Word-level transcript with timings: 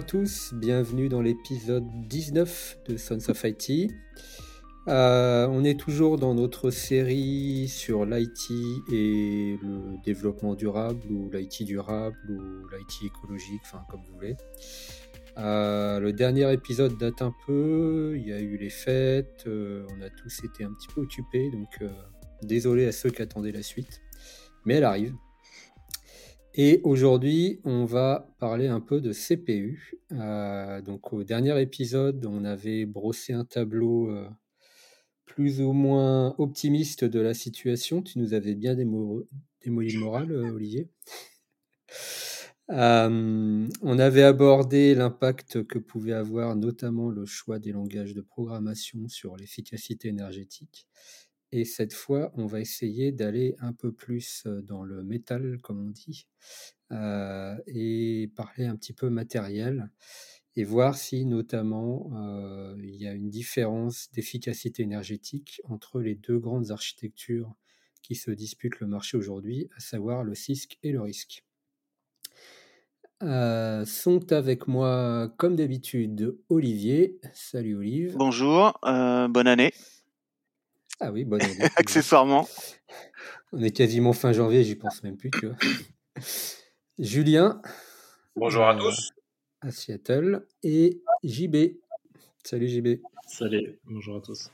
à 0.00 0.02
tous, 0.02 0.54
bienvenue 0.54 1.10
dans 1.10 1.20
l'épisode 1.20 1.84
19 2.08 2.78
de 2.88 2.96
Sons 2.96 3.28
of 3.28 3.44
IT. 3.44 3.92
Euh, 4.88 5.46
on 5.50 5.62
est 5.62 5.78
toujours 5.78 6.16
dans 6.16 6.32
notre 6.32 6.70
série 6.70 7.68
sur 7.68 8.06
l'IT 8.06 8.50
et 8.90 9.58
le 9.62 10.02
développement 10.02 10.54
durable 10.54 11.02
ou 11.10 11.28
l'IT 11.30 11.64
durable 11.64 12.16
ou 12.30 12.66
l'IT 12.74 13.12
écologique, 13.12 13.60
enfin 13.66 13.84
comme 13.90 14.00
vous 14.08 14.14
voulez. 14.14 14.36
Euh, 15.36 16.00
le 16.00 16.14
dernier 16.14 16.50
épisode 16.50 16.96
date 16.96 17.20
un 17.20 17.34
peu, 17.46 18.14
il 18.16 18.26
y 18.26 18.32
a 18.32 18.40
eu 18.40 18.56
les 18.56 18.70
fêtes, 18.70 19.44
euh, 19.48 19.86
on 19.90 20.00
a 20.00 20.08
tous 20.08 20.44
été 20.44 20.64
un 20.64 20.72
petit 20.72 20.88
peu 20.94 21.02
occupés, 21.02 21.50
donc 21.50 21.78
désolé 22.40 22.86
à 22.86 22.92
ceux 22.92 23.10
qui 23.10 23.20
attendaient 23.20 23.52
la 23.52 23.62
suite, 23.62 24.00
mais 24.64 24.76
elle 24.76 24.84
arrive. 24.84 25.12
Et 26.54 26.80
aujourd'hui, 26.82 27.60
on 27.64 27.84
va 27.84 28.28
parler 28.40 28.66
un 28.66 28.80
peu 28.80 29.00
de 29.00 29.12
CPU. 29.12 29.94
Euh, 30.12 30.82
donc, 30.82 31.12
au 31.12 31.22
dernier 31.22 31.60
épisode, 31.62 32.26
on 32.26 32.44
avait 32.44 32.86
brossé 32.86 33.32
un 33.32 33.44
tableau 33.44 34.10
euh, 34.10 34.28
plus 35.26 35.60
ou 35.60 35.72
moins 35.72 36.34
optimiste 36.38 37.04
de 37.04 37.20
la 37.20 37.34
situation. 37.34 38.02
Tu 38.02 38.18
nous 38.18 38.34
avais 38.34 38.56
bien 38.56 38.74
démoli 38.74 39.92
le 39.92 40.00
moral, 40.00 40.32
euh, 40.32 40.50
Olivier. 40.50 40.88
on 42.68 43.98
avait 43.98 44.24
abordé 44.24 44.96
l'impact 44.96 45.62
que 45.64 45.78
pouvait 45.78 46.12
avoir 46.12 46.56
notamment 46.56 47.10
le 47.10 47.26
choix 47.26 47.60
des 47.60 47.70
langages 47.70 48.14
de 48.14 48.22
programmation 48.22 49.06
sur 49.06 49.36
l'efficacité 49.36 50.08
énergétique. 50.08 50.88
Et 51.52 51.64
cette 51.64 51.92
fois, 51.92 52.32
on 52.36 52.46
va 52.46 52.60
essayer 52.60 53.10
d'aller 53.10 53.56
un 53.58 53.72
peu 53.72 53.92
plus 53.92 54.46
dans 54.64 54.84
le 54.84 55.02
métal, 55.02 55.58
comme 55.62 55.84
on 55.84 55.90
dit, 55.90 56.26
et 57.66 58.30
parler 58.36 58.66
un 58.66 58.76
petit 58.76 58.92
peu 58.92 59.10
matériel 59.10 59.90
et 60.56 60.64
voir 60.64 60.96
si 60.96 61.24
notamment 61.24 62.10
il 62.78 62.96
y 62.96 63.06
a 63.06 63.12
une 63.12 63.30
différence 63.30 64.10
d'efficacité 64.12 64.82
énergétique 64.82 65.60
entre 65.64 66.00
les 66.00 66.14
deux 66.14 66.38
grandes 66.38 66.70
architectures 66.70 67.54
qui 68.02 68.14
se 68.14 68.30
disputent 68.30 68.80
le 68.80 68.86
marché 68.86 69.16
aujourd'hui, 69.16 69.68
à 69.76 69.80
savoir 69.80 70.24
le 70.24 70.34
CISC 70.34 70.78
et 70.82 70.92
le 70.92 71.00
RISC. 71.02 71.44
sont 73.20 74.32
avec 74.32 74.68
moi, 74.68 75.32
comme 75.36 75.56
d'habitude, 75.56 76.36
Olivier. 76.48 77.20
Salut 77.34 77.76
Olive. 77.76 78.16
Bonjour, 78.16 78.78
bonne 78.82 79.46
année. 79.46 79.72
Ah 81.00 81.10
oui, 81.10 81.24
bonne 81.24 81.42
année. 81.42 81.68
Accessoirement. 81.76 82.46
On 83.52 83.62
est 83.62 83.70
quasiment 83.70 84.12
fin 84.12 84.32
janvier, 84.32 84.62
j'y 84.62 84.76
pense 84.76 85.02
même 85.02 85.16
plus, 85.16 85.30
tu 85.30 85.46
vois. 85.46 85.56
Julien. 86.98 87.62
Bonjour 88.36 88.68
à 88.68 88.76
tous. 88.76 89.10
À 89.62 89.70
Seattle. 89.70 90.46
Et 90.62 91.02
JB. 91.24 91.78
Salut 92.44 92.68
JB. 92.68 93.00
Salut, 93.26 93.78
bonjour 93.84 94.16
à 94.16 94.20
tous. 94.20 94.50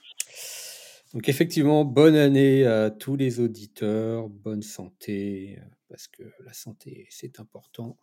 Donc 1.13 1.29
effectivement, 1.29 1.85
bonne 1.85 2.15
année 2.15 2.65
à 2.65 2.91
tous 2.91 3.17
les 3.17 3.41
auditeurs, 3.41 4.29
bonne 4.29 4.63
santé, 4.63 5.59
parce 5.89 6.07
que 6.07 6.23
la 6.45 6.53
santé, 6.53 7.09
c'est 7.11 7.41
important. 7.41 7.99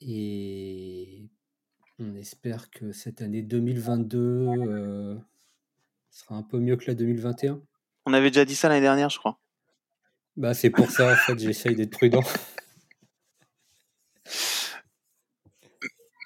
Et 0.00 1.28
on 1.98 2.14
espère 2.14 2.70
que 2.70 2.92
cette 2.92 3.20
année 3.20 3.42
2022 3.42 5.18
sera 6.12 6.36
un 6.36 6.42
peu 6.42 6.58
mieux 6.58 6.76
que 6.76 6.84
la 6.86 6.94
2021. 6.94 7.60
On 8.06 8.12
avait 8.12 8.30
déjà 8.30 8.44
dit 8.44 8.54
ça 8.54 8.68
l'année 8.68 8.80
dernière, 8.80 9.10
je 9.10 9.18
crois. 9.18 9.40
Bah, 10.36 10.54
c'est 10.54 10.70
pour 10.70 10.90
ça, 10.90 11.12
en 11.12 11.16
fait, 11.16 11.38
j'essaye 11.38 11.74
d'être 11.74 11.90
prudent. 11.90 12.22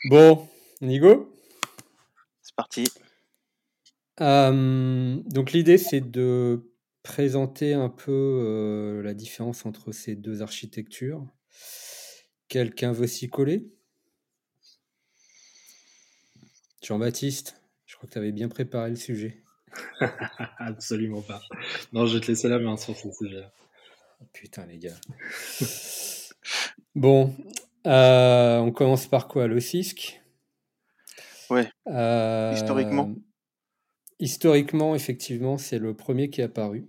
Bon, 0.08 0.48
Nigo? 0.82 1.34
C'est 2.40 2.54
parti. 2.54 2.84
donc 4.20 5.50
l'idée, 5.50 5.78
c'est 5.78 6.00
de 6.00 6.72
présenter 7.02 7.74
un 7.74 7.88
peu 7.88 8.12
euh, 8.12 9.02
la 9.02 9.14
différence 9.14 9.66
entre 9.66 9.90
ces 9.90 10.14
deux 10.14 10.42
architectures. 10.42 11.26
Quelqu'un 12.46 12.92
veut 12.92 13.08
s'y 13.08 13.28
coller? 13.28 13.68
Jean-Baptiste, 16.82 17.60
je 17.86 17.96
crois 17.96 18.06
que 18.06 18.12
tu 18.12 18.18
avais 18.18 18.30
bien 18.30 18.48
préparé 18.48 18.90
le 18.90 18.96
sujet. 18.96 19.42
Absolument 20.58 21.22
pas. 21.22 21.40
Non, 21.92 22.06
je 22.06 22.14
vais 22.14 22.20
te 22.20 22.26
laisser 22.26 22.48
la 22.48 22.58
main 22.58 22.76
sur 22.76 22.96
ce 22.96 23.10
sujet. 23.10 23.44
Putain, 24.32 24.66
les 24.66 24.78
gars. 24.78 24.96
bon, 26.94 27.34
euh, 27.86 28.58
on 28.58 28.72
commence 28.72 29.06
par 29.06 29.28
quoi? 29.28 29.46
Le 29.46 29.60
CISC 29.60 30.20
Ouais. 31.48 31.68
Euh, 31.86 32.52
historiquement 32.54 33.14
Historiquement, 34.18 34.94
effectivement, 34.94 35.58
c'est 35.58 35.78
le 35.78 35.94
premier 35.94 36.30
qui 36.30 36.40
est 36.40 36.44
apparu. 36.44 36.88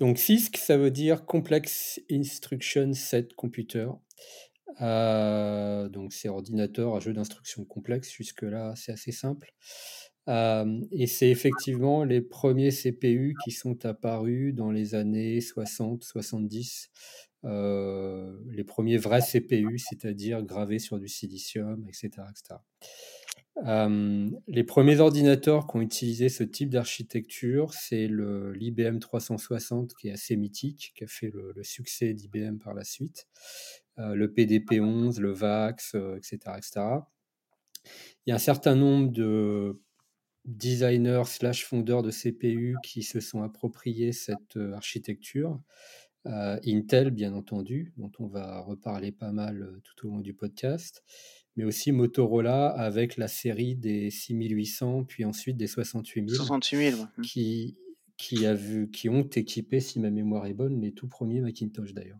Donc 0.00 0.18
CISC, 0.18 0.56
ça 0.56 0.76
veut 0.76 0.90
dire 0.90 1.24
Complex 1.24 2.00
Instruction 2.10 2.92
Set 2.92 3.34
Computer. 3.34 3.88
Euh, 4.80 5.88
donc 5.88 6.12
c'est 6.12 6.28
ordinateur 6.28 6.94
à 6.94 7.00
jeu 7.00 7.12
d'instruction 7.12 7.64
complexe. 7.64 8.10
Jusque-là, 8.12 8.74
c'est 8.76 8.92
assez 8.92 9.12
simple 9.12 9.52
et 10.28 11.06
c'est 11.06 11.30
effectivement 11.30 12.04
les 12.04 12.20
premiers 12.20 12.70
CPU 12.70 13.34
qui 13.44 13.50
sont 13.50 13.86
apparus 13.86 14.54
dans 14.54 14.70
les 14.70 14.94
années 14.94 15.38
60-70, 15.38 16.88
les 17.44 18.64
premiers 18.64 18.98
vrais 18.98 19.22
CPU, 19.22 19.78
c'est-à-dire 19.78 20.42
gravés 20.42 20.78
sur 20.78 20.98
du 20.98 21.08
silicium, 21.08 21.86
etc. 21.88 22.26
les 24.46 24.64
premiers 24.64 25.00
ordinateurs 25.00 25.66
qui 25.66 25.76
ont 25.76 25.80
utilisé 25.80 26.28
ce 26.28 26.44
type 26.44 26.68
d'architecture, 26.68 27.72
c'est 27.72 28.06
l'IBM 28.06 28.98
360 28.98 29.94
qui 29.94 30.08
est 30.08 30.12
assez 30.12 30.36
mythique, 30.36 30.92
qui 30.94 31.04
a 31.04 31.06
fait 31.06 31.30
le, 31.32 31.54
succès 31.62 32.12
d'IBM 32.12 32.58
par 32.58 32.74
la 32.74 32.84
suite, 32.84 33.26
le 33.96 34.26
PDP-11, 34.26 35.20
le 35.20 35.32
VAX, 35.32 35.94
etc., 36.18 36.36
etc. 36.58 36.80
Il 38.26 38.30
y 38.30 38.32
a 38.32 38.34
un 38.34 38.38
certain 38.38 38.74
nombre 38.74 39.10
de 39.10 39.80
designers 40.48 41.24
slash 41.26 41.64
fondeurs 41.64 42.02
de 42.02 42.10
CPU 42.10 42.76
qui 42.82 43.02
se 43.02 43.20
sont 43.20 43.42
appropriés 43.42 44.12
cette 44.12 44.56
euh, 44.56 44.72
architecture. 44.74 45.60
Euh, 46.26 46.58
Intel, 46.66 47.10
bien 47.10 47.34
entendu, 47.34 47.92
dont 47.96 48.10
on 48.18 48.26
va 48.26 48.60
reparler 48.60 49.12
pas 49.12 49.30
mal 49.30 49.62
euh, 49.62 49.80
tout 49.84 50.06
au 50.06 50.10
long 50.10 50.20
du 50.20 50.34
podcast, 50.34 51.04
mais 51.56 51.64
aussi 51.64 51.92
Motorola 51.92 52.68
avec 52.68 53.16
la 53.16 53.28
série 53.28 53.76
des 53.76 54.10
6800, 54.10 55.04
puis 55.04 55.24
ensuite 55.24 55.56
des 55.56 55.66
68000, 55.66 56.34
68000 56.34 56.96
qui, 57.22 57.76
qui, 58.16 58.46
a 58.46 58.54
vu, 58.54 58.90
qui 58.90 59.08
ont 59.08 59.28
équipé, 59.28 59.80
si 59.80 60.00
ma 60.00 60.10
mémoire 60.10 60.46
est 60.46 60.54
bonne, 60.54 60.80
les 60.80 60.92
tout 60.92 61.08
premiers 61.08 61.40
Macintosh 61.40 61.92
d'ailleurs. 61.92 62.18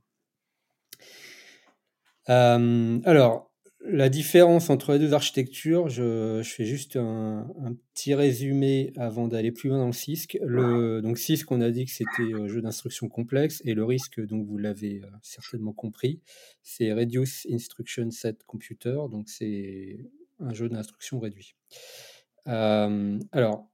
alors, 2.26 3.50
la 3.84 4.08
différence 4.08 4.70
entre 4.70 4.92
les 4.92 4.98
deux 4.98 5.12
architectures, 5.14 5.88
je, 5.88 6.42
fais 6.44 6.64
juste 6.64 6.96
un, 6.96 7.46
petit 7.94 8.14
résumé 8.14 8.92
avant 8.96 9.28
d'aller 9.28 9.52
plus 9.52 9.68
loin 9.68 9.78
dans 9.78 9.86
le 9.86 9.92
CISC. 9.92 10.38
Le, 10.42 11.00
donc 11.00 11.18
CISC, 11.18 11.50
on 11.50 11.60
a 11.60 11.70
dit 11.70 11.84
que 11.86 11.92
c'était 11.92 12.34
un 12.34 12.48
jeu 12.48 12.60
d'instruction 12.60 13.08
complexe 13.08 13.62
et 13.64 13.74
le 13.74 13.84
risque, 13.84 14.20
donc 14.20 14.46
vous 14.46 14.58
l'avez 14.58 15.02
euh, 15.02 15.08
certainement 15.22 15.72
compris, 15.72 16.20
c'est 16.62 16.92
Reduce 16.92 17.46
Instruction 17.50 18.10
Set 18.10 18.42
Computer, 18.44 18.98
donc 19.10 19.28
c'est 19.28 20.10
un 20.40 20.52
jeu 20.52 20.68
d'instruction 20.68 21.20
réduit. 21.20 21.54
Euh, 22.48 23.18
alors, 23.32 23.68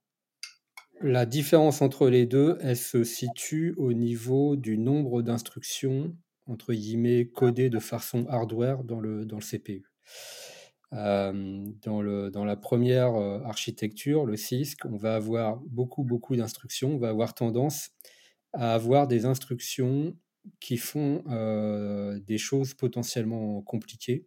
la 1.00 1.26
différence 1.26 1.82
entre 1.82 2.08
les 2.08 2.26
deux, 2.26 2.56
elle 2.60 2.76
se 2.76 3.04
situe 3.04 3.74
au 3.78 3.92
niveau 3.92 4.56
du 4.56 4.78
nombre 4.78 5.22
d'instructions 5.22 6.14
entre 6.46 6.74
guillemets 6.74 7.26
codées 7.26 7.70
de 7.70 7.78
façon 7.78 8.26
hardware 8.28 8.84
dans 8.84 9.00
le, 9.00 9.24
dans 9.24 9.38
le 9.38 9.42
CPU 9.42 9.93
dans, 10.92 12.02
le, 12.02 12.30
dans 12.30 12.44
la 12.44 12.56
première 12.56 13.14
architecture, 13.14 14.26
le 14.26 14.36
CISC, 14.36 14.84
on 14.84 14.96
va 14.96 15.16
avoir 15.16 15.56
beaucoup, 15.66 16.04
beaucoup 16.04 16.36
d'instructions. 16.36 16.94
On 16.94 16.98
va 16.98 17.08
avoir 17.08 17.34
tendance 17.34 17.90
à 18.52 18.74
avoir 18.74 19.08
des 19.08 19.26
instructions 19.26 20.16
qui 20.60 20.76
font 20.76 21.24
des 22.26 22.38
choses 22.38 22.74
potentiellement 22.74 23.60
compliquées 23.62 24.26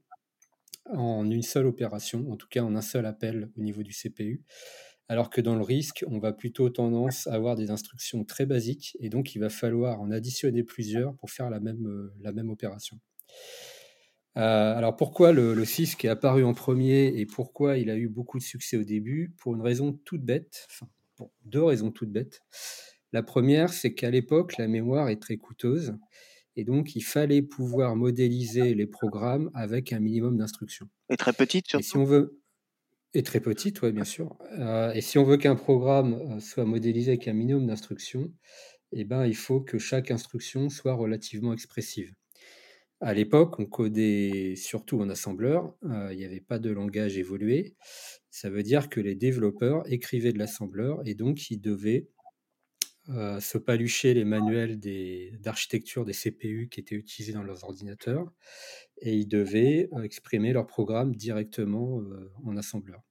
en 0.90 1.30
une 1.30 1.42
seule 1.42 1.66
opération, 1.66 2.30
en 2.32 2.38
tout 2.38 2.48
cas 2.48 2.62
en 2.62 2.76
un 2.76 2.82
seul 2.82 3.06
appel 3.06 3.50
au 3.58 3.62
niveau 3.62 3.84
du 3.84 3.92
CPU. 3.92 4.44
Alors 5.10 5.30
que 5.30 5.40
dans 5.40 5.56
le 5.56 5.62
risque, 5.62 6.04
on 6.08 6.20
va 6.20 6.34
plutôt 6.34 6.70
tendance 6.70 7.28
à 7.28 7.34
avoir 7.34 7.56
des 7.56 7.72
instructions 7.72 8.26
très 8.26 8.46
basiques 8.46 8.98
et 9.00 9.10
donc 9.10 9.36
il 9.36 9.40
va 9.40 9.50
falloir 9.50 10.02
en 10.02 10.12
additionner 10.12 10.64
plusieurs 10.64 11.16
pour 11.16 11.30
faire 11.32 11.50
la 11.50 11.62
même, 11.62 12.12
la 12.20 12.34
même 12.34 12.50
opération. 12.50 13.00
Euh, 14.38 14.78
alors 14.78 14.96
pourquoi 14.96 15.32
le, 15.34 15.54
le 15.54 15.66
CISC 15.66 16.06
est 16.06 16.10
apparu 16.10 16.44
en 16.44 16.54
premier 16.54 17.08
et 17.08 17.26
pourquoi 17.26 17.78
il 17.78 17.90
a 17.90 17.98
eu 17.98 18.08
beaucoup 18.08 18.38
de 18.38 18.44
succès 18.44 18.78
au 18.78 18.84
début? 18.84 19.34
Pour 19.38 19.56
une 19.56 19.62
raison 19.62 19.94
toute 20.06 20.22
bête, 20.24 20.68
enfin 20.70 20.88
pour 21.16 21.32
deux 21.46 21.64
raisons 21.64 21.92
toutes 21.92 22.12
bêtes. 22.12 22.42
La 23.14 23.24
première, 23.24 23.74
c'est 23.74 23.94
qu'à 23.94 24.12
l'époque, 24.12 24.58
la 24.58 24.68
mémoire 24.68 25.10
est 25.10 25.22
très 25.22 25.38
coûteuse 25.38 25.98
Et 26.56 26.64
donc, 26.66 26.96
il 26.96 27.02
fallait 27.02 27.42
pouvoir 27.42 27.96
modéliser 27.96 28.76
les 28.76 28.88
programmes 28.88 29.50
avec 29.54 29.94
un 29.94 30.00
minimum 30.00 30.38
d'instructions. 30.38 30.90
Et 31.10 31.18
très 31.18 31.34
petite, 31.34 31.68
surtout. 31.68 31.82
Et 31.82 31.88
si 31.88 31.98
on 31.98 32.04
veut, 32.04 32.42
et 33.14 33.24
très 33.24 33.40
petite, 33.40 33.82
oui, 33.82 33.92
bien 33.92 34.04
sûr. 34.04 34.38
Euh, 34.60 34.92
et 34.94 35.02
si 35.02 35.18
on 35.18 35.24
veut 35.24 35.38
qu'un 35.38 35.56
programme 35.56 36.14
euh, 36.14 36.40
soit 36.40 36.66
modélisé 36.66 37.12
avec 37.12 37.28
un 37.28 37.34
minimum 37.34 37.66
d'instructions, 37.68 38.32
eh 38.92 39.06
ben, 39.06 39.26
il 39.26 39.36
faut 39.36 39.62
que 39.62 39.80
chaque 39.80 40.12
instruction 40.12 40.70
soit 40.70 40.94
relativement 40.94 41.54
expressive. 41.54 42.14
À 43.00 43.14
l'époque, 43.14 43.60
on 43.60 43.66
codait 43.66 44.56
surtout 44.56 45.00
en 45.02 45.10
assembleur, 45.10 45.76
euh, 45.84 46.10
il 46.12 46.18
n'y 46.18 46.26
avait 46.26 46.42
pas 46.42 46.58
de 46.58 46.72
langage 46.72 47.18
évolué. 47.18 47.76
Ça 48.32 48.50
veut 48.50 48.64
dire 48.64 48.90
que 48.90 49.00
les 49.00 49.14
développeurs 49.14 49.84
écrivaient 49.92 50.34
de 50.34 50.40
l'assembleur 50.40 51.02
et 51.06 51.14
donc 51.14 51.52
ils 51.52 51.62
devaient 51.62 52.08
se 53.40 53.58
palucher 53.58 54.14
les 54.14 54.26
manuels 54.26 54.80
d'architecture 55.40 56.04
des, 56.04 56.12
CPU 56.12 56.68
qui 56.70 56.82
étaient 56.82 56.96
utilisés 56.96 57.32
dans 57.32 57.44
leurs 57.44 57.64
ordinateurs 57.64 58.30
et 59.02 59.16
ils 59.16 59.28
devaient 59.30 59.90
exprimer 60.04 60.52
leur 60.52 60.68
programme 60.68 61.16
directement 61.16 62.02
en 62.44 62.58
assembleur. 62.58 63.02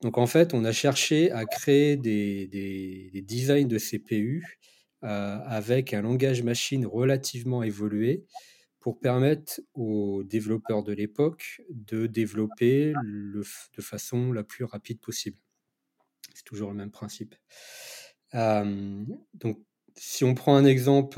Donc 0.00 0.16
en 0.16 0.26
fait, 0.26 0.54
on 0.54 0.64
a 0.64 0.72
cherché 0.72 1.30
à 1.32 1.44
créer 1.44 1.98
des, 1.98 3.10
designs 3.26 3.68
de 3.68 3.78
CPU 3.78 4.58
avec 5.02 5.92
un 5.92 6.00
langage 6.00 6.42
machine 6.42 6.86
relativement 6.86 7.62
évolué 7.62 8.24
pour 8.80 8.98
permettre 8.98 9.60
aux 9.74 10.24
développeurs 10.24 10.82
de 10.82 10.92
l'époque 10.92 11.60
de 11.70 12.06
développer 12.06 12.94
de 13.04 13.82
façon 13.82 14.32
la 14.32 14.42
plus 14.42 14.64
rapide 14.64 15.00
possible. 15.00 15.36
C'est 16.34 16.44
toujours 16.44 16.70
le 16.70 16.76
même 16.76 16.90
principe. 16.90 17.34
donc, 18.32 19.58
si 19.96 20.24
on 20.24 20.34
prend 20.34 20.56
un 20.56 20.64
exemple 20.64 21.16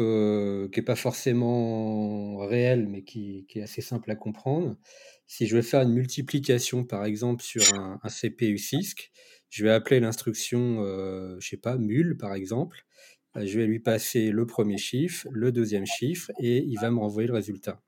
qui 0.73 0.81
n'est 0.81 0.85
pas 0.85 0.97
forcément 0.97 2.39
réel, 2.39 2.89
mais 2.89 3.05
qui, 3.05 3.47
est 3.55 3.63
assez 3.63 3.83
simple 3.83 4.11
à 4.11 4.17
comprendre, 4.17 4.77
si 5.27 5.47
je 5.47 5.57
veux 5.57 5.63
faire 5.63 5.83
une 5.83 5.93
multiplication, 5.93 6.85
par 6.85 7.05
exemple, 7.05 7.43
sur 7.45 7.63
un, 7.75 8.01
CPU 8.09 8.59
CISC, 8.59 9.13
je 9.51 9.65
vais 9.65 9.71
appeler 9.71 10.01
l'instruction, 10.01 10.83
je 10.85 11.37
je 11.39 11.49
sais 11.49 11.57
pas, 11.59 11.77
mul, 11.77 12.17
par 12.17 12.35
exemple. 12.35 12.85
Euh, 13.37 13.47
je 13.47 13.59
vais 13.59 13.67
lui 13.67 13.81
passer 13.81 14.31
le 14.31 14.47
premier 14.47 14.79
chiffre, 14.79 15.27
le 15.31 15.53
deuxième 15.53 15.87
chiffre, 15.87 16.31
et 16.39 16.59
il 16.59 16.77
va 16.81 16.91
me 16.91 16.99
renvoyer 16.99 17.29
le 17.29 17.35
résultat. 17.35 17.81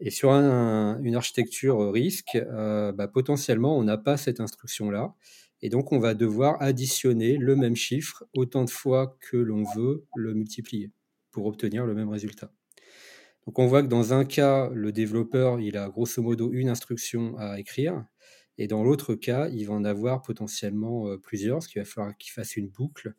Et 0.00 0.10
sur 0.10 0.30
une 0.30 1.14
architecture 1.14 1.90
risque, 1.90 2.34
euh, 2.36 2.92
bah, 2.92 3.08
potentiellement, 3.08 3.78
on 3.78 3.84
n'a 3.84 3.96
pas 3.96 4.16
cette 4.16 4.40
instruction-là. 4.40 5.14
Et 5.62 5.70
donc, 5.70 5.92
on 5.92 5.98
va 5.98 6.14
devoir 6.14 6.60
additionner 6.60 7.38
le 7.38 7.56
même 7.56 7.76
chiffre 7.76 8.24
autant 8.34 8.64
de 8.64 8.70
fois 8.70 9.16
que 9.20 9.38
l'on 9.38 9.64
veut 9.74 10.04
le 10.14 10.34
multiplier 10.34 10.90
pour 11.30 11.46
obtenir 11.46 11.86
le 11.86 11.94
même 11.94 12.10
résultat. 12.10 12.52
Donc 13.46 13.60
on 13.60 13.66
voit 13.66 13.82
que 13.82 13.88
dans 13.88 14.12
un 14.12 14.24
cas, 14.24 14.70
le 14.74 14.90
développeur, 14.90 15.60
il 15.60 15.76
a 15.76 15.88
grosso 15.88 16.20
modo 16.20 16.50
une 16.52 16.68
instruction 16.68 17.36
à 17.38 17.60
écrire, 17.60 18.04
et 18.58 18.66
dans 18.66 18.82
l'autre 18.82 19.14
cas, 19.14 19.48
il 19.50 19.66
va 19.66 19.74
en 19.74 19.84
avoir 19.84 20.22
potentiellement 20.22 21.08
euh, 21.08 21.18
plusieurs, 21.18 21.62
ce 21.62 21.68
qu'il 21.68 21.80
va 21.80 21.84
falloir 21.84 22.16
qu'il 22.16 22.32
fasse 22.32 22.56
une 22.56 22.68
boucle, 22.68 23.14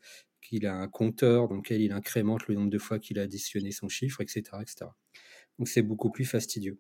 qu'il 0.48 0.66
a 0.66 0.74
un 0.74 0.88
compteur 0.88 1.48
dans 1.48 1.56
lequel 1.56 1.82
il 1.82 1.92
incrémente 1.92 2.48
le 2.48 2.56
nombre 2.56 2.70
de 2.70 2.78
fois 2.78 3.00
qu'il 3.00 3.20
a 3.20 3.24
additionné 3.24 3.72
son 3.72 3.90
chiffre, 3.90 4.22
etc. 4.22 4.44
etc. 4.62 4.86
Donc 5.60 5.68
c'est 5.68 5.82
beaucoup 5.82 6.10
plus 6.10 6.26
fastidieux. 6.26 6.80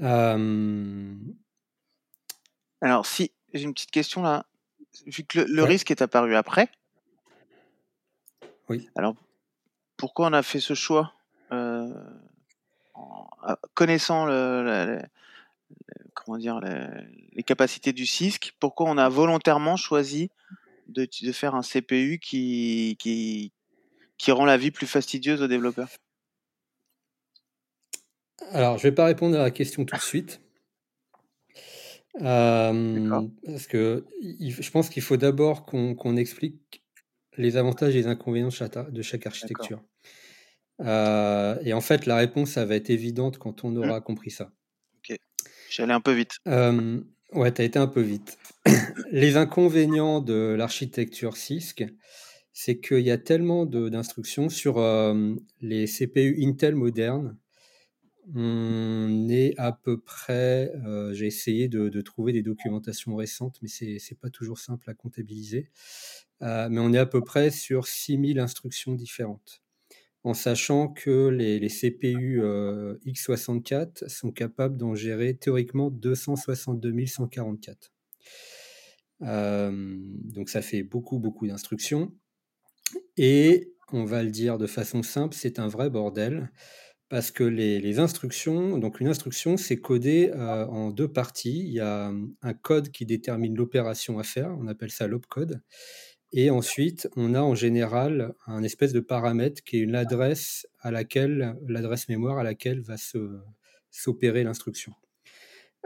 Euh, 0.00 1.14
Alors 2.80 3.06
si, 3.06 3.32
j'ai 3.52 3.64
une 3.64 3.74
petite 3.74 3.92
question 3.92 4.22
là, 4.22 4.46
vu 5.06 5.24
que 5.24 5.40
le, 5.40 5.62
risque 5.62 5.90
est 5.90 6.02
apparu 6.02 6.34
après. 6.34 6.68
Oui. 8.68 8.88
Alors 8.94 9.14
pourquoi 9.96 10.26
on 10.28 10.32
a 10.32 10.42
fait 10.42 10.60
ce 10.60 10.74
choix 10.74 11.14
euh, 11.52 11.94
connaissant 13.74 14.26
le, 14.26 15.00
comment 16.14 16.38
dire, 16.38 16.60
les 16.60 17.42
capacités 17.42 17.92
du 17.92 18.06
CISC, 18.06 18.54
pourquoi 18.58 18.90
on 18.90 18.98
a 18.98 19.08
volontairement 19.08 19.76
choisi 19.76 20.30
de, 20.88 21.08
de 21.22 21.32
faire 21.32 21.54
un 21.54 21.62
CPU 21.62 22.18
qui, 22.18 22.96
qui, 22.98 23.52
qui 24.18 24.32
rend 24.32 24.44
la 24.44 24.56
vie 24.56 24.70
plus 24.70 24.86
fastidieuse 24.86 25.42
aux 25.42 25.48
développeurs? 25.48 25.90
Alors, 28.50 28.78
je 28.78 28.86
ne 28.86 28.90
vais 28.90 28.94
pas 28.94 29.06
répondre 29.06 29.36
à 29.36 29.42
la 29.42 29.50
question 29.50 29.84
tout 29.84 29.96
de 29.96 30.00
suite. 30.00 30.40
Euh, 32.20 33.26
parce 33.44 33.66
que 33.66 34.04
je 34.22 34.70
pense 34.70 34.88
qu'il 34.88 35.02
faut 35.02 35.16
d'abord 35.16 35.66
qu'on 35.66 36.16
explique 36.16 36.84
les 37.36 37.56
avantages 37.56 37.96
et 37.96 37.98
les 37.98 38.06
inconvénients 38.06 38.48
de 38.48 39.02
chaque 39.02 39.26
architecture. 39.26 39.82
Euh, 40.80 41.56
et 41.62 41.72
en 41.72 41.80
fait, 41.80 42.06
la 42.06 42.16
réponse, 42.16 42.50
ça 42.50 42.64
va 42.64 42.76
être 42.76 42.90
évidente 42.90 43.38
quand 43.38 43.64
on 43.64 43.70
mmh. 43.70 43.78
aura 43.78 44.00
compris 44.00 44.30
ça. 44.30 44.52
Ok. 44.98 45.16
J'allais 45.70 45.92
un 45.92 46.00
peu 46.00 46.12
vite. 46.12 46.32
Euh, 46.46 47.00
ouais, 47.32 47.52
tu 47.52 47.62
as 47.62 47.64
été 47.64 47.78
un 47.78 47.86
peu 47.86 48.00
vite. 48.00 48.38
Les 49.10 49.36
inconvénients 49.36 50.20
de 50.20 50.54
l'architecture 50.56 51.36
CISC, 51.36 51.84
c'est 52.52 52.78
qu'il 52.78 53.00
y 53.00 53.10
a 53.10 53.18
tellement 53.18 53.66
d'instructions 53.66 54.48
sur 54.48 54.78
euh, 54.78 55.34
les 55.60 55.86
CPU 55.86 56.36
Intel 56.40 56.74
modernes. 56.74 57.36
On 58.34 59.28
est 59.28 59.54
à 59.58 59.72
peu 59.72 60.00
près, 60.00 60.72
j'ai 61.12 61.26
essayé 61.26 61.68
de, 61.68 62.00
trouver 62.00 62.32
des 62.32 62.42
documentations 62.42 63.16
récentes, 63.16 63.58
mais 63.60 63.68
c'est 63.68 63.98
n'est 63.98 64.16
pas 64.18 64.30
toujours 64.30 64.58
simple 64.58 64.88
à 64.88 64.94
comptabiliser. 64.94 65.68
mais 66.40 66.78
on 66.78 66.94
est 66.94 66.98
à 66.98 67.04
peu 67.04 67.22
près 67.22 67.50
sur 67.50 67.86
6000 67.86 68.38
instructions 68.38 68.94
différentes 68.94 69.62
en 70.24 70.32
sachant 70.32 70.88
que 70.88 71.28
les, 71.28 71.68
CPU 71.68 72.42
euh, 72.42 72.96
x64 73.06 74.08
sont 74.08 74.32
capables 74.32 74.78
d'en 74.78 74.94
gérer 74.94 75.34
théoriquement 75.34 75.90
262 75.90 77.06
144. 77.06 77.92
Euh, 79.22 79.96
donc 79.98 80.48
ça 80.48 80.62
fait 80.62 80.82
beaucoup, 80.82 81.18
beaucoup 81.18 81.46
d'instructions. 81.46 82.12
Et 83.16 83.72
on 83.92 84.04
va 84.04 84.22
le 84.22 84.30
dire 84.30 84.58
de 84.58 84.66
façon 84.66 85.02
simple, 85.02 85.36
c'est 85.36 85.58
un 85.58 85.68
vrai 85.68 85.90
bordel. 85.90 86.50
Parce 87.10 87.30
que 87.30 87.44
les, 87.44 87.98
instructions, 88.00 88.78
donc 88.78 88.98
une 88.98 89.06
instruction, 89.08 89.56
c'est 89.56 89.76
codé 89.76 90.32
euh, 90.34 90.66
en 90.66 90.90
deux 90.90 91.06
parties. 91.06 91.60
Il 91.60 91.72
y 91.72 91.80
a 91.80 92.12
un 92.42 92.54
code 92.54 92.90
qui 92.90 93.06
détermine 93.06 93.54
l'opération 93.54 94.18
à 94.18 94.24
faire, 94.24 94.56
on 94.58 94.66
appelle 94.66 94.90
ça 94.90 95.06
l'opcode. 95.06 95.62
Et 96.32 96.50
ensuite, 96.50 97.08
on 97.14 97.34
a 97.34 97.40
en 97.40 97.54
général 97.54 98.34
un 98.46 98.64
espèce 98.64 98.92
de 98.92 99.00
paramètre 99.00 99.62
qui 99.62 99.76
est 99.76 99.80
une 99.80 99.94
adresse 99.94 100.66
à 100.80 100.90
laquelle, 100.90 101.56
l'adresse 101.68 102.08
mémoire 102.08 102.38
à 102.38 102.42
laquelle 102.42 102.80
va 102.80 102.96
s'opérer 103.90 104.42
l'instruction. 104.42 104.92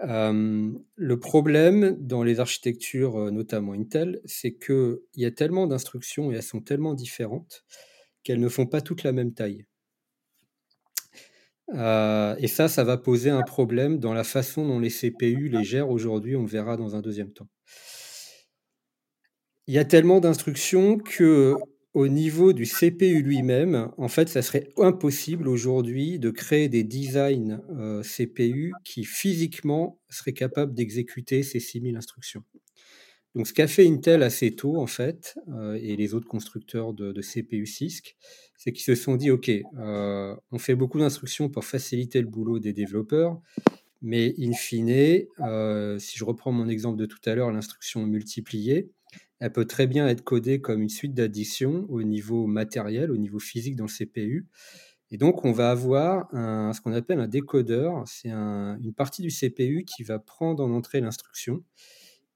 Euh, 0.05 0.71
le 0.95 1.21
problème 1.21 1.97
dans 1.99 2.23
les 2.23 2.39
architectures, 2.41 3.17
euh, 3.17 3.31
notamment 3.31 3.73
Intel, 3.73 4.21
c'est 4.25 4.55
qu'il 4.55 4.99
y 5.17 5.25
a 5.25 5.31
tellement 5.31 5.67
d'instructions 5.67 6.31
et 6.31 6.37
elles 6.37 6.43
sont 6.43 6.61
tellement 6.61 6.95
différentes 6.95 7.65
qu'elles 8.23 8.41
ne 8.41 8.49
font 8.49 8.67
pas 8.67 8.81
toutes 8.81 9.03
la 9.03 9.13
même 9.13 9.35
taille. 9.35 9.67
Euh, 11.75 12.35
et 12.39 12.49
ça, 12.49 12.69
ça 12.69 12.85
va 12.85 12.97
poser 12.97 13.31
un 13.31 13.43
problème 13.43 13.99
dans 13.99 14.15
la 14.15 14.25
façon 14.25 14.67
dont 14.67 14.79
les 14.79 14.91
CPU 14.91 15.49
les 15.49 15.65
gèrent 15.65 15.91
aujourd'hui, 15.91 16.37
on 16.37 16.43
le 16.43 16.49
verra 16.49 16.77
dans 16.77 16.97
un 16.97 17.01
deuxième 17.01 17.33
temps. 17.33 17.49
Il 19.67 19.75
y 19.75 19.79
a 19.79 19.85
tellement 19.85 20.21
d'instructions 20.21 20.97
que 20.97 21.55
au 21.99 22.07
niveau 22.07 22.53
du 22.53 22.65
CPU 22.65 23.23
lui-même, 23.23 23.91
en 23.99 24.07
fait, 24.07 24.29
ça 24.29 24.41
serait 24.41 24.69
impossible 24.77 25.49
aujourd'hui 25.49 26.21
de 26.21 26.31
créer 26.31 26.69
des 26.69 26.85
designs 26.85 27.61
euh, 27.71 28.03
CPU 28.03 28.73
qui 28.85 29.03
physiquement 29.03 29.99
seraient 30.09 30.33
capables 30.33 30.75
d'exécuter 30.75 31.43
ces 31.43 31.59
6000 31.59 31.97
instructions. 31.97 32.45
Donc, 33.35 33.49
ce 33.49 33.53
qu'a 33.53 33.67
fait 33.67 33.85
Intel 33.85 34.23
assez 34.23 34.55
tôt, 34.55 34.77
en 34.77 34.87
fait, 34.87 35.41
euh, 35.49 35.77
et 35.83 35.97
les 35.97 36.15
autres 36.15 36.29
constructeurs 36.29 36.93
de, 36.93 37.21
CPU 37.21 37.67
CISC, 37.67 38.17
c'est 38.57 38.71
qu'ils 38.71 38.85
se 38.85 38.95
sont 38.95 39.17
dit, 39.17 39.33
OK, 39.33 39.51
euh, 39.51 40.37
on 40.53 40.59
fait 40.59 40.77
beaucoup 40.77 41.01
d'instructions 41.01 41.49
pour 41.49 41.65
faciliter 41.65 42.21
le 42.21 42.29
boulot 42.29 42.61
des 42.61 42.73
développeurs, 42.73 43.41
mais 44.03 44.37
in 44.39 44.53
fine, 44.53 45.27
si 45.99 46.17
je 46.17 46.25
reprends 46.25 46.53
mon 46.53 46.69
exemple 46.69 46.97
de 46.97 47.07
tout 47.07 47.19
à 47.25 47.35
l'heure, 47.35 47.51
l'instruction 47.51 48.07
multipliée, 48.07 48.93
elle 49.41 49.53
peut 49.53 49.67
très 49.67 49.87
bien 49.87 50.09
être 50.09 50.23
codée 50.23 50.61
comme 50.61 50.83
une 50.83 50.89
suite 50.89 51.15
d'additions 51.15 51.87
au 51.89 52.03
niveau 52.03 52.47
matériel, 52.47 53.11
au 53.11 53.17
niveau 53.17 53.39
physique 53.39 53.77
dans 53.77 53.87
le 53.87 53.91
CPU. 53.91 54.47
Et 55.11 55.17
donc, 55.17 55.45
on 55.45 55.53
va 55.53 55.71
avoir 55.71 56.29
ce 56.33 56.81
qu'on 56.81 56.93
appelle 56.93 57.21
un 57.21 57.29
décodeur. 57.29 58.03
C'est 58.07 58.31
une 58.31 58.93
partie 58.95 59.23
du 59.23 59.29
CPU 59.29 59.85
qui 59.85 60.03
va 60.03 60.19
prendre 60.19 60.63
en 60.63 60.71
entrée 60.71 61.01
l'instruction 61.01 61.63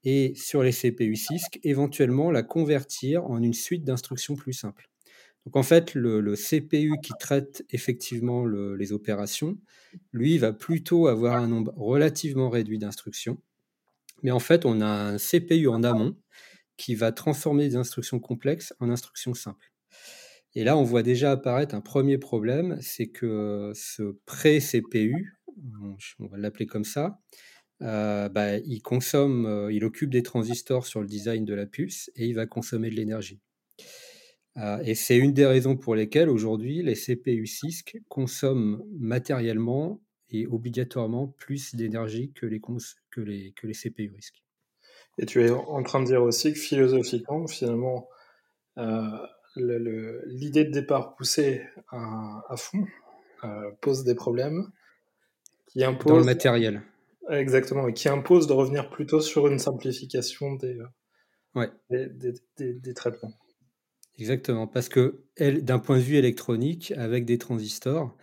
et 0.03 0.33
sur 0.35 0.63
les 0.63 0.71
CPU 0.71 1.15
CISC, 1.15 1.59
éventuellement 1.63 2.31
la 2.31 2.43
convertir 2.43 3.25
en 3.25 3.41
une 3.41 3.53
suite 3.53 3.83
d'instructions 3.83 4.35
plus 4.35 4.53
simples. 4.53 4.89
Donc 5.45 5.55
en 5.55 5.63
fait, 5.63 5.93
le, 5.93 6.35
CPU 6.35 6.95
qui 7.03 7.11
traite 7.19 7.65
effectivement 7.69 8.45
les 8.45 8.93
opérations, 8.93 9.57
lui, 10.11 10.37
va 10.37 10.53
plutôt 10.53 11.07
avoir 11.07 11.37
un 11.37 11.47
nombre 11.47 11.73
relativement 11.75 12.49
réduit 12.49 12.79
d'instructions. 12.79 13.37
Mais 14.23 14.31
en 14.31 14.39
fait, 14.39 14.65
on 14.65 14.79
a 14.81 14.87
un 14.87 15.17
CPU 15.17 15.67
en 15.67 15.83
amont 15.83 16.15
qui 16.77 16.95
va 16.95 17.11
transformer 17.11 17.67
des 17.69 17.75
instructions 17.75 18.19
complexes 18.19 18.73
en 18.79 18.89
instructions 18.89 19.33
simples. 19.33 19.71
Et 20.55 20.63
là, 20.63 20.77
on 20.77 20.83
voit 20.83 21.03
déjà 21.03 21.31
apparaître 21.31 21.73
un 21.73 21.81
premier 21.81 22.17
problème, 22.17 22.77
c'est 22.81 23.07
que 23.07 23.71
ce 23.73 24.17
pré-CPU, 24.25 25.39
on 26.19 26.27
va 26.27 26.37
l'appeler 26.37 26.67
comme 26.67 26.83
ça, 26.83 27.19
euh, 27.81 28.29
bah, 28.29 28.57
il 28.59 28.81
consomme, 28.81 29.45
euh, 29.45 29.73
il 29.73 29.83
occupe 29.83 30.09
des 30.09 30.23
transistors 30.23 30.85
sur 30.85 31.01
le 31.01 31.07
design 31.07 31.43
de 31.43 31.53
la 31.53 31.65
puce 31.65 32.11
et 32.15 32.27
il 32.27 32.33
va 32.33 32.45
consommer 32.45 32.89
de 32.89 32.95
l'énergie. 32.95 33.41
Euh, 34.57 34.79
et 34.85 34.95
c'est 34.95 35.17
une 35.17 35.33
des 35.33 35.45
raisons 35.45 35.75
pour 35.75 35.95
lesquelles 35.95 36.29
aujourd'hui 36.29 36.83
les 36.83 36.93
CPU 36.93 37.47
CISC 37.47 37.97
consomment 38.07 38.83
matériellement 38.99 40.01
et 40.29 40.45
obligatoirement 40.47 41.27
plus 41.27 41.75
d'énergie 41.75 42.31
que 42.33 42.45
les, 42.45 42.61
que, 43.11 43.21
les, 43.21 43.51
que 43.53 43.67
les 43.67 43.73
CPU 43.73 44.11
RISC. 44.15 44.42
Et 45.17 45.25
tu 45.25 45.45
es 45.45 45.51
en 45.51 45.83
train 45.83 46.01
de 46.01 46.05
dire 46.05 46.23
aussi 46.23 46.53
que 46.53 46.59
philosophiquement, 46.59 47.47
finalement, 47.47 48.09
l'idée 49.55 50.65
de 50.65 50.71
départ 50.71 51.15
poussée 51.15 51.61
à, 51.89 52.43
à 52.49 52.57
fond 52.57 52.85
pose 53.81 54.03
des 54.03 54.15
problèmes 54.15 54.71
qui 55.67 55.83
imposent... 55.83 56.11
Dans 56.11 56.19
le 56.19 56.25
matériel. 56.25 56.83
Exactement, 57.29 57.87
et 57.87 57.93
qui 57.93 58.09
impose 58.09 58.47
de 58.47 58.53
revenir 58.53 58.89
plutôt 58.89 59.21
sur 59.21 59.47
une 59.47 59.59
simplification 59.59 60.53
des, 60.53 60.77
ouais. 61.55 61.69
des, 61.89 62.07
des, 62.57 62.73
des, 62.73 62.93
traitements. 62.93 63.33
Exactement, 64.17 64.67
parce 64.67 64.89
que 64.89 65.23
d'un 65.39 65.79
point 65.79 65.97
de 65.97 66.01
vue 66.01 66.17
électronique, 66.17 66.93
avec 66.97 67.25
des 67.25 67.37
transistors, 67.37 68.15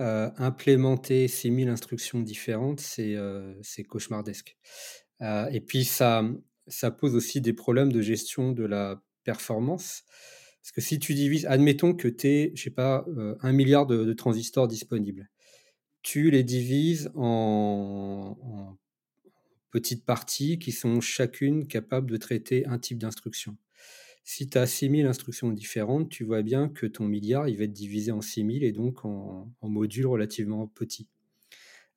euh, 0.00 0.30
implémenter 0.38 1.28
6000 1.28 1.68
instructions 1.68 2.20
différentes, 2.20 2.80
c'est 2.80 3.16
euh, 3.16 3.54
cauchemardesque. 3.88 4.56
Euh, 5.22 5.48
et 5.50 5.60
puis, 5.60 5.84
ça, 5.84 6.24
ça 6.66 6.90
pose 6.90 7.14
aussi 7.14 7.40
des 7.40 7.52
problèmes 7.52 7.92
de 7.92 8.00
gestion 8.00 8.52
de 8.52 8.64
la 8.64 9.02
performance. 9.24 10.04
Parce 10.62 10.72
que 10.72 10.80
si 10.80 10.98
tu 10.98 11.14
divises, 11.14 11.46
admettons 11.46 11.94
que 11.94 12.08
tu 12.08 12.26
aies, 12.26 12.52
je 12.54 12.62
sais 12.64 12.70
pas, 12.70 13.06
un 13.40 13.52
milliard 13.52 13.86
de 13.86 14.12
transistors 14.12 14.68
disponibles 14.68 15.28
tu 16.02 16.30
les 16.30 16.42
divises 16.42 17.10
en, 17.14 18.76
petites 19.70 20.06
parties 20.06 20.58
qui 20.58 20.72
sont 20.72 21.02
chacune 21.02 21.66
capables 21.66 22.10
de 22.10 22.16
traiter 22.16 22.66
un 22.66 22.78
type 22.78 22.98
d'instruction. 22.98 23.58
Si 24.24 24.48
tu 24.48 24.56
as 24.56 24.66
6000 24.66 25.04
instructions 25.04 25.50
différentes, 25.50 26.08
tu 26.08 26.24
vois 26.24 26.42
bien 26.42 26.70
que 26.70 26.86
ton 26.86 27.04
milliard, 27.04 27.48
il 27.48 27.58
va 27.58 27.64
être 27.64 27.72
divisé 27.72 28.10
en 28.10 28.22
6000 28.22 28.64
et 28.64 28.72
donc 28.72 29.04
en, 29.04 29.52
modules 29.62 30.06
relativement 30.06 30.66
petits. 30.66 31.08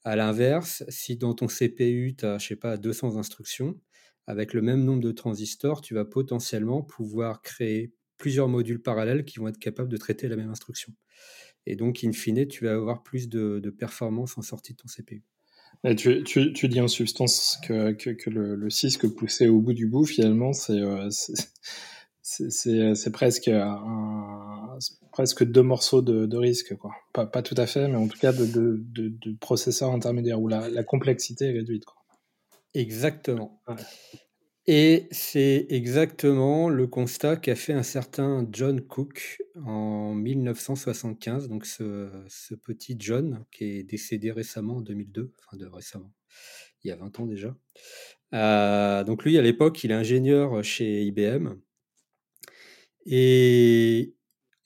À 0.03 0.15
l'inverse, 0.15 0.83
si 0.89 1.17
dans 1.17 1.33
ton 1.33 1.47
CPU, 1.47 2.15
tu 2.17 2.25
as, 2.25 2.37
je 2.39 2.47
sais 2.47 2.55
pas, 2.55 2.77
200 2.77 3.17
instructions, 3.17 3.79
avec 4.27 4.53
le 4.53 4.61
même 4.61 4.83
nombre 4.83 5.01
de 5.01 5.11
transistors, 5.11 5.81
tu 5.81 5.93
vas 5.93 6.05
potentiellement 6.05 6.81
pouvoir 6.81 7.41
créer 7.41 7.93
plusieurs 8.17 8.47
modules 8.47 8.81
parallèles 8.81 9.25
qui 9.25 9.39
vont 9.39 9.47
être 9.47 9.59
capables 9.59 9.89
de 9.89 9.97
traiter 9.97 10.27
la 10.27 10.35
même 10.35 10.49
instruction. 10.49 10.93
Et 11.65 11.75
donc, 11.75 12.03
in 12.03 12.11
fine, 12.11 12.47
tu 12.47 12.65
vas 12.65 12.73
avoir 12.73 13.03
plus 13.03 13.29
de, 13.29 13.59
performance 13.77 14.37
en 14.37 14.41
sortie 14.41 14.73
de 14.73 14.77
ton 14.77 14.87
CPU. 14.87 15.23
Tu, 15.97 16.67
dis 16.67 16.81
en 16.81 16.87
substance 16.87 17.57
que, 17.63 17.95
le, 18.29 18.55
le 18.55 18.97
que 18.97 19.07
poussé 19.07 19.47
au 19.47 19.59
bout 19.59 19.73
du 19.73 19.87
bout, 19.87 20.05
finalement, 20.05 20.53
c'est 20.53 20.79
euh, 20.79 21.09
c'est 22.49 23.11
presque, 23.11 23.47
un, 23.47 24.77
presque 25.11 25.43
deux 25.43 25.63
morceaux 25.63 26.01
de, 26.01 26.25
de 26.25 26.37
risque. 26.37 26.75
Quoi. 26.77 26.91
Pas, 27.13 27.25
pas, 27.25 27.41
tout 27.41 27.55
à 27.57 27.67
fait, 27.67 27.87
mais 27.87 27.97
en 27.97 28.07
tout 28.07 28.19
cas 28.19 28.33
de, 28.33 28.45
de, 28.45 28.83
de, 28.85 29.37
processeur 29.39 29.91
intermédiaire 29.91 30.41
où 30.41 30.47
la, 30.47 30.69
la, 30.69 30.83
complexité 30.83 31.45
est 31.45 31.51
réduite. 31.51 31.85
Quoi. 31.85 31.97
Exactement. 32.73 33.61
Ouais. 33.67 33.75
Et 34.67 35.07
c'est 35.11 35.65
exactement 35.69 36.69
le 36.69 36.85
constat 36.85 37.35
qu'a 37.35 37.55
fait 37.55 37.73
un 37.73 37.83
certain 37.83 38.47
John 38.51 38.79
Cook 38.79 39.41
en 39.65 40.13
1975. 40.13 41.49
Donc 41.49 41.65
ce, 41.65 42.09
petit 42.63 42.95
John 42.99 43.43
qui 43.51 43.65
est 43.65 43.83
décédé 43.83 44.31
récemment 44.31 44.77
en 44.77 44.81
2002, 44.81 45.33
enfin 45.39 45.57
de 45.57 45.65
récemment, 45.65 46.13
il 46.83 46.89
y 46.89 46.91
a 46.91 46.95
20 46.95 47.19
ans 47.19 47.25
déjà. 47.25 47.55
Euh, 48.33 49.03
donc 49.03 49.25
lui, 49.25 49.37
à 49.37 49.41
l'époque, 49.41 49.83
il 49.83 49.91
est 49.91 49.95
ingénieur 49.95 50.63
chez 50.63 51.03
IBM. 51.03 51.55
Et 53.05 54.13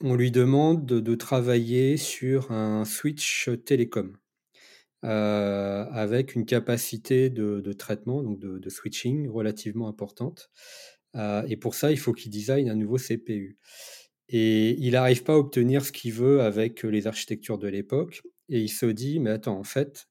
on 0.01 0.15
lui 0.15 0.31
demande 0.31 0.85
de 0.85 1.15
travailler 1.15 1.97
sur 1.97 2.51
un 2.51 2.85
switch 2.85 3.49
télécom. 3.65 4.17
Euh, 5.05 5.85
avec 5.91 6.33
une 6.33 6.45
capacité 6.45 7.29
de, 7.29 7.73
traitement, 7.73 8.23
donc 8.23 8.39
de, 8.39 8.69
switching 8.69 9.29
relativement 9.29 9.87
importante. 9.87 10.49
Euh, 11.15 11.43
et 11.47 11.57
pour 11.57 11.75
ça, 11.75 11.91
il 11.91 11.99
faut 11.99 12.11
qu'il 12.11 12.31
design 12.31 12.69
un 12.69 12.75
nouveau 12.75 12.97
CPU. 12.97 13.59
Et 14.29 14.71
il 14.79 14.93
n'arrive 14.93 15.23
pas 15.23 15.33
à 15.33 15.37
obtenir 15.37 15.85
ce 15.85 15.91
qu'il 15.91 16.13
veut 16.13 16.41
avec 16.41 16.81
les 16.81 17.05
architectures 17.05 17.59
de 17.59 17.67
l'époque. 17.67 18.23
Et 18.49 18.61
il 18.61 18.69
se 18.69 18.87
dit, 18.87 19.19
mais 19.19 19.29
attends, 19.29 19.59
en 19.59 19.63
fait, 19.63 20.07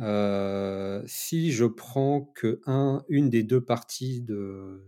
euh, 0.00 1.02
si 1.06 1.52
je 1.52 1.64
prends 1.64 2.22
que 2.34 2.60
un, 2.66 3.04
une 3.08 3.30
des 3.30 3.42
deux 3.42 3.60
parties 3.60 4.20
de, 4.22 4.84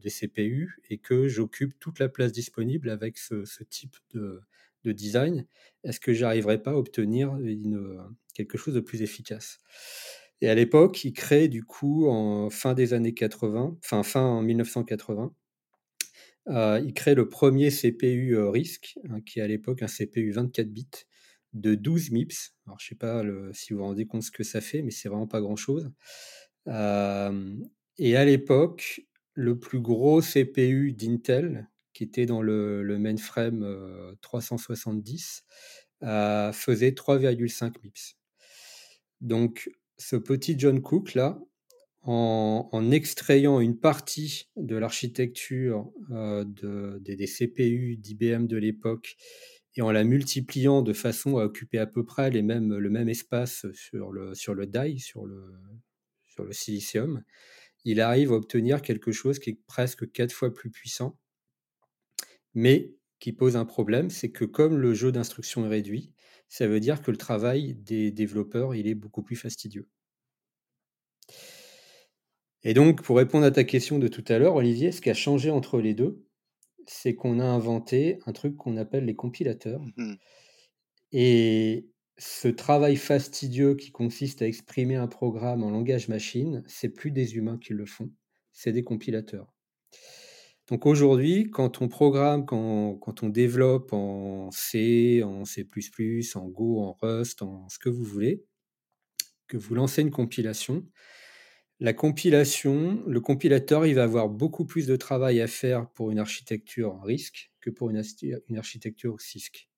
des 0.00 0.10
CPU 0.10 0.78
et 0.88 0.98
que 0.98 1.28
j'occupe 1.28 1.78
toute 1.80 1.98
la 1.98 2.08
place 2.08 2.32
disponible 2.32 2.90
avec 2.90 3.18
ce, 3.18 3.44
type 3.64 3.96
de, 4.14 4.40
de 4.84 4.92
design, 4.92 5.46
est-ce 5.84 6.00
que 6.00 6.12
j'arriverai 6.12 6.62
pas 6.62 6.72
à 6.72 6.74
obtenir 6.74 7.36
quelque 8.34 8.56
chose 8.58 8.74
de 8.74 8.80
plus 8.80 9.02
efficace? 9.02 9.58
Et 10.40 10.48
à 10.48 10.54
l'époque, 10.54 11.04
il 11.04 11.12
crée 11.12 11.48
du 11.48 11.64
coup 11.64 12.08
en 12.08 12.50
fin 12.50 12.74
des 12.74 12.94
années 12.94 13.14
80, 13.14 13.78
enfin 13.80 14.02
fin 14.02 14.22
en 14.22 14.42
1980, 14.42 15.32
euh, 16.48 16.80
il 16.84 16.92
crée 16.94 17.14
le 17.14 17.28
premier 17.28 17.70
CPU 17.70 18.36
euh, 18.36 18.50
RISC, 18.50 18.98
hein, 19.08 19.20
qui 19.20 19.38
est 19.38 19.42
à 19.42 19.46
l'époque 19.46 19.82
un 19.82 19.86
CPU 19.86 20.32
24 20.32 20.68
bits 20.68 20.88
de 21.52 21.74
12 21.74 22.10
MIPS. 22.10 22.54
Alors, 22.66 22.78
je 22.78 22.86
ne 22.86 22.88
sais 22.88 22.94
pas 22.94 23.22
si 23.52 23.72
vous 23.72 23.78
vous 23.78 23.84
rendez 23.84 24.06
compte 24.06 24.22
ce 24.22 24.30
que 24.30 24.44
ça 24.44 24.60
fait, 24.60 24.82
mais 24.82 24.90
c'est 24.90 25.08
vraiment 25.08 25.26
pas 25.26 25.40
grand-chose. 25.40 25.90
Euh, 26.68 27.56
et 27.98 28.16
à 28.16 28.24
l'époque, 28.24 29.02
le 29.34 29.58
plus 29.58 29.80
gros 29.80 30.20
CPU 30.20 30.92
d'Intel, 30.92 31.68
qui 31.92 32.04
était 32.04 32.26
dans 32.26 32.42
le, 32.42 32.98
mainframe 32.98 33.66
370, 34.20 35.44
euh, 36.02 36.06
euh, 36.06 36.52
faisait 36.52 36.90
3,5 36.90 37.74
MIPS. 37.82 38.16
Donc, 39.20 39.70
ce 39.98 40.16
petit 40.16 40.58
John 40.58 40.80
Cook, 40.80 41.14
là, 41.14 41.38
en, 42.02 42.90
extrayant 42.90 43.60
une 43.60 43.78
partie 43.78 44.48
de 44.56 44.74
l'architecture 44.74 45.92
euh, 46.10 46.44
de, 46.44 46.98
des, 47.00 47.26
CPU 47.26 47.96
d'IBM 47.96 48.46
de 48.46 48.56
l'époque 48.56 49.16
et 49.76 49.82
en 49.82 49.90
la 49.90 50.04
multipliant 50.04 50.82
de 50.82 50.92
façon 50.92 51.38
à 51.38 51.44
occuper 51.44 51.78
à 51.78 51.86
peu 51.86 52.04
près 52.04 52.30
le 52.30 52.42
même 52.42 53.08
espace 53.08 53.66
sur 53.72 54.12
le, 54.12 54.34
sur 54.34 54.54
le 54.54 54.66
die, 54.66 54.98
sur 54.98 55.24
le, 55.24 55.52
sur 56.24 56.52
silicium, 56.52 57.22
il 57.84 58.00
arrive 58.00 58.32
à 58.32 58.36
obtenir 58.36 58.82
quelque 58.82 59.12
chose 59.12 59.38
qui 59.38 59.50
est 59.50 59.60
presque 59.66 60.10
quatre 60.12 60.32
fois 60.32 60.52
plus 60.52 60.70
puissant 60.70 61.18
mais 62.54 62.94
qui 63.18 63.32
pose 63.32 63.56
un 63.56 63.64
problème, 63.64 64.10
c'est 64.10 64.30
que 64.30 64.44
comme 64.44 64.78
le 64.78 64.94
jeu 64.94 65.12
d'instruction 65.12 65.64
est 65.66 65.68
réduit, 65.68 66.12
ça 66.48 66.66
veut 66.66 66.80
dire 66.80 67.02
que 67.02 67.10
le 67.10 67.16
travail 67.16 67.74
des 67.74 68.10
développeurs, 68.10 68.74
est 68.74 68.94
beaucoup 68.94 69.22
plus 69.22 69.36
fastidieux. 69.36 69.88
Et 72.64 72.74
donc, 72.74 73.02
pour 73.02 73.16
répondre 73.16 73.44
à 73.46 73.50
ta 73.50 73.64
question 73.64 73.98
de 73.98 74.08
tout 74.08 74.24
à 74.28 74.38
l'heure, 74.38 74.56
Olivier, 74.56 74.92
ce 74.92 75.00
qui 75.00 75.10
a 75.10 75.14
changé 75.14 75.50
entre 75.50 75.80
les 75.80 75.94
deux, 75.94 76.24
c'est 76.86 77.14
qu'on 77.14 77.38
a 77.40 77.44
inventé 77.44 78.18
un 78.26 78.32
truc 78.32 78.56
qu'on 78.56 78.76
appelle 78.76 79.04
les 79.04 79.16
compilateurs. 79.16 79.82
Mmh 79.96 80.14
Et 81.12 81.88
ce 82.18 82.48
travail 82.48 82.96
fastidieux 82.96 83.74
qui 83.74 83.90
consiste 83.90 84.42
à 84.42 84.46
exprimer 84.46 84.96
un 84.96 85.08
programme 85.08 85.62
en 85.64 85.70
langage 85.70 86.08
machine, 86.08 86.62
c'est 86.66 86.90
plus 86.90 87.10
des 87.10 87.36
humains 87.36 87.58
qui 87.58 87.72
le 87.72 87.86
font, 87.86 88.10
c'est 88.52 88.72
des 88.72 88.84
compilateurs. 88.84 89.52
Donc 90.68 90.86
aujourd'hui, 90.86 91.50
quand 91.50 91.82
on 91.82 91.88
programme, 91.88 92.46
quand, 92.46 93.22
on 93.22 93.28
développe 93.28 93.92
en 93.92 94.50
C, 94.52 95.22
en 95.24 95.44
C++, 95.44 95.66
en 96.34 96.48
Go, 96.48 96.80
en 96.80 96.96
Rust, 97.02 97.42
en 97.42 97.68
ce 97.68 97.78
que 97.78 97.88
vous 97.88 98.04
voulez, 98.04 98.44
que 99.48 99.56
vous 99.56 99.74
lancez 99.74 100.02
une 100.02 100.10
compilation, 100.10 100.86
la 101.82 101.92
compilation, 101.92 103.02
le 103.08 103.20
compilateur, 103.20 103.86
il 103.86 103.96
va 103.96 104.04
avoir 104.04 104.28
beaucoup 104.28 104.64
plus 104.64 104.86
de 104.86 104.94
travail 104.94 105.40
à 105.40 105.48
faire 105.48 105.90
pour 105.90 106.12
une 106.12 106.20
architecture 106.20 107.02
RISC 107.02 107.50
que 107.60 107.70
pour 107.70 107.90
une, 107.90 108.00
architecture 108.56 109.20
CISC. 109.20 109.68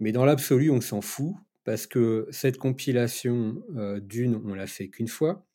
Mais 0.00 0.10
dans 0.10 0.24
l'absolu, 0.24 0.70
on 0.70 0.80
s'en 0.80 1.02
fout 1.02 1.34
parce 1.64 1.86
que 1.86 2.26
cette 2.30 2.56
compilation, 2.56 3.62
euh, 3.76 4.00
d'une, 4.00 4.36
on 4.36 4.54
l'a 4.54 4.66
fait 4.66 4.88
qu'une 4.88 5.06
fois, 5.06 5.46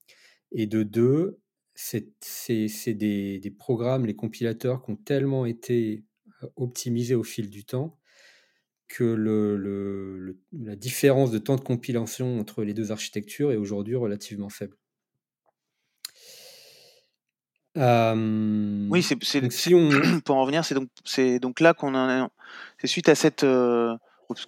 et 0.51 0.67
de 0.67 0.83
deux, 0.83 1.39
c'est 1.73 2.05
des, 2.93 3.55
programmes, 3.57 4.05
les 4.05 4.15
compilateurs 4.15 4.83
qui 4.83 4.91
ont 4.91 4.95
tellement 4.95 5.47
été 5.47 6.03
optimisés 6.55 7.15
au 7.15 7.23
fil 7.23 7.49
du 7.49 7.65
temps 7.65 7.97
que 8.89 10.35
la 10.51 10.75
différence 10.75 11.31
de 11.31 11.39
temps 11.39 11.55
de 11.55 11.61
compilation 11.61 12.39
entre 12.39 12.63
les 12.63 12.75
deux 12.75 12.91
architectures 12.91 13.51
est 13.51 13.57
aujourd'hui 13.57 13.95
relativement 13.95 14.49
faible. 14.49 14.77
Oui, 17.75 19.03
c'est 19.03 19.51
si 19.51 19.73
on... 19.73 19.89
pour 20.25 20.35
en 20.35 20.41
revenir, 20.41 20.63
c'est 20.65 20.75
donc 20.75 20.89
c'est 21.05 21.39
donc 21.39 21.59
là 21.59 21.73
qu'on 21.73 21.95
a 21.95 22.29
c'est 22.77 22.87
suite 22.87 23.09
à 23.09 23.15
cette 23.15 23.43
euh, 23.43 23.95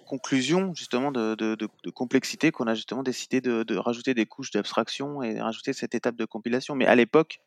conclusion 0.04 0.74
justement 0.74 1.12
de, 1.12 1.34
de, 1.34 1.54
de, 1.54 1.90
complexité 1.90 2.50
qu'on 2.50 2.66
a 2.66 2.74
justement 2.74 3.02
décidé 3.02 3.40
de, 3.40 3.76
rajouter 3.76 4.14
des 4.14 4.26
couches 4.26 4.50
d'abstraction 4.50 5.22
et 5.22 5.40
rajouter 5.40 5.72
cette 5.72 5.94
étape 5.94 6.16
de 6.16 6.24
compilation. 6.24 6.74
Mais 6.74 6.86
à 6.86 6.94
l'époque, 6.94 7.40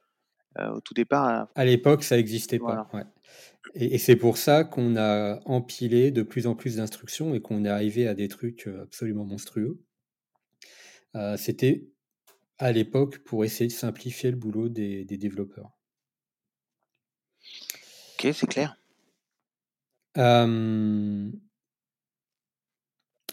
euh, 0.58 0.72
au 0.72 0.82
tout 0.82 0.94
départ. 0.94 1.28
Euh, 1.28 1.46
à 1.56 1.66
l'époque, 1.66 2.04
ça 2.04 2.18
n'existait 2.18 2.60
pas. 2.60 2.90
Ouais. 2.94 3.04
Et, 3.76 3.96
et 3.96 3.98
c'est 3.98 4.16
pour 4.16 4.38
ça 4.38 4.64
qu'on 4.64 4.96
a 4.96 5.40
empilé 5.46 6.12
de 6.12 6.24
plus 6.24 6.48
en 6.48 6.56
plus 6.56 6.78
d'instructions 6.78 7.36
et 7.36 7.42
qu'on 7.42 7.66
est 7.66 7.70
arrivé 7.70 8.08
à 8.08 8.14
des 8.14 8.28
trucs 8.28 8.68
absolument 8.82 9.26
monstrueux. 9.26 9.80
Euh, 11.16 11.38
C'était 11.38 11.88
à 12.60 12.72
l'époque 12.72 13.20
pour 13.20 13.44
essayer 13.44 13.68
de 13.68 13.74
simplifier 13.74 14.32
le 14.32 14.38
boulot 14.38 14.70
des, 14.70 15.06
des 15.06 15.18
développeurs. 15.18 15.72
Ok, 18.14 18.28
c'est 18.34 18.48
clair. 18.48 18.76
Euh, 20.18 21.32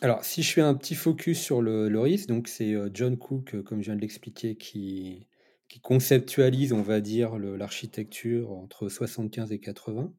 alors, 0.01 0.25
si 0.25 0.43
je 0.43 0.53
fais 0.53 0.61
un 0.61 0.75
petit 0.75 0.95
focus 0.95 1.41
sur 1.41 1.61
le, 1.61 1.89
le 1.89 2.01
risque, 2.01 2.29
donc 2.29 2.49
c'est 2.49 2.75
John 2.95 3.19
Cook, 3.19 3.63
comme 3.63 3.81
je 3.81 3.87
viens 3.87 3.97
de 3.97 4.01
l'expliquer, 4.01 4.57
qui, 4.57 5.27
qui 5.69 5.81
conceptualise, 5.81 6.73
on 6.73 6.83
va 6.83 7.01
dire, 7.01 7.39
l'architecture 7.39 8.53
entre 8.53 8.89
75 8.89 9.53
et 9.53 9.59
80. 9.59 10.13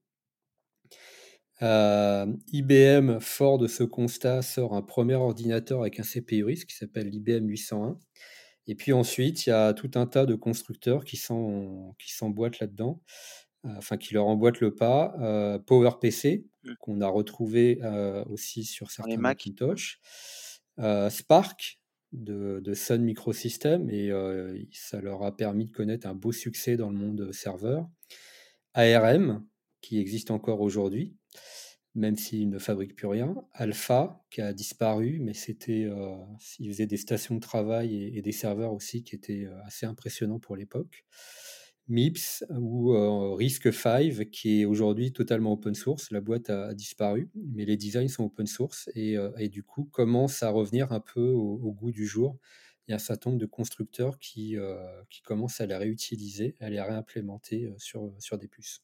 Euh, 1.64 2.28
IBM, 2.52 3.20
fort 3.20 3.58
de 3.58 3.68
ce 3.68 3.84
constat, 3.84 4.42
sort 4.42 4.76
un 4.76 4.82
premier 4.82 5.16
ordinateur 5.16 5.82
avec 5.82 6.00
un 6.00 6.04
CPU 6.04 6.44
RISC 6.44 6.68
qui 6.68 6.76
s'appelle 6.76 7.10
l'IBM 7.10 7.48
801. 7.48 7.98
Et 8.68 8.76
puis 8.76 8.94
ensuite, 8.94 9.46
il 9.46 9.50
y 9.50 9.54
a 9.54 9.74
tout 9.74 9.92
un 9.96 10.06
tas 10.06 10.26
de 10.26 10.36
constructeurs 10.36 11.06
qui 11.06 11.18
s'emboîtent 11.18 12.60
là-dedans, 12.60 13.02
euh, 13.66 13.70
enfin 13.78 13.98
qui 13.98 14.14
leur 14.14 14.28
emboîtent 14.28 14.60
le 14.60 14.76
pas. 14.76 15.16
Euh, 15.20 15.58
PowerPC, 15.60 16.46
mmh. 16.64 16.74
qu'on 16.80 17.02
a 17.02 17.08
retrouvé 17.08 17.80
aussi 18.30 18.64
sur 18.64 18.92
certains 18.92 19.18
Macintosh. 19.18 20.00
Spark, 21.10 21.80
de, 22.14 22.74
Sun 22.74 23.04
Microsystems 23.04 23.90
et 23.90 24.12
ça 24.72 25.02
leur 25.02 25.24
a 25.24 25.36
permis 25.36 25.66
de 25.66 25.72
connaître 25.72 26.08
un 26.08 26.14
beau 26.14 26.32
succès 26.32 26.78
dans 26.78 26.90
le 26.90 26.98
monde 26.98 27.32
serveur. 27.32 27.88
ARM, 28.74 29.46
qui 29.82 30.00
existe 30.00 30.32
encore 30.32 30.62
aujourd'hui, 30.62 31.16
même 31.98 32.16
s'il 32.16 32.50
ne 32.50 32.60
fabrique 32.60 32.96
plus 32.96 33.08
rien. 33.08 33.36
Alpha, 33.54 34.24
qui 34.30 34.42
a 34.42 34.54
disparu, 34.54 35.20
mais 35.22 35.34
c'était, 35.34 35.84
euh, 35.86 36.16
il 36.60 36.70
faisait 36.70 36.88
des 36.88 36.98
stations 36.98 37.36
de 37.36 37.42
travail 37.42 38.18
et, 38.18 38.22
des 38.22 38.32
serveurs 38.32 38.74
aussi 38.74 39.04
qui 39.04 39.16
étaient 39.16 39.48
assez 39.66 39.86
impressionnants 39.86 40.40
pour 40.40 40.56
l'époque. 40.56 41.06
MIPS 41.90 42.44
ou 42.50 42.94
euh, 42.94 43.36
RISC-V 43.36 44.30
qui 44.30 44.62
est 44.62 44.66
aujourd'hui 44.66 45.14
totalement 45.14 45.54
open 45.54 45.74
source. 45.74 46.12
La 46.12 46.22
boîte 46.22 46.50
a, 46.50 46.74
disparu, 46.74 47.30
mais 47.36 47.66
les 47.66 47.78
designs 47.78 48.10
sont 48.10 48.26
open 48.26 48.46
source 48.46 48.90
et, 48.94 49.18
euh, 49.18 49.48
du 49.48 49.64
coup 49.64 49.86
commence 49.86 50.44
à 50.44 50.50
revenir 50.50 50.92
un 50.92 51.00
peu 51.00 51.30
au, 51.30 51.72
goût 51.72 51.92
du 51.92 52.06
jour. 52.06 52.38
Il 52.88 52.92
y 52.92 52.94
a 52.94 52.98
un 52.98 53.00
certain 53.00 53.32
nombre 53.32 53.42
de 53.42 53.46
constructeurs 53.46 54.20
qui, 54.20 54.58
euh, 54.58 54.78
commencent 55.24 55.62
à 55.62 55.66
les 55.66 55.76
réutiliser, 55.76 56.56
à 56.60 56.70
les 56.70 56.82
réimplémenter 56.82 57.74
sur 57.78 58.38
des 58.38 58.48
puces 58.48 58.82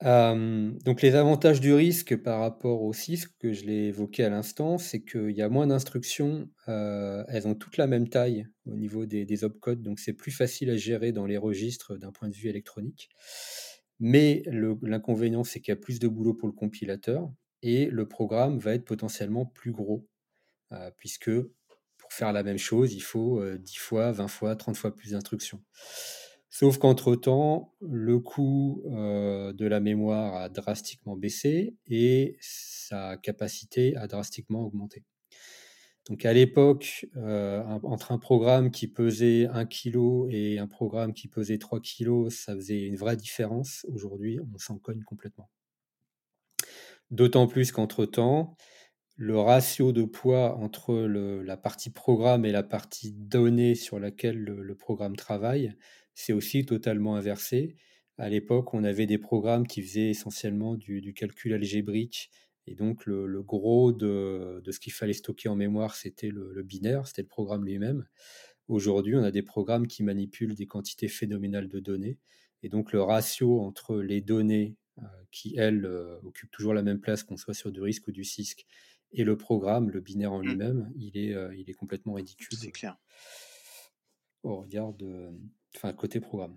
donc 0.00 1.02
les 1.02 1.14
avantages 1.14 1.60
du 1.60 1.72
risque 1.72 2.16
par 2.16 2.40
rapport 2.40 2.82
au 2.82 2.92
CISC 2.92 3.36
que 3.38 3.52
je 3.52 3.64
l'ai 3.64 3.86
évoqué 3.86 4.24
à 4.24 4.30
l'instant, 4.30 4.78
c'est 4.78 5.02
qu'il 5.02 5.30
y 5.30 5.42
a 5.42 5.48
moins 5.48 5.66
d'instructions, 5.66 6.48
elles 6.66 7.46
ont 7.46 7.54
toutes 7.54 7.76
la 7.76 7.86
même 7.86 8.08
taille 8.08 8.46
au 8.66 8.76
niveau 8.76 9.06
des, 9.06 9.24
des 9.24 9.44
opcodes, 9.44 9.82
donc 9.82 9.98
c'est 9.98 10.12
plus 10.12 10.30
facile 10.30 10.70
à 10.70 10.76
gérer 10.76 11.12
dans 11.12 11.26
les 11.26 11.36
registres 11.36 11.96
d'un 11.96 12.12
point 12.12 12.28
de 12.28 12.34
vue 12.34 12.48
électronique. 12.48 13.08
Mais 14.00 14.42
l'inconvénient, 14.82 15.42
c'est 15.42 15.60
qu'il 15.60 15.72
y 15.72 15.76
a 15.76 15.80
plus 15.80 15.98
de 15.98 16.06
boulot 16.06 16.34
pour 16.34 16.46
le 16.48 16.54
compilateur 16.54 17.28
et 17.62 17.86
le 17.86 18.06
programme 18.06 18.58
va 18.58 18.74
être 18.74 18.84
potentiellement 18.84 19.46
plus 19.46 19.72
gros, 19.72 20.08
puisque 20.96 21.30
pour 21.98 22.12
faire 22.12 22.32
la 22.32 22.42
même 22.44 22.58
chose, 22.58 22.94
il 22.94 23.02
faut 23.02 23.42
10 23.58 23.76
fois, 23.76 24.12
20 24.12 24.28
fois, 24.28 24.56
30 24.56 24.76
fois 24.76 24.94
plus 24.94 25.12
d'instructions. 25.12 25.62
Sauf 26.50 26.78
qu'entre-temps, 26.78 27.74
le 27.80 28.18
coût 28.20 28.82
de 28.86 29.66
la 29.66 29.80
mémoire 29.80 30.34
a 30.36 30.48
drastiquement 30.48 31.16
baissé 31.16 31.76
et 31.86 32.36
sa 32.40 33.16
capacité 33.18 33.96
a 33.96 34.06
drastiquement 34.06 34.62
augmenté. 34.62 35.04
Donc 36.08 36.24
à 36.24 36.32
l'époque, 36.32 37.06
entre 37.82 38.12
un 38.12 38.18
programme 38.18 38.70
qui 38.70 38.88
pesait 38.88 39.46
1 39.46 39.66
kg 39.66 40.26
et 40.30 40.58
un 40.58 40.66
programme 40.66 41.12
qui 41.12 41.28
pesait 41.28 41.58
3 41.58 41.80
kg, 41.80 42.30
ça 42.30 42.54
faisait 42.54 42.80
une 42.80 42.96
vraie 42.96 43.16
différence. 43.16 43.84
Aujourd'hui, 43.92 44.40
on 44.40 44.58
s'en 44.58 44.78
cogne 44.78 45.02
complètement. 45.02 45.50
D'autant 47.10 47.46
plus 47.46 47.72
qu'entre-temps, 47.72 48.56
le 49.16 49.38
ratio 49.38 49.92
de 49.92 50.04
poids 50.04 50.56
entre 50.56 50.94
la 50.94 51.56
partie 51.58 51.90
programme 51.90 52.46
et 52.46 52.52
la 52.52 52.62
partie 52.62 53.12
donnée 53.12 53.74
sur 53.74 53.98
laquelle 53.98 54.42
le 54.42 54.74
programme 54.74 55.14
travaille 55.14 55.74
c'est 56.18 56.32
aussi 56.32 56.66
totalement 56.66 57.14
inversé. 57.14 57.76
À 58.16 58.28
l'époque, 58.28 58.74
on 58.74 58.82
avait 58.82 59.06
des 59.06 59.18
programmes 59.18 59.68
qui 59.68 59.82
faisaient 59.82 60.10
essentiellement 60.10 60.74
du, 60.74 61.14
calcul 61.14 61.54
algébrique. 61.54 62.30
Et 62.66 62.74
donc, 62.74 63.06
le, 63.06 63.40
gros 63.40 63.92
de, 63.92 64.60
ce 64.68 64.80
qu'il 64.80 64.92
fallait 64.92 65.12
stocker 65.12 65.48
en 65.48 65.54
mémoire, 65.54 65.94
c'était 65.94 66.30
le, 66.30 66.60
binaire, 66.64 67.06
c'était 67.06 67.22
le 67.22 67.28
programme 67.28 67.64
lui-même. 67.64 68.04
Aujourd'hui, 68.66 69.14
on 69.14 69.22
a 69.22 69.30
des 69.30 69.44
programmes 69.44 69.86
qui 69.86 70.02
manipulent 70.02 70.56
des 70.56 70.66
quantités 70.66 71.06
phénoménales 71.06 71.68
de 71.68 71.78
données. 71.78 72.18
Et 72.64 72.68
donc, 72.68 72.90
le 72.90 73.00
ratio 73.00 73.60
entre 73.60 73.98
les 73.98 74.20
données, 74.20 74.76
euh, 74.98 75.02
qui, 75.30 75.54
elles, 75.56 75.86
euh, 75.86 76.18
occupent 76.24 76.50
toujours 76.50 76.74
la 76.74 76.82
même 76.82 76.98
place, 76.98 77.22
qu'on 77.22 77.36
soit 77.36 77.54
sur 77.54 77.70
du 77.70 77.80
risque 77.80 78.08
ou 78.08 78.12
du 78.12 78.24
CISC, 78.24 78.66
et 79.12 79.22
le 79.22 79.36
programme, 79.36 79.88
le 79.88 80.00
binaire 80.00 80.32
en 80.32 80.40
mmh. 80.40 80.48
lui-même, 80.48 80.92
il, 80.96 81.16
est, 81.16 81.32
euh, 81.32 81.54
il 81.54 81.70
est 81.70 81.74
complètement 81.74 82.14
ridicule. 82.14 82.58
C'est 82.58 82.72
clair. 82.72 82.96
Au 84.42 84.56
regard 84.62 84.92
de, 84.94 85.30
enfin 85.76 85.92
côté 85.92 86.20
programme. 86.20 86.56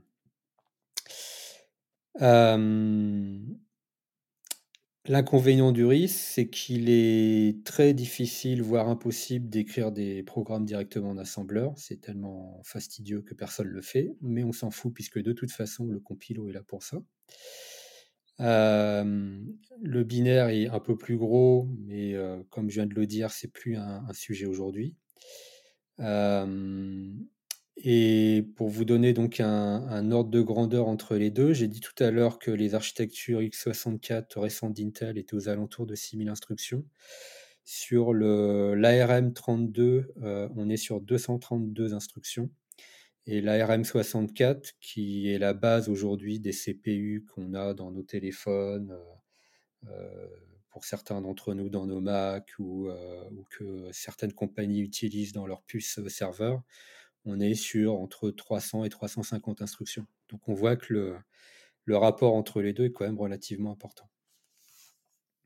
L'inconvénient 5.08 5.72
du 5.72 5.84
RIS, 5.84 6.10
c'est 6.10 6.48
qu'il 6.48 6.88
est 6.90 7.66
très 7.66 7.94
difficile, 7.96 8.62
voire 8.62 8.88
impossible, 8.88 9.50
d'écrire 9.50 9.92
des 9.92 10.22
programmes 10.22 10.64
directement 10.64 11.10
en 11.10 11.18
assembleur. 11.18 11.74
C'est 11.76 12.00
tellement 12.02 12.62
fastidieux 12.64 13.24
que 13.24 13.34
personne 13.34 13.68
ne 13.68 13.74
le 13.74 13.82
fait, 13.82 14.16
mais 14.22 14.44
on 14.44 14.52
s'en 14.52 14.70
fout 14.70 14.94
puisque 14.94 15.20
de 15.20 15.34
toute 15.34 15.52
façon, 15.52 15.88
le 15.88 16.00
compilo 16.00 16.50
est 16.50 16.54
là 16.54 16.62
pour 16.62 16.84
ça. 16.84 17.02
le 18.38 20.04
binaire 20.04 20.50
est 20.50 20.68
un 20.68 20.80
peu 20.80 20.96
plus 20.96 21.18
gros, 21.18 21.68
mais 21.80 22.14
comme 22.52 22.70
je 22.70 22.76
viens 22.76 22.86
de 22.86 22.94
le 22.94 23.08
dire, 23.08 23.32
c'est 23.32 23.52
plus 23.52 23.78
un, 23.78 24.06
un 24.08 24.14
sujet 24.14 24.46
aujourd'hui. 24.46 24.96
Et 27.78 28.46
pour 28.56 28.70
vous 28.70 28.86
donner 28.86 29.14
donc 29.14 29.40
un, 29.40 30.12
ordre 30.12 30.30
de 30.30 30.42
grandeur 30.42 30.88
entre 30.88 31.16
les 31.16 31.32
deux, 31.32 31.54
j'ai 31.54 31.68
dit 31.68 31.80
tout 31.80 32.04
à 32.04 32.12
l'heure 32.12 32.38
que 32.38 32.52
les 32.52 32.76
architectures 32.76 33.42
x64 33.42 34.40
récentes 34.40 34.74
d'Intel 34.74 35.18
étaient 35.18 35.36
aux 35.36 35.50
alentours 35.50 35.86
de 35.86 35.96
6000 35.96 36.30
instructions. 36.30 36.86
Sur 37.64 38.14
l'ARM 38.14 39.34
32, 39.34 40.14
euh, 40.22 40.50
on 40.56 40.70
est 40.70 40.78
sur 40.78 41.00
232 41.00 41.94
instructions. 41.94 42.50
Et 43.28 43.40
l'ARM 43.40 43.84
64, 43.84 44.74
qui 44.82 45.32
est 45.32 45.38
la 45.38 45.54
base 45.54 45.88
aujourd'hui 45.90 46.40
des 46.40 46.52
CPU 46.52 47.26
qu'on 47.34 47.54
a 47.54 47.74
dans 47.74 47.92
nos 47.92 48.04
téléphones, 48.04 48.92
euh, 48.92 49.92
euh, 49.92 50.28
pour 50.70 50.86
certains 50.86 51.22
d'entre 51.22 51.54
nous 51.54 51.70
dans 51.70 51.86
nos 51.86 52.00
Mac 52.00 52.52
ou, 52.58 52.90
que 53.50 53.90
certaines 53.92 54.34
compagnies 54.34 54.80
utilisent 54.80 55.34
dans 55.34 55.46
leurs 55.46 55.64
puces 55.64 56.00
serveurs, 56.08 56.64
on 57.26 57.40
est 57.40 57.56
sur 57.56 58.00
entre 58.00 58.32
300 58.32 58.84
et 58.86 58.90
350 58.90 59.62
instructions. 59.62 60.06
Donc 60.30 60.48
on 60.48 60.54
voit 60.54 60.76
que 60.76 60.94
le, 60.94 61.18
le 61.86 61.98
rapport 61.98 62.36
entre 62.36 62.62
les 62.62 62.74
deux 62.74 62.86
est 62.86 62.92
quand 62.92 63.06
même 63.06 63.20
relativement 63.20 63.72
important. 63.72 64.10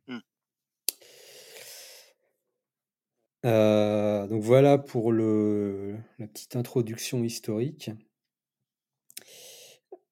Mmh. 0.07 0.19
Euh, 3.45 4.27
donc 4.27 4.41
voilà 4.41 4.77
pour 4.77 5.11
le, 5.11 5.97
la 6.19 6.27
petite 6.27 6.55
introduction 6.55 7.23
historique. 7.23 7.91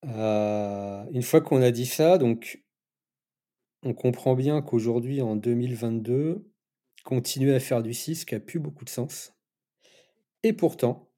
Euh, 0.06 1.06
une 1.12 1.24
fois 1.24 1.42
qu'on 1.42 1.62
a 1.62 1.72
dit 1.72 1.86
ça, 1.86 2.18
donc 2.18 2.64
on 3.84 3.94
comprend 3.94 4.36
bien 4.36 4.62
qu'aujourd'hui, 4.62 5.22
en 5.22 5.36
2022, 5.36 6.50
continuer 7.04 7.54
à 7.56 7.60
faire 7.60 7.84
du 7.84 7.94
CISC 7.94 8.34
n'a 8.34 8.40
plus 8.40 8.60
beaucoup 8.60 8.86
de 8.86 8.90
sens. 8.90 9.34
Et 10.44 10.54
pourtant, 10.54 11.10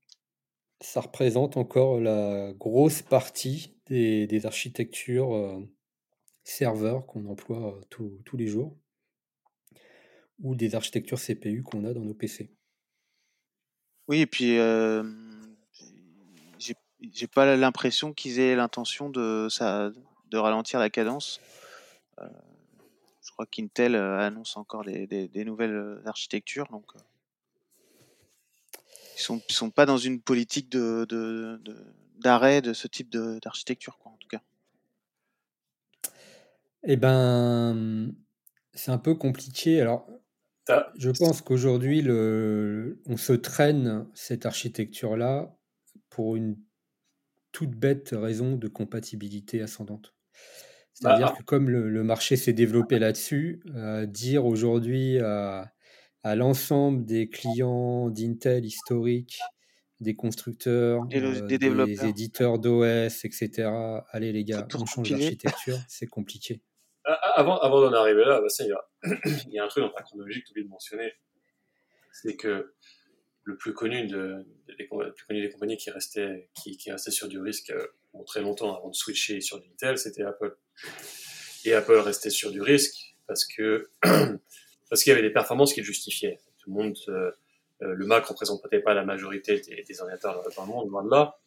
ça 0.86 1.02
représente 1.02 1.58
encore 1.58 2.00
la 2.00 2.54
grosse 2.54 3.02
partie 3.02 3.76
des, 3.88 4.46
architectures 4.46 5.36
euh, 5.36 5.60
serveurs 6.44 7.06
qu'on 7.06 7.26
emploie 7.26 7.76
euh, 7.76 7.82
tous 8.24 8.38
les 8.38 8.48
jours 8.48 8.78
ou 10.40 10.56
des 10.56 10.76
architectures 10.76 11.20
CPU 11.20 11.64
qu'on 11.64 11.86
a 11.86 11.94
dans 11.94 12.02
nos 12.02 12.14
PC. 12.14 12.54
Oui, 14.08 14.20
et 14.22 14.26
puis 14.28 14.60
euh, 14.60 15.04
j'ai 16.60 17.28
pas 17.28 17.56
l'impression 17.56 18.14
qu'ils 18.14 18.40
aient 18.40 18.56
l'intention 18.56 19.10
de, 19.10 19.48
ça, 19.50 19.92
de 20.30 20.38
ralentir 20.38 20.80
la 20.80 20.90
cadence. 20.90 21.42
je 22.20 23.32
crois 23.32 23.46
qu'Intel 23.48 23.96
annonce 23.96 24.56
encore 24.56 24.84
des, 24.84 25.08
des, 25.08 25.46
nouvelles 25.46 26.02
architectures, 26.06 26.68
donc 26.68 26.86
ils 29.16 29.22
sont 29.22 29.42
sont 29.50 29.72
pas 29.72 29.86
dans 29.86 29.98
une 29.98 30.22
politique 30.22 30.72
de 30.72 31.06
d'arrêt 32.20 32.62
de, 32.62 32.70
de, 32.70 32.74
ce 32.74 32.88
type 32.88 33.12
d'architecture, 33.12 33.98
quoi, 33.98 34.12
en 34.12 34.18
tout 34.18 34.28
cas. 34.28 34.42
Eh 36.84 36.98
ben, 36.98 38.14
c'est 38.74 38.92
un 38.92 38.98
peu 38.98 39.16
compliqué. 39.16 39.82
Alors, 39.82 40.08
je 40.98 41.10
pense 41.12 41.42
qu'aujourd'hui, 41.42 42.02
on 42.08 43.18
se 43.18 43.34
traîne 43.34 44.08
cette 44.14 44.46
architecture-là 44.46 45.56
pour 46.10 46.36
une 46.36 46.58
toute 47.52 47.72
bête 47.72 48.14
raison 48.14 48.56
de 48.56 48.68
compatibilité 48.68 49.62
ascendante. 49.62 50.14
C'est-à-dire 50.94 51.28
bah, 51.28 51.36
que 51.38 51.44
comme 51.44 51.70
le, 51.70 52.04
marché 52.04 52.38
s'est 52.38 52.54
développé 52.54 53.00
là-dessus, 53.00 53.62
euh, 53.76 54.06
dire 54.06 54.46
aujourd'hui 54.46 55.20
à, 55.20 55.74
l'ensemble 56.34 57.06
des 57.06 57.30
clients 57.30 58.10
d'Intel 58.10 58.66
historiques, 58.66 59.38
des 60.00 60.16
constructeurs, 60.16 61.06
des, 61.06 61.22
euh, 61.22 62.08
éditeurs 62.08 62.58
d'OS, 62.58 63.26
etc., 63.26 63.70
allez 64.10 64.32
les 64.32 64.44
gars, 64.44 64.68
on 64.74 64.86
change 64.86 65.12
d'architecture, 65.12 65.78
c'est 65.88 66.08
compliqué. 66.08 66.62
Avant, 67.04 67.60
avant 67.60 67.82
d'en 67.82 67.94
arriver 67.94 68.26
là, 68.26 68.42
bah, 68.42 68.48
il, 68.60 68.66
y 68.66 68.72
a, 68.72 68.88
il, 69.48 69.54
y 69.54 69.60
a, 69.60 69.64
un 69.64 69.68
truc 69.68 69.84
dans 69.84 69.92
ta 69.92 70.02
chronologie 70.02 70.42
que 70.42 70.48
tu 70.48 70.52
oublies 70.54 70.64
de 70.64 70.70
mentionner. 70.70 71.14
C'est 72.12 72.36
que 72.36 72.74
le 73.44 73.58
plus 73.58 73.74
connu 73.74 74.08
de, 74.08 74.44
des, 74.68 74.86
plus 74.86 75.26
connu 75.28 75.42
des 75.42 75.52
compagnies 75.52 75.78
qui 75.78 75.92
restaient, 75.92 76.50
qui, 76.56 76.78
qui 76.78 76.92
restaient 76.92 77.12
sur 77.12 77.28
du 77.28 77.40
risque 77.40 77.70
euh, 77.70 77.86
très 78.26 78.42
longtemps 78.42 78.76
avant 78.76 78.90
de 78.90 78.96
switcher 78.96 79.40
sur 79.42 79.60
du 79.60 79.70
Intel, 79.70 80.00
c'était 80.00 80.24
Apple. 80.24 80.58
Et 81.64 81.74
Apple 81.74 81.98
restait 81.98 82.32
sur 82.32 82.52
du 82.52 82.62
risque 82.62 83.16
parce 83.28 83.46
que 83.46 83.90
parce 84.96 85.04
qu'il 85.04 85.12
y 85.12 85.14
avait 85.14 85.28
des 85.28 85.34
performances 85.34 85.74
qui 85.74 85.82
le 85.82 85.86
justifiaient. 85.86 86.40
Tout 86.60 86.70
le 86.70 86.76
monde, 86.76 86.98
euh, 87.10 87.32
euh, 87.82 87.94
le 87.94 88.06
Mac 88.06 88.24
représentait 88.26 88.80
pas 88.80 88.94
la 88.94 89.04
majorité 89.04 89.60
des, 89.60 89.84
des 89.84 90.00
ordinateurs 90.00 90.42
dans 90.56 90.64
le 90.64 90.70
monde, 90.70 90.90
loin 90.90 91.04
de 91.04 91.10
là, 91.10 91.38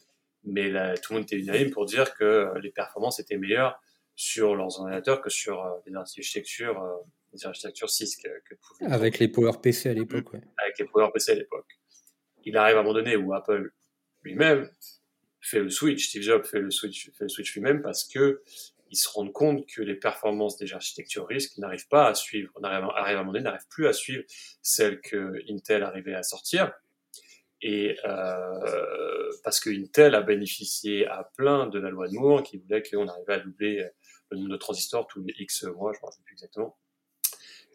mais 0.45 0.71
tout 1.01 1.15
le 1.15 1.21
monde 1.21 1.25
était 1.25 1.39
unanime 1.39 1.71
pour 1.71 1.87
dire 1.87 2.13
que 2.15 2.53
les 2.61 2.71
performances 2.71 3.21
étaient 3.21 3.39
meilleures 3.39 3.81
sur 4.19 4.57
leurs 4.57 4.81
ordinateurs 4.81 5.23
que 5.23 5.31
sur 5.31 5.65
euh, 5.65 5.79
les 5.87 5.95
architectures, 5.95 6.83
euh, 6.83 6.97
les 7.33 7.47
architectures 7.47 7.89
CISC. 7.89 8.23
Que, 8.23 8.57
Avec 8.85 9.21
les 9.21 9.29
PowerPC 9.29 9.87
à 9.87 9.95
l'époque, 9.95 10.33
ouais. 10.35 10.43
Avec 10.59 10.79
les 10.81 10.87
PowerPC 10.87 11.31
à 11.31 11.35
l'époque. 11.37 11.79
Il 12.45 12.57
arrive 12.57 12.77
à 12.77 12.81
un 12.81 12.83
moment 12.83 12.95
donné 12.95 13.17
où 13.17 13.33
Apple 13.33 13.73
lui-même 14.25 14.69
fait 15.41 15.61
le 15.61 15.71
switch, 15.71 16.09
Steve 16.09 16.23
Jobs 16.23 16.45
fait 16.45 16.61
le 16.61 16.71
switch, 16.71 17.13
fait 17.13 17.25
le 17.25 17.29
switch 17.29 17.55
lui-même 17.55 17.81
parce 17.81 18.05
que 18.05 18.43
ils 18.91 18.97
se 18.97 19.09
rendent 19.09 19.33
compte 19.33 19.67
que 19.67 19.83
les 19.83 19.95
performances 19.95 20.57
des 20.57 20.73
architectures 20.73 21.27
risques 21.27 21.59
n'arrivent 21.59 21.89
pas 21.89 22.09
à 22.09 22.15
suivre, 22.15 22.53
arrive, 22.63 22.89
arrive 22.97 23.17
à 23.17 23.21
un 23.21 23.25
moment 23.25 23.41
n'arrivent 23.41 23.69
plus 23.71 23.87
à 23.87 23.93
suivre 23.93 24.25
celles 24.63 25.01
que 25.01 25.35
Intel 25.51 25.83
arrivait 25.83 26.15
à 26.15 26.23
sortir. 26.23 26.73
Et 27.61 27.97
euh, 28.05 29.31
parce 29.43 29.61
que 29.61 29.71
Intel 29.71 30.15
a 30.15 30.23
bénéficié 30.23 31.07
à 31.07 31.31
plein 31.37 31.67
de 31.67 31.79
la 31.79 31.91
loi 31.91 32.09
de 32.09 32.15
Moore 32.15 32.43
qui 32.43 32.59
voulait 32.59 32.83
qu'on 32.83 33.09
arrivait 33.09 33.35
à 33.35 33.39
doubler 33.41 33.89
le 34.31 34.39
nombre 34.39 34.51
de 34.51 34.57
transistors 34.57 35.07
tous 35.07 35.23
les 35.25 35.35
X 35.39 35.65
mois, 35.65 35.93
je 35.93 35.99
ne 35.99 36.03
me 36.03 36.07
rappelle 36.07 36.25
plus 36.25 36.35
exactement. 36.35 36.77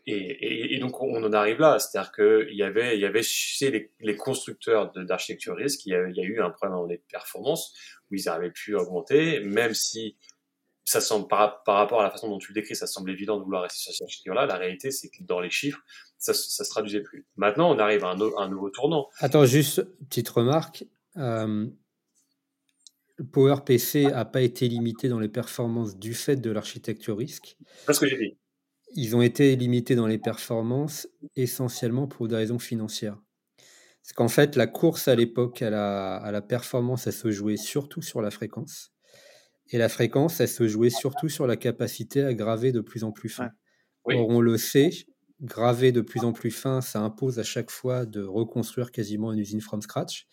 Et, 0.05 0.77
donc 0.79 1.01
on 1.01 1.23
en 1.23 1.31
arrive 1.31 1.59
là, 1.59 1.79
c'est-à-dire 1.79 2.11
qu'il 2.11 2.55
y 2.55 2.63
avait, 2.63 2.97
il 2.97 3.01
y 3.01 3.05
avait 3.05 3.23
chez 3.23 3.71
les, 3.71 3.91
les 4.01 4.17
constructeurs 4.17 4.91
d'architecture 4.91 5.55
risque, 5.55 5.85
il 5.85 5.93
y, 5.93 5.95
a, 5.95 6.09
il 6.09 6.15
y, 6.17 6.19
a, 6.19 6.23
eu 6.23 6.41
un 6.41 6.49
problème 6.49 6.77
dans 6.77 6.85
les 6.85 6.97
performances 6.97 7.73
où 8.11 8.15
ils 8.15 8.25
n'arrivaient 8.25 8.51
plus 8.51 8.75
à 8.75 8.81
augmenter, 8.81 9.39
même 9.39 9.73
si 9.73 10.17
ça 10.85 11.01
semble 11.01 11.27
par, 11.27 11.63
par, 11.63 11.75
rapport 11.75 12.01
à 12.01 12.03
la 12.03 12.11
façon 12.11 12.29
dont 12.29 12.37
tu 12.37 12.51
le 12.51 12.61
décris, 12.61 12.75
ça 12.75 12.87
semble 12.87 13.09
évident 13.11 13.37
de 13.37 13.43
vouloir 13.43 13.63
rester 13.63 13.79
sur 13.79 13.93
cette 13.93 14.03
architecture-là. 14.03 14.45
La 14.45 14.57
réalité, 14.57 14.91
c'est 14.91 15.09
que 15.09 15.23
dans 15.23 15.39
les 15.39 15.49
chiffres, 15.49 15.81
ça, 16.17 16.33
ça 16.33 16.63
se 16.63 16.69
traduisait 16.69 17.01
plus. 17.01 17.25
Maintenant, 17.35 17.73
on 17.73 17.79
arrive 17.79 18.03
à 18.03 18.09
un, 18.09 18.19
un 18.37 18.49
nouveau 18.49 18.69
tournant. 18.69 19.07
Attends, 19.19 19.45
juste 19.45 19.83
petite 20.09 20.29
remarque. 20.29 20.85
Euh, 21.17 21.67
PowerPC 23.31 24.05
n'a 24.05 24.25
pas 24.25 24.41
été 24.41 24.67
limité 24.67 25.07
dans 25.07 25.19
les 25.19 25.29
performances 25.29 25.97
du 25.97 26.13
fait 26.13 26.35
de 26.35 26.51
l'architecture 26.51 27.17
risque. 27.17 27.57
C'est 27.85 27.93
ce 27.93 27.99
que 27.99 28.07
j'ai 28.07 28.17
dit. 28.17 28.37
Ils 28.95 29.15
ont 29.15 29.21
été 29.21 29.55
limités 29.55 29.95
dans 29.95 30.07
les 30.07 30.17
performances 30.17 31.07
essentiellement 31.35 32.07
pour 32.07 32.27
des 32.27 32.35
raisons 32.35 32.59
financières. 32.59 33.17
Parce 34.03 34.13
qu'en 34.13 34.27
fait, 34.27 34.55
la 34.55 34.67
course 34.67 35.07
à 35.07 35.15
l'époque 35.15 35.61
à 35.61 35.69
la, 35.69 36.17
à 36.17 36.31
la 36.31 36.41
performance, 36.41 37.07
elle 37.07 37.13
se 37.13 37.31
jouait 37.31 37.57
surtout 37.57 38.01
sur 38.01 38.21
la 38.21 38.31
fréquence. 38.31 38.92
Et 39.73 39.79
la 39.79 39.89
fréquence, 39.89 40.39
elle 40.39 40.47
se 40.47 40.67
jouait 40.67 40.91
surtout 40.91 41.29
sur 41.29 41.47
la 41.47 41.57
capacité 41.57 42.21
à 42.21 42.35
graver 42.35 42.71
de 42.71 42.79
plus 42.79 43.03
en 43.03 43.11
plus 43.11 43.29
fin. 43.29 43.49
Or, 44.03 44.29
on 44.29 44.39
le 44.39 44.55
sait, 44.55 44.91
graver 45.41 45.91
de 45.91 46.01
plus 46.01 46.19
en 46.19 46.31
plus 46.31 46.51
fin, 46.51 46.79
ça 46.79 47.01
impose 47.01 47.39
à 47.39 47.43
chaque 47.43 47.71
fois 47.71 48.05
de 48.05 48.21
reconstruire 48.21 48.91
quasiment 48.91 49.33
une 49.33 49.39
usine 49.39 49.61
from 49.61 49.81
scratch. 49.81 50.27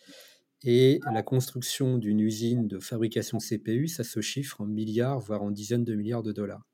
Et 0.63 0.99
la 1.11 1.23
construction 1.23 1.97
d'une 1.97 2.19
usine 2.19 2.67
de 2.67 2.77
fabrication 2.77 3.39
de 3.39 3.43
CPU, 3.43 3.87
ça 3.87 4.03
se 4.03 4.21
chiffre 4.21 4.61
en 4.61 4.67
milliards, 4.67 5.19
voire 5.19 5.41
en 5.41 5.49
dizaines 5.49 5.85
de 5.85 5.95
milliards 5.95 6.21
de 6.21 6.33
dollars. 6.33 6.67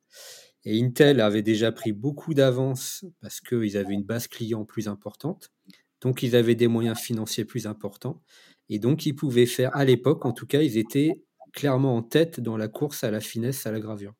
Et 0.65 0.83
Intel 0.83 1.21
avait 1.21 1.43
déjà 1.43 1.71
pris 1.71 1.93
beaucoup 1.93 2.33
d'avance 2.33 3.05
parce 3.21 3.39
qu'ils 3.39 3.77
avaient 3.77 3.93
une 3.93 4.03
base 4.03 4.27
client 4.27 4.65
plus 4.65 4.89
importante. 4.89 5.53
Donc, 6.01 6.21
ils 6.21 6.35
avaient 6.35 6.55
des 6.55 6.67
moyens 6.67 6.99
financiers 6.99 7.45
plus 7.45 7.65
importants. 7.65 8.21
Et 8.67 8.77
donc, 8.77 9.05
ils 9.05 9.13
pouvaient 9.13 9.45
faire, 9.45 9.73
à 9.73 9.85
l'époque, 9.85 10.25
en 10.25 10.33
tout 10.33 10.45
cas, 10.45 10.61
ils 10.61 10.77
étaient 10.77 11.23
clairement 11.53 11.95
en 11.95 12.03
tête 12.03 12.39
dans 12.39 12.57
la 12.57 12.67
course 12.67 13.03
à 13.03 13.11
la 13.11 13.19
finesse, 13.19 13.65
à 13.65 13.71
la 13.71 13.79
gravure. 13.79 14.13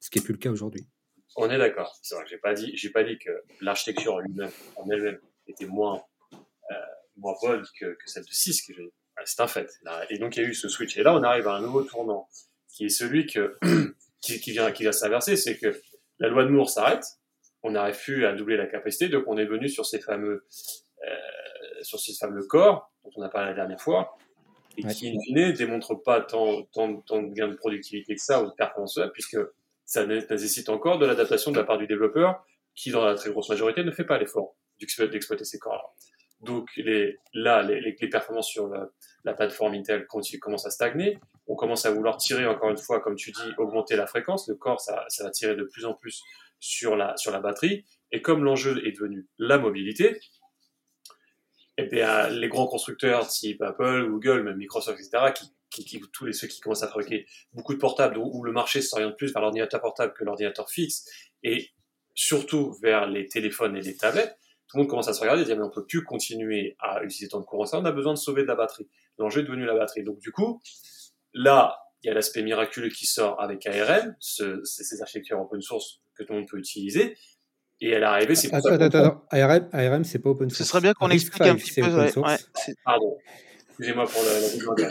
Ce 0.00 0.10
qui 0.10 0.18
n'est 0.18 0.24
plus 0.24 0.32
le 0.32 0.38
cas 0.38 0.50
aujourd'hui. 0.50 0.88
On 1.36 1.50
est 1.50 1.58
d'accord. 1.58 1.98
C'est 2.02 2.14
vrai 2.14 2.24
que 2.24 2.30
j'ai 2.30 2.38
pas 2.38 2.54
dit, 2.54 2.90
pas 2.92 3.04
dit 3.04 3.18
que 3.18 3.30
l'architecture 3.60 4.14
en 4.76 4.90
elle-même 4.90 5.20
était 5.46 5.66
moins, 5.66 6.02
euh, 6.32 6.74
moins 7.16 7.34
bonne 7.42 7.64
que, 7.78 7.96
celle 8.06 8.24
de 8.24 8.30
6, 8.30 8.62
que 8.62 8.72
c'est 9.24 9.42
un 9.42 9.46
fait. 9.46 9.70
Et 10.10 10.18
donc 10.18 10.36
il 10.36 10.42
y 10.42 10.46
a 10.46 10.48
eu 10.48 10.54
ce 10.54 10.68
switch. 10.68 10.96
Et 10.96 11.02
là, 11.02 11.14
on 11.14 11.22
arrive 11.22 11.48
à 11.48 11.54
un 11.54 11.60
nouveau 11.60 11.82
tournant, 11.82 12.28
qui 12.68 12.86
est 12.86 12.90
celui 12.90 13.26
qui, 14.20 14.50
vient, 14.50 14.72
qui 14.72 14.82
vient 14.82 14.92
s'inverser, 14.92 15.36
c'est 15.36 15.58
que 15.58 15.80
la 16.18 16.28
loi 16.28 16.44
de 16.44 16.50
Moore 16.50 16.70
s'arrête, 16.70 17.04
on 17.62 17.72
n'arrive 17.72 17.98
plus 18.00 18.24
à 18.24 18.32
doubler 18.32 18.56
la 18.56 18.66
capacité, 18.66 19.08
donc 19.08 19.24
on 19.26 19.36
est 19.36 19.46
venu 19.46 19.68
sur 19.68 19.86
ces 19.86 20.00
fameux, 20.00 20.46
euh, 21.06 21.82
sur 21.82 21.98
ces 21.98 22.14
fameux 22.14 22.46
corps 22.46 22.92
dont 23.04 23.10
on 23.16 23.22
a 23.22 23.28
parlé 23.28 23.50
la 23.50 23.54
dernière 23.54 23.80
fois, 23.80 24.16
et 24.78 24.82
qui, 24.94 25.08
in 25.08 25.20
fine, 25.24 25.52
démontrent 25.52 25.96
pas 25.96 26.20
tant, 26.20 26.62
tant, 26.72 27.00
tant 27.02 27.22
de 27.22 27.32
gains 27.32 27.48
de 27.48 27.54
productivité 27.54 28.14
que 28.14 28.22
ça 28.22 28.42
ou 28.42 28.46
de 28.46 28.52
performance 28.52 29.00
puisque 29.12 29.38
ça 29.84 30.06
nécessite 30.06 30.68
encore 30.68 30.98
de 30.98 31.06
l'adaptation 31.06 31.50
de 31.50 31.56
la 31.56 31.64
part 31.64 31.78
du 31.78 31.86
développeur, 31.86 32.44
qui 32.74 32.90
dans 32.90 33.04
la 33.04 33.14
très 33.14 33.30
grosse 33.30 33.48
majorité 33.48 33.82
ne 33.82 33.90
fait 33.90 34.04
pas 34.04 34.18
l'effort 34.18 34.54
d'exploiter 34.78 35.44
ces 35.44 35.58
corps-là. 35.58 35.82
Donc 36.40 36.68
les, 36.76 37.16
là, 37.34 37.62
les, 37.62 37.80
les, 37.80 38.08
performances 38.08 38.48
sur 38.48 38.68
la, 38.68 38.88
la 39.24 39.32
plateforme 39.32 39.74
Intel 39.74 40.06
commencent 40.06 40.66
à 40.66 40.70
stagner. 40.70 41.18
On 41.48 41.56
commence 41.56 41.84
à 41.84 41.90
vouloir 41.90 42.16
tirer, 42.18 42.46
encore 42.46 42.70
une 42.70 42.76
fois, 42.76 43.00
comme 43.00 43.16
tu 43.16 43.32
dis, 43.32 43.50
augmenter 43.56 43.96
la 43.96 44.06
fréquence. 44.06 44.46
Le 44.46 44.54
corps, 44.54 44.80
ça, 44.80 45.04
ça 45.08 45.24
va 45.24 45.30
tirer 45.30 45.56
de 45.56 45.64
plus 45.64 45.84
en 45.84 45.94
plus 45.94 46.22
sur 46.60 46.94
la, 46.94 47.16
sur 47.16 47.32
la 47.32 47.40
batterie. 47.40 47.84
Et 48.12 48.22
comme 48.22 48.44
l'enjeu 48.44 48.86
est 48.86 48.92
devenu 48.92 49.26
la 49.38 49.58
mobilité, 49.58 50.20
eh 51.80 51.86
bien, 51.86 52.28
les 52.28 52.48
grands 52.48 52.66
constructeurs 52.66 53.28
type 53.28 53.62
Apple, 53.62 54.08
Google, 54.10 54.42
même 54.42 54.56
Microsoft, 54.56 54.98
etc., 54.98 55.32
qui, 55.70 56.00
tous 56.12 56.26
les 56.26 56.32
ceux 56.32 56.48
qui 56.48 56.60
commencent 56.60 56.82
à 56.82 56.88
fabriquer 56.88 57.24
beaucoup 57.52 57.72
de 57.72 57.78
portables, 57.78 58.18
où, 58.18 58.42
le 58.42 58.50
marché 58.50 58.82
s'oriente 58.82 59.16
plus 59.16 59.32
vers 59.32 59.42
l'ordinateur 59.42 59.80
portable 59.80 60.12
que 60.12 60.24
l'ordinateur 60.24 60.68
fixe, 60.68 61.04
et 61.44 61.70
surtout 62.14 62.76
vers 62.82 63.06
les 63.06 63.28
téléphones 63.28 63.76
et 63.76 63.80
les 63.80 63.96
tablettes, 63.96 64.36
tout 64.66 64.76
le 64.76 64.82
monde 64.82 64.90
commence 64.90 65.06
à 65.06 65.14
se 65.14 65.20
regarder 65.20 65.42
et 65.42 65.44
dire 65.44 65.56
mais 65.56 65.62
on 65.62 65.70
peut 65.70 65.86
plus 65.86 66.02
continuer 66.02 66.76
à 66.80 67.02
utiliser 67.04 67.28
tant 67.28 67.38
de 67.38 67.44
courant, 67.44 67.64
ça 67.64 67.78
on 67.78 67.84
a 67.84 67.92
besoin 67.92 68.12
de 68.12 68.18
sauver 68.18 68.42
de 68.42 68.48
la 68.48 68.56
batterie. 68.56 68.88
L'enjeu 69.16 69.40
est 69.40 69.44
devenu 69.44 69.64
la 69.64 69.74
batterie. 69.74 70.02
Donc 70.02 70.18
du 70.18 70.32
coup, 70.32 70.60
là, 71.32 71.78
il 72.02 72.08
y 72.08 72.10
a 72.10 72.14
l'aspect 72.14 72.42
miraculeux 72.42 72.90
qui 72.90 73.06
sort 73.06 73.40
avec 73.40 73.66
ARM, 73.66 74.16
ce, 74.18 74.62
ces 74.64 75.00
architectures 75.00 75.40
open 75.40 75.62
source 75.62 76.02
que 76.14 76.24
tout 76.24 76.32
le 76.32 76.40
monde 76.40 76.48
peut 76.48 76.58
utiliser. 76.58 77.16
Et 77.80 77.90
elle 77.90 78.02
est 78.02 78.06
arrivée, 78.06 78.34
c'est 78.34 78.52
Attends, 78.52 78.70
attends, 78.70 78.84
attends, 78.84 79.24
ARM, 79.30 79.68
ARM 79.72 80.04
c'est 80.04 80.18
pas 80.18 80.30
open 80.30 80.50
source. 80.50 80.58
Ce 80.58 80.64
serait 80.64 80.80
bien 80.80 80.94
qu'on 80.94 81.10
explique 81.10 81.42
un 81.42 81.54
petit 81.54 81.80
peu. 81.80 81.86
Ouais, 81.86 82.18
ouais, 82.18 82.36
Pardon, 82.84 83.16
excusez-moi 83.68 84.06
pour 84.06 84.22
la, 84.22 84.84
la 84.84 84.90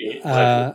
Et, 0.00 0.20
euh, 0.26 0.70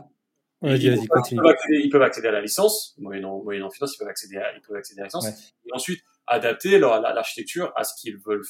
vas-y, 0.61 0.89
vas-y, 0.89 1.07
continue. 1.07 1.39
Ils 1.39 1.43
peuvent, 1.43 1.51
accéder, 1.51 1.81
ils 1.83 1.89
peuvent 1.89 2.01
accéder 2.01 2.27
à 2.29 2.31
la 2.31 2.41
licence, 2.41 2.95
moyennant, 2.97 3.43
moyennant 3.43 3.69
finance, 3.69 3.95
ils 3.95 3.97
peuvent 3.97 4.07
accéder 4.07 4.37
à, 4.37 4.55
ils 4.55 4.61
peuvent 4.61 4.77
accéder 4.77 5.01
à 5.01 5.03
la 5.03 5.07
licence. 5.07 5.27
Et 5.65 5.73
ensuite, 5.73 6.01
adapter 6.27 6.79
leur 6.79 7.01
l'architecture 7.01 7.73
à 7.75 7.83
ce 7.83 7.93
qu'ils 7.99 8.17
veulent 8.17 8.43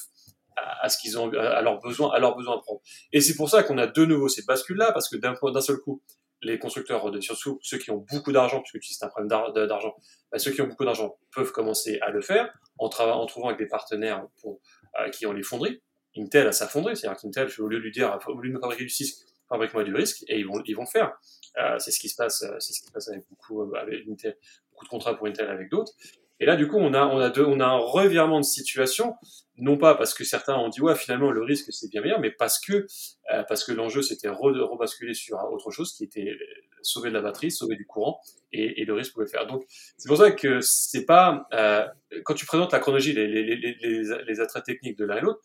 à 0.57 0.87
ce 0.87 0.97
qu'ils 0.97 1.17
ont 1.19 1.31
à 1.33 1.61
leurs 1.61 1.81
besoins 1.81 2.11
à 2.13 2.19
leurs 2.19 2.35
besoins 2.37 2.57
propres 2.59 2.81
et 3.11 3.19
c'est 3.19 3.35
pour 3.35 3.49
ça 3.49 3.63
qu'on 3.63 3.77
a 3.77 3.87
de 3.87 4.05
nouveau 4.05 4.29
cette 4.29 4.45
bascule 4.45 4.77
là 4.77 4.93
parce 4.93 5.09
que 5.09 5.17
d'un 5.17 5.33
d'un 5.33 5.61
seul 5.61 5.77
coup 5.79 6.01
les 6.41 6.59
constructeurs 6.59 7.11
surtout 7.21 7.59
ceux 7.61 7.77
qui 7.77 7.91
ont 7.91 8.05
beaucoup 8.11 8.31
d'argent 8.31 8.61
puisque 8.61 8.83
c'est 8.83 9.05
un 9.05 9.09
problème 9.09 9.29
d'argent 9.29 9.95
bah, 10.31 10.39
ceux 10.39 10.51
qui 10.51 10.61
ont 10.61 10.67
beaucoup 10.67 10.85
d'argent 10.85 11.17
peuvent 11.33 11.51
commencer 11.51 11.99
à 12.01 12.09
le 12.09 12.21
faire 12.21 12.53
en, 12.77 12.87
en 12.87 13.25
trouvant 13.25 13.47
avec 13.47 13.59
des 13.59 13.67
partenaires 13.67 14.27
euh, 14.45 15.09
qui 15.09 15.25
ont 15.25 15.33
les 15.33 15.43
fonderies 15.43 15.81
Intel 16.17 16.47
a 16.47 16.51
sa 16.51 16.67
fonderie 16.67 16.95
c'est-à-dire 16.95 17.19
qu'Intel 17.19 17.49
au 17.59 17.67
lieu 17.67 17.77
de 17.77 17.83
lui 17.83 17.91
dire 17.91 18.17
au 18.27 18.39
lieu 18.39 18.49
de 18.49 18.55
me 18.55 18.59
fabriquer 18.59 18.83
du 18.83 18.89
6 18.89 19.25
fabrique-moi 19.49 19.83
du 19.83 19.93
risque, 19.93 20.23
et 20.27 20.39
ils 20.39 20.47
vont, 20.47 20.61
ils 20.65 20.75
vont 20.75 20.83
le 20.83 20.87
faire. 20.87 21.17
Euh, 21.57 21.77
c'est 21.79 21.91
ce 21.91 21.99
qui 21.99 22.09
se 22.09 22.15
passe, 22.15 22.43
euh, 22.43 22.59
ce 22.59 22.67
qui 22.67 22.85
se 22.85 22.91
passe 22.91 23.09
avec 23.09 23.23
beaucoup, 23.29 23.61
avec 23.75 24.07
Intel, 24.07 24.37
beaucoup 24.71 24.85
de 24.85 24.89
contrats 24.89 25.15
pour 25.15 25.27
Intel 25.27 25.49
avec 25.49 25.69
d'autres. 25.69 25.93
Et 26.39 26.45
là, 26.45 26.55
du 26.55 26.67
coup, 26.67 26.77
on 26.77 26.93
a, 26.93 27.05
on 27.05 27.19
a 27.19 27.29
deux, 27.29 27.45
on 27.45 27.59
a 27.59 27.65
un 27.65 27.77
revirement 27.77 28.39
de 28.39 28.45
situation, 28.45 29.15
non 29.57 29.77
pas 29.77 29.95
parce 29.95 30.13
que 30.13 30.23
certains 30.25 30.55
ont 30.55 30.67
dit 30.67 30.81
ouais, 30.81 30.95
finalement 30.95 31.31
le 31.31 31.41
risque 31.41 31.71
c'est 31.71 31.89
bien 31.89 32.01
meilleur, 32.01 32.19
mais 32.19 32.31
parce 32.31 32.59
que 32.59 32.87
euh, 33.33 33.43
parce 33.47 33.63
que 33.63 33.71
l'enjeu 33.71 34.01
c'était 34.01 34.27
re, 34.27 34.51
rebasculer 34.69 35.13
sur 35.13 35.37
autre 35.51 35.71
chose 35.71 35.93
qui 35.93 36.03
était 36.03 36.35
sauver 36.81 37.09
de 37.09 37.15
la 37.15 37.21
batterie, 37.21 37.51
sauver 37.51 37.77
du 37.77 37.85
courant, 37.85 38.19
et, 38.51 38.81
et 38.81 38.85
le 38.85 38.93
risque 38.93 39.13
pouvait 39.13 39.27
faire. 39.27 39.47
Donc 39.47 39.63
c'est 39.97 40.09
pour 40.09 40.17
ça 40.17 40.31
que 40.31 40.59
c'est 40.61 41.05
pas 41.05 41.47
euh, 41.53 41.85
quand 42.25 42.33
tu 42.33 42.45
présentes 42.45 42.73
la 42.73 42.79
chronologie, 42.79 43.13
les, 43.13 43.27
les, 43.27 43.43
les, 43.43 43.77
les, 43.81 44.03
les 44.27 44.39
attraits 44.41 44.65
techniques 44.65 44.97
de 44.97 45.05
l'un 45.05 45.17
et 45.17 45.21
l'autre, 45.21 45.39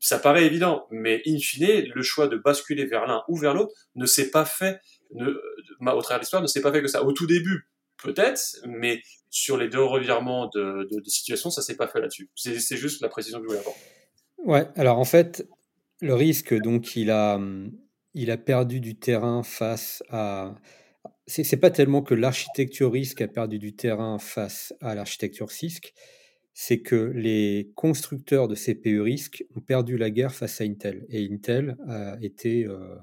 ça 0.00 0.18
paraît 0.18 0.44
évident, 0.44 0.86
mais 0.90 1.22
in 1.26 1.38
fine, 1.38 1.90
le 1.94 2.02
choix 2.02 2.28
de 2.28 2.36
basculer 2.36 2.84
vers 2.84 3.06
l'un 3.06 3.22
ou 3.28 3.38
vers 3.38 3.54
l'autre 3.54 3.72
ne 3.94 4.04
s'est 4.04 4.30
pas 4.30 4.44
fait, 4.44 4.80
ne, 5.14 5.30
au 5.80 6.02
travers 6.02 6.18
de 6.18 6.22
l'histoire, 6.22 6.42
ne 6.42 6.46
s'est 6.46 6.60
pas 6.60 6.72
fait 6.72 6.82
que 6.82 6.88
ça. 6.88 7.04
Au 7.04 7.12
tout 7.12 7.26
début, 7.26 7.68
peut-être, 8.06 8.40
mais 8.66 9.02
sur 9.30 9.56
les 9.56 9.68
deux 9.68 9.82
revirements 9.82 10.48
de, 10.54 10.88
situation, 11.06 11.50
ça 11.50 11.62
s'est 11.62 11.76
pas 11.76 11.88
fait 11.88 12.00
là-dessus. 12.00 12.30
C'est 12.34 12.76
juste 12.76 13.02
la 13.02 13.08
précision 13.08 13.38
que 13.38 13.44
je 13.44 13.48
voulais 13.48 13.60
avoir. 13.60 13.76
Ouais, 14.38 14.68
alors 14.76 14.98
en 14.98 15.04
fait, 15.04 15.46
le 16.00 16.14
risque, 16.14 16.54
donc, 16.54 16.96
il 16.96 17.10
a, 17.10 17.40
il 18.14 18.30
a 18.30 18.36
perdu 18.36 18.80
du 18.80 18.98
terrain 18.98 19.42
face 19.42 20.02
à. 20.10 20.54
C'est 21.28 21.56
pas 21.56 21.70
tellement 21.70 22.02
que 22.02 22.14
l'architecture 22.14 22.92
risque 22.92 23.20
a 23.20 23.26
perdu 23.26 23.58
du 23.58 23.74
terrain 23.74 24.18
face 24.18 24.72
à 24.80 24.94
l'architecture 24.94 25.50
CISC, 25.50 25.92
c'est 26.58 26.80
que 26.80 27.12
les 27.14 27.70
constructeurs 27.74 28.48
de 28.48 28.54
CPU 28.54 29.00
risque 29.00 29.44
ont 29.54 29.60
perdu 29.60 29.98
la 29.98 30.10
guerre 30.10 30.34
face 30.34 30.60
à 30.60 30.64
Intel. 30.64 31.04
Et 31.10 31.28
Intel 31.30 31.76
a 31.88 32.16
été, 32.22 32.64
euh, 32.64 32.96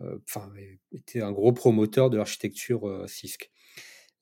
euh, 0.00 0.18
enfin, 0.24 0.50
était 0.92 1.20
un 1.20 1.30
gros 1.30 1.52
promoteur 1.52 2.10
de 2.10 2.16
l'architecture 2.16 2.88
euh, 2.88 3.06
CISC. 3.06 3.50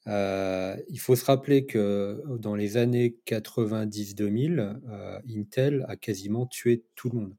Euh, 0.07 0.77
il 0.89 1.01
faut 1.01 1.17
se 1.17 1.25
rappeler 1.25 1.65
que 1.67 2.23
dans 2.39 2.55
les 2.55 2.77
années 2.77 3.17
90-2000, 3.27 4.81
euh, 4.89 5.21
Intel 5.31 5.85
a 5.89 5.97
quasiment 5.97 6.47
tué 6.47 6.85
tout 6.95 7.11
le 7.11 7.21
monde. 7.21 7.37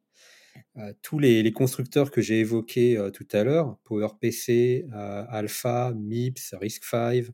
Euh, 0.77 0.93
tous 1.01 1.19
les, 1.19 1.51
constructeurs 1.51 2.11
que 2.11 2.21
j'ai 2.21 2.39
évoqués 2.39 2.97
tout 3.13 3.27
à 3.31 3.43
l'heure, 3.43 3.77
PowerPC, 3.83 4.85
Alpha, 4.91 5.93
MIPS, 5.95 6.55
RISC-V, 6.59 7.29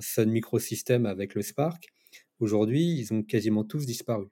Sun 0.00 0.30
Microsystems 0.30 1.06
avec 1.06 1.34
le 1.34 1.42
Spark, 1.42 1.88
aujourd'hui, 2.40 2.98
ils 2.98 3.12
ont 3.12 3.22
quasiment 3.22 3.64
tous 3.64 3.86
disparu. 3.86 4.26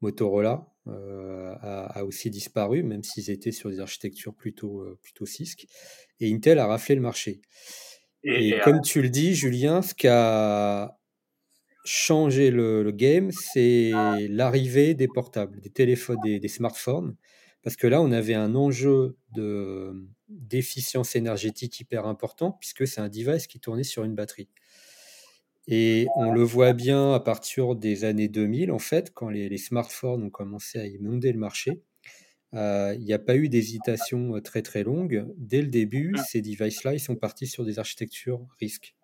Motorola 0.00 0.66
a, 0.86 1.98
a, 1.98 2.04
aussi 2.04 2.30
disparu, 2.30 2.82
même 2.82 3.02
s'ils 3.02 3.30
étaient 3.30 3.50
sur 3.50 3.70
des 3.70 3.80
architectures 3.80 4.34
plutôt, 4.34 4.84
plutôt 5.02 5.26
CISC. 5.26 5.66
Et 6.20 6.32
Intel 6.32 6.58
a 6.58 6.66
raflé 6.66 6.94
le 6.94 7.00
marché. 7.00 7.40
Et, 8.24 8.48
et 8.48 8.60
comme 8.60 8.80
tu 8.80 9.02
le 9.02 9.08
dis, 9.08 9.34
Julien, 9.34 9.82
ce 9.82 9.94
qui 9.94 10.08
a 10.08 10.98
changé 11.84 12.50
le, 12.50 12.82
le 12.82 12.92
game, 12.92 13.30
c'est 13.32 13.90
l'arrivée 14.28 14.94
des 14.94 15.08
portables, 15.08 15.60
des 15.60 15.70
téléphones, 15.70 16.18
des, 16.22 16.38
des, 16.38 16.48
smartphones. 16.48 17.16
Parce 17.62 17.76
que 17.76 17.86
là, 17.86 18.00
on 18.02 18.12
avait 18.12 18.34
un 18.34 18.54
enjeu 18.54 19.16
d'efficience 20.28 21.16
énergétique 21.16 21.80
hyper 21.80 22.06
important, 22.06 22.52
puisque 22.52 22.86
c'est 22.86 23.00
un 23.00 23.08
device 23.08 23.46
qui 23.46 23.58
tournait 23.58 23.84
sur 23.84 24.04
une 24.04 24.14
batterie. 24.14 24.48
Et 25.66 26.06
on 26.16 26.32
le 26.32 26.42
voit 26.42 26.72
bien 26.72 27.12
à 27.12 27.20
partir 27.20 27.74
des 27.74 28.04
années 28.04 28.28
2000, 28.28 28.72
en 28.72 28.78
fait, 28.78 29.12
quand 29.12 29.28
les, 29.28 29.48
les 29.48 29.58
smartphones 29.58 30.22
ont 30.22 30.30
commencé 30.30 30.78
à 30.78 30.86
inonder 30.86 31.32
le 31.32 31.38
marché. 31.38 31.82
Il 32.52 33.04
n'y 33.04 33.12
a 33.12 33.18
pas 33.18 33.36
eu 33.36 33.48
d'hésitation 33.48 34.40
très 34.40 34.62
très 34.62 34.82
longue. 34.82 35.26
Dès 35.36 35.60
le 35.60 35.68
début, 35.68 36.14
ces 36.26 36.40
devices-là, 36.40 36.94
ils 36.94 37.00
sont 37.00 37.16
partis 37.16 37.46
sur 37.46 37.64
des 37.64 37.78
architectures 37.78 38.46
risques. 38.58 38.94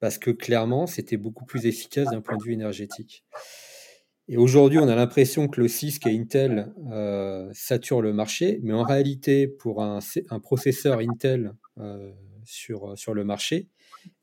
Parce 0.00 0.18
que 0.18 0.30
clairement, 0.30 0.86
c'était 0.86 1.18
beaucoup 1.18 1.44
plus 1.44 1.66
efficace 1.66 2.08
d'un 2.10 2.20
point 2.20 2.36
de 2.36 2.42
vue 2.42 2.54
énergétique. 2.54 3.24
Et 4.28 4.36
aujourd'hui, 4.36 4.78
on 4.78 4.88
a 4.88 4.94
l'impression 4.94 5.48
que 5.48 5.60
le 5.60 5.68
CISC 5.68 6.06
et 6.06 6.16
Intel 6.16 6.72
euh, 6.90 7.50
saturent 7.52 8.00
le 8.00 8.12
marché, 8.12 8.60
mais 8.62 8.72
en 8.72 8.84
réalité, 8.84 9.48
pour 9.48 9.82
un, 9.82 9.98
un 10.30 10.40
processeur 10.40 11.00
Intel 11.00 11.52
euh, 11.78 12.12
sur, 12.44 12.96
sur 12.96 13.12
le 13.12 13.24
marché, 13.24 13.68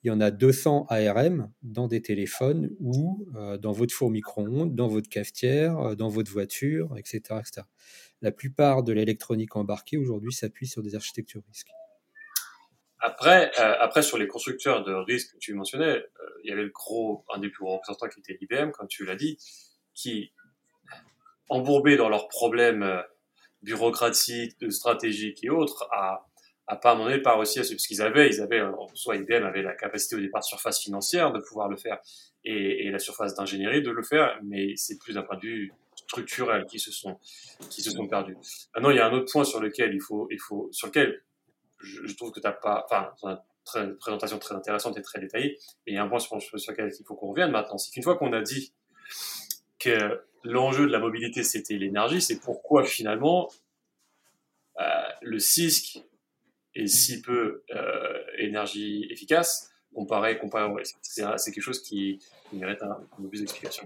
il 0.04 0.08
y 0.08 0.12
en 0.12 0.22
a 0.22 0.32
200 0.32 0.88
ARM 0.90 1.52
dans 1.62 1.88
des 1.88 2.02
téléphones 2.02 2.70
ou 2.80 3.28
euh, 3.36 3.58
dans 3.58 3.72
votre 3.72 3.94
four 3.94 4.10
micro-ondes, 4.10 4.76
dans 4.76 4.88
votre 4.88 5.10
cafetière, 5.10 5.96
dans 5.96 6.10
votre 6.10 6.32
voiture, 6.32 6.96
etc. 6.98 7.40
etc 7.40 7.64
la 8.22 8.32
plupart 8.32 8.84
de 8.84 8.94
l'électronique 8.94 9.56
embarquée 9.56 9.98
aujourd'hui 9.98 10.34
s'appuie 10.34 10.68
sur 10.68 10.82
des 10.82 10.96
architectures 10.96 11.44
risques. 11.48 11.70
Après, 13.00 13.52
euh, 13.60 13.76
après 13.80 14.02
sur 14.02 14.18
les 14.18 14.28
constructeurs 14.28 14.84
de 14.84 14.94
risques 14.94 15.34
que 15.34 15.38
tu 15.38 15.54
mentionnais, 15.54 15.98
euh, 15.98 16.30
il 16.44 16.50
y 16.50 16.54
avait 16.54 16.64
le 16.64 16.70
gros, 16.70 17.26
un 17.34 17.40
des 17.40 17.50
plus 17.50 17.64
gros 17.64 17.76
représentants 17.76 18.08
qui 18.08 18.20
était 18.20 18.38
IBM, 18.42 18.72
comme 18.72 18.88
tu 18.88 19.06
l'as 19.06 19.16
dit, 19.16 19.38
qui, 19.94 20.34
embourbé 21.50 21.96
dans 21.96 22.10
leurs 22.10 22.28
problèmes 22.28 22.84
euh, 22.84 23.02
bureaucratiques, 23.62 24.56
stratégiques 24.72 25.44
et 25.44 25.50
autres, 25.50 25.88
a, 25.92 26.28
a 26.68 26.76
pas 26.76 26.92
à 26.92 26.96
moment 26.96 27.10
donné 27.10 27.22
pas 27.22 27.36
réussi 27.36 27.60
à 27.60 27.64
ce 27.64 27.76
qu'ils 27.76 28.02
avaient, 28.02 28.28
ils 28.28 28.42
avaient, 28.42 28.62
soit 28.94 29.16
IBM 29.16 29.46
avait 29.46 29.62
la 29.62 29.74
capacité 29.74 30.16
au 30.16 30.20
départ 30.20 30.42
de 30.42 30.46
surface 30.46 30.82
financière 30.82 31.32
de 31.32 31.40
pouvoir 31.40 31.70
le 31.70 31.78
faire 31.78 32.00
et, 32.44 32.90
la 32.92 33.00
surface 33.00 33.36
d'ingénierie 33.36 33.82
de 33.82 33.92
le 33.92 34.04
faire, 34.04 34.40
mais 34.44 34.74
c'est 34.76 34.98
plus 34.98 35.14
d'un 35.14 35.22
point 35.22 35.38
de 35.38 35.42
vue 35.42 35.74
structurels 35.96 36.66
qui 36.66 36.80
se 36.80 36.92
sont 36.92 37.20
qui 37.70 37.82
se 37.82 37.92
sont 37.92 38.08
perdus. 38.08 38.38
Maintenant, 38.76 38.92
il 38.92 38.98
y 38.98 39.00
a 39.00 39.08
un 39.08 39.14
autre 39.14 39.32
point 39.32 39.44
sur 39.44 39.60
lequel 39.60 39.94
il 39.94 40.02
faut 40.02 40.28
il 40.30 40.40
faut 40.40 40.70
sur 40.72 40.88
lequel 40.88 41.22
je, 41.80 42.16
trouve 42.16 42.32
que 42.32 42.40
t'as 42.40 42.52
pas 42.52 42.86
enfin 42.90 43.40
très, 43.66 43.84
une 43.84 43.98
présentation 43.98 44.40
très 44.40 44.56
intéressante 44.56 44.98
et 44.98 45.02
très 45.02 45.20
détaillée. 45.20 45.58
Et 45.86 45.92
il 45.92 45.94
y 45.94 45.98
a 45.98 46.04
un 46.04 46.08
point 46.08 46.20
sur, 46.20 46.42
sur 46.42 46.72
lequel 46.72 46.92
il 46.98 47.06
faut 47.06 47.16
qu'on 47.16 47.30
revienne 47.30 47.52
maintenant, 47.52 47.78
c'est 47.78 47.92
qu'une 47.92 48.04
fois 48.04 48.18
qu'on 48.18 48.34
a 48.34 48.42
dit 48.42 48.74
que 49.80 50.22
l'enjeu 50.44 50.88
de 50.88 50.92
la 50.92 51.00
mobilité 51.00 51.44
c'était 51.44 51.76
l'énergie, 51.76 52.22
c'est 52.22 52.40
pourquoi 52.40 52.84
finalement 52.84 53.50
euh, 54.80 54.84
le 55.22 55.40
CISC 55.40 56.04
est 56.82 56.88
si 56.88 57.22
peu 57.22 57.64
euh, 57.76 58.20
énergie 58.38 59.08
efficace 59.10 59.72
comparé 59.94 60.38
comparé 60.38 60.72
risque. 60.76 60.98
C'est 61.02 61.24
quelque 61.24 61.62
chose 61.62 61.82
qui, 61.82 62.20
qui 62.50 62.58
mérite 62.58 62.84
un, 62.84 62.92
un 62.92 63.22
peu 63.22 63.30
plus 63.30 63.40
d'explication. 63.40 63.86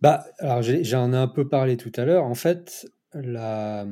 Bah, 0.00 0.24
alors 0.38 0.62
j'en 0.62 1.12
ai 1.12 1.16
un 1.16 1.28
peu 1.28 1.48
parlé 1.48 1.76
tout 1.76 1.92
à 1.96 2.04
l'heure. 2.04 2.24
En 2.24 2.34
fait, 2.34 2.86
la, 3.14 3.86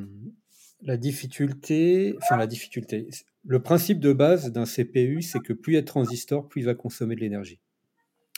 la 0.82 0.96
difficulté, 0.96 2.16
enfin 2.22 2.36
la 2.36 2.46
difficulté, 2.46 3.08
le 3.44 3.62
principe 3.62 4.00
de 4.00 4.12
base 4.12 4.52
d'un 4.52 4.64
CPU, 4.64 5.22
c'est 5.22 5.40
que 5.40 5.52
plus 5.52 5.72
il 5.72 5.76
y 5.76 5.78
a 5.78 5.82
de 5.82 5.86
transistors, 5.86 6.48
plus 6.48 6.62
il 6.62 6.64
va 6.64 6.74
consommer 6.74 7.14
de 7.14 7.20
l'énergie. 7.20 7.60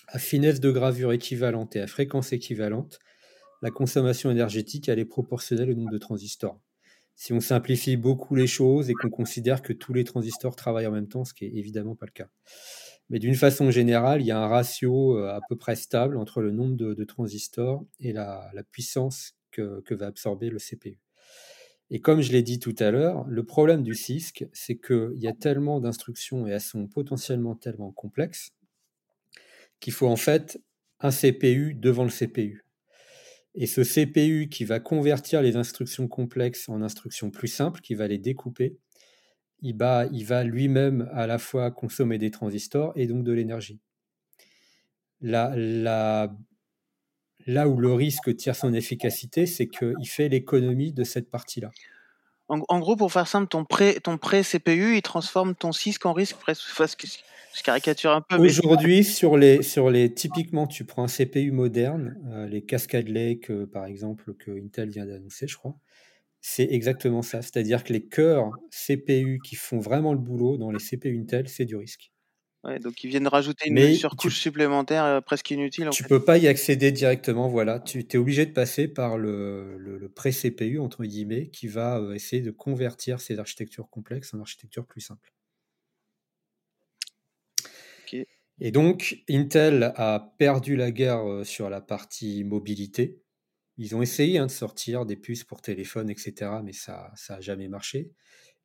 À 0.09 0.19
finesse 0.19 0.61
de 0.61 0.71
gravure 0.71 1.13
équivalente 1.13 1.77
et 1.77 1.81
à 1.81 1.87
fréquence 1.87 2.33
équivalente, 2.33 2.99
la 3.63 3.71
consommation 3.71 4.31
énergétique, 4.31 4.89
elle 4.89 4.99
est 4.99 5.05
proportionnelle 5.05 5.71
au 5.71 5.75
nombre 5.75 5.93
de 5.93 5.99
transistors. 5.99 6.61
Si 7.21 7.35
on 7.35 7.41
simplifie 7.41 7.99
beaucoup 7.99 8.35
les 8.35 8.47
choses 8.47 8.89
et 8.89 8.95
qu'on 8.95 9.11
considère 9.11 9.61
que 9.61 9.75
tous 9.75 9.93
les 9.93 10.05
transistors 10.05 10.57
travaillent 10.57 10.87
en 10.87 10.91
même 10.91 11.07
temps, 11.07 11.27
ce 11.27 11.35
qui 11.35 11.45
est 11.45 11.53
évidemment 11.55 11.95
pas 11.95 12.07
le 12.07 12.13
cas. 12.13 12.31
Mais 13.11 13.19
d'une 13.19 13.35
façon 13.35 13.71
générale, 13.71 14.23
il 14.23 14.27
y 14.27 14.31
a 14.31 14.39
un 14.39 14.49
ratio 14.49 15.19
euh, 15.19 15.29
à 15.29 15.41
peu 15.47 15.55
près 15.55 15.77
stable 15.77 16.17
entre 16.17 16.41
le 16.41 16.51
nombre 16.51 16.77
de, 16.77 17.05
transistors 17.05 17.85
et 17.99 18.15
la, 18.15 18.51
la 18.55 18.63
puissance 18.63 19.35
que, 19.51 19.83
que, 19.83 19.95
va 19.95 20.07
absorber 20.07 20.49
le 20.49 20.57
CPU. 20.57 20.99
Et 21.91 22.01
comme 22.01 22.23
je 22.23 22.33
l'ai 22.33 22.43
dit 22.43 22.59
tout 22.59 22.75
à 22.79 22.91
l'heure, 22.91 23.27
le 23.29 23.45
problème 23.45 23.83
du 23.83 23.95
CISC, 23.95 24.47
c'est 24.55 24.79
qu'il 24.79 25.19
y 25.19 25.29
a 25.29 25.35
tellement 25.35 25.79
d'instructions 25.79 26.47
et 26.47 26.53
elles 26.53 26.61
sont 26.63 26.87
potentiellement 26.87 27.55
tellement 27.55 27.93
complexes 27.93 28.53
qu'il 29.79 29.93
faut 29.93 30.09
en 30.09 30.17
fait 30.17 30.59
un 31.01 31.11
CPU 31.11 31.75
devant 31.75 32.05
le 32.05 32.11
CPU. 32.11 32.65
Et 33.55 33.67
ce 33.67 33.83
CPU 33.83 34.49
qui 34.49 34.65
va 34.65 34.81
convertir 34.81 35.43
les 35.43 35.57
instructions 35.57 36.07
complexes 36.09 36.69
en 36.69 36.83
instructions 36.83 37.31
plus 37.31 37.49
simples, 37.49 37.81
qui 37.81 37.95
va 37.95 38.07
les 38.07 38.19
découper, 38.19 38.77
il, 39.63 39.77
va, 39.77 40.45
lui-même 40.45 41.09
à 41.13 41.27
la 41.27 41.39
fois 41.39 41.71
consommer 41.71 42.19
des 42.19 42.31
transistors 42.31 42.93
et 42.97 43.07
donc 43.07 43.25
de 43.25 43.33
l'énergie. 43.33 43.81
Là 45.21 46.29
où 47.67 47.79
le 47.79 47.93
risque 47.93 48.35
tire 48.37 48.57
son 48.57 48.73
efficacité, 48.73 49.47
c'est 49.47 49.67
qu'il 49.69 50.09
fait 50.09 50.29
l'économie 50.29 50.93
de 50.93 51.05
cette 51.05 51.29
partie-là. 51.29 51.71
En, 52.51 52.81
gros, 52.81 52.97
pour 52.97 53.13
faire 53.13 53.29
simple, 53.29 53.47
ton 53.47 53.65
pré, 53.65 53.99
ton 54.03 54.19
pré 54.19 54.43
CPU, 54.43 54.97
il 54.97 55.03
transforme 55.03 55.55
ton 55.55 55.71
CISC 55.71 56.05
en 56.05 56.13
risque 56.13 56.37
presque. 56.37 57.07
Je 57.57 57.63
caricature 57.63 58.11
un 58.11 58.21
peu. 58.21 58.37
Aujourd'hui, 58.37 58.99
mais... 58.99 59.03
sur 59.03 59.37
les, 59.37 59.63
sur 59.63 59.89
les, 59.91 60.13
typiquement, 60.13 60.67
tu 60.67 60.85
prends 60.85 61.05
un 61.05 61.09
CPU 61.09 61.53
moderne, 61.53 62.17
euh, 62.33 62.47
les 62.47 62.63
Cascade 62.63 63.09
Lake, 63.09 63.51
euh, 63.51 63.67
par 63.67 63.87
exemple, 63.87 64.35
que 64.35 64.51
Intel 64.51 64.91
vient 64.91 65.07
d'annoncer, 65.07 65.47
je 65.47 65.57
crois. 65.57 65.77
C'est 66.41 66.69
exactement 66.71 67.23
ça. 67.23 67.43
C'est-à-dire 67.43 67.85
que 67.85 67.93
les 67.93 68.05
cœurs 68.05 68.51
CPU 68.71 69.39
qui 69.45 69.55
font 69.55 69.79
vraiment 69.79 70.13
le 70.13 70.19
boulot 70.19 70.57
dans 70.57 70.71
les 70.71 70.79
CPU 70.79 71.21
Intel, 71.21 71.49
c'est 71.49 71.65
du 71.65 71.77
risque. 71.77 72.11
Ouais, 72.65 72.79
donc 72.79 73.05
ils 73.05 73.09
viennent 73.09 73.29
rajouter 73.29 73.69
une 73.69 73.77
Mais 73.77 73.91
surcouche 73.91 74.39
tu, 74.39 74.41
supplémentaire 74.41 75.05
euh, 75.05 75.21
presque 75.21 75.51
inutile 75.51 75.89
en 75.89 75.95
tu 75.95 76.05
fait. 76.05 76.09
peux 76.09 76.25
pas 76.25 76.39
y 76.39 76.47
accéder 76.49 76.93
directement. 76.93 77.49
Voilà, 77.49 77.81
tu 77.81 78.01
es 78.01 78.17
obligé 78.17 78.47
de 78.47 78.53
passer 78.53 78.89
par 78.89 79.19
le, 79.19 79.77
le, 79.79 79.99
le 79.99 80.09
pré-CPU, 80.09 80.79
entre 80.79 81.05
guillemets, 81.05 81.49
qui 81.51 81.67
va 81.69 81.99
euh, 81.99 82.13
essayer 82.15 82.43
de 82.43 82.51
convertir 82.51 83.21
ces 83.21 83.39
architectures 83.39 83.91
complexes 83.91 84.33
en 84.35 84.41
architectures 84.41 84.87
plus 84.87 85.01
simples. 85.01 85.33
Et 88.61 88.73
donc, 88.73 89.23
Intel 89.31 89.93
a 89.97 90.35
perdu 90.39 90.77
la 90.77 90.91
guerre 90.91 91.27
euh, 91.29 91.45
sur 91.45 91.71
la 91.71 91.81
partie 91.81 92.45
mobilité. 92.45 93.23
Ils 93.79 93.97
ont 93.97 94.03
essayé 94.03 94.39
hein, 94.39 94.47
de 94.47 94.51
sortir 94.51 95.07
des 95.07 95.17
puces 95.17 95.45
pour 95.45 95.63
téléphone, 95.63 96.11
etc., 96.11 96.63
mais 96.63 96.73
ça 96.73 97.13
n'a 97.31 97.41
jamais 97.41 97.69
marché. 97.69 98.13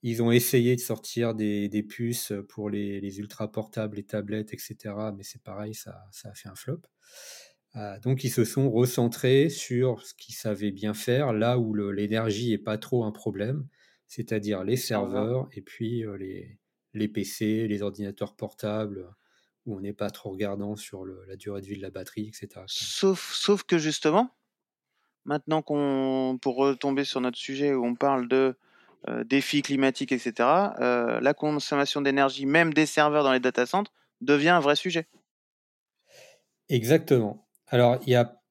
Ils 0.07 0.21
ont 0.21 0.31
essayé 0.31 0.75
de 0.75 0.81
sortir 0.81 1.33
des, 1.33 1.67
des 1.67 1.81
puces 1.81 2.31
pour 2.49 2.69
les, 2.69 3.01
les, 3.01 3.17
ultra 3.17 3.51
portables, 3.51 3.97
les 3.97 4.03
tablettes, 4.03 4.53
etc., 4.53 4.93
mais 5.17 5.23
c'est 5.23 5.41
pareil, 5.41 5.73
ça, 5.73 5.99
ça, 6.11 6.29
a 6.29 6.33
fait 6.35 6.47
un 6.47 6.53
flop. 6.53 6.81
Euh, 7.75 7.99
donc, 8.01 8.23
ils 8.23 8.29
se 8.29 8.43
sont 8.43 8.69
recentrés 8.69 9.49
sur 9.49 10.05
ce 10.05 10.13
qu'ils 10.13 10.35
savaient 10.35 10.69
bien 10.69 10.93
faire, 10.93 11.33
là 11.33 11.57
où 11.57 11.73
l'énergie 11.73 12.51
n'est 12.51 12.59
pas 12.59 12.77
trop 12.77 13.03
un 13.03 13.11
problème, 13.11 13.67
c'est-à-dire 14.05 14.63
les 14.63 14.77
serveurs 14.77 15.49
et 15.53 15.63
puis 15.63 16.05
euh, 16.05 16.17
les, 16.17 16.59
les 16.93 17.07
PC, 17.07 17.67
les 17.67 17.81
ordinateurs 17.81 18.35
portables 18.35 19.09
où 19.65 19.75
on 19.75 19.81
n'est 19.81 19.91
pas 19.91 20.11
trop 20.11 20.29
regardant 20.29 20.75
sur 20.75 21.03
le, 21.03 21.25
la 21.27 21.35
durée 21.35 21.61
de 21.61 21.65
vie 21.65 21.77
de 21.77 21.81
la 21.81 21.89
batterie, 21.89 22.27
etc. 22.27 22.61
Sauf, 22.67 23.33
sauf 23.33 23.63
que 23.63 23.79
justement, 23.79 24.29
maintenant 25.23 25.63
qu'on, 25.63 26.37
pour 26.39 26.57
retomber 26.57 27.05
sur 27.05 27.21
notre 27.21 27.39
sujet 27.39 27.73
où 27.73 27.83
on 27.83 27.95
parle 27.95 28.27
de 28.27 28.55
euh, 29.07 29.23
défis 29.23 29.61
climatiques, 29.61 30.11
etc., 30.11 30.33
euh, 30.79 31.19
la 31.19 31.33
consommation 31.35 32.01
d'énergie, 32.01 32.47
même 32.47 32.73
des 32.73 32.87
serveurs 32.87 33.23
dans 33.23 33.33
les 33.33 33.39
data 33.39 33.65
centers, 33.65 33.93
devient 34.21 34.49
un 34.49 34.59
vrai 34.59 34.75
sujet. 34.75 35.07
Exactement. 36.69 37.47
Alors, 37.67 37.99
il 38.07 38.11
y 38.11 38.15
a 38.15 38.41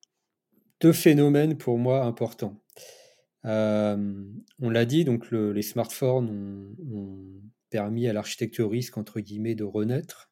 deux 0.81 0.93
phénomènes 0.93 1.59
pour 1.59 1.79
moi 1.79 2.05
importants. 2.05 2.63
Euh, 3.45 4.25
on 4.61 4.71
l'a 4.71 4.85
dit, 4.85 5.05
donc 5.05 5.31
le, 5.31 5.53
les 5.53 5.63
smartphones 5.63 6.77
ont, 6.93 7.41
permis 7.71 8.07
à 8.07 8.13
l'architecture 8.13 8.71
risque, 8.71 8.97
entre 8.99 9.19
guillemets, 9.19 9.57
de 9.57 9.65
renaître. 9.65 10.31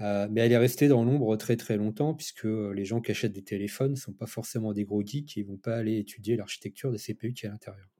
Mais 0.00 0.40
elle 0.40 0.50
est 0.50 0.58
restée 0.58 0.88
dans 0.88 1.04
l'ombre 1.04 1.36
très 1.36 1.56
très 1.56 1.76
longtemps 1.76 2.12
puisque 2.12 2.42
les 2.42 2.84
gens 2.84 3.00
qui 3.00 3.12
achètent 3.12 3.32
des 3.32 3.44
téléphones 3.44 3.92
ne 3.92 3.96
sont 3.96 4.12
pas 4.12 4.26
forcément 4.26 4.72
des 4.72 4.82
gros 4.82 5.00
geeks 5.00 5.38
et 5.38 5.44
ne 5.44 5.46
vont 5.46 5.58
pas 5.58 5.76
aller 5.76 5.98
étudier 5.98 6.34
l'architecture 6.34 6.90
des 6.90 6.98
CPU 6.98 7.34
qui 7.34 7.46
est 7.46 7.48
à 7.48 7.52
l'intérieur. 7.52 7.91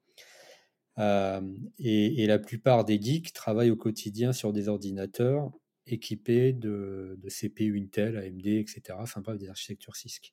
Et, 0.98 2.26
la 2.26 2.38
plupart 2.38 2.84
des 2.84 3.00
geeks 3.00 3.32
travaillent 3.32 3.70
au 3.70 3.76
quotidien 3.76 4.32
sur 4.32 4.52
des 4.52 4.68
ordinateurs 4.68 5.50
équipés 5.86 6.52
de, 6.52 7.18
de 7.20 7.28
CPU 7.28 7.80
Intel, 7.80 8.16
AMD, 8.16 8.46
etc. 8.46 8.98
Enfin 8.98 9.20
bref, 9.20 9.38
des 9.38 9.48
architectures 9.48 9.96
CISC. 9.96 10.32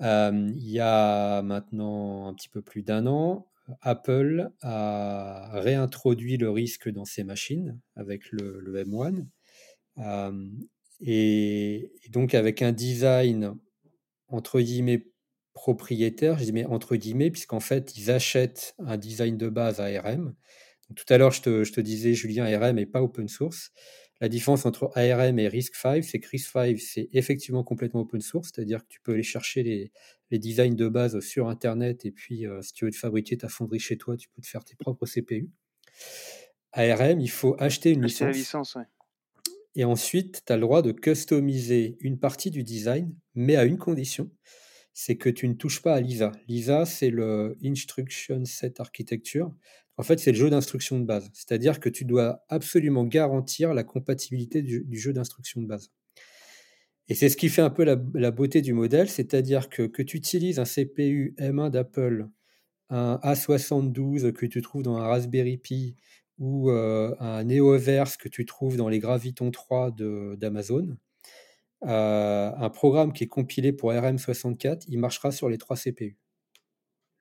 Il 0.00 0.70
y 0.70 0.80
a 0.80 1.42
maintenant 1.42 2.26
un 2.28 2.34
petit 2.34 2.48
peu 2.48 2.62
plus 2.62 2.82
d'un 2.82 3.06
an, 3.06 3.50
Apple 3.82 4.50
a 4.62 5.50
réintroduit 5.60 6.36
le 6.36 6.50
risque 6.50 6.88
dans 6.90 7.04
ses 7.04 7.24
machines 7.24 7.78
avec 7.96 8.30
le, 8.30 8.60
le 8.60 8.84
M1. 8.84 9.26
Euh, 9.98 10.48
et, 11.00 11.92
et, 12.04 12.08
donc 12.10 12.34
avec 12.34 12.62
un 12.62 12.72
design 12.72 13.54
entre 14.28 14.60
guillemets 14.60 15.09
propriétaire, 15.60 16.38
je 16.38 16.44
dis 16.44 16.52
mais 16.52 16.64
entre 16.64 16.96
guillemets, 16.96 17.30
puisqu'en 17.30 17.60
fait 17.60 17.94
ils 17.98 18.10
achètent 18.10 18.74
un 18.78 18.96
design 18.96 19.36
de 19.36 19.50
base 19.50 19.78
ARM. 19.78 20.34
Donc, 20.88 20.96
tout 20.96 21.12
à 21.12 21.18
l'heure 21.18 21.32
je 21.32 21.42
te, 21.42 21.64
je 21.64 21.72
te, 21.74 21.82
disais 21.82 22.14
Julien, 22.14 22.46
ARM 22.46 22.76
n'est 22.76 22.86
pas 22.86 23.02
open 23.02 23.28
source. 23.28 23.70
La 24.22 24.30
différence 24.30 24.64
entre 24.64 24.90
ARM 24.94 25.38
et 25.38 25.48
RISC-V, 25.48 26.00
c'est 26.00 26.18
que 26.18 26.28
RISC-V, 26.28 26.78
c'est 26.78 27.10
effectivement 27.12 27.62
complètement 27.62 28.00
open 28.00 28.22
source, 28.22 28.50
c'est-à-dire 28.54 28.80
que 28.80 28.88
tu 28.88 29.02
peux 29.02 29.12
aller 29.12 29.22
chercher 29.22 29.62
les, 29.62 29.92
les, 30.30 30.38
designs 30.38 30.74
de 30.74 30.88
base 30.88 31.20
sur 31.20 31.48
Internet 31.48 32.06
et 32.06 32.10
puis 32.10 32.46
euh, 32.46 32.62
si 32.62 32.72
tu 32.72 32.86
veux 32.86 32.90
te 32.90 32.96
fabriquer 32.96 33.36
ta 33.36 33.50
fonderie 33.50 33.80
chez 33.80 33.98
toi, 33.98 34.16
tu 34.16 34.30
peux 34.30 34.40
te 34.40 34.46
faire 34.46 34.64
tes 34.64 34.76
propres 34.76 35.04
CPU. 35.04 35.50
ARM, 36.72 37.20
il 37.20 37.30
faut 37.30 37.54
acheter 37.58 37.90
une 37.90 38.04
Acheter 38.04 38.24
licence. 38.24 38.34
la 38.34 38.38
licence, 38.38 38.74
ouais. 38.76 38.84
Et 39.74 39.84
ensuite, 39.84 40.42
tu 40.46 40.52
as 40.52 40.56
le 40.56 40.62
droit 40.62 40.80
de 40.80 40.92
customiser 40.92 41.98
une 42.00 42.18
partie 42.18 42.50
du 42.50 42.64
design, 42.64 43.14
mais 43.34 43.56
à 43.56 43.64
une 43.64 43.78
condition, 43.78 44.30
c'est 44.92 45.16
que 45.16 45.28
tu 45.28 45.48
ne 45.48 45.54
touches 45.54 45.82
pas 45.82 45.94
à 45.94 46.00
l'ISA. 46.00 46.32
L'ISA, 46.48 46.84
c'est 46.84 47.10
le 47.10 47.56
Instruction 47.64 48.44
Set 48.44 48.80
Architecture. 48.80 49.52
En 49.96 50.02
fait, 50.02 50.18
c'est 50.18 50.32
le 50.32 50.38
jeu 50.38 50.50
d'instruction 50.50 50.98
de 50.98 51.04
base. 51.04 51.30
C'est-à-dire 51.32 51.80
que 51.80 51.88
tu 51.88 52.04
dois 52.04 52.44
absolument 52.48 53.04
garantir 53.04 53.74
la 53.74 53.84
compatibilité 53.84 54.62
du, 54.62 54.86
jeu 54.98 55.12
d'instruction 55.12 55.60
de 55.60 55.66
base. 55.66 55.90
Et 57.08 57.14
c'est 57.14 57.28
ce 57.28 57.36
qui 57.36 57.48
fait 57.48 57.62
un 57.62 57.70
peu 57.70 57.84
la, 57.84 57.96
la 58.14 58.30
beauté 58.30 58.62
du 58.62 58.72
modèle, 58.72 59.08
c'est-à-dire 59.08 59.68
que, 59.68 59.82
que 59.82 60.02
tu 60.02 60.16
utilises 60.16 60.58
un 60.58 60.64
CPU 60.64 61.34
M1 61.38 61.70
d'Apple, 61.70 62.28
un 62.88 63.18
A72 63.22 64.32
que 64.32 64.46
tu 64.46 64.62
trouves 64.62 64.82
dans 64.82 64.96
un 64.96 65.06
Raspberry 65.06 65.58
Pi, 65.58 65.96
ou 66.40 66.70
euh, 66.70 67.14
un 67.20 67.44
Neoverse 67.44 68.16
que 68.16 68.28
tu 68.28 68.46
trouves 68.46 68.76
dans 68.76 68.88
les 68.88 68.98
Graviton 68.98 69.50
3 69.50 69.92
d'Amazon, 70.38 70.96
euh, 71.86 72.52
un 72.54 72.70
programme 72.70 73.12
qui 73.12 73.24
est 73.24 73.28
compilé 73.28 73.72
pour 73.72 73.92
RM64, 73.92 74.84
il 74.88 74.98
marchera 74.98 75.32
sur 75.32 75.48
les 75.48 75.58
trois 75.58 75.76
CPU. 75.76 76.18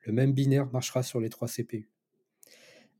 Le 0.05 0.13
même 0.13 0.33
binaire 0.33 0.67
marchera 0.71 1.03
sur 1.03 1.19
les 1.19 1.29
trois 1.29 1.47
CPU. 1.47 1.89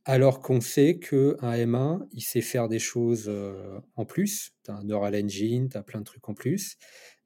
Alors 0.06 0.40
qu'on 0.40 0.62
sait 0.62 0.98
qu'un 1.00 1.36
M1, 1.42 2.08
il 2.14 2.22
sait 2.22 2.42
faire 2.42 2.68
des 2.68 2.80
choses 2.80 3.26
euh, 3.28 3.80
en 3.96 4.06
plus. 4.06 4.54
Tu 4.64 4.72
as 4.72 4.76
un 4.76 4.84
Neural 4.84 5.16
Engine, 5.16 5.70
tu 5.70 5.78
as 5.78 5.84
plein 5.84 6.00
de 6.00 6.06
trucs 6.06 6.28
en 6.30 6.34
plus. 6.34 6.78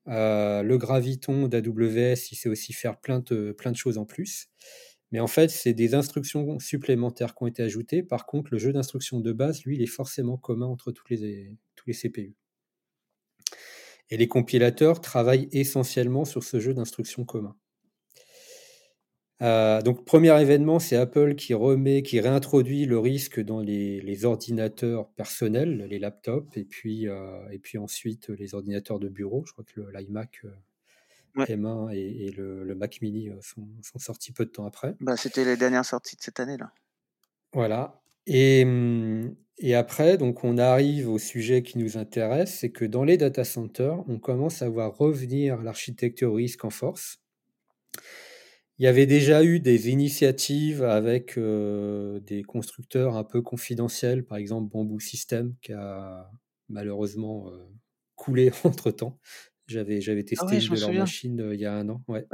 Euh, 0.08 0.64
le 0.64 0.78
Graviton 0.78 1.48
d'AWS, 1.48 2.32
il 2.32 2.36
sait 2.36 2.50
aussi 2.50 2.74
faire 2.74 3.00
plein 3.00 3.20
de, 3.20 3.56
choses 3.76 3.98
en 3.98 4.06
plus. 4.06 4.48
Mais 5.12 5.20
en 5.20 5.28
fait, 5.28 5.50
c'est 5.50 5.74
des 5.74 5.94
instructions 5.94 6.58
supplémentaires 6.60 7.36
qui 7.36 7.44
ont 7.44 7.48
été 7.48 7.62
ajoutées. 7.62 8.02
Par 8.02 8.26
contre, 8.26 8.50
le 8.52 8.58
jeu 8.58 8.74
d'instructions 8.74 9.20
de 9.20 9.32
base, 9.32 9.64
lui, 9.64 9.76
il 9.76 9.82
est 9.84 9.86
forcément 9.86 10.38
commun 10.38 10.66
entre 10.66 10.92
tous 10.92 11.08
les 11.08 11.56
CPU. 11.94 12.36
Et 14.10 14.18
les 14.18 14.28
compilateurs 14.28 15.02
travaillent 15.02 15.50
essentiellement 15.52 16.26
sur 16.26 16.44
ce 16.44 16.60
jeu 16.60 16.74
d'instructions 16.74 17.26
commun. 17.26 17.56
Euh, 19.42 19.82
donc, 19.82 20.06
premier 20.06 20.40
événement, 20.42 20.80
c'est 20.80 20.96
Apple 20.96 21.36
qui 21.36 21.54
remet, 21.54 22.02
qui 22.02 22.20
réintroduit 22.22 22.86
le 22.86 22.98
risque 22.98 23.42
dans 23.42 23.60
les, 23.60 24.00
les 24.00 24.26
ordinateurs 24.26 25.10
personnels, 25.12 25.86
les 25.90 26.00
laptops, 26.00 26.56
et 26.56 26.64
puis, 26.64 27.10
euh, 27.10 27.50
et 27.52 27.60
puis 27.60 27.78
ensuite 27.78 28.30
les 28.30 28.56
ordinateurs 28.56 29.00
de 29.00 29.10
bureau. 29.10 29.44
Je 29.46 29.52
crois 29.52 29.66
que 29.66 29.82
l'iMac 29.82 30.42
euh, 30.46 30.52
ouais. 31.36 31.46
M1 31.46 31.94
et, 31.94 32.28
et 32.28 32.32
le, 32.32 32.64
le, 32.64 32.76
Mac 32.76 33.02
Mini 33.02 33.32
sont, 33.42 33.68
sont, 33.82 34.00
sortis 34.00 34.32
peu 34.32 34.46
de 34.46 34.52
temps 34.52 34.66
après. 34.66 34.96
Bah, 35.02 35.18
C'était 35.18 35.44
les 35.44 35.58
dernières 35.58 35.86
sorties 35.86 36.16
de 36.16 36.22
cette 36.22 36.40
année-là. 36.40 36.72
Voilà. 37.52 38.03
Et, 38.26 38.66
et, 39.58 39.76
après, 39.76 40.18
donc, 40.18 40.44
on 40.44 40.58
arrive 40.58 41.10
au 41.10 41.20
sujet 41.20 41.62
qui 41.62 41.78
nous 41.78 41.98
intéresse, 41.98 42.60
c'est 42.60 42.72
que 42.72 42.86
dans 42.86 43.04
les 43.04 43.18
data 43.18 43.44
centers, 43.44 44.04
on 44.08 44.20
commence 44.20 44.62
à 44.62 44.70
voir 44.70 44.96
revenir 44.98 45.62
l'architecture 45.62 46.34
risque 46.34 46.64
en 46.66 46.70
force. 46.70 47.20
Il 48.80 48.86
y 48.86 48.88
avait 48.88 49.06
déjà 49.06 49.44
eu 49.44 49.60
des 49.60 49.90
initiatives 49.90 50.84
avec 50.84 51.38
euh, 51.38 52.20
des 52.22 52.44
constructeurs 52.44 53.16
un 53.16 53.24
peu 53.24 53.42
confidentiels, 53.42 54.26
par 54.26 54.38
exemple 54.38 54.72
Bamboo 54.72 55.00
System, 55.00 55.56
qui 55.62 55.74
a 55.74 56.30
malheureusement 56.70 57.50
euh, 57.50 57.58
coulé 58.16 58.52
entre-temps. 58.64 59.20
J'avais, 59.68 60.02
j'avais 60.02 60.24
testé 60.24 60.46
ah 60.48 60.52
ouais, 60.52 60.60
une 60.60 60.74
de 60.74 60.80
leurs 60.80 60.94
machines 60.94 61.40
euh, 61.40 61.54
il 61.54 61.62
y 61.62 61.66
a 61.66 61.74
un 61.74 61.88
an. 61.88 62.04
Ouais. 62.08 62.26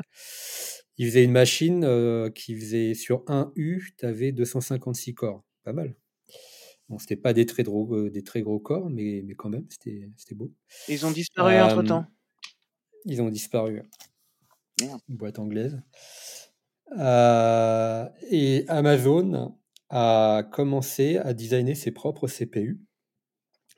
Ils 0.97 1.07
faisaient 1.07 1.23
une 1.23 1.31
machine 1.31 2.31
qui 2.33 2.55
faisait 2.55 2.93
sur 2.93 3.23
un 3.27 3.51
U, 3.55 3.93
tu 3.97 4.05
avais 4.05 4.31
256 4.31 5.13
corps. 5.13 5.45
Pas 5.69 5.73
mal. 5.73 5.93
Bon, 6.89 6.97
c'était 6.97 7.15
pas 7.15 7.31
des 7.31 7.45
très 7.45 7.61
gros, 7.61 7.93
euh, 7.93 8.09
des 8.09 8.23
très 8.23 8.41
gros 8.41 8.57
corps, 8.57 8.89
mais, 8.89 9.21
mais 9.23 9.35
quand 9.35 9.49
même, 9.49 9.67
c'était, 9.69 10.33
beau. 10.33 10.51
Ils 10.87 11.05
ont 11.05 11.11
disparu 11.11 11.53
euh, 11.53 11.63
entre 11.63 11.83
temps. 11.83 12.07
Ils 13.05 13.21
ont 13.21 13.29
disparu. 13.29 13.83
Merde. 14.81 14.99
Une 15.07 15.15
boîte 15.15 15.37
anglaise. 15.37 15.79
Euh, 16.97 18.09
et 18.31 18.65
Amazon 18.67 19.59
a 19.91 20.41
commencé 20.51 21.17
à 21.17 21.35
designer 21.35 21.75
ses 21.75 21.91
propres 21.91 22.27
CPU 22.27 22.79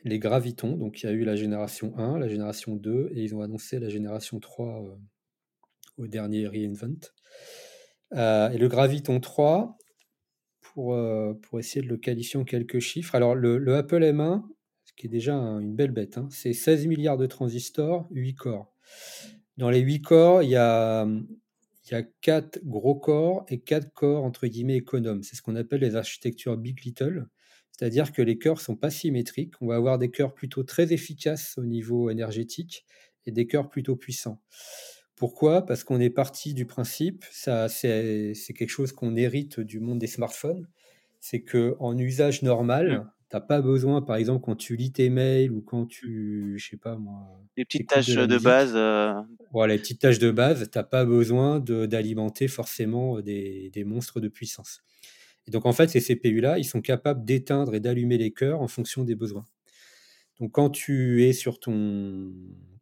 les 0.05 0.17
Gravitons. 0.17 0.77
Donc 0.77 1.03
il 1.03 1.07
y 1.07 1.09
a 1.09 1.11
eu 1.11 1.25
la 1.25 1.35
génération 1.35 1.93
1, 1.97 2.19
la 2.19 2.29
génération 2.29 2.77
2, 2.77 3.11
et 3.15 3.21
ils 3.21 3.35
ont 3.35 3.41
annoncé 3.41 3.79
la 3.79 3.89
génération 3.89 4.39
3 4.39 4.85
euh, 4.85 4.95
au 5.97 6.07
dernier 6.07 6.47
reInvent. 6.47 6.95
Euh, 8.13 8.49
et 8.49 8.57
le 8.57 8.67
Graviton 8.67 9.19
3, 9.19 9.77
pour, 10.73 10.93
euh, 10.93 11.33
pour 11.33 11.59
essayer 11.59 11.81
de 11.81 11.89
le 11.89 11.97
qualifier 11.97 12.39
en 12.39 12.43
quelques 12.43 12.79
chiffres, 12.79 13.15
alors 13.15 13.35
le, 13.35 13.57
le 13.57 13.75
Apple 13.75 14.03
M1, 14.03 14.43
ce 14.85 14.93
qui 14.95 15.07
est 15.07 15.09
déjà 15.09 15.35
un, 15.35 15.59
une 15.59 15.75
belle 15.75 15.91
bête, 15.91 16.17
hein, 16.17 16.27
c'est 16.31 16.53
16 16.53 16.87
milliards 16.87 17.17
de 17.17 17.25
transistors, 17.25 18.07
8 18.11 18.35
corps. 18.35 18.73
Dans 19.57 19.69
les 19.69 19.79
8 19.79 20.01
corps, 20.01 20.43
il 20.43 20.49
y 20.49 20.55
a, 20.55 21.05
il 21.05 21.91
y 21.91 21.95
a 21.95 22.03
4 22.03 22.59
gros 22.63 22.95
corps 22.95 23.45
et 23.49 23.59
4 23.59 23.93
corps 23.93 24.23
entre 24.23 24.47
guillemets 24.47 24.77
économes. 24.77 25.23
C'est 25.23 25.35
ce 25.35 25.41
qu'on 25.41 25.55
appelle 25.55 25.81
les 25.81 25.95
architectures 25.95 26.57
Big 26.57 26.83
Little. 26.83 27.27
c'est-à-dire 27.71 28.11
que 28.11 28.21
les 28.21 28.37
cœurs 28.37 28.61
sont 28.61 28.75
pas 28.75 28.89
symétriques. 28.89 29.53
On 29.61 29.67
va 29.67 29.75
avoir 29.75 29.97
des 29.97 30.09
cœurs 30.11 30.33
plutôt 30.33 30.63
très 30.63 30.93
efficaces 30.93 31.57
au 31.57 31.65
niveau 31.65 32.09
énergétique 32.09 32.85
et 33.25 33.31
des 33.31 33.47
cœurs 33.47 33.69
plutôt 33.69 33.95
puissants. 33.95 34.41
Pourquoi? 35.21 35.65
Parce 35.67 35.83
qu'on 35.83 35.99
est 35.99 36.09
parti 36.09 36.53
du 36.55 36.65
principe, 36.65 37.25
ça 37.31 37.69
c'est 37.69 38.33
quelque 38.57 38.69
chose 38.69 38.91
qu'on 38.91 39.15
hérite 39.15 39.59
du 39.59 39.79
monde 39.79 39.99
des 39.99 40.07
smartphones, 40.07 40.67
c'est 41.19 41.41
que 41.43 41.75
en 41.79 41.95
usage 41.97 42.41
normal, 42.43 43.05
t'as 43.29 43.41
pas 43.41 43.61
besoin, 43.61 44.01
par 44.01 44.15
exemple, 44.17 44.43
quand 44.43 44.55
tu 44.55 44.75
lis 44.75 44.91
tes 44.91 45.09
mails 45.11 45.51
ou 45.51 45.61
quand 45.61 45.85
tu, 45.85 46.55
je 46.57 46.69
sais 46.71 46.77
pas 46.77 46.97
moi, 46.97 47.43
Les 47.57 47.83
petites 47.85 48.05
tâches 48.05 48.27
de 48.27 48.39
base. 48.39 48.73
euh, 48.75 49.13
voilà, 49.51 49.73
les 49.75 49.79
petites 49.79 50.01
tâches 50.01 50.19
de 50.19 50.31
base, 50.31 50.69
t'as 50.71 50.83
pas 50.83 51.05
besoin 51.05 51.59
de- 51.59 51.85
d'alimenter 51.85 52.47
forcément 52.47 53.21
des, 53.21 53.69
des 53.71 53.83
monstres 53.83 54.21
de 54.21 54.29
puissance. 54.29 54.81
Et 55.47 55.51
donc 55.51 55.65
en 55.67 55.73
fait, 55.73 55.89
ces 55.89 56.01
CPU-là, 56.01 56.59
ils 56.59 56.65
sont 56.65 56.81
capables 56.81 57.25
d'éteindre 57.25 57.75
et 57.75 57.81
d'allumer 57.81 58.17
les 58.19 58.33
cœurs 58.33 58.61
en 58.61 58.69
fonction 58.69 59.03
des 59.05 59.15
besoins. 59.15 59.45
Donc 60.41 60.53
quand 60.53 60.71
tu 60.71 61.23
es 61.23 61.33
sur 61.33 61.59
ton, 61.59 62.33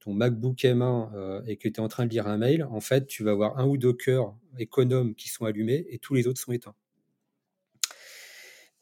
MacBook 0.07 0.57
M1 0.57 1.13
euh, 1.13 1.41
et 1.45 1.57
que 1.57 1.67
tu 1.67 1.75
es 1.75 1.79
en 1.81 1.89
train 1.89 2.05
de 2.05 2.09
lire 2.09 2.25
un 2.25 2.37
mail, 2.37 2.63
en 2.63 2.79
fait, 2.79 3.05
tu 3.05 3.23
vas 3.23 3.31
avoir 3.31 3.59
un 3.59 3.67
ou 3.67 3.77
deux 3.77 3.93
cœurs 3.93 4.35
économes 4.57 5.13
qui 5.13 5.29
sont 5.29 5.45
allumés 5.45 5.85
et 5.89 5.99
tous 5.99 6.15
les 6.15 6.25
autres 6.25 6.39
sont 6.39 6.53
éteints. 6.53 6.73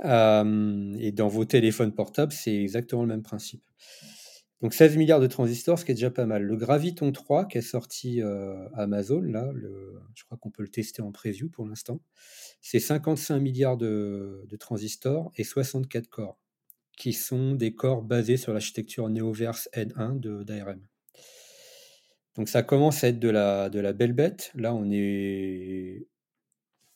Euh, 0.06 0.96
et 1.00 1.12
dans 1.12 1.28
vos 1.28 1.44
téléphones 1.44 1.94
portables, 1.94 2.32
c'est 2.32 2.56
exactement 2.56 3.02
le 3.02 3.08
même 3.08 3.24
principe. 3.24 3.64
Donc 4.62 4.74
16 4.74 4.96
milliards 4.96 5.20
de 5.20 5.28
transistors, 5.28 5.80
ce 5.80 5.84
qui 5.84 5.92
est 5.92 5.96
déjà 5.96 6.12
pas 6.12 6.28
mal. 6.28 6.44
Le 6.44 6.56
Graviton 6.56 7.12
3 7.12 7.46
qui 7.48 7.58
est 7.58 7.62
sorti 7.62 8.22
euh, 8.22 8.70
Amazon, 8.76 9.22
là, 9.22 9.52
je 10.14 10.24
crois 10.24 10.38
qu'on 10.38 10.52
peut 10.52 10.64
le 10.64 10.70
tester 10.70 11.02
en 11.02 11.12
preview 11.12 11.50
pour 11.50 11.66
l'instant, 11.66 12.00
c'est 12.62 12.80
55 12.80 13.40
milliards 13.40 13.78
de, 13.78 14.46
de 14.48 14.56
transistors 14.56 15.32
et 15.36 15.44
64 15.44 16.08
corps, 16.10 16.40
qui 16.98 17.14
sont 17.14 17.54
des 17.54 17.74
corps 17.74 18.02
basés 18.02 18.38
sur 18.38 18.52
l'architecture 18.52 19.08
Neoverse 19.10 19.70
N1 19.74 20.20
de- 20.20 20.44
d'ARM. 20.44 20.82
Donc 22.36 22.50
ça 22.50 22.64
commence 22.64 23.04
à 23.04 23.10
être 23.10 23.20
de 23.20 23.30
la, 23.30 23.94
belle 23.94 24.14
bête. 24.14 24.52
Là, 24.56 24.74
on 24.74 24.90
est 24.92 26.08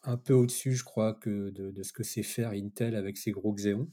un 0.03 0.17
peu 0.17 0.33
au-dessus, 0.33 0.75
je 0.75 0.83
crois, 0.83 1.17
de, 1.25 1.83
ce 1.83 1.93
que 1.93 2.03
sait 2.03 2.23
faire 2.23 2.49
Intel 2.51 2.95
avec 2.95 3.17
ses 3.17 3.31
gros 3.31 3.53
Xeon. 3.53 3.87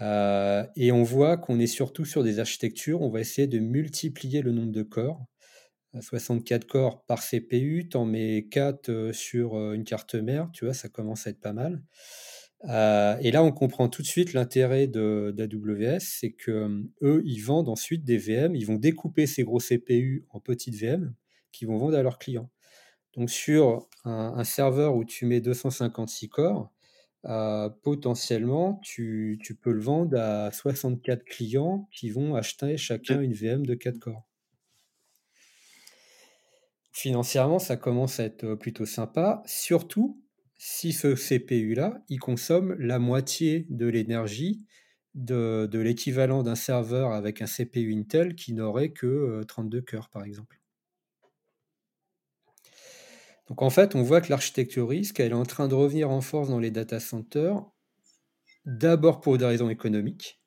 Euh, 0.00 0.64
et 0.76 0.92
on 0.92 1.02
voit 1.02 1.36
qu'on 1.36 1.58
est 1.60 1.66
surtout 1.66 2.04
sur 2.04 2.24
des 2.24 2.38
architectures, 2.40 3.02
on 3.02 3.10
va 3.10 3.20
essayer 3.20 3.46
de 3.46 3.58
multiplier 3.58 4.42
le 4.42 4.52
nombre 4.52 4.72
de 4.72 4.82
corps. 4.82 5.26
Euh, 5.94 6.00
64 6.00 6.66
corps 6.66 7.04
par 7.04 7.22
CPU, 7.22 7.88
t'en 7.88 8.04
mets 8.04 8.46
4 8.50 8.88
euh, 8.88 9.12
sur 9.12 9.56
euh, 9.56 9.74
une 9.74 9.84
carte 9.84 10.14
mère, 10.14 10.50
tu 10.52 10.64
vois, 10.64 10.74
ça 10.74 10.88
commence 10.88 11.26
à 11.26 11.30
être 11.30 11.40
pas 11.40 11.52
mal. 11.52 11.82
Euh, 12.68 13.16
et 13.20 13.30
là, 13.30 13.42
on 13.42 13.52
comprend 13.52 13.88
tout 13.88 14.02
de 14.02 14.06
suite 14.06 14.32
l'intérêt 14.32 14.86
d'AWS, 14.86 16.00
c'est 16.00 16.32
que 16.32 16.50
euh, 16.50 16.82
eux, 17.02 17.22
ils 17.24 17.40
vendent 17.40 17.68
ensuite 17.68 18.04
des 18.04 18.16
VM, 18.16 18.56
ils 18.56 18.66
vont 18.66 18.76
découper 18.76 19.26
ces 19.26 19.44
gros 19.44 19.58
CPU 19.58 20.26
en 20.30 20.40
petites 20.40 20.74
VM 20.74 21.14
qu'ils 21.52 21.68
vont 21.68 21.76
vendre 21.76 21.96
à 21.96 22.02
leurs 22.02 22.18
clients. 22.18 22.50
Donc 23.16 23.30
sur 23.30 23.88
un, 24.04 24.34
un 24.36 24.44
serveur 24.44 24.96
où 24.96 25.04
tu 25.04 25.26
mets 25.26 25.40
256 25.40 26.28
corps, 26.28 26.72
euh, 27.26 27.70
potentiellement, 27.82 28.80
tu, 28.82 29.38
tu 29.42 29.54
peux 29.54 29.72
le 29.72 29.80
vendre 29.80 30.18
à 30.18 30.50
64 30.50 31.24
clients 31.24 31.88
qui 31.90 32.10
vont 32.10 32.34
acheter 32.34 32.76
chacun 32.76 33.20
une 33.20 33.32
VM 33.32 33.64
de 33.64 33.74
4 33.74 33.98
corps. 33.98 34.26
Financièrement, 36.92 37.58
ça 37.58 37.76
commence 37.76 38.20
à 38.20 38.24
être 38.24 38.54
plutôt 38.54 38.86
sympa, 38.86 39.42
surtout 39.46 40.23
si 40.56 40.92
ce 40.92 41.14
CPU-là, 41.14 42.02
il 42.08 42.18
consomme 42.18 42.74
la 42.78 42.98
moitié 42.98 43.66
de 43.70 43.86
l'énergie 43.86 44.62
de, 45.14 45.68
l'équivalent 45.78 46.42
d'un 46.42 46.54
serveur 46.56 47.12
avec 47.12 47.40
un 47.40 47.46
CPU 47.46 47.94
Intel 47.94 48.34
qui 48.34 48.52
n'aurait 48.52 48.90
que 48.90 49.06
euh, 49.06 49.44
32 49.44 49.80
cœurs, 49.80 50.08
par 50.08 50.24
exemple. 50.24 50.60
Donc 53.48 53.62
en 53.62 53.70
fait, 53.70 53.94
on 53.94 54.02
voit 54.02 54.20
que 54.20 54.30
l'architecture 54.30 54.88
risque, 54.88 55.20
elle 55.20 55.32
est 55.32 55.34
en 55.34 55.44
train 55.44 55.68
de 55.68 55.74
revenir 55.74 56.10
en 56.10 56.20
force 56.20 56.48
dans 56.48 56.58
les 56.58 56.70
data 56.70 56.98
centers, 56.98 57.62
d'abord 58.64 59.20
pour 59.20 59.36
des 59.36 59.44
raisons 59.44 59.68
économiques, 59.68 60.40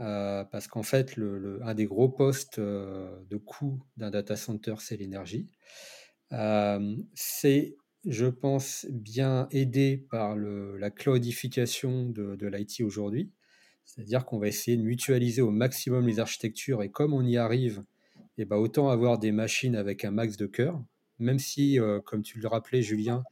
euh, 0.00 0.44
parce 0.44 0.66
qu'en 0.66 0.82
fait, 0.82 1.16
un 1.62 1.74
des 1.74 1.86
gros 1.86 2.08
postes 2.08 2.58
euh, 2.58 3.22
de 3.28 3.36
coût 3.36 3.82
d'un 3.96 4.10
data 4.10 4.36
center, 4.36 4.74
c'est 4.78 4.96
l'énergie. 4.96 5.50
Euh, 6.32 6.96
c'est, 7.14 7.76
je 8.06 8.26
pense, 8.26 8.86
bien 8.90 9.48
aidé 9.50 9.96
par 10.10 10.36
le- 10.36 10.76
la 10.78 10.90
cloudification 10.90 12.06
de, 12.08 12.36
de 12.36 12.46
l'IT 12.46 12.84
aujourd'hui. 12.84 13.30
C'est-à-dire 13.84 14.24
qu'on 14.26 14.38
va 14.38 14.48
essayer 14.48 14.76
de 14.76 14.82
mutualiser 14.82 15.42
au 15.42 15.50
maximum 15.50 16.06
les 16.06 16.18
architectures 16.20 16.82
et 16.82 16.90
comme 16.90 17.12
on 17.14 17.22
y 17.24 17.36
arrive, 17.36 17.84
eh 18.38 18.44
ben, 18.44 18.56
autant 18.56 18.90
avoir 18.90 19.18
des 19.18 19.32
machines 19.32 19.76
avec 19.76 20.04
un 20.04 20.10
max 20.12 20.36
de 20.36 20.46
cœur, 20.46 20.82
même 21.18 21.38
si, 21.38 21.80
euh, 21.80 22.00
comme 22.00 22.22
tu 22.22 22.40
le 22.40 22.48
rappelais, 22.48 22.82
Julien, 22.82 23.24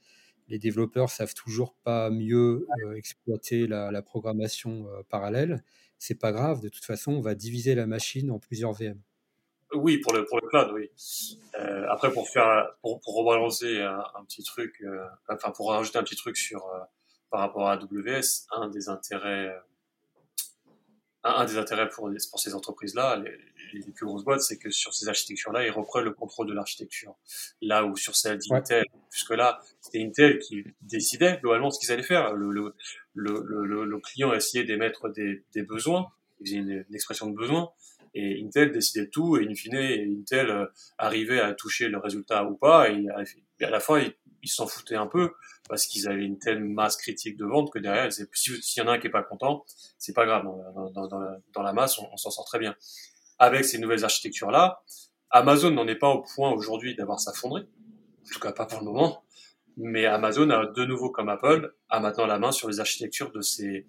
les 0.48 0.58
développeurs 0.58 1.10
savent 1.10 1.34
toujours 1.34 1.74
pas 1.84 2.10
mieux 2.10 2.66
euh, 2.86 2.94
exploiter 2.96 3.66
la, 3.66 3.90
la 3.92 4.02
programmation 4.02 4.86
euh, 4.88 5.02
parallèle. 5.08 5.64
C'est 5.98 6.16
pas 6.20 6.32
grave, 6.32 6.60
de 6.62 6.68
toute 6.68 6.84
façon, 6.84 7.12
on 7.12 7.20
va 7.22 7.34
diviser 7.34 7.74
la 7.74 7.86
machine 7.86 8.30
en 8.30 8.38
plusieurs 8.38 8.72
VM. 8.72 9.00
Oui, 9.74 9.98
pour 9.98 10.12
le, 10.12 10.24
pour 10.24 10.40
le 10.40 10.48
cloud, 10.48 10.70
oui. 10.72 10.90
Euh, 11.58 11.86
après, 11.90 12.12
pour 12.12 12.28
faire, 12.28 12.72
pour, 12.80 13.00
pour 13.00 13.16
rebalancer 13.16 13.80
un, 13.80 14.04
un 14.14 14.24
petit 14.24 14.42
truc, 14.42 14.74
euh, 14.82 15.04
enfin, 15.28 15.50
pour 15.50 15.70
rajouter 15.70 15.98
un 15.98 16.02
petit 16.02 16.16
truc 16.16 16.36
sur, 16.36 16.64
euh, 16.66 16.80
par 17.30 17.40
rapport 17.40 17.68
à 17.68 17.72
AWS, 17.72 18.46
un 18.52 18.68
des 18.68 18.88
intérêts, 18.88 19.54
un, 21.24 21.30
un 21.30 21.44
des 21.44 21.58
intérêts 21.58 21.88
pour, 21.88 22.10
pour 22.30 22.40
ces 22.40 22.54
entreprises-là, 22.54 23.16
les, 23.16 23.36
les 23.72 23.92
plus 23.92 24.06
grosses 24.06 24.24
boîtes, 24.24 24.42
c'est 24.42 24.58
que 24.58 24.70
sur 24.70 24.94
ces 24.94 25.08
architectures-là, 25.08 25.66
ils 25.66 25.70
reprennent 25.70 26.04
le 26.04 26.12
contrôle 26.12 26.46
de 26.46 26.52
l'architecture. 26.54 27.16
Là 27.60 27.84
où 27.84 27.96
sur 27.96 28.14
celle 28.14 28.38
d'Intel, 28.38 28.84
jusque-là, 29.10 29.60
c'était 29.80 30.02
Intel 30.02 30.38
qui 30.38 30.64
décidait 30.82 31.38
globalement 31.40 31.70
ce 31.70 31.80
qu'ils 31.80 31.92
allaient 31.92 32.02
faire. 32.02 32.34
Le, 32.34 32.50
le, 32.50 32.74
le, 33.14 33.42
le, 33.42 33.84
le 33.84 33.98
client 33.98 34.32
essayait 34.32 34.64
d'émettre 34.64 35.08
des, 35.08 35.44
des 35.52 35.62
besoins, 35.62 36.12
il 36.40 36.46
faisait 36.46 36.58
une, 36.58 36.84
une 36.88 36.94
expression 36.94 37.28
de 37.28 37.34
besoin, 37.34 37.70
et 38.14 38.42
Intel 38.44 38.72
décidait 38.72 39.08
tout, 39.08 39.36
et 39.36 39.46
in 39.48 39.54
fine, 39.54 39.76
Intel 39.76 40.50
euh, 40.50 40.66
arrivait 40.98 41.40
à 41.40 41.52
toucher 41.54 41.88
le 41.88 41.98
résultat 41.98 42.44
ou 42.44 42.56
pas, 42.56 42.88
et 42.90 43.08
à, 43.10 43.22
et 43.60 43.64
à 43.64 43.70
la 43.70 43.80
fin, 43.80 44.00
ils 44.42 44.48
s'en 44.48 44.66
foutaient 44.66 44.94
un 44.96 45.06
peu, 45.06 45.32
parce 45.68 45.86
qu'ils 45.86 46.06
avaient 46.08 46.24
une 46.24 46.38
telle 46.38 46.62
masse 46.62 46.96
critique 46.96 47.36
de 47.36 47.44
vente 47.44 47.72
que 47.72 47.78
derrière, 47.78 48.12
c'est- 48.12 48.28
si- 48.34 48.60
s'il 48.62 48.82
y 48.82 48.86
en 48.86 48.88
a 48.90 48.94
un 48.94 48.98
qui 48.98 49.06
est 49.06 49.10
pas 49.10 49.22
content, 49.22 49.64
c'est 49.98 50.12
pas 50.14 50.26
grave, 50.26 50.44
dans, 50.44 51.62
la, 51.62 51.72
masse, 51.72 51.98
on, 51.98 52.08
on 52.12 52.16
s'en 52.16 52.30
sort 52.30 52.44
très 52.44 52.58
bien. 52.58 52.74
Avec 53.38 53.64
ces 53.64 53.78
nouvelles 53.78 54.04
architectures-là, 54.04 54.82
Amazon 55.30 55.70
n'en 55.70 55.86
est 55.88 55.96
pas 55.96 56.10
au 56.10 56.22
point 56.34 56.52
aujourd'hui 56.52 56.94
d'avoir 56.94 57.18
sa 57.18 57.32
fonderie, 57.32 57.66
en 58.22 58.32
tout 58.32 58.38
cas 58.40 58.52
pas 58.52 58.66
pour 58.66 58.78
le 58.80 58.84
moment, 58.84 59.24
mais 59.76 60.06
Amazon 60.06 60.46
de 60.46 60.84
nouveau 60.84 61.10
comme 61.10 61.28
Apple 61.28 61.74
a 61.88 61.98
maintenant 61.98 62.26
la 62.26 62.38
main 62.38 62.52
sur 62.52 62.68
les 62.68 62.78
architectures 62.78 63.32
de 63.32 63.40
euh, 63.40 63.80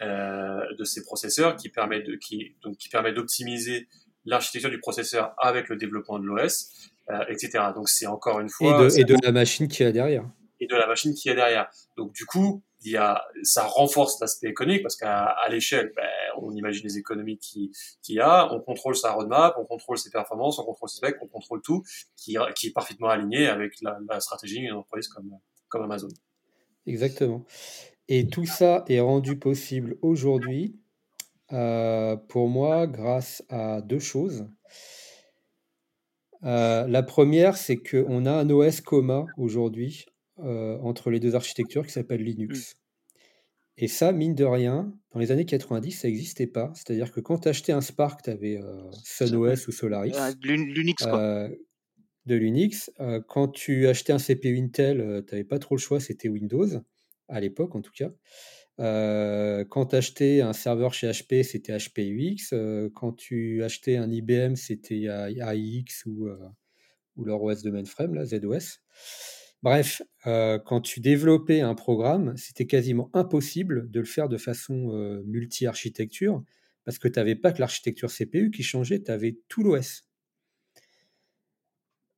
de 0.00 0.84
ces 0.84 1.02
processeurs 1.02 1.56
qui 1.56 1.68
permet 1.68 2.02
de 2.02 2.14
qui 2.14 2.54
donc 2.62 2.76
qui 2.76 2.88
permet 2.88 3.12
d'optimiser 3.12 3.88
l'architecture 4.24 4.70
du 4.70 4.78
processeur 4.78 5.34
avec 5.38 5.68
le 5.68 5.76
développement 5.76 6.18
de 6.18 6.24
l'OS, 6.24 6.70
euh, 7.10 7.24
etc. 7.28 7.64
Donc 7.74 7.88
c'est 7.88 8.06
encore 8.06 8.40
une 8.40 8.46
Et 8.46 8.50
fois 8.50 8.84
de, 8.84 8.98
et 8.98 9.04
de 9.04 9.16
la 9.22 9.32
machine 9.32 9.66
qui 9.68 9.82
est 9.82 9.92
derrière. 9.92 10.24
et 10.60 10.66
de 10.66 10.74
la 10.76 10.86
machine 10.86 11.14
qui 11.14 11.28
est 11.28 11.34
derrière. 11.34 11.70
Donc 11.96 12.12
du 12.12 12.26
coup, 12.26 12.62
il 12.82 12.92
y 12.92 12.96
a, 12.96 13.24
ça 13.42 13.64
renforce 13.64 14.20
l'aspect 14.20 14.48
économique 14.48 14.82
parce 14.82 14.96
qu'à 14.96 15.24
à 15.24 15.48
l'échelle, 15.48 15.92
ben, 15.96 16.06
on 16.36 16.54
imagine 16.54 16.84
les 16.84 16.98
économies 16.98 17.38
qui 17.38 17.72
qu'il 18.02 18.16
y 18.16 18.20
a, 18.20 18.52
on 18.52 18.60
contrôle 18.60 18.94
sa 18.94 19.12
roadmap, 19.12 19.54
on 19.58 19.64
contrôle 19.64 19.98
ses 19.98 20.10
performances, 20.10 20.58
on 20.58 20.64
contrôle 20.64 20.88
ses 20.88 20.98
specs, 20.98 21.16
on 21.22 21.26
contrôle 21.26 21.60
tout, 21.62 21.82
qui, 22.16 22.36
qui 22.54 22.68
est 22.68 22.72
parfaitement 22.72 23.08
aligné 23.08 23.48
avec 23.48 23.72
la, 23.82 23.98
la 24.08 24.20
stratégie 24.20 24.60
d'une 24.60 24.72
entreprise 24.72 25.08
comme, 25.08 25.30
comme 25.68 25.82
Amazon. 25.82 26.08
Exactement. 26.86 27.44
Et 28.08 28.26
tout 28.28 28.46
ça 28.46 28.84
est 28.88 29.00
rendu 29.00 29.38
possible 29.38 29.96
aujourd'hui, 30.02 30.76
euh, 31.52 32.16
pour 32.16 32.48
moi, 32.48 32.86
grâce 32.86 33.42
à 33.48 33.82
deux 33.82 33.98
choses. 33.98 34.46
Euh, 36.44 36.86
la 36.86 37.02
première, 37.02 37.56
c'est 37.56 37.76
qu'on 37.76 38.24
a 38.26 38.32
un 38.32 38.48
OS 38.50 38.80
commun 38.80 39.26
aujourd'hui 39.36 40.06
euh, 40.38 40.78
entre 40.78 41.10
les 41.10 41.20
deux 41.20 41.34
architectures 41.34 41.84
qui 41.86 41.92
s'appelle 41.92 42.22
Linux. 42.22 42.76
Et 43.76 43.88
ça, 43.88 44.12
mine 44.12 44.34
de 44.34 44.44
rien, 44.44 44.92
dans 45.12 45.20
les 45.20 45.30
années 45.30 45.44
90, 45.44 45.92
ça 45.92 46.08
n'existait 46.08 46.46
pas. 46.46 46.72
C'est-à-dire 46.74 47.12
que 47.12 47.20
quand 47.20 47.38
tu 47.38 47.48
achetais 47.48 47.72
un 47.72 47.80
Spark, 47.80 48.22
tu 48.22 48.30
avais 48.30 48.58
SunOS 49.04 49.68
ou 49.68 49.72
Solaris. 49.72 50.12
l'Un- 50.42 50.64
L'Unix, 50.66 51.02
quoi. 51.04 51.48
de 52.26 52.34
l'Unix. 52.34 52.90
Euh, 53.00 53.20
quand 53.26 53.48
tu 53.48 53.86
achetais 53.88 54.12
un 54.12 54.18
CPU 54.18 54.58
Intel, 54.58 55.24
tu 55.26 55.34
n'avais 55.34 55.44
pas 55.44 55.58
trop 55.58 55.76
le 55.76 55.80
choix, 55.80 55.98
c'était 56.00 56.28
Windows, 56.28 56.66
à 57.28 57.40
l'époque 57.40 57.74
en 57.74 57.80
tout 57.80 57.92
cas. 57.92 58.10
Euh, 58.80 59.64
quand 59.64 59.86
tu 59.86 59.96
achetais 59.96 60.40
un 60.40 60.52
serveur 60.52 60.94
chez 60.94 61.08
HP, 61.08 61.42
c'était 61.42 61.76
HPUX. 61.76 62.52
Euh, 62.52 62.90
quand 62.94 63.12
tu 63.12 63.62
achetais 63.64 63.96
un 63.96 64.10
IBM, 64.10 64.54
c'était 64.54 65.06
AIX 65.08 66.06
ou, 66.06 66.28
euh, 66.28 66.38
leur 67.16 67.42
OS 67.42 67.62
de 67.62 67.70
mainframe, 67.70 68.14
là, 68.14 68.24
ZOS. 68.24 68.78
Bref, 69.62 70.02
euh, 70.26 70.58
quand 70.58 70.80
tu 70.80 71.00
développais 71.00 71.60
un 71.60 71.74
programme, 71.74 72.36
c'était 72.36 72.66
quasiment 72.66 73.10
impossible 73.12 73.90
de 73.90 74.00
le 74.00 74.06
faire 74.06 74.28
de 74.28 74.36
façon 74.36 74.92
euh, 74.92 75.22
multi-architecture 75.26 76.44
parce 76.84 76.98
que 76.98 77.08
tu 77.08 77.18
n'avais 77.18 77.34
pas 77.34 77.52
que 77.52 77.60
l'architecture 77.60 78.10
CPU 78.10 78.50
qui 78.50 78.62
changeait, 78.62 79.02
tu 79.02 79.10
avais 79.10 79.38
tout 79.48 79.64
l'OS. 79.64 80.04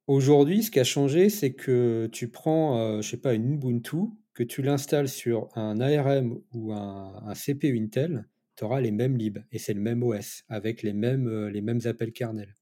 Aujourd'hui, 0.07 0.63
ce 0.63 0.71
qui 0.71 0.81
a 0.81 0.85
changé, 0.85 1.31
c'est 1.31 1.55
que 1.55 2.09
tu 2.13 2.29
prends, 2.29 2.79
euh, 2.79 3.01
je 3.01 3.09
sais 3.09 3.17
pas, 3.17 3.33
une 3.33 3.55
Ubuntu, 3.55 3.97
que 4.35 4.43
tu 4.43 4.63
l'installes 4.63 5.09
sur 5.09 5.49
un 5.57 5.81
ARM 5.81 6.41
ou 6.53 6.73
un, 6.73 7.33
CPU 7.35 7.79
Intel, 7.79 8.29
tu 8.57 8.65
auras 8.65 8.81
les 8.81 8.91
mêmes 8.91 9.17
libs 9.17 9.45
et 9.53 9.59
c'est 9.59 9.75
le 9.75 9.81
même 9.81 10.03
OS 10.03 10.45
avec 10.49 10.83
les 10.83 10.93
mêmes, 10.93 11.49
les 11.49 11.61
mêmes 11.61 11.81
appels 11.85 12.13
kernel. 12.13 12.55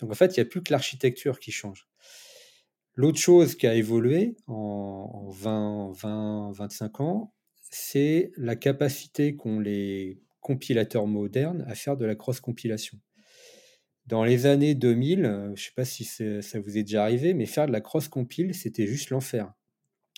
Donc 0.00 0.10
en 0.10 0.14
fait, 0.14 0.36
il 0.36 0.40
n'y 0.40 0.46
a 0.46 0.50
plus 0.50 0.62
que 0.62 0.72
l'architecture 0.72 1.38
qui 1.38 1.52
change. 1.52 1.88
L'autre 2.96 3.18
chose 3.18 3.56
qui 3.56 3.66
a 3.66 3.74
évolué 3.74 4.36
en, 4.46 5.28
20, 5.30 5.92
20, 5.94 6.52
25 6.52 7.00
ans, 7.00 7.34
c'est 7.70 8.30
la 8.36 8.54
capacité 8.54 9.34
qu'ont 9.34 9.58
les 9.58 10.20
compilateurs 10.40 11.06
modernes 11.06 11.64
à 11.66 11.74
faire 11.74 11.96
de 11.96 12.04
la 12.04 12.14
cross-compilation. 12.14 12.98
Dans 14.06 14.22
les 14.22 14.46
années 14.46 14.74
2000, 14.74 15.24
euh, 15.24 15.46
je 15.46 15.50
ne 15.50 15.56
sais 15.56 15.72
pas 15.74 15.84
si 15.84 16.04
ça 16.04 16.60
vous 16.60 16.76
est 16.76 16.82
déjà 16.82 17.02
arrivé, 17.02 17.34
mais 17.34 17.46
faire 17.46 17.66
de 17.66 17.72
la 17.72 17.80
cross-compile, 17.80 18.54
c'était 18.54 18.86
juste 18.86 19.10
l'enfer. 19.10 19.52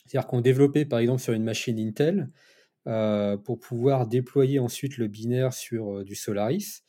C'est-à-dire 0.07 0.29
qu'on 0.29 0.41
développait 0.41 0.85
par 0.85 0.99
exemple 0.99 1.21
sur 1.21 1.33
une 1.33 1.45
machine 1.45 1.79
Intel, 1.79 2.31
euh, 2.87 3.37
pour 3.37 3.59
pouvoir 3.59 4.07
déployer 4.07 4.61
ensuite 4.61 4.97
le 4.97 5.09
binaire 5.09 5.53
sur 5.53 5.99
euh, 5.99 6.05
du 6.05 6.15
Solaris, 6.15 6.83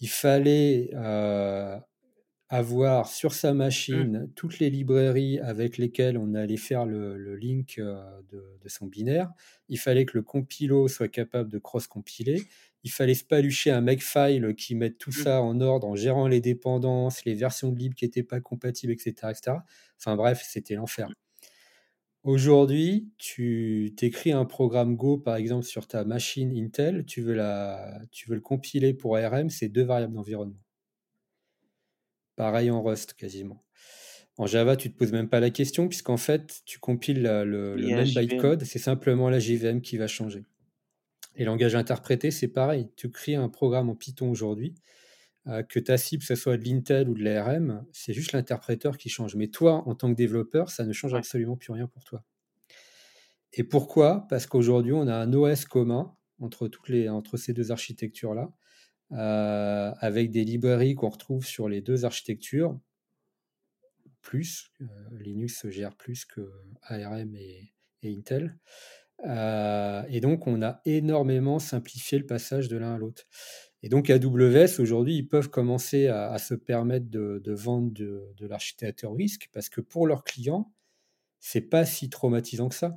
il 0.00 0.08
fallait 0.08 0.90
avoir 2.52 3.08
sur 3.08 3.32
sa 3.32 3.54
mmh. 3.54 3.56
machine 3.56 4.30
toutes 4.34 4.58
les 4.58 4.68
librairies 4.68 5.38
avec 5.38 5.78
lesquelles 5.78 6.18
on 6.18 6.34
allait 6.34 6.58
faire 6.58 6.84
le, 6.84 7.34
link 7.36 7.80
de, 7.80 8.68
son 8.68 8.86
binaire. 8.86 9.30
Il 9.68 9.78
fallait 9.78 10.04
que 10.04 10.18
le 10.18 10.22
compilo 10.22 10.86
soit 10.86 11.08
capable 11.08 11.50
de 11.50 11.58
cross-compiler. 11.58 12.42
Il 12.84 12.90
fallait 12.90 13.14
spalucher 13.14 13.70
un 13.70 13.80
makefile 13.80 14.54
qui 14.54 14.74
mette 14.74 14.98
tout 14.98 15.10
mmh. 15.10 15.24
ça 15.24 15.40
en 15.40 15.62
ordre 15.62 15.86
en 15.86 15.94
gérant 15.94 16.28
les 16.28 16.42
dépendances, 16.42 17.24
les 17.24 17.34
versions 17.34 17.70
de 17.70 17.78
libre 17.78 17.94
qui 17.94 18.04
n'étaient 18.04 18.22
pas 18.22 18.40
compatibles, 18.40 18.92
etc., 18.92 19.12
etc. 19.30 19.56
Enfin 19.98 20.16
bref, 20.16 20.44
c'était 20.46 20.74
l'enfer. 20.74 21.08
Aujourd'hui, 22.24 23.10
tu 23.18 23.94
t'écris 23.96 24.30
un 24.30 24.44
programme 24.44 24.94
Go, 24.96 25.18
par 25.18 25.34
exemple, 25.36 25.64
sur 25.64 25.88
ta 25.88 26.04
machine 26.04 26.56
Intel, 26.56 27.04
tu 27.04 27.20
veux, 27.20 27.34
la, 27.34 28.00
tu 28.12 28.28
veux 28.28 28.36
le 28.36 28.40
compiler 28.40 28.94
pour 28.94 29.16
ARM, 29.16 29.50
c'est 29.50 29.68
deux 29.68 29.82
variables 29.82 30.14
d'environnement. 30.14 30.60
Pareil 32.36 32.70
en 32.70 32.80
Rust 32.80 33.14
quasiment. 33.14 33.64
En 34.38 34.46
Java, 34.46 34.76
tu 34.76 34.88
ne 34.88 34.92
te 34.92 34.98
poses 34.98 35.12
même 35.12 35.28
pas 35.28 35.40
la 35.40 35.50
question, 35.50 35.88
puisqu'en 35.88 36.16
fait, 36.16 36.62
tu 36.64 36.78
compiles 36.78 37.22
le, 37.22 37.74
même 37.76 38.08
bytecode, 38.08 38.64
c'est 38.64 38.78
simplement 38.78 39.28
la 39.28 39.40
JVM 39.40 39.80
qui 39.80 39.96
va 39.96 40.06
changer. 40.06 40.44
Et 41.34 41.44
langage 41.44 41.74
interprété, 41.74 42.30
c'est 42.30 42.48
pareil. 42.48 42.88
Tu 42.96 43.10
crées 43.10 43.34
un 43.34 43.48
programme 43.48 43.90
en 43.90 43.96
Python 43.96 44.30
aujourd'hui, 44.30 44.74
que 45.68 45.80
ta 45.80 45.96
cible, 45.96 46.22
ce 46.22 46.34
soit 46.34 46.56
de 46.56 46.64
l'Intel 46.64 47.08
ou 47.08 47.14
de 47.14 47.24
l'ARM, 47.24 47.84
c'est 47.92 48.12
juste 48.12 48.32
l'interpréteur 48.32 48.96
qui 48.96 49.08
change. 49.08 49.34
Mais 49.34 49.48
toi, 49.48 49.82
en 49.88 49.94
tant 49.94 50.10
que 50.10 50.16
développeur, 50.16 50.70
ça 50.70 50.84
ne 50.84 50.92
change 50.92 51.14
absolument 51.14 51.56
plus 51.56 51.72
rien 51.72 51.88
pour 51.88 52.04
toi. 52.04 52.24
Et 53.52 53.64
pourquoi? 53.64 54.26
Parce 54.28 54.46
qu'aujourd'hui, 54.46 54.92
on 54.92 55.06
a 55.08 55.14
un 55.14 55.32
OS 55.32 55.64
commun 55.64 56.16
entre, 56.40 56.68
toutes 56.68 56.88
les, 56.88 57.08
entre 57.08 57.36
ces 57.36 57.52
deux 57.52 57.70
architectures-là, 57.70 58.52
euh, 59.12 59.92
avec 59.98 60.30
des 60.30 60.44
librairies 60.44 60.94
qu'on 60.94 61.10
retrouve 61.10 61.44
sur 61.44 61.68
les 61.68 61.82
deux 61.82 62.04
architectures, 62.04 62.78
plus, 64.22 64.70
euh, 64.80 64.86
Linux 65.12 65.68
gère 65.68 65.94
plus 65.96 66.24
que 66.24 66.50
ARM 66.82 67.34
et, 67.34 67.72
Intel. 68.04 68.58
Euh, 69.26 70.02
et 70.08 70.20
donc, 70.20 70.46
on 70.46 70.62
a 70.62 70.80
énormément 70.84 71.58
simplifié 71.58 72.18
le 72.18 72.26
passage 72.26 72.68
de 72.68 72.76
l'un 72.76 72.94
à 72.94 72.98
l'autre. 72.98 73.24
Et 73.82 73.88
donc, 73.88 74.10
AWS, 74.10 74.80
aujourd'hui, 74.80 75.16
ils 75.16 75.28
peuvent 75.28 75.50
commencer 75.50 76.06
à, 76.06 76.38
se 76.38 76.54
permettre 76.54 77.10
de, 77.10 77.52
vendre 77.52 77.92
de, 77.92 78.32
de 78.36 78.46
l'architecture 78.46 79.14
risque 79.14 79.48
parce 79.52 79.68
que 79.68 79.80
pour 79.80 80.06
leurs 80.06 80.24
clients, 80.24 80.72
c'est 81.40 81.62
pas 81.62 81.84
si 81.84 82.08
traumatisant 82.08 82.68
que 82.68 82.76
ça. 82.76 82.96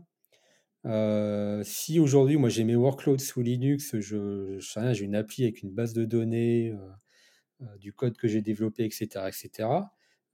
Euh, 0.86 1.64
si 1.64 2.00
aujourd'hui, 2.00 2.38
moi 2.38 2.50
j'ai 2.50 2.64
mes 2.64 2.76
workloads 2.76 3.18
sous 3.18 3.42
Linux, 3.42 3.96
j'ai 4.00 5.04
une 5.04 5.16
appli 5.16 5.44
avec 5.44 5.64
une 5.64 5.72
base 5.72 5.94
de 5.94 6.06
données, 6.06 6.72
euh, 6.72 7.64
euh, 7.64 7.78
du 7.78 7.92
code 7.92 8.18
que 8.18 8.28
j'ai 8.28 8.42
développé, 8.42 8.86
etc., 8.86 9.08
etc., 9.28 9.70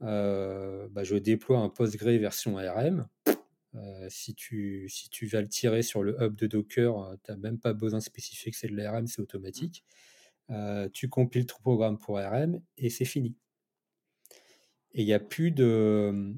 bah, 0.02 1.04
je 1.04 1.16
déploie 1.16 1.60
un 1.60 1.70
Postgre 1.70 2.10
version 2.20 2.58
ARM. 2.58 3.08
si, 4.10 4.34
tu, 4.36 4.90
si 4.90 5.10
tu 5.10 5.28
vas 5.28 5.42
le 5.42 5.48
tirer 5.48 5.84
sur 5.84 6.04
le 6.04 6.22
hub 6.22 6.36
de 6.36 6.48
Docker, 6.48 7.16
tu 7.24 7.32
n'as 7.32 7.38
même 7.38 7.60
pas 7.60 7.74
besoin 7.74 8.00
de 8.00 8.04
spécifier 8.04 8.52
que 8.52 8.58
c'est 8.58 8.68
de 8.68 8.76
l'ARM, 8.76 9.08
c'est 9.08 9.22
automatique. 9.22 9.86
Tu 10.94 11.10
compiles 11.10 11.46
ton 11.46 11.58
programme 11.60 11.98
pour 11.98 12.18
ARM 12.18 12.62
et 12.78 12.90
c'est 12.90 13.06
fini. 13.06 13.36
Et 14.94 15.02
il 15.02 15.06
n'y 15.06 15.14
a 15.14 15.20
plus 15.20 15.52
de 15.52 16.36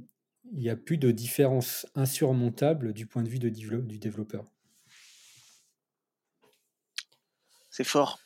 il 0.51 0.69
a 0.69 0.75
plus 0.75 0.97
de 0.97 1.11
différence 1.11 1.87
insurmontable 1.95 2.93
du 2.93 3.07
point 3.07 3.23
de 3.23 3.29
vue 3.29 3.39
de 3.39 3.49
du 3.49 3.97
développeur. 3.97 4.45
C'est 7.69 7.83
fort. 7.83 8.19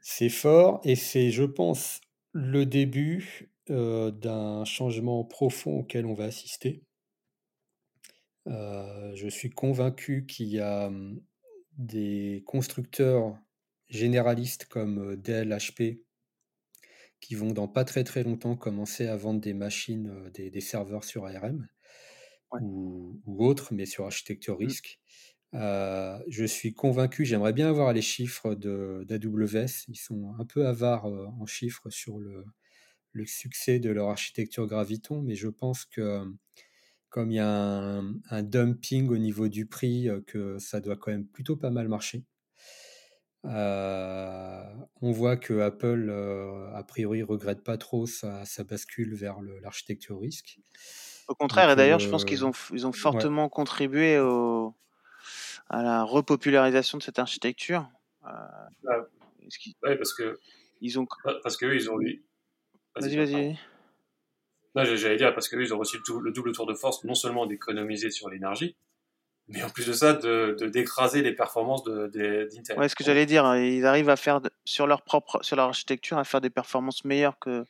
C'est 0.00 0.28
fort 0.28 0.80
et 0.84 0.94
c'est, 0.94 1.30
je 1.30 1.42
pense, 1.42 2.00
le 2.32 2.66
début 2.66 3.50
euh, 3.70 4.10
d'un 4.12 4.64
changement 4.64 5.24
profond 5.24 5.80
auquel 5.80 6.06
on 6.06 6.14
va 6.14 6.24
assister. 6.24 6.84
Euh, 8.46 9.12
je 9.16 9.28
suis 9.28 9.50
convaincu 9.50 10.26
qu'il 10.26 10.48
y 10.48 10.60
a 10.60 10.90
des 11.78 12.42
constructeurs 12.46 13.38
généralistes 13.88 14.66
comme 14.66 15.12
euh, 15.12 15.16
Dell, 15.16 15.50
HP, 15.50 16.02
qui 17.20 17.34
vont 17.34 17.52
dans 17.52 17.68
pas 17.68 17.84
très 17.84 18.04
très 18.04 18.24
longtemps 18.24 18.56
commencer 18.56 19.06
à 19.06 19.16
vendre 19.16 19.40
des 19.40 19.54
machines, 19.54 20.08
euh, 20.08 20.30
des, 20.30 20.60
serveurs 20.60 21.04
sur 21.04 21.26
ARM 21.26 21.68
ou, 22.60 23.20
autres, 23.26 23.72
mais 23.72 23.86
sur 23.86 24.04
architecture 24.04 24.56
mmh. 24.56 24.64
risque. 24.64 25.00
Euh, 25.54 26.18
je 26.28 26.44
suis 26.44 26.74
convaincu, 26.74 27.24
j'aimerais 27.24 27.52
bien 27.52 27.68
avoir 27.68 27.92
les 27.92 28.02
chiffres 28.02 28.54
d'AWS. 28.54 29.84
Ils 29.88 29.96
sont 29.96 30.34
un 30.38 30.44
peu 30.44 30.66
avares 30.66 31.06
en 31.06 31.46
chiffres 31.46 31.90
sur 31.90 32.18
le, 32.18 32.44
le, 33.12 33.26
succès 33.26 33.78
de 33.78 33.90
leur 33.90 34.08
architecture 34.08 34.66
Graviton, 34.66 35.22
mais 35.22 35.34
je 35.34 35.48
pense 35.48 35.84
que 35.84 36.24
comme 37.12 37.30
il 37.30 37.36
y 37.36 37.38
a 37.38 37.48
un, 37.48 38.14
un 38.30 38.42
dumping 38.42 39.08
au 39.08 39.18
niveau 39.18 39.46
du 39.46 39.66
prix, 39.66 40.08
que 40.26 40.58
ça 40.58 40.80
doit 40.80 40.96
quand 40.96 41.12
même 41.12 41.26
plutôt 41.26 41.56
pas 41.56 41.70
mal 41.70 41.86
marcher. 41.86 42.24
Euh, 43.44 44.64
on 45.00 45.10
voit 45.10 45.36
que 45.36 45.60
Apple, 45.60 46.08
euh, 46.08 46.72
a 46.74 46.84
priori, 46.84 47.22
regrette 47.22 47.64
pas 47.64 47.76
trop 47.76 48.06
sa, 48.06 48.44
bascule 48.68 49.14
vers 49.14 49.40
l'architecture 49.62 50.20
risque. 50.20 50.58
Au 51.28 51.34
contraire, 51.34 51.70
et 51.70 51.76
d'ailleurs, 51.76 51.98
je 51.98 52.08
pense 52.08 52.24
qu'ils 52.24 52.44
euh, 52.44 52.48
ont, 52.48 52.52
ils 52.72 52.86
ont 52.86 52.92
fortement 52.92 53.48
contribué 53.48 54.18
au, 54.18 54.74
à 55.68 55.82
la 55.82 56.04
repopularisation 56.04 56.98
de 56.98 57.02
cette 57.02 57.18
architecture. 57.18 57.88
Ah, 58.22 58.68
parce 59.82 60.14
que 60.14 60.38
ils 60.80 60.98
ont 60.98 61.06
parce 61.42 61.56
que 61.56 61.74
ils 61.74 61.90
ont 61.90 61.98
Vas-y, 62.94 63.16
vas-y. 63.16 63.58
Non, 64.74 64.84
j'allais 64.84 65.16
dire 65.16 65.34
parce 65.34 65.48
que 65.48 65.56
ils 65.56 65.74
ont 65.74 65.78
reçu 65.78 65.98
le 66.22 66.32
double 66.32 66.52
tour 66.52 66.66
de 66.66 66.74
force, 66.74 67.04
non 67.04 67.14
seulement 67.14 67.46
d'économiser 67.46 68.10
sur 68.10 68.30
l'énergie, 68.30 68.76
mais 69.48 69.62
en 69.62 69.68
plus 69.68 69.86
de 69.86 69.92
ça, 69.92 70.14
de, 70.14 70.56
d'écraser 70.66 71.22
les 71.22 71.32
performances 71.32 71.84
d'Intel. 71.84 72.48
De, 72.48 72.74
ouais, 72.78 72.88
ce 72.88 72.94
que 72.94 73.04
j'allais 73.04 73.26
dire, 73.26 73.54
ils 73.56 73.84
arrivent 73.84 74.08
à 74.08 74.16
faire 74.16 74.40
sur 74.64 74.86
leur 74.86 75.02
propre, 75.02 75.40
sur 75.42 75.56
leur 75.56 75.66
architecture, 75.66 76.18
à 76.18 76.24
faire 76.24 76.40
des 76.40 76.50
performances 76.50 77.04
meilleures 77.04 77.38
que 77.38 77.64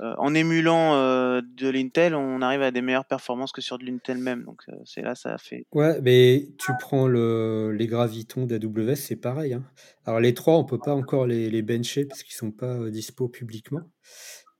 euh, 0.00 0.14
en 0.18 0.32
émulant 0.32 0.94
euh, 0.94 1.40
de 1.56 1.68
l'Intel, 1.68 2.14
on 2.14 2.40
arrive 2.40 2.62
à 2.62 2.70
des 2.70 2.82
meilleures 2.82 3.04
performances 3.04 3.50
que 3.50 3.60
sur 3.60 3.78
de 3.78 3.84
l'Intel 3.84 4.18
même. 4.18 4.44
Donc 4.44 4.62
euh, 4.68 4.74
c'est 4.84 5.02
là, 5.02 5.16
ça 5.16 5.34
a 5.34 5.38
fait. 5.38 5.66
Ouais, 5.72 6.00
mais 6.02 6.48
tu 6.58 6.72
prends 6.78 7.08
le, 7.08 7.72
les 7.72 7.86
gravitons 7.88 8.46
d'AWS, 8.46 8.94
c'est 8.94 9.16
pareil. 9.16 9.54
Hein. 9.54 9.64
Alors 10.04 10.20
les 10.20 10.34
trois, 10.34 10.56
on 10.56 10.64
peut 10.64 10.78
pas 10.78 10.94
encore 10.94 11.26
les, 11.26 11.50
les 11.50 11.62
bencher 11.62 12.04
parce 12.04 12.22
qu'ils 12.22 12.36
sont 12.36 12.52
pas 12.52 12.88
dispo 12.90 13.28
publiquement. 13.28 13.80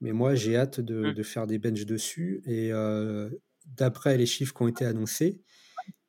Mais 0.01 0.13
moi, 0.13 0.35
j'ai 0.35 0.57
hâte 0.57 0.81
de, 0.81 1.11
mmh. 1.11 1.15
de, 1.15 1.23
faire 1.23 1.47
des 1.47 1.59
benches 1.59 1.87
dessus. 1.87 2.43
Et 2.47 2.71
d'après 3.77 4.17
les 4.17 4.27
chiffres 4.27 4.55
qui 4.55 4.63
ont 4.63 4.69
été 4.69 4.85
annoncés, 4.85 5.43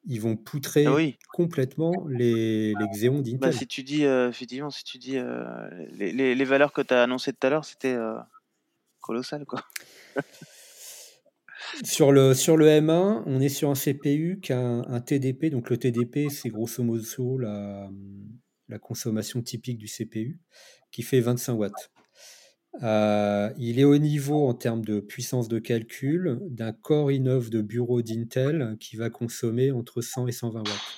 ils 0.05 0.21
vont 0.21 0.35
poutrer 0.35 0.85
ah 0.85 0.97
complètement 1.33 2.07
les, 2.09 2.73
les 2.73 2.87
Xeon 2.93 3.19
d'Intel. 3.19 3.39
Bah, 3.39 3.51
si 3.51 3.67
tu 3.67 3.83
dis, 3.83 4.05
euh, 4.05 4.29
effectivement, 4.29 4.69
si 4.69 4.83
tu 4.83 4.97
dis 4.97 5.17
euh, 5.17 5.69
les, 5.91 6.11
les, 6.11 6.35
les, 6.35 6.45
valeurs 6.45 6.73
que 6.73 6.81
tu 6.81 6.93
as 6.93 7.03
annoncées 7.03 7.33
tout 7.33 7.45
à 7.45 7.49
l'heure, 7.49 7.65
c'était 7.65 7.93
euh, 7.93 8.15
colossal. 9.01 9.45
Quoi. 9.45 9.63
sur, 11.83 12.11
le, 12.11 12.33
sur 12.33 12.57
le 12.57 12.67
M1, 12.67 13.23
on 13.25 13.41
est 13.41 13.49
sur 13.49 13.69
un 13.69 13.75
CPU 13.75 14.39
qui 14.41 14.53
a 14.53 14.59
un, 14.59 15.01
TDP. 15.01 15.51
Donc 15.51 15.69
le 15.69 15.77
TDP, 15.77 16.29
c'est 16.29 16.49
grosso 16.49 16.81
modo 16.81 17.37
la, 17.37 17.89
la 18.67 18.79
consommation 18.79 19.41
typique 19.41 19.77
du 19.77 19.87
CPU, 19.87 20.39
qui 20.91 21.03
fait 21.03 21.19
25 21.19 21.53
watts. 21.53 21.91
Euh, 22.83 23.53
il 23.57 23.79
est 23.79 23.83
au 23.83 23.97
niveau 23.97 24.47
en 24.47 24.53
termes 24.53 24.83
de 24.83 24.99
puissance 24.99 25.47
de 25.47 25.59
calcul 25.59 26.39
d'un 26.49 26.73
Core 26.73 27.11
i9 27.11 27.49
de 27.49 27.61
bureau 27.61 28.01
d'Intel 28.01 28.75
qui 28.79 28.95
va 28.95 29.09
consommer 29.09 29.71
entre 29.71 30.01
100 30.01 30.27
et 30.27 30.31
120 30.31 30.67
watts. 30.67 30.93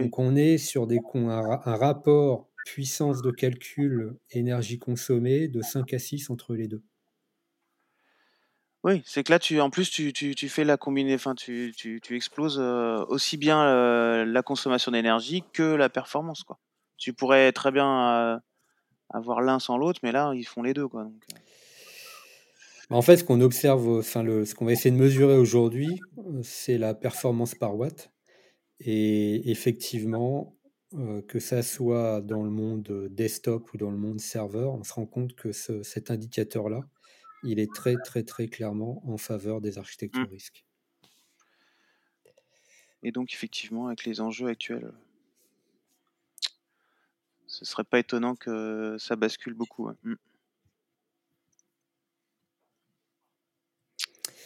Donc 0.00 0.18
on 0.18 0.34
est 0.34 0.56
sur 0.58 0.86
des, 0.86 0.98
un, 1.14 1.28
un 1.28 1.76
rapport 1.76 2.50
puissance 2.64 3.22
de 3.22 3.30
calcul 3.30 4.16
énergie 4.30 4.78
consommée 4.78 5.46
de 5.46 5.60
5 5.62 5.92
à 5.92 5.98
6 5.98 6.30
entre 6.30 6.54
les 6.54 6.68
deux. 6.68 6.82
Oui, 8.84 9.02
c'est 9.04 9.24
que 9.24 9.32
là, 9.32 9.38
tu, 9.40 9.60
en 9.60 9.70
plus, 9.70 9.90
tu, 9.90 10.12
tu, 10.12 10.34
tu 10.36 10.48
fais 10.48 10.64
la 10.64 10.76
combinaison, 10.76 11.16
enfin, 11.30 11.34
tu, 11.34 11.74
tu, 11.76 12.00
tu 12.00 12.14
exploses 12.14 12.58
euh, 12.60 13.04
aussi 13.08 13.36
bien 13.36 13.60
euh, 13.66 14.24
la 14.24 14.42
consommation 14.42 14.92
d'énergie 14.92 15.42
que 15.52 15.74
la 15.74 15.88
performance, 15.88 16.44
quoi. 16.44 16.58
Tu 16.96 17.12
pourrais 17.12 17.50
très 17.52 17.72
bien 17.72 18.40
avoir 19.10 19.40
l'un 19.42 19.58
sans 19.58 19.76
l'autre, 19.78 20.00
mais 20.02 20.12
là, 20.12 20.32
ils 20.34 20.44
font 20.46 20.62
les 20.62 20.74
deux, 20.74 20.88
quoi. 20.88 21.04
Donc, 21.04 21.22
En 22.90 23.02
fait, 23.02 23.18
ce 23.18 23.24
qu'on 23.24 23.40
observe, 23.40 23.88
enfin, 23.98 24.22
le, 24.22 24.44
ce 24.44 24.54
qu'on 24.54 24.64
va 24.64 24.72
essayer 24.72 24.90
de 24.90 24.96
mesurer 25.00 25.36
aujourd'hui, 25.36 26.00
c'est 26.42 26.78
la 26.78 26.94
performance 26.94 27.54
par 27.54 27.76
watt. 27.76 28.12
Et 28.80 29.50
effectivement, 29.50 30.58
que 31.28 31.40
ça 31.40 31.62
soit 31.62 32.22
dans 32.22 32.42
le 32.44 32.50
monde 32.50 33.08
desktop 33.10 33.72
ou 33.74 33.78
dans 33.78 33.90
le 33.90 33.98
monde 33.98 34.20
serveur, 34.20 34.74
on 34.74 34.84
se 34.84 34.94
rend 34.94 35.06
compte 35.06 35.34
que 35.34 35.52
ce, 35.52 35.82
cet 35.82 36.10
indicateur-là, 36.10 36.82
il 37.42 37.60
est 37.60 37.74
très 37.74 37.98
très 37.98 38.24
très 38.24 38.48
clairement 38.48 39.02
en 39.08 39.18
faveur 39.18 39.60
des 39.62 39.78
architectures 39.78 40.28
Mm. 40.28 40.30
risques. 40.30 40.66
et 43.02 43.10
donc, 43.12 43.32
effectivement, 43.34 43.86
avec 43.88 44.04
les 44.04 44.20
enjeux 44.20 44.46
actuels, 44.48 44.84
euh, 44.84 44.92
ce 47.48 47.64
serait 47.64 47.84
pas 47.84 47.98
étonnant 47.98 48.36
que 48.36 48.96
ça 48.98 49.16
bascule 49.16 49.54
beaucoup. 49.54 49.88
ouais. 49.88 49.94
Mm. 50.04 50.14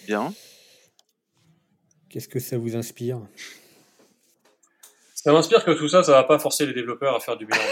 Bien. 0.07 0.33
Qu'est-ce 2.09 2.29
que 2.29 2.41
ça 2.41 2.59
vous 2.59 2.77
inspire? 2.77 3.21
Ça 5.15 5.33
m'inspire 5.33 5.65
que 5.65 5.71
tout 5.73 5.89
ça, 5.89 6.03
ça 6.03 6.13
va 6.13 6.25
pas 6.25 6.39
forcer 6.39 6.67
les 6.67 6.73
développeurs 6.73 7.15
à 7.15 7.21
faire 7.21 7.37
du 7.37 7.47
bilan. 7.47 7.61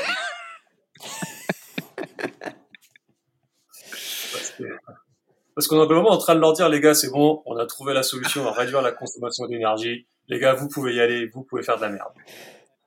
Parce 5.54 5.66
qu'on 5.66 5.82
est 5.82 5.86
vraiment 5.86 6.10
en 6.10 6.18
train 6.18 6.34
de 6.34 6.40
leur 6.40 6.52
dire, 6.52 6.68
les 6.68 6.80
gars, 6.80 6.94
c'est 6.94 7.10
bon, 7.10 7.42
on 7.44 7.56
a 7.56 7.66
trouvé 7.66 7.92
la 7.92 8.02
solution 8.02 8.46
à 8.46 8.52
réduire 8.52 8.82
la 8.82 8.92
consommation 8.92 9.46
d'énergie. 9.46 10.06
Les 10.28 10.38
gars, 10.38 10.54
vous 10.54 10.68
pouvez 10.68 10.94
y 10.94 11.00
aller, 11.00 11.26
vous 11.26 11.42
pouvez 11.42 11.62
faire 11.62 11.76
de 11.76 11.82
la 11.82 11.90
merde. 11.90 12.12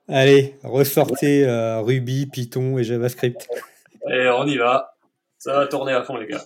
Allez, 0.08 0.54
ressortez 0.62 1.46
euh, 1.46 1.80
Ruby, 1.80 2.26
Python 2.26 2.76
et 2.78 2.84
JavaScript. 2.84 3.48
Et 4.10 4.28
on 4.28 4.46
y 4.46 4.56
va. 4.58 4.96
Ça 5.38 5.54
va 5.54 5.66
tourner 5.66 5.92
à 5.92 6.02
fond, 6.04 6.16
les 6.16 6.26
gars. 6.26 6.44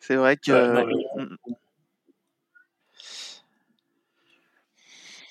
C'est 0.00 0.16
vrai 0.16 0.36
que. 0.36 0.50
Ouais, 0.52 0.84
non, 0.84 0.86
mais-. 0.86 1.46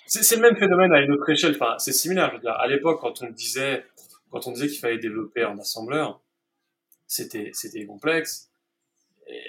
C'est 0.08 0.36
le 0.36 0.42
même 0.44 0.56
phénomène 0.56 0.94
à 0.94 1.02
une 1.02 1.12
autre 1.12 1.30
échelle. 1.30 1.56
Enfin, 1.56 1.78
c'est 1.78 1.92
similaire. 1.92 2.30
Je 2.30 2.36
veux 2.36 2.42
dire, 2.42 2.52
à 2.54 2.68
l'époque, 2.68 3.02
quand 3.02 3.22
on 3.22 3.30
disait, 3.32 3.86
quand 4.32 4.48
on 4.48 4.52
disait 4.52 4.68
qu'il 4.68 4.80
fallait 4.80 4.98
développer 4.98 5.44
en 5.44 5.58
assembleur, 5.58 6.22
c'était, 7.08 7.52
c'était 7.54 7.86
complexe. 7.86 8.50
Et- 9.28 9.42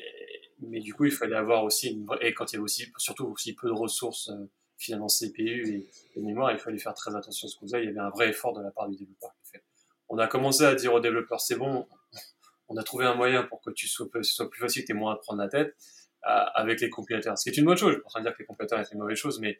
mais 0.61 0.81
du 0.81 0.95
coup, 0.95 1.05
il 1.05 1.13
fallait 1.13 1.37
avoir 1.37 1.63
aussi 1.65 1.91
une 1.91 2.05
vraie- 2.07 2.19
et 2.27 2.33
quand 2.35 2.51
il 2.51 2.55
y 2.55 2.57
avait 2.57 2.65
aussi, 2.65 2.91
surtout 2.97 3.27
aussi 3.27 3.55
peu 3.55 3.69
de 3.69 3.75
ressources, 3.75 4.31
euh, 4.31 4.49
finalement 4.79 5.09
CPU 5.09 5.89
et, 6.15 6.21
mémoire, 6.21 6.53
il 6.53 6.59
fallait 6.59 6.79
faire 6.79 6.95
très 6.95 7.15
attention 7.15 7.47
à 7.47 7.51
ce 7.51 7.57
qu'on 7.57 7.67
faisait. 7.67 7.83
Il 7.83 7.87
y 7.87 7.89
avait 7.89 8.01
un 8.01 8.11
vrai 8.11 8.31
effort 8.31 8.53
de 8.53 8.63
la 8.63 8.71
part 8.71 8.89
du 8.89 8.97
développeur. 8.97 9.31
On 10.09 10.19
a 10.19 10.27
commencé 10.27 10.65
à 10.65 10.75
dire 10.75 10.95
aux 10.95 11.01
développeurs, 11.01 11.41
c'est 11.41 11.57
bon, 11.57 11.87
on 12.69 12.77
a 12.77 12.83
trouvé 12.83 13.05
un 13.05 13.15
moyen 13.15 13.43
pour 13.43 13.61
que 13.61 13.71
tu 13.71 13.89
sois, 13.89 14.07
soit 14.23 14.51
plus 14.51 14.61
facile, 14.61 14.83
que 14.83 14.87
tu 14.87 14.93
aies 14.93 14.99
moins 14.99 15.15
à 15.15 15.17
prendre 15.17 15.43
la 15.43 15.49
tête, 15.49 15.77
avec 16.23 16.81
les 16.81 16.91
compilateurs. 16.91 17.39
Ce 17.39 17.45
qui 17.45 17.51
est 17.51 17.61
une 17.61 17.67
bonne 17.67 17.77
chose. 17.77 17.91
Je 17.91 17.95
suis 17.95 18.03
pas 18.03 18.09
en 18.09 18.11
train 18.11 18.21
de 18.21 18.27
dire 18.27 18.35
que 18.35 18.43
les 18.43 18.47
compilateurs 18.47 18.81
étaient 18.81 18.95
une 18.95 19.01
mauvaise 19.01 19.19
chose, 19.19 19.41
mais 19.41 19.59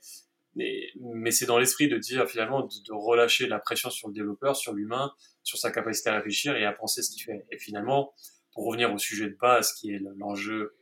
c'est 1.31 1.47
dans 1.47 1.59
l'esprit 1.59 1.89
de 1.89 1.99
dire 1.99 2.29
finalement 2.29 2.63
de, 2.63 2.83
de 2.85 2.93
relâcher 2.93 3.47
la 3.47 3.59
pression 3.59 3.91
sur 3.91 4.09
le 4.09 4.15
développeur, 4.15 4.57
sur 4.57 4.73
l'humain, 4.73 5.13
sur 5.43 5.59
sa 5.59 5.71
capacité 5.71 6.11
à 6.11 6.17
réfléchir 6.17 6.57
et 6.57 6.65
à 6.65 6.73
penser 6.73 7.03
ce 7.03 7.11
qu'il 7.11 7.23
fait. 7.23 7.47
Et 7.51 7.59
finalement, 7.59 8.13
pour 8.53 8.65
revenir 8.67 8.93
au 8.93 8.99
sujet 8.99 9.29
de 9.29 9.37
base 9.37 9.73
qui 9.75 9.93
est 9.93 10.01
l'enjeu 10.17 10.75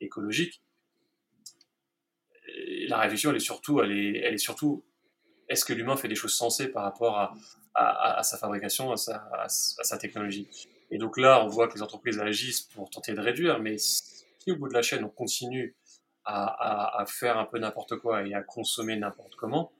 écologique, 0.00 0.62
la 2.88 2.98
réflexion 2.98 3.30
elle 3.30 3.36
est 3.36 3.40
surtout, 3.40 3.80
elle 3.80 3.92
est, 3.92 4.18
elle 4.18 4.34
est 4.34 4.38
surtout, 4.38 4.84
est-ce 5.48 5.64
que 5.64 5.72
l'humain 5.72 5.96
fait 5.96 6.08
des 6.08 6.14
choses 6.14 6.34
sensées 6.34 6.68
par 6.68 6.82
rapport 6.82 7.18
à, 7.74 8.22
sa 8.22 8.38
fabrication, 8.38 8.92
à 8.92 8.96
sa, 8.96 9.16
à, 9.32 9.48
sa 9.48 9.98
technologie? 9.98 10.48
Et 10.90 10.98
donc 10.98 11.18
là, 11.18 11.44
on 11.44 11.48
voit 11.48 11.68
que 11.68 11.74
les 11.74 11.82
entreprises 11.82 12.18
agissent 12.18 12.62
pour 12.62 12.90
tenter 12.90 13.12
de 13.14 13.20
réduire, 13.20 13.58
mais 13.60 13.78
si 13.78 14.24
au 14.48 14.56
bout 14.56 14.68
de 14.68 14.74
la 14.74 14.82
chaîne 14.82 15.04
on 15.04 15.08
continue 15.08 15.76
à, 16.24 17.04
faire 17.06 17.38
un 17.38 17.44
peu 17.44 17.58
n'importe 17.58 17.96
quoi 17.98 18.26
et 18.26 18.34
à 18.34 18.42
consommer 18.42 18.96
n'importe 18.96 19.36
comment, 19.36 19.72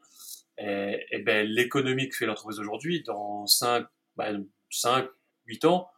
et, 0.58 1.04
et 1.10 1.18
ben, 1.18 1.46
l'économie 1.46 2.08
que 2.08 2.16
fait 2.16 2.26
l'entreprise 2.26 2.60
aujourd'hui, 2.60 3.02
dans 3.02 3.46
5, 3.46 3.86
bah, 4.16 4.30
5, 4.70 5.08
8 5.46 5.64
ans, 5.64 5.90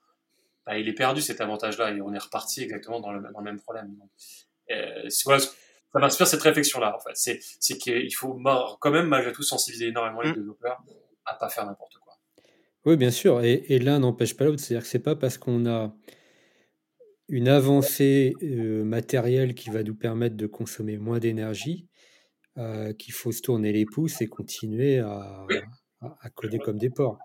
bah, 0.68 0.78
il 0.78 0.86
est 0.86 0.92
perdu 0.92 1.22
cet 1.22 1.40
avantage-là 1.40 1.92
et 1.92 2.02
on 2.02 2.12
est 2.12 2.18
reparti 2.18 2.62
exactement 2.62 3.00
dans 3.00 3.10
le, 3.10 3.22
même 3.42 3.58
problème. 3.58 3.96
Euh, 4.70 5.08
ça 5.92 5.98
m'inspire 5.98 6.26
cette 6.26 6.42
réflexion-là, 6.42 6.96
en 6.96 7.00
fait. 7.00 7.14
C'est, 7.14 7.40
c'est 7.60 7.78
qu'il 7.78 8.14
faut 8.14 8.40
quand 8.80 8.90
même, 8.90 9.06
malgré 9.06 9.32
tout, 9.32 9.42
sensibiliser 9.42 9.88
énormément 9.88 10.20
les 10.20 10.32
développeurs 10.32 10.82
à 11.24 11.34
pas 11.34 11.48
faire 11.48 11.66
n'importe 11.66 11.98
quoi. 11.98 12.14
Oui, 12.84 12.96
bien 12.96 13.10
sûr. 13.10 13.42
Et, 13.42 13.64
et 13.68 13.78
l'un 13.78 13.98
n'empêche 13.98 14.36
pas 14.36 14.44
l'autre. 14.44 14.60
C'est-à-dire 14.60 14.82
que 14.82 14.88
c'est 14.88 14.98
pas 14.98 15.16
parce 15.16 15.38
qu'on 15.38 15.66
a 15.66 15.94
une 17.28 17.48
avancée 17.48 18.34
euh, 18.42 18.84
matérielle 18.84 19.54
qui 19.54 19.70
va 19.70 19.82
nous 19.82 19.94
permettre 19.94 20.36
de 20.36 20.46
consommer 20.46 20.96
moins 20.96 21.18
d'énergie, 21.18 21.86
euh, 22.56 22.92
qu'il 22.94 23.12
faut 23.12 23.32
se 23.32 23.42
tourner 23.42 23.72
les 23.72 23.84
pouces 23.84 24.22
et 24.22 24.26
continuer 24.26 24.98
à, 24.98 25.46
à, 26.00 26.16
à 26.20 26.30
coder 26.30 26.58
comme 26.58 26.78
des 26.78 26.90
porcs. 26.90 27.18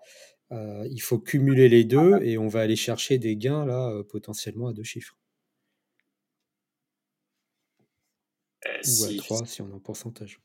Euh, 0.52 0.86
il 0.90 1.00
faut 1.00 1.18
cumuler 1.18 1.70
les 1.70 1.84
deux 1.84 2.18
et 2.22 2.36
on 2.36 2.48
va 2.48 2.60
aller 2.60 2.76
chercher 2.76 3.18
des 3.18 3.36
gains 3.36 3.64
là 3.64 4.02
potentiellement 4.10 4.68
à 4.68 4.72
deux 4.74 4.82
chiffres. 4.82 5.16
Euh, 7.80 8.53
Ou 8.64 8.82
si, 8.82 9.18
à 9.18 9.22
trois 9.22 9.44
si 9.46 9.62
on 9.62 9.68
est 9.68 9.74
en 9.74 9.78
pourcentage. 9.78 10.40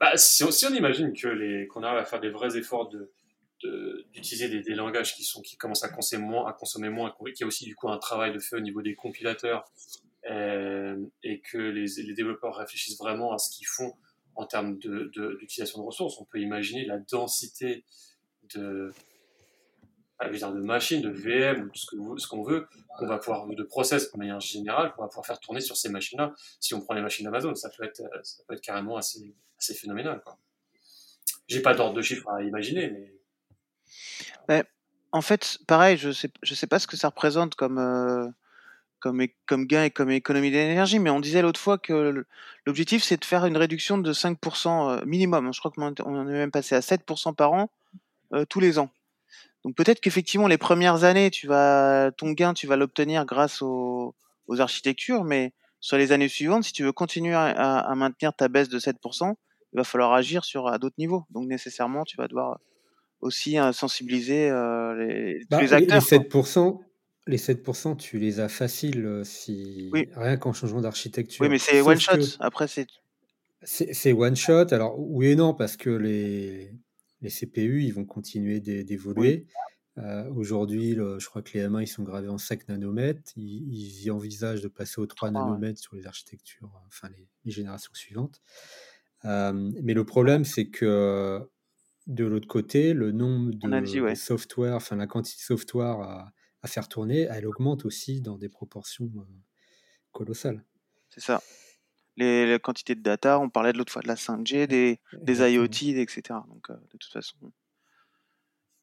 Bah, 0.00 0.16
si, 0.16 0.44
on, 0.44 0.50
si, 0.50 0.64
on, 0.66 0.74
imagine 0.74 1.12
que 1.12 1.28
les 1.28 1.66
qu'on 1.66 1.82
arrive 1.82 1.98
à 1.98 2.04
faire 2.04 2.20
des 2.20 2.30
vrais 2.30 2.56
efforts 2.56 2.88
de 2.88 3.12
d'utiliser 4.12 4.48
des, 4.48 4.60
des, 4.60 4.74
langages 4.76 5.16
qui 5.16 5.24
sont 5.24 5.42
qui 5.42 5.56
commencent 5.56 5.82
à 5.82 5.88
consommer 5.88 6.24
moins 6.24 6.48
à 6.48 6.52
consommer 6.52 6.90
moins 6.90 7.12
qu'il 7.18 7.40
y 7.40 7.42
a 7.42 7.46
aussi 7.46 7.64
du 7.64 7.74
coup 7.74 7.88
un 7.88 7.98
travail 7.98 8.32
de 8.32 8.38
fait 8.38 8.54
au 8.54 8.60
niveau 8.60 8.82
des 8.82 8.94
compilateurs 8.94 9.64
euh, 10.30 10.96
et 11.24 11.40
que 11.40 11.58
les, 11.58 11.86
les, 12.04 12.14
développeurs 12.14 12.54
réfléchissent 12.54 12.98
vraiment 12.98 13.32
à 13.32 13.38
ce 13.38 13.50
qu'ils 13.50 13.66
font 13.66 13.94
en 14.36 14.46
termes 14.46 14.78
d'utilisation 14.78 15.78
de, 15.78 15.82
de, 15.82 15.86
ressources 15.86 16.20
on 16.20 16.24
peut 16.24 16.40
imaginer 16.40 16.84
la 16.84 16.98
densité 16.98 17.84
de 18.54 18.92
dire, 20.26 20.52
de 20.52 20.60
machines, 20.60 21.00
de 21.00 21.10
VM, 21.10 21.68
ou 21.68 21.74
ce 21.74 21.86
qu'on 21.86 22.16
ce 22.16 22.26
qu'on 22.26 22.42
veut, 22.42 22.68
qu'on 22.98 23.06
va 23.06 23.18
pouvoir, 23.18 23.46
de 23.46 23.62
process 23.62 24.12
de 24.12 24.18
manière 24.18 24.40
générale, 24.40 24.92
qu'on 24.92 25.02
va 25.02 25.08
pouvoir 25.08 25.26
faire 25.26 25.38
tourner 25.38 25.60
sur 25.60 25.76
ces 25.76 25.88
machines-là. 25.88 26.34
Si 26.60 26.74
on 26.74 26.80
prend 26.80 26.94
les 26.94 27.02
machines 27.02 27.24
d'Amazon, 27.24 27.54
ça 27.54 27.70
peut 27.70 27.84
être, 27.84 28.02
ça 28.22 28.42
peut 28.46 28.54
être 28.54 28.60
carrément 28.60 28.96
assez, 28.96 29.34
assez 29.58 29.74
phénoménal. 29.74 30.22
J'ai 31.46 31.62
pas 31.62 31.74
d'ordre 31.74 31.94
de 31.94 32.02
chiffre 32.02 32.28
à 32.28 32.42
imaginer, 32.42 32.90
mais. 32.90 33.14
mais. 34.48 34.64
En 35.10 35.22
fait, 35.22 35.58
pareil, 35.66 35.96
je 35.96 36.12
sais, 36.12 36.28
je 36.42 36.54
sais 36.54 36.66
pas 36.66 36.78
ce 36.78 36.86
que 36.86 36.98
ça 36.98 37.08
représente 37.08 37.54
comme, 37.54 37.78
euh, 37.78 38.28
comme, 39.00 39.22
comme 39.46 39.66
gain 39.66 39.84
et 39.84 39.90
comme 39.90 40.10
économie 40.10 40.50
d'énergie, 40.50 40.98
mais 40.98 41.08
on 41.08 41.20
disait 41.20 41.40
l'autre 41.40 41.58
fois 41.58 41.78
que 41.78 42.26
l'objectif 42.66 43.02
c'est 43.02 43.16
de 43.16 43.24
faire 43.24 43.46
une 43.46 43.56
réduction 43.56 43.96
de 43.96 44.12
5% 44.12 45.06
minimum. 45.06 45.50
Je 45.54 45.60
crois 45.60 45.70
qu'on 45.70 46.28
est 46.28 46.32
même 46.32 46.50
passé 46.50 46.74
à 46.74 46.80
7% 46.80 47.34
par 47.34 47.52
an 47.54 47.70
euh, 48.34 48.44
tous 48.44 48.60
les 48.60 48.78
ans. 48.78 48.90
Donc 49.64 49.76
peut-être 49.76 50.00
qu'effectivement 50.00 50.46
les 50.46 50.58
premières 50.58 51.04
années, 51.04 51.30
tu 51.30 51.46
vas 51.46 52.10
ton 52.16 52.32
gain, 52.32 52.54
tu 52.54 52.66
vas 52.66 52.76
l'obtenir 52.76 53.24
grâce 53.24 53.60
aux, 53.62 54.14
aux, 54.46 54.60
architectures, 54.60 55.24
mais 55.24 55.52
sur 55.80 55.96
les 55.96 56.12
années 56.12 56.28
suivantes, 56.28 56.64
si 56.64 56.72
tu 56.72 56.84
veux 56.84 56.92
continuer 56.92 57.34
à, 57.34 57.46
à, 57.46 57.94
maintenir 57.94 58.32
ta 58.34 58.48
baisse 58.48 58.68
de 58.68 58.78
7%, 58.78 59.34
il 59.72 59.76
va 59.76 59.84
falloir 59.84 60.12
agir 60.12 60.44
sur 60.44 60.68
à 60.68 60.78
d'autres 60.78 60.96
niveaux. 60.98 61.24
Donc 61.30 61.46
nécessairement, 61.48 62.04
tu 62.04 62.16
vas 62.16 62.28
devoir 62.28 62.58
aussi 63.20 63.58
euh, 63.58 63.72
sensibiliser 63.72 64.48
euh, 64.48 64.94
les, 64.94 65.44
bah, 65.50 65.60
les, 65.60 65.72
acteurs. 65.72 66.00
Les 66.10 66.18
7%, 66.18 66.80
les 67.26 67.38
7%, 67.38 67.96
tu 67.96 68.18
les 68.18 68.40
as 68.40 68.48
faciles 68.48 69.04
euh, 69.04 69.24
si 69.24 69.90
oui. 69.92 70.08
rien 70.16 70.36
qu'en 70.36 70.52
changeant 70.52 70.80
d'architecture. 70.80 71.42
Oui, 71.42 71.48
mais 71.48 71.58
c'est 71.58 71.80
one 71.80 72.00
shot. 72.00 72.36
Après, 72.40 72.68
c'est 72.68 72.86
c'est 73.62 74.12
one 74.12 74.36
shot. 74.36 74.72
Alors 74.72 74.94
oui 74.98 75.30
et 75.30 75.36
non 75.36 75.52
parce 75.52 75.76
que 75.76 75.90
les 75.90 76.70
les 77.20 77.30
CPU, 77.30 77.82
ils 77.82 77.92
vont 77.92 78.04
continuer 78.04 78.60
d'évoluer. 78.60 79.46
Oui. 79.46 80.04
Euh, 80.04 80.30
Aujourd'hui, 80.30 80.94
je 80.94 81.26
crois 81.26 81.42
que 81.42 81.56
les 81.58 81.64
M1, 81.64 81.82
ils 81.82 81.88
sont 81.88 82.04
gravés 82.04 82.28
en 82.28 82.38
5 82.38 82.68
nanomètres. 82.68 83.32
Ils, 83.36 83.72
ils 83.72 84.04
y 84.04 84.10
envisagent 84.10 84.62
de 84.62 84.68
passer 84.68 85.00
aux 85.00 85.06
3 85.06 85.32
nanomètres 85.32 85.80
sur 85.80 85.96
les 85.96 86.06
architectures, 86.06 86.80
enfin 86.86 87.08
les, 87.16 87.28
les 87.44 87.50
générations 87.50 87.92
suivantes. 87.94 88.40
Euh, 89.24 89.72
mais 89.82 89.94
le 89.94 90.04
problème, 90.04 90.44
c'est 90.44 90.68
que 90.68 91.40
de 92.06 92.24
l'autre 92.24 92.48
côté, 92.48 92.94
le 92.94 93.12
nombre 93.12 93.50
de, 93.50 93.68
de 93.68 94.00
ouais. 94.00 94.14
software, 94.14 94.74
enfin 94.74 94.96
la 94.96 95.06
quantité 95.06 95.38
de 95.40 95.58
software 95.58 96.00
à, 96.00 96.32
à 96.62 96.68
faire 96.68 96.88
tourner, 96.88 97.28
elle 97.30 97.46
augmente 97.46 97.84
aussi 97.84 98.20
dans 98.20 98.38
des 98.38 98.48
proportions 98.48 99.10
euh, 99.16 99.24
colossales. 100.12 100.64
C'est 101.10 101.20
ça. 101.20 101.42
Les, 102.18 102.50
la 102.50 102.58
quantité 102.58 102.96
de 102.96 103.00
data, 103.00 103.38
on 103.38 103.48
parlait 103.48 103.72
de 103.72 103.78
l'autre 103.78 103.92
fois 103.92 104.02
de 104.02 104.08
la 104.08 104.16
5G, 104.16 104.66
des, 104.66 104.98
des. 105.12 105.52
IoT, 105.52 106.00
etc. 106.00 106.40
Donc, 106.48 106.68
euh, 106.68 106.74
de 106.74 106.98
toute 106.98 107.12
façon, 107.12 107.36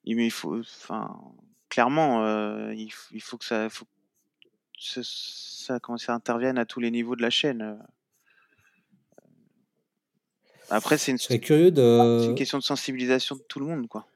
il, 0.05 0.31
faut, 0.31 0.57
enfin, 0.57 1.19
clairement, 1.67 2.23
euh, 2.23 2.73
il, 2.73 2.89
faut 3.21 3.37
que 3.37 3.43
ça, 3.43 3.69
faut 3.69 3.83
que 3.83 5.01
ça, 5.03 5.81
comment 5.81 5.97
ça 5.97 6.13
intervienne 6.13 6.57
à 6.57 6.65
tous 6.65 6.79
les 6.79 6.91
niveaux 6.91 7.17
de 7.17 7.21
la 7.21 7.29
chaîne. 7.29 7.61
euh. 7.61 7.75
Après, 10.69 10.97
c'est 10.97 11.11
une, 11.11 11.17
Je 11.17 11.23
serais 11.23 11.39
curieux 11.39 11.73
c'est 11.75 12.25
une 12.27 12.35
question 12.35 12.57
de 12.57 12.63
sensibilisation 12.63 13.35
de 13.35 13.41
tout 13.41 13.59
le 13.59 13.65
monde, 13.65 13.89
quoi. 13.89 14.07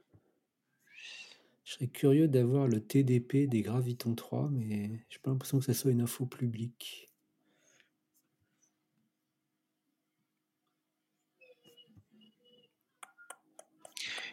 je 1.66 1.74
serais 1.74 1.88
curieux 1.88 2.30
d'avoir 2.30 2.68
le 2.68 2.80
TDP 2.80 3.48
des 3.48 3.62
Graviton 3.64 4.16
3, 4.16 4.50
mais 4.50 4.90
j'ai 5.10 5.20
pas 5.20 5.30
l'impression 5.30 5.60
que 5.60 5.66
ça 5.66 5.74
soit 5.74 5.92
une 5.92 6.02
info 6.02 6.26
publique. 6.26 7.09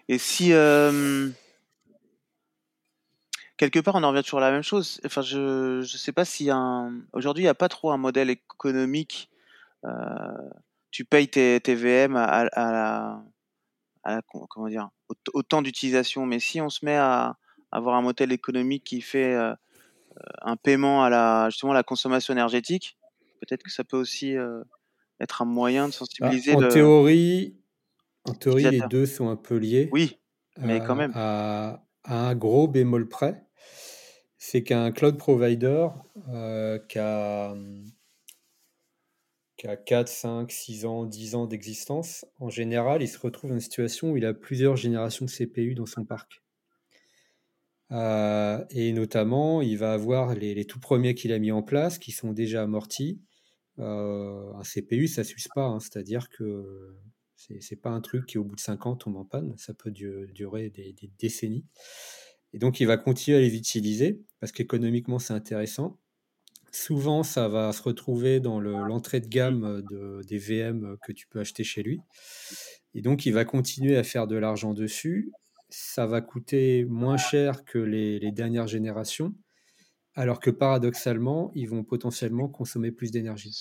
Et 0.09 0.19
si 0.19 0.53
euh, 0.53 1.31
quelque 3.57 3.79
part 3.81 3.95
on 3.97 4.03
en 4.03 4.11
revient 4.11 4.23
toujours 4.23 4.41
à 4.41 4.43
la 4.43 4.51
même 4.53 4.63
chose. 4.63 5.01
Enfin, 5.05 5.23
je 5.23 5.83
je 5.83 5.97
sais 5.97 6.13
pas 6.13 6.25
si 6.25 6.51
un 6.51 7.01
aujourd'hui 7.13 7.43
il 7.43 7.47
n'y 7.47 7.51
a 7.51 7.55
pas 7.55 7.69
trop 7.69 7.91
un 7.93 7.97
modèle 7.97 8.31
économique. 8.31 9.31
euh, 9.87 9.91
tu 10.93 11.05
payes 11.07 11.29
tes, 11.29 11.61
tes 11.63 11.75
VM 11.77 12.17
à, 12.17 12.25
à, 12.25 12.47
à 12.47 12.73
la, 12.73 13.25
à 14.05 14.17
la- 14.17 14.23
comment 14.51 14.69
dire 14.69 14.91
au, 15.11 15.15
au 15.35 15.43
temps 15.45 15.63
d'utilisation. 15.63 16.27
Mais 16.27 16.41
si 16.41 16.61
on 16.63 16.71
se 16.71 16.85
met 16.85 16.97
à 16.97 17.37
avoir 17.73 17.97
un 17.97 18.03
modèle 18.03 18.33
économique 18.33 18.85
qui 18.85 19.01
fait 19.03 19.35
euh, 19.35 19.55
un 20.43 20.57
paiement 20.57 21.05
à 21.05 21.11
la 21.11 21.51
justement 21.51 21.73
à 21.73 21.77
la 21.77 21.83
consommation 21.85 22.35
énergétique, 22.35 22.99
peut-être 23.41 23.63
que 23.65 23.71
ça 23.73 23.85
peut 23.85 23.99
aussi 23.99 24.35
être 25.21 25.43
un 25.43 25.47
moyen 25.47 25.89
de 25.89 25.93
Bah, 25.93 25.97
sensibiliser 25.99 26.57
en 26.57 26.63
le 26.63 26.69
théorie, 26.69 27.57
en 28.29 28.35
théorie, 28.35 28.71
les 28.71 28.81
deux 28.91 29.07
sont 29.07 29.29
un 29.29 29.37
peu 29.37 29.57
liés. 29.57 29.89
Oui, 29.93 30.19
mais 30.59 30.81
quand 30.81 30.95
euh, 30.95 30.97
même. 30.97 31.13
à, 31.15 31.87
à 32.05 32.29
un 32.29 32.35
gros 32.35 32.69
bémol 32.69 33.09
près, 33.09 33.47
c'est 34.39 34.63
qu'un 34.63 34.93
cloud 34.93 35.19
provider 35.19 35.89
euh, 36.29 36.79
qui, 36.89 36.99
a, 36.99 37.55
qui 39.57 39.67
a 39.67 39.77
4, 39.77 40.09
5, 40.09 40.53
6 40.53 40.87
ans, 40.87 41.05
10 41.05 41.35
ans 41.35 41.47
d'existence, 41.47 42.25
en 42.39 42.49
général, 42.49 43.03
il 43.03 43.09
se 43.09 43.19
retrouve 43.19 43.51
dans 43.51 43.57
une 43.57 43.61
situation 43.61 44.13
où 44.13 44.17
il 44.17 44.25
a 44.25 44.35
plusieurs 44.35 44.77
générations 44.77 45.25
de 45.25 45.31
CPU 45.31 45.75
dans 45.75 45.87
son 45.87 46.05
parc. 46.05 46.43
Euh, 47.93 48.65
et 48.71 48.93
notamment, 48.93 49.63
il 49.63 49.79
va 49.79 49.93
avoir 49.93 50.35
les, 50.35 50.55
les 50.55 50.65
tout 50.65 50.81
premiers 50.81 51.15
qu'il 51.15 51.33
a 51.33 51.39
mis 51.39 51.53
en 51.53 51.63
place 51.63 51.99
qui 51.99 52.13
sont 52.13 52.33
déjà 52.33 52.63
amortis. 52.63 53.21
Euh, 53.79 54.53
un 54.55 54.63
CPU, 54.63 55.07
ça 55.07 55.23
ne 55.23 55.27
s'use 55.27 55.49
pas, 55.55 55.67
hein, 55.67 55.81
c'est-à-dire 55.81 56.29
que 56.29 56.97
c'est 57.37 57.81
pas 57.81 57.91
un 57.91 58.01
truc 58.01 58.27
qui, 58.27 58.39
au 58.39 58.45
bout 58.45 58.57
de 58.57 58.61
5 58.61 58.87
ans, 58.87 58.97
tombe 58.97 59.17
en 59.17 59.25
panne. 59.25 59.55
Ça 59.57 59.75
peut 59.75 59.91
du- 59.91 60.29
durer 60.33 60.71
des, 60.71 60.95
décennies. 61.19 61.65
Et 62.53 62.59
donc, 62.59 62.81
il 62.81 62.87
va 62.87 62.97
continuer 62.97 63.39
à 63.39 63.41
les 63.41 63.57
utiliser 63.57 64.23
parce 64.41 64.53
qu'économiquement, 64.53 65.19
c'est 65.19 65.35
intéressant. 65.35 65.99
Souvent, 66.73 67.23
ça 67.23 67.49
va 67.49 67.73
se 67.73 67.83
retrouver 67.83 68.41
dans 68.41 68.61
le- 68.61 68.87
l'entrée 68.87 69.21
de 69.21 69.29
gamme 69.29 69.83
de, 69.91 70.21
des 70.27 70.39
VM 70.39 70.97
que 71.03 71.13
tu 71.13 71.27
peux 71.29 71.41
acheter 71.41 71.65
chez 71.65 71.83
lui. 71.83 72.01
Et 72.95 73.03
donc, 73.03 73.27
il 73.27 73.33
va 73.33 73.45
continuer 73.45 73.97
à 73.97 74.03
faire 74.03 74.27
de 74.27 74.37
l'argent 74.37 74.73
dessus. 74.73 75.31
Ça 75.69 76.07
va 76.07 76.21
coûter 76.21 76.85
moins 76.87 77.19
cher 77.19 77.65
que 77.65 77.79
les, 77.79 78.33
dernières 78.33 78.69
générations, 78.69 79.35
alors 80.15 80.41
que 80.41 80.51
paradoxalement, 80.51 81.53
ils 81.55 81.69
vont 81.69 81.85
potentiellement 81.85 82.49
consommer 82.49 82.93
plus 82.93 83.11
d'énergie. 83.11 83.61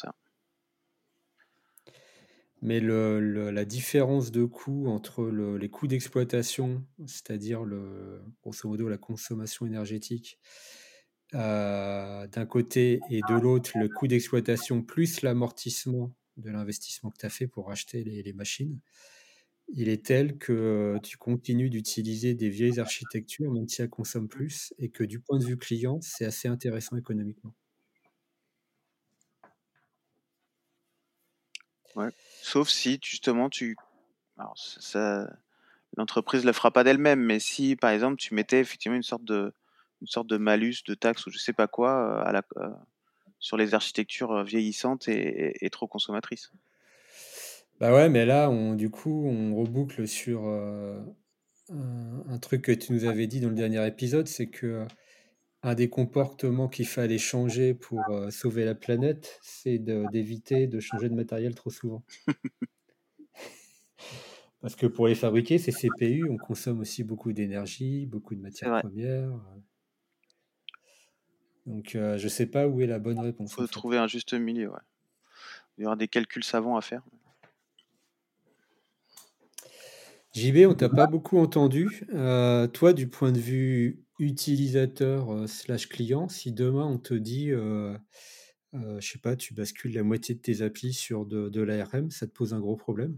Mais 2.66 2.80
la 2.80 3.64
différence 3.66 4.32
de 4.32 4.44
coût 4.44 4.88
entre 4.88 5.26
le- 5.26 5.56
les 5.58 5.70
coûts 5.70 5.86
d'exploitation, 5.88 6.84
c'est-à-dire 7.06 7.64
grosso 8.42 8.68
modo 8.68 8.90
la 8.90 8.98
consommation 8.98 9.68
énergétique, 9.68 10.40
euh, 11.36 12.28
d'un 12.28 12.46
côté, 12.48 13.04
et 13.16 13.22
de 13.24 13.36
l'autre, 13.36 13.72
le 13.76 13.88
coût 13.90 14.08
d'exploitation 14.08 14.82
plus 14.82 15.22
l'amortissement 15.22 16.16
de 16.38 16.50
l'investissement 16.52 17.12
que 17.12 17.18
tu 17.20 17.26
as 17.28 17.30
fait 17.30 17.48
pour 17.48 17.72
acheter 17.72 18.04
les, 18.04 18.34
machines, 18.34 18.80
il 19.70 19.90
est 19.90 20.06
tel 20.06 20.38
que 20.40 21.00
tu 21.04 21.18
continues 21.18 21.70
d'utiliser 21.70 22.36
des 22.36 22.50
vieilles 22.50 22.80
architectures, 22.80 23.52
même 23.52 23.68
si 23.70 23.82
elles 23.84 23.90
consomment 23.92 24.30
plus, 24.30 24.74
et 24.80 24.90
que 24.90 25.04
du 25.04 25.20
point 25.22 25.40
de 25.40 25.46
vue 25.46 25.58
client, 25.58 26.00
c'est 26.02 26.26
assez 26.26 26.48
intéressant 26.50 26.98
économiquement. 26.98 27.54
Sauf 32.46 32.70
si 32.70 33.00
justement 33.02 33.50
tu, 33.50 33.76
alors 34.38 34.54
ça, 34.56 35.28
l'entreprise 35.98 36.46
le 36.46 36.54
fera 36.54 36.70
pas 36.70 36.84
d'elle-même, 36.84 37.20
mais 37.20 37.40
si 37.40 37.76
par 37.76 37.90
exemple 37.90 38.18
tu 38.18 38.36
mettais 38.36 38.60
effectivement 38.60 38.96
une 38.96 39.02
sorte 39.02 39.26
de, 39.26 39.52
une 40.02 40.08
sorte 40.08 40.28
de 40.28 40.38
malus, 40.38 40.84
de 40.88 40.94
taxe 40.94 41.26
ou 41.26 41.32
je 41.32 41.40
sais 41.40 41.54
pas 41.54 41.68
quoi 41.68 42.24
euh, 42.24 42.42
euh, 42.58 42.70
sur 43.40 43.58
les 43.58 43.74
architectures 43.74 44.32
euh, 44.32 44.44
vieillissantes 44.44 45.08
et, 45.08 45.70
trop 45.72 45.88
consommatrices. 45.88 46.52
Bah 47.80 47.92
ouais, 47.92 48.10
mais 48.10 48.28
là, 48.28 48.52
on, 48.52 48.76
du 48.76 48.92
coup, 48.92 49.26
on 49.28 49.56
reboucle 49.56 50.08
sur 50.08 50.46
un, 50.48 52.38
truc 52.44 52.62
que 52.62 52.72
tu 52.74 52.94
nous 52.94 53.06
avais 53.06 53.26
dit 53.26 53.40
dans 53.40 53.50
le 53.50 53.56
dernier 53.56 53.88
épisode, 53.88 54.28
c'est 54.28 54.48
que 54.48 54.86
un 55.66 55.74
des 55.74 55.90
comportements 55.90 56.68
qu'il 56.68 56.86
fallait 56.86 57.18
changer 57.18 57.74
pour 57.74 58.00
euh, 58.12 58.30
sauver 58.30 58.66
la 58.66 58.76
planète, 58.76 59.40
c'est 59.42 59.80
d'éviter 59.80 60.68
de 60.68 60.80
changer 60.80 61.10
de 61.10 61.16
matériel 61.16 61.56
trop 61.56 61.72
souvent. 61.72 62.04
Parce 64.62 64.76
que 64.76 64.86
pour 64.86 65.08
les 65.08 65.16
fabriquer, 65.16 65.58
ces 65.58 65.72
CPU, 65.72 66.30
on 66.30 66.38
consomme 66.38 66.82
aussi 66.82 67.04
beaucoup 67.04 67.34
d'énergie, 67.34 68.06
beaucoup 68.06 68.36
de 68.36 68.42
matières 68.42 68.80
premières. 68.82 69.32
Donc, 71.66 71.96
euh, 71.96 72.20
je 72.20 72.28
sais 72.28 72.46
pas 72.46 72.68
où 72.68 72.82
est 72.82 72.88
la 72.88 73.00
bonne 73.00 73.20
réponse 73.20 73.52
Faut 73.52 73.64
en 73.64 73.66
fait. 73.66 73.72
trouver 73.72 73.98
un 73.98 74.06
juste 74.06 74.36
milieu. 74.36 74.70
Ouais. 74.70 74.80
Il 75.80 75.84
y 75.84 75.88
aura 75.88 75.96
des 75.96 76.08
calculs 76.08 76.44
savants 76.44 76.78
à 76.78 76.82
faire. 76.82 77.02
JB, 80.36 80.68
on 80.68 80.76
t'a 80.76 80.90
pas 80.90 81.08
beaucoup 81.08 81.40
entendu. 81.40 82.04
Euh, 82.14 82.68
toi, 82.68 82.94
du 82.94 83.08
point 83.08 83.32
de 83.32 83.40
vue 83.40 84.05
utilisateur 84.20 85.48
slash 85.48 85.88
client, 85.88 86.30
si 86.30 86.52
demain 86.52 86.86
on 86.86 86.98
te 86.98 87.14
dit, 87.14 87.52
euh, 87.52 87.98
euh, 88.74 89.00
je 89.00 89.12
sais 89.12 89.20
pas, 89.20 89.36
tu 89.36 89.54
bascules 89.54 89.94
la 89.94 90.04
moitié 90.04 90.36
de 90.36 90.40
tes 90.40 90.62
applis 90.62 90.94
sur 90.94 91.26
de, 91.26 91.62
l'ARM, 91.62 92.12
ça 92.12 92.28
te 92.28 92.32
pose 92.32 92.54
un 92.54 92.60
gros 92.60 92.76
problème? 92.76 93.18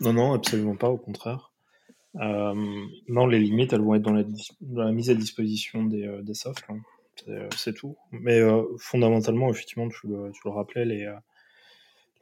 Non, 0.00 0.12
non, 0.12 0.32
absolument 0.32 0.76
pas, 0.76 0.88
au 0.88 0.98
contraire. 0.98 1.52
Non, 2.14 3.26
les 3.26 3.38
limites, 3.38 3.72
elles 3.72 3.82
vont 3.82 3.94
être 3.94 4.02
dans 4.02 4.12
la, 4.12 4.24
dans 4.60 4.82
la 4.82 4.92
mise 4.92 5.10
à 5.10 5.14
disposition 5.14 5.84
des, 5.84 6.20
des 6.22 6.34
softs. 6.34 6.64
hein. 6.68 6.80
C'est 7.54 7.74
tout. 7.74 7.96
Mais 8.12 8.40
fondamentalement, 8.78 9.50
effectivement, 9.50 9.88
tu 9.88 10.08
le, 10.08 10.32
tu 10.32 10.40
le 10.46 10.50
rappelais, 10.50 10.86
les, 10.86 11.14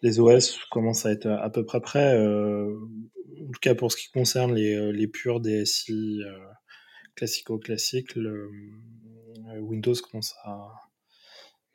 les 0.03 0.21
OS 0.21 0.59
commencent 0.71 1.07
à 1.07 1.13
être 1.13 1.29
à 1.29 1.49
peu 1.49 1.65
près 1.65 1.81
prêts. 1.81 2.19
en 2.19 3.47
tout 3.47 3.61
cas, 3.63 3.75
pour 3.75 3.93
ce 3.93 3.97
qui 3.97 4.11
concerne 4.11 4.55
les, 4.55 4.93
les 4.93 5.07
purs 5.07 5.41
DSI 5.41 6.21
classico-classiques, 7.19 8.15
le, 8.15 8.51
euh, 9.55 9.59
Windows 9.61 9.95
commence 10.11 10.35
à, 10.45 10.69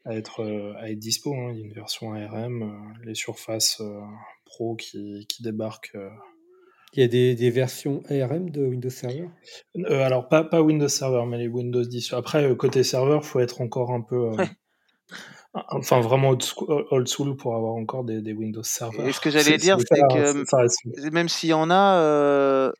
à 0.05 0.15
être, 0.15 0.41
euh, 0.41 0.73
à 0.77 0.89
être 0.89 0.99
dispo. 0.99 1.33
hein. 1.33 1.51
Il 1.53 1.59
y 1.59 1.63
a 1.63 1.65
une 1.67 1.73
version 1.73 2.13
ARM, 2.13 2.63
euh, 2.63 3.05
les 3.05 3.15
surfaces 3.15 3.79
euh, 3.81 3.99
Pro 4.45 4.75
qui, 4.75 5.25
qui 5.27 5.43
débarquent. 5.43 5.95
euh, 5.95 6.09
Il 6.93 7.01
y 7.01 7.03
a 7.03 7.07
des, 7.07 7.35
des 7.35 7.49
versions 7.49 8.03
ARM 8.09 8.49
de 8.49 8.65
Windows 8.65 8.89
Server? 8.89 9.29
Euh, 9.77 10.03
alors 10.03 10.27
pas, 10.29 10.43
pas 10.43 10.61
Windows 10.61 10.87
Server, 10.87 11.23
mais 11.27 11.37
les 11.37 11.47
Windows 11.47 11.83
10. 11.83 12.13
Après, 12.13 12.55
côté 12.55 12.83
serveur, 12.83 13.25
faut 13.25 13.39
être 13.39 13.61
encore 13.61 13.91
un 13.91 14.01
peu, 14.01 14.29
euh, 14.31 14.45
enfin 15.69 16.01
vraiment 16.01 16.29
old 16.29 16.43
school, 16.43 16.85
old 16.91 17.07
school 17.07 17.35
pour 17.35 17.55
avoir 17.55 17.73
encore 17.73 18.03
des, 18.03 18.21
des 18.21 18.33
Windows 18.33 18.63
Server. 18.63 19.07
Et 19.09 19.11
ce 19.13 19.19
que 19.19 19.29
j'allais 19.29 19.57
dire, 19.57 19.77
c'est 19.79 20.01
que 20.13 20.45
ça- 20.45 21.09
même 21.11 21.29
s'il 21.29 21.49
y 21.49 21.53
en 21.53 21.69
a, 21.71 21.97
euh, 21.99 22.71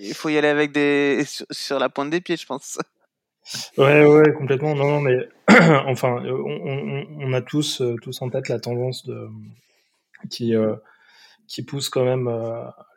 il 0.00 0.14
faut 0.14 0.28
y 0.28 0.38
aller 0.38 0.48
avec 0.48 0.72
des 0.72 1.24
sur, 1.50 1.78
la 1.78 1.88
pointe 1.88 2.10
des 2.10 2.20
pieds, 2.20 2.36
je 2.36 2.46
pense. 2.46 2.78
Ouais, 3.78 4.04
ouais, 4.04 4.32
complètement. 4.32 4.74
Non, 4.74 4.88
non, 4.88 5.00
mais 5.00 5.28
enfin, 5.86 6.24
euh, 6.24 6.42
on, 7.20 7.32
a 7.32 7.40
tous, 7.42 7.80
euh, 7.80 7.96
tous 8.02 8.20
en 8.22 8.28
tête 8.28 8.48
la 8.48 8.58
tendance 8.58 9.06
de 9.06 9.28
qui 10.30 10.54
euh, 10.54 10.74
qui 11.46 11.62
pousse 11.62 11.88
quand 11.88 12.04
même 12.04 12.28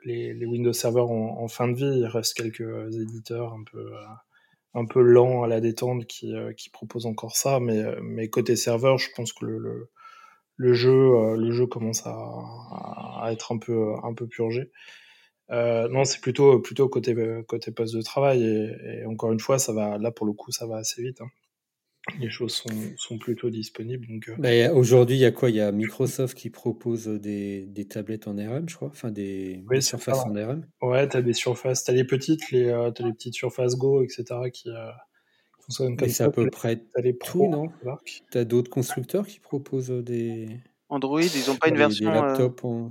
les, 0.05 0.33
les 0.33 0.45
Windows 0.45 0.73
Server 0.73 1.01
en, 1.01 1.47
fin 1.47 1.67
de 1.67 1.75
vie. 1.75 1.99
Il 1.99 2.05
reste 2.07 2.33
quelques 2.35 2.95
éditeurs 2.95 3.53
un 3.53 3.63
peu 3.63 3.91
un 4.73 4.85
peu 4.85 5.01
lents 5.01 5.43
à 5.43 5.47
la 5.47 5.61
détente 5.61 6.05
qui 6.07 6.33
qui 6.57 6.71
proposent 6.71 7.05
encore 7.05 7.35
ça, 7.37 7.59
mais 7.59 7.83
mais 8.01 8.27
côté 8.29 8.55
serveur, 8.55 8.97
je 8.97 9.09
pense 9.15 9.33
que 9.33 9.45
le 9.45 9.59
le, 9.59 9.89
le 10.55 10.73
jeu 10.73 11.35
le 11.35 11.51
jeu 11.51 11.67
commence 11.67 12.07
à, 12.07 12.15
à 13.21 13.29
être 13.31 13.51
un 13.51 13.59
peu 13.59 13.93
un 14.01 14.15
peu 14.15 14.25
purgé. 14.25 14.71
Non, 15.49 16.05
c'est 16.05 16.21
plutôt 16.21 16.59
plutôt 16.59 16.89
côté 16.89 17.15
côté 17.47 17.71
poste 17.71 17.95
de 17.95 18.01
travail 18.01 18.43
et, 18.43 19.05
encore 19.05 19.31
une 19.31 19.39
fois, 19.39 19.59
ça 19.59 19.73
va 19.73 19.97
là 19.97 20.11
pour 20.11 20.25
le 20.25 20.33
coup, 20.33 20.51
ça 20.51 20.65
va 20.65 20.77
assez 20.77 21.01
vite. 21.01 21.21
Hein. 21.21 21.29
Les 22.19 22.29
choses 22.29 22.53
sont, 22.53 22.69
sont, 22.97 23.19
plutôt 23.19 23.51
disponibles. 23.51 24.07
Donc, 24.07 24.31
bah, 24.39 24.73
aujourd'hui, 24.73 25.17
il 25.17 25.19
y 25.19 25.25
a 25.25 25.31
quoi? 25.31 25.51
Il 25.51 25.57
y 25.57 25.61
a 25.61 25.71
Microsoft 25.71 26.35
qui 26.35 26.49
propose 26.49 27.07
des, 27.07 27.67
des, 27.67 27.85
tablettes 27.85 28.27
en 28.27 28.33
RM, 28.33 28.67
je 28.67 28.75
crois, 28.75 28.87
enfin 28.87 29.11
des, 29.11 29.63
surfaces 29.79 30.25
en 30.25 30.31
RM. 30.31 30.65
Ouais, 30.81 31.07
tu 31.07 31.17
as 31.17 31.21
des 31.21 31.33
surfaces, 31.33 31.83
tu 31.83 31.91
as 31.91 31.93
les 31.93 32.05
petites, 32.05 32.49
les, 32.49 32.71
as 32.71 32.91
les 32.99 33.13
petites 33.13 33.35
surfaces 33.35 33.75
Go, 33.75 34.01
etc. 34.01 34.25
qui, 34.51 34.69
c'est 35.69 36.23
à 36.23 36.31
peu 36.31 36.49
près 36.49 36.81
tout, 37.23 37.47
non? 37.47 37.67
Tu 38.31 38.37
as 38.37 38.45
d'autres 38.45 38.69
constructeurs 38.69 39.27
qui 39.27 39.39
proposent 39.39 39.89
des. 39.89 40.59
Android, 40.89 41.21
ils 41.21 41.47
n'ont 41.47 41.57
pas 41.57 41.69
une 41.69 41.77
version. 41.77 42.11
Euh, 42.11 42.89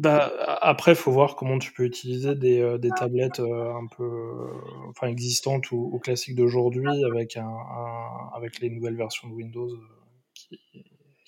bah, 0.00 0.32
après, 0.60 0.92
il 0.92 0.96
faut 0.96 1.12
voir 1.12 1.36
comment 1.36 1.58
tu 1.58 1.72
peux 1.72 1.84
utiliser 1.84 2.34
des, 2.34 2.60
euh, 2.60 2.78
des 2.78 2.90
tablettes 2.90 3.40
euh, 3.40 3.74
un 3.74 3.86
peu 3.86 4.50
enfin, 4.88 5.08
existantes 5.08 5.70
ou, 5.72 5.98
classiques 6.02 6.34
d'aujourd'hui 6.34 7.04
avec, 7.04 7.36
un, 7.36 7.50
avec 8.34 8.60
les 8.60 8.70
nouvelles 8.70 8.96
versions 8.96 9.28
de 9.28 9.34
Windows 9.34 9.70
qui, 10.34 10.60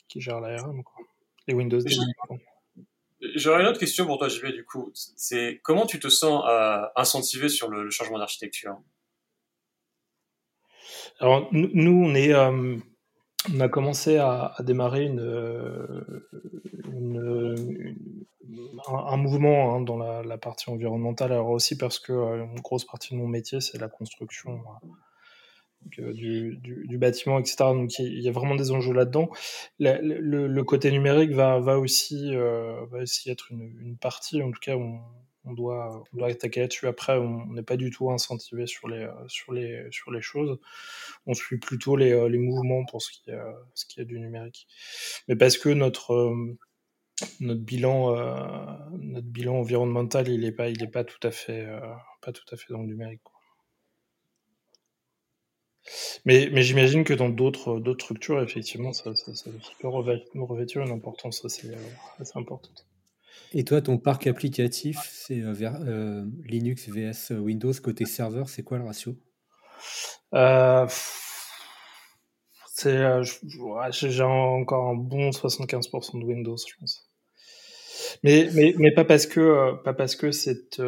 qui 0.09 0.21
gèrent 0.21 0.41
l'ARM. 0.41 0.83
Les 1.47 1.55
Windows 1.55 1.79
10. 1.79 2.01
J'aurais 3.37 3.63
une 3.63 3.69
autre 3.69 3.79
question 3.79 4.07
pour 4.07 4.19
toi, 4.19 4.29
JB, 4.29 4.47
du 4.47 4.65
coup. 4.65 4.91
C'est 4.95 5.61
comment 5.63 5.87
tu 5.87 6.01
te 6.01 6.09
sens 6.09 6.45
incentivé 6.97 7.49
sur 7.49 7.69
le 7.69 7.91
changement 7.91 8.19
d'architecture? 8.19 8.79
Alors 11.19 11.49
nous, 11.53 12.05
on 12.05 12.15
est, 12.15 12.33
euh, 12.33 12.77
on 13.51 13.61
a 13.61 13.69
commencé 13.69 14.19
à, 14.19 14.55
démarrer 14.61 15.05
une, 15.05 15.21
un, 18.89 19.17
mouvement 19.17 19.75
hein, 19.75 19.81
dans 19.81 19.97
la, 19.97 20.39
partie 20.39 20.71
environnementale. 20.71 21.33
Alors 21.33 21.51
aussi 21.51 21.77
parce 21.77 21.99
que 21.99 22.13
euh, 22.13 22.45
une 22.45 22.61
grosse 22.61 22.85
partie 22.85 23.15
de 23.15 23.19
mon 23.19 23.27
métier, 23.27 23.61
c'est 23.61 23.79
la 23.79 23.89
construction. 23.89 24.61
Euh, 25.99 26.13
du, 26.13 26.61
du, 26.63 26.97
bâtiment, 26.97 27.41
etc. 27.41 27.57
Donc 27.59 27.99
il 27.99 28.21
y 28.21 28.29
a 28.29 28.33
vraiment 28.33 28.55
des 28.55 28.71
enjeux 28.71 28.93
là-dedans. 28.93 29.29
Le, 29.81 30.63
côté 30.63 30.93
numérique 30.93 31.33
va, 31.33 31.59
va, 31.59 31.77
aussi, 31.81 32.37
va 32.37 32.99
aussi 32.99 33.31
être 33.31 33.51
une, 33.51 33.75
une, 33.81 33.97
partie, 33.97 34.41
en 34.43 34.53
tout 34.53 34.61
cas, 34.61 34.77
on, 34.77 35.01
on 35.45 35.53
doit, 35.53 36.05
attaquer 36.23 36.61
là-dessus. 36.61 36.87
Après, 36.87 37.17
on 37.17 37.47
n'est 37.47 37.63
pas 37.63 37.77
du 37.77 37.91
tout 37.91 38.11
incentivé 38.11 38.67
sur 38.67 38.89
les, 38.89 39.05
euh, 39.05 39.29
sur, 39.29 39.53
les, 39.53 40.23
choses. 40.23 40.59
On 41.27 41.35
suit 41.35 41.59
plutôt 41.59 41.97
les, 41.97 42.13
euh, 42.13 42.29
mouvements 42.39 42.85
pour 42.85 43.03
ce 43.03 43.11
qui, 43.11 43.31
est, 43.31 43.35
euh, 43.35 43.53
ce 43.75 43.87
qui 43.87 44.01
est 44.01 44.05
du 44.05 44.21
numérique. 44.21 44.67
Mais 45.29 45.37
parce 45.37 45.59
que 45.59 45.69
notre, 45.69 46.35
bilan, 47.41 48.15
environnemental, 49.49 50.29
il 50.29 50.41
n'est 50.41 50.53
pas, 50.53 51.05
tout 51.05 51.27
à 51.27 51.31
fait, 51.31 51.67
pas 52.21 52.33
tout 52.33 52.47
à 52.53 52.57
fait 52.57 52.73
dans 52.73 52.81
le 52.81 52.87
numérique. 52.87 53.21
Mais, 56.25 56.63
j'imagine 56.63 57.03
que 57.05 57.15
dans 57.15 57.29
d'autres 57.29 57.83
structures, 57.99 58.41
effectivement, 58.41 58.93
ça, 58.93 59.11
peut 59.81 59.89
revêtir 59.89 60.83
une 60.83 60.93
importance 60.93 61.45
assez 61.45 61.75
importante. 62.37 62.87
Et 63.55 63.65
toi, 63.65 63.83
ton 63.83 63.99
parc 63.99 64.27
applicatif, 64.27 64.99
c'est 65.11 65.41
euh, 65.41 65.55
euh, 65.63 66.25
Linux 66.45 66.89
vs 66.89 67.33
Windows. 67.39 67.73
Côté 67.83 68.07
serveur, 68.07 68.49
c'est 68.49 68.63
quoi 68.63 68.79
le 68.79 68.85
ratio? 68.85 69.15
Euh, 70.35 70.87
J'ai 72.83 74.23
encore 74.23 74.89
un 74.89 74.95
bon 74.95 75.31
75% 75.31 76.21
de 76.21 76.25
Windows, 76.25 76.57
je 76.57 76.75
pense. 76.81 77.11
Mais, 78.25 78.49
mais, 78.55 78.75
mais 78.79 78.91
pas 78.93 79.05
parce 79.05 79.27
que 79.27 79.75
pas 79.83 79.93
parce 79.93 80.17
que 80.17 80.33
c'est 80.33 80.81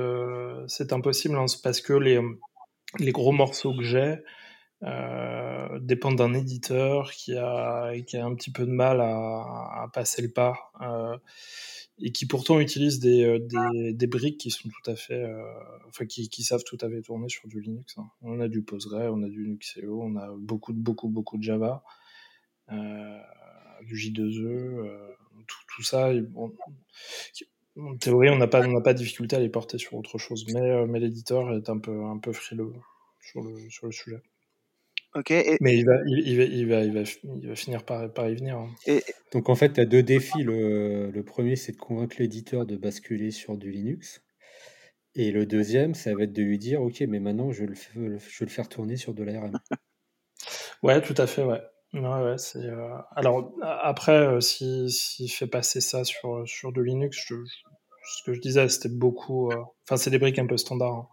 c'est 0.69 0.93
impossible, 0.93 1.37
hein, 1.37 1.47
c'est 1.47 1.63
parce 1.63 1.81
que 1.81 1.93
les, 1.93 2.21
les 2.99 3.13
gros 3.13 3.33
morceaux 3.33 3.75
que 3.77 3.83
j'ai 3.83 4.17
dépendent 5.81 6.17
d'un 6.19 6.35
éditeur 6.35 7.11
qui 7.13 7.37
a, 7.37 7.93
qui 8.07 8.17
a 8.17 8.25
un 8.25 8.35
petit 8.35 8.51
peu 8.51 8.67
de 8.67 8.71
mal 8.71 9.01
à 9.01 9.89
passer 9.93 10.23
le 10.23 10.31
pas 10.31 10.55
et 11.99 12.11
qui 12.13 12.27
pourtant 12.27 12.59
utilisent 12.61 12.99
des, 12.99 13.25
euh, 13.25 13.39
des, 13.39 13.93
des, 13.93 14.07
briques 14.07 14.39
qui 14.39 14.51
sont 14.51 14.69
tout 14.69 14.91
à 14.91 14.97
fait, 14.97 15.23
euh, 15.23 15.43
enfin 15.89 16.07
qui, 16.07 16.29
qui, 16.29 16.43
savent 16.43 16.65
tout 16.65 16.79
à 16.81 16.89
fait 16.89 17.03
tourner 17.03 17.29
sur 17.29 17.47
du 17.47 17.61
Linux. 17.61 17.97
Hein. 17.99 18.09
On 18.23 18.41
a 18.41 18.49
du 18.49 18.63
Postgre, 18.63 19.11
on 19.13 19.23
a 19.23 19.29
du 19.29 19.49
Nuxeo, 19.49 20.03
on 20.03 20.17
a 20.17 20.35
beaucoup 20.37 20.73
beaucoup 20.73 21.09
beaucoup 21.09 21.39
de 21.39 21.43
Java, 21.43 21.85
euh, 22.73 23.19
du 23.83 23.95
J2E, 23.95 24.43
euh, 24.43 25.09
tout, 25.47 25.59
tout, 25.77 25.83
ça. 25.83 26.11
en 27.77 27.97
théorie, 27.97 28.31
on 28.31 28.39
n'a 28.39 28.49
pas 28.49 28.67
on 28.67 28.73
n'a 28.73 28.81
pas 28.81 28.95
de 28.95 28.99
difficulté 28.99 29.37
à 29.37 29.41
les 29.41 29.49
porter 29.49 29.79
sur 29.79 29.95
autre 29.95 30.19
chose, 30.19 30.47
mais 30.53 30.87
mais 30.87 30.99
l'éditeur 30.99 31.53
est 31.55 31.69
un 31.69 31.79
peu 31.79 32.05
un 32.05 32.19
peu 32.19 32.33
frileux 32.33 32.73
sur 33.21 33.43
le 33.43 33.71
sur 33.71 33.87
le 33.87 33.93
sujet. 33.93 34.23
Mais 35.61 35.77
il 35.77 35.85
va, 35.85 35.95
il, 36.07 36.37
va, 36.37 36.45
il, 36.45 36.69
va, 36.69 36.81
il, 36.81 36.93
va, 36.93 37.03
il 37.25 37.49
va 37.49 37.55
finir 37.55 37.85
par, 37.85 38.13
par 38.13 38.29
y 38.29 38.35
venir. 38.35 38.57
Hein. 38.59 38.71
Et... 38.87 39.03
Donc 39.33 39.49
en 39.49 39.55
fait, 39.55 39.75
tu 39.75 39.81
as 39.81 39.85
deux 39.85 40.03
défis. 40.03 40.43
Le, 40.43 41.11
le 41.11 41.23
premier, 41.23 41.57
c'est 41.57 41.73
de 41.73 41.77
convaincre 41.77 42.17
l'éditeur 42.19 42.67
de 42.67 42.77
basculer 42.77 43.31
sur 43.31 43.57
du 43.57 43.71
Linux. 43.71 44.23
Et 45.15 45.31
le 45.31 45.47
deuxième, 45.47 45.95
ça 45.95 46.13
va 46.15 46.25
être 46.25 46.33
de 46.33 46.43
lui 46.43 46.59
dire, 46.59 46.83
OK, 46.83 47.01
mais 47.09 47.21
maintenant, 47.21 47.53
je, 47.53 47.65
le, 47.65 47.75
je 47.75 48.01
vais 48.01 48.19
le 48.41 48.47
faire 48.49 48.69
tourner 48.69 48.97
sur 48.97 49.15
de 49.15 49.23
l'ARM. 49.23 49.61
ouais, 50.83 51.01
tout 51.01 51.15
à 51.17 51.29
fait, 51.29 51.45
ouais. 51.45 51.61
ouais, 51.93 52.01
ouais 52.01 52.39
c'est, 52.39 52.65
euh... 52.65 52.97
Alors 53.15 53.55
après, 53.63 54.19
euh, 54.19 54.41
s'il 54.41 54.91
si, 54.91 55.29
fait 55.29 55.47
passer 55.47 55.81
ça 55.81 56.03
sur, 56.03 56.43
sur 56.49 56.73
de 56.73 56.83
Linux, 56.83 57.17
je, 57.29 57.37
ce 57.37 58.25
que 58.27 58.35
je 58.35 58.41
disais, 58.41 58.69
c'était 58.69 58.89
beaucoup... 58.89 59.53
Euh, 59.53 59.63
enfin, 59.85 59.97
c'est 59.97 60.11
des 60.11 60.19
briques 60.19 60.41
un 60.41 60.47
peu 60.47 60.57
standards. 60.57 60.93
Hein 60.93 61.09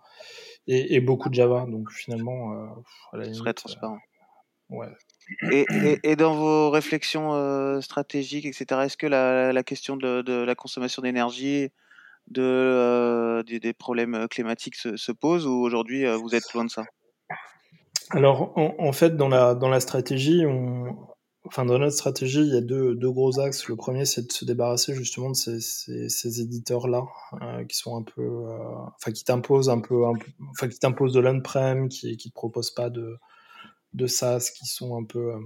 et, 0.68 1.00
beaucoup 1.00 1.30
de 1.30 1.34
Java. 1.34 1.66
Donc 1.68 1.92
finalement, 1.92 2.54
euh, 2.54 2.68
à 3.14 3.18
la 3.18 3.34
serait 3.34 3.54
transparent. 3.54 4.00
Euh, 4.72 4.76
ouais. 4.76 4.88
Et, 5.52 6.00
et, 6.04 6.16
dans 6.16 6.34
vos 6.34 6.70
réflexions 6.70 7.34
euh, 7.34 7.82
stratégiques, 7.82 8.46
etc., 8.46 8.82
est-ce 8.84 8.98
que 8.98 9.08
la, 9.08 9.54
la 9.54 9.64
question 9.64 9.98
de, 9.98 10.22
de, 10.22 10.34
la 10.34 10.56
consommation 10.56 11.02
d'énergie, 11.02 11.70
de, 12.28 13.44
des, 13.44 13.74
problèmes 13.74 14.28
climatiques 14.30 14.76
se, 14.76 14.98
se 14.98 15.12
pose 15.12 15.48
ou 15.48 15.62
aujourd'hui 15.62 16.06
vous 16.18 16.36
êtes 16.36 16.52
loin 16.54 16.66
de 16.66 16.70
ça? 16.70 16.84
Alors 18.10 18.58
en, 18.58 18.76
en, 18.78 18.92
fait, 18.92 19.16
dans 19.16 19.30
la, 19.30 19.56
dans 19.56 19.70
la 19.70 19.80
stratégie, 19.80 20.46
on, 20.46 20.98
Enfin, 21.46 21.66
dans 21.66 21.80
notre 21.80 21.96
stratégie, 21.96 22.42
il 22.42 22.54
y 22.54 22.58
a 22.58 22.62
deux, 22.62 22.94
deux 22.96 23.12
gros 23.12 23.40
axes. 23.40 23.68
Le 23.68 23.76
premier, 23.76 24.06
c'est 24.06 24.28
de 24.28 24.32
se 24.32 24.46
débarrasser 24.46 24.94
justement 24.94 25.32
de 25.32 25.36
ces, 25.36 25.60
ces, 25.60 26.08
ces 26.08 26.42
éditeurs-là, 26.42 27.04
euh, 27.42 27.66
qui 27.66 27.76
sont 27.76 27.98
un 27.98 28.04
peu, 28.04 28.22
euh, 28.22 28.58
enfin, 28.96 29.12
qui 29.12 29.24
t'imposent 29.24 29.70
un 29.70 29.80
peu, 29.80 30.06
un 30.06 30.14
peu 30.14 30.32
enfin, 30.52 30.68
qui 30.68 30.78
t'imposent 30.78 31.14
de 31.14 31.20
l'on-prem, 31.20 31.90
qui, 31.90 32.16
qui 32.18 32.30
te 32.30 32.34
proposent 32.36 32.72
pas 32.72 32.92
de, 32.92 33.18
de 33.94 34.08
SaaS, 34.08 34.52
qui 34.56 34.68
sont 34.68 34.96
un 34.96 35.04
peu, 35.04 35.34
euh, 35.34 35.40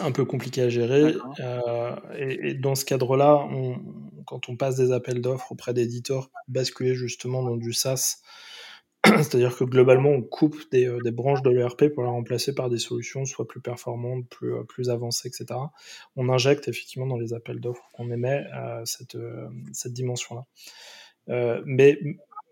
un 0.00 0.10
peu 0.10 0.24
compliqués 0.24 0.62
à 0.62 0.68
gérer. 0.68 1.14
Euh, 1.38 1.96
et, 2.18 2.50
et, 2.50 2.54
dans 2.54 2.74
ce 2.74 2.84
cadre-là, 2.84 3.46
on, 3.50 3.78
quand 4.26 4.48
on 4.48 4.56
passe 4.56 4.76
des 4.76 4.90
appels 4.90 5.20
d'offres 5.20 5.52
auprès 5.52 5.74
d'éditeurs, 5.74 6.30
basculer 6.48 6.96
justement 6.96 7.42
dans 7.44 7.56
du 7.56 7.72
SaaS, 7.72 8.18
C'est-à-dire 9.18 9.54
que 9.54 9.64
globalement, 9.64 10.10
on 10.10 10.22
coupe 10.22 10.56
des, 10.70 10.86
euh, 10.86 11.10
branches 11.10 11.42
de 11.42 11.50
l'ERP 11.50 11.88
pour 11.88 12.04
les 12.04 12.08
remplacer 12.08 12.54
par 12.54 12.70
des 12.70 12.78
solutions 12.78 13.26
soit 13.26 13.46
plus 13.46 13.60
performantes, 13.60 14.26
plus, 14.28 14.54
euh, 14.54 14.64
plus 14.64 14.88
avancées, 14.88 15.28
etc. 15.28 15.60
On 16.16 16.30
injecte 16.30 16.68
effectivement 16.68 17.06
dans 17.06 17.18
les 17.18 17.34
appels 17.34 17.60
d'offres 17.60 17.86
qu'on 17.92 18.10
émet 18.10 18.44
euh, 18.56 18.82
cette, 18.84 19.16
cette 19.72 19.92
dimension-là. 19.92 20.44
Mais 21.66 21.98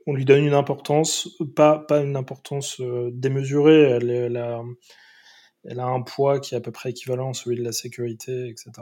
on 0.07 0.15
lui 0.15 0.25
donne 0.25 0.45
une 0.45 0.55
importance, 0.55 1.29
pas, 1.55 1.79
pas 1.79 2.01
une 2.01 2.17
importance 2.17 2.81
démesurée, 3.13 3.83
elle, 3.83 4.37
a, 4.37 5.85
un 5.85 6.03
poids 6.03 6.41
qui 6.41 6.55
est 6.55 6.59
à 6.59 6.61
peu 6.61 6.73
près 6.73 6.91
équivalent 6.91 7.31
à 7.31 7.35
celui 7.35 7.57
de 7.57 7.63
la 7.63 7.73
sécurité, 7.73 8.49
etc. 8.49 8.73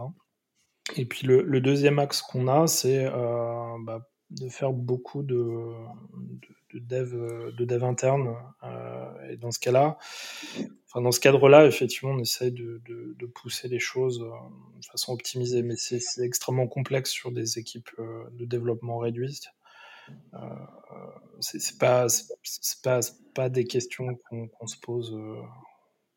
Et 0.97 1.05
puis 1.07 1.27
le, 1.27 1.43
le 1.43 1.61
deuxième 1.61 1.99
axe 1.99 2.23
qu'on 2.23 2.49
a, 2.49 2.67
c'est 2.67 3.05
bah, 3.05 4.10
de 4.31 4.49
faire 4.49 4.73
beaucoup 4.73 5.23
de, 5.23 5.35
de 5.35 6.55
de 6.75 6.79
dev, 6.79 7.15
euh, 7.15 7.53
de 7.53 7.65
dev 7.65 7.85
interne. 7.85 8.37
Euh, 8.63 9.31
et 9.31 9.37
dans 9.37 9.51
ce 9.51 9.59
cas-là, 9.59 9.99
enfin, 10.87 11.03
dans 11.03 11.13
ce 11.13 11.21
cadre-là, 11.21 11.67
effectivement, 11.67 12.15
on 12.15 12.19
essaye 12.19 12.53
de, 12.53 12.81
de, 12.87 13.27
pousser 13.27 13.69
les 13.69 13.79
choses 13.79 14.21
euh, 14.23 14.79
de 14.81 14.87
façon 14.87 15.13
optimisée, 15.13 15.63
mais 15.63 15.77
c'est 15.77 16.01
extrêmement 16.19 16.67
complexe 16.67 17.11
sur 17.11 17.33
des 17.33 17.59
équipes 17.59 17.91
de 17.99 18.45
développement 18.45 18.99
réduites. 18.99 19.49
Euh, 20.35 20.39
c'est 21.41 21.79
pas, 21.79 22.07
pas, 22.83 23.01
pas 23.35 23.49
des 23.49 23.65
questions 23.65 24.17
qu'on 24.29 24.49
qu 24.49 24.67
se 24.67 24.77
pose, 24.79 25.17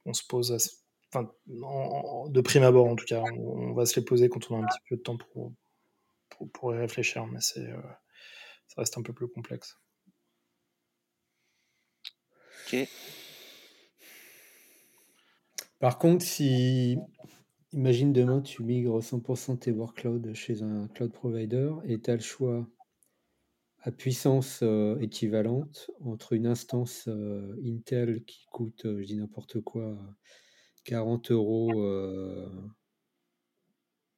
on 0.05 0.13
se 0.13 0.23
pose, 0.27 0.57
enfin, 1.13 1.29
de 1.45 2.41
prime 2.41 2.63
abord 2.63 2.87
en 2.87 2.95
tout 2.95 3.05
cas. 3.05 3.21
On, 3.21 3.73
va 3.73 3.85
se 3.85 3.99
les 3.99 4.05
poser 4.05 4.29
quand 4.29 4.49
on 4.49 4.57
a 4.57 4.63
un 4.63 4.67
petit 4.67 4.79
peu 4.89 4.97
de 4.97 5.01
temps 5.01 5.17
pour, 5.17 5.53
pour, 6.29 6.51
pour 6.51 6.73
y 6.73 6.77
réfléchir, 6.77 7.27
mais 7.27 7.39
c'est, 7.39 7.69
ça 8.73 8.81
reste 8.81 8.97
un 8.97 9.03
peu 9.03 9.13
plus 9.13 9.27
complexe. 9.27 9.77
Par 15.79 15.99
contre, 15.99 16.25
si, 16.25 16.97
imagine 17.71 18.13
demain, 18.13 18.41
tu 18.41 18.63
migres 18.63 18.99
100% 18.99 19.59
tes 19.59 19.71
workloads 19.71 20.33
chez 20.33 20.63
un 20.63 20.87
cloud 20.87 21.11
provider 21.11 21.71
et 21.85 21.99
tu 21.99 22.09
as 22.09 22.15
le 22.15 22.21
choix 22.21 22.67
à 23.81 23.91
puissance 23.91 24.61
euh, 24.63 24.97
équivalente 25.01 25.91
entre 25.99 26.33
une 26.33 26.47
instance 26.47 27.07
euh, 27.09 27.55
Intel 27.63 28.23
qui 28.23 28.45
coûte, 28.45 28.85
euh, 28.85 29.01
je 29.01 29.07
dis 29.07 29.17
n'importe 29.17 29.59
quoi, 29.61 29.99
40 30.85 31.31
euros, 31.31 31.83
euh, 31.83 32.49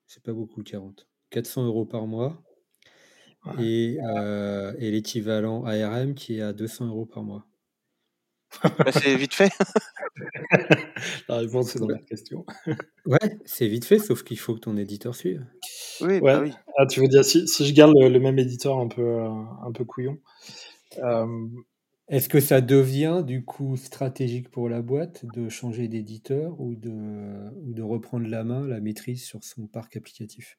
c'est 0.06 0.24
pas 0.24 0.34
beaucoup 0.34 0.64
40, 0.64 1.08
400 1.32 1.66
euros 1.66 1.86
par 1.86 2.06
mois, 2.06 2.44
Ouais. 3.46 3.64
et, 3.64 3.98
euh, 4.16 4.74
et 4.80 4.92
l'équivalent 4.92 5.64
ARM 5.66 6.16
qui 6.16 6.38
est 6.38 6.42
à 6.42 6.54
200 6.54 6.88
euros 6.88 7.06
par 7.06 7.24
mois. 7.24 7.46
Bah, 8.64 8.92
c'est 8.92 9.16
vite 9.16 9.34
fait. 9.34 9.52
La 11.30 11.38
réponse 11.38 11.76
est 11.76 11.80
dans 11.80 11.88
la 11.88 12.00
question. 12.00 12.46
Ouais, 13.06 13.20
c'est 13.46 13.68
vite 13.68 13.86
fait, 13.86 14.00
sauf 14.00 14.24
qu'il 14.24 14.40
faut 14.40 14.56
que 14.56 14.60
ton 14.62 14.78
éditeur 14.78 15.16
suive. 15.16 15.46
Oui, 16.02 16.20
Ouais. 16.20 16.22
bah 16.22 16.42
oui. 16.42 16.52
Ah, 16.78 16.88
tu 16.88 17.02
veux 17.02 17.08
dire, 17.08 17.24
si, 17.24 17.48
si 17.48 17.68
je 17.68 17.74
garde 17.74 17.94
le, 17.96 18.10
le 18.10 18.20
même 18.20 18.40
éditeur 18.40 18.80
un 18.80 18.88
peu, 18.88 19.02
euh, 19.04 19.30
un 19.30 19.72
peu 19.72 19.86
couillon, 19.86 20.18
euh, 21.00 21.48
Est-ce 22.10 22.30
que 22.30 22.40
ça 22.40 22.62
devient 22.62 23.24
du 23.26 23.46
coup 23.46 23.78
stratégique 23.78 24.50
pour 24.52 24.70
la 24.70 24.82
boîte 24.82 25.26
de 25.26 25.50
changer 25.50 25.88
d'éditeur 25.88 26.60
ou 26.62 26.76
de, 26.76 26.90
ou 27.62 27.74
de 27.74 27.82
reprendre 27.84 28.28
la 28.28 28.44
main, 28.44 28.68
la 28.68 28.80
maîtrise 28.80 29.24
sur 29.24 29.44
son 29.44 29.68
parc 29.68 29.98
applicatif? 29.98 30.58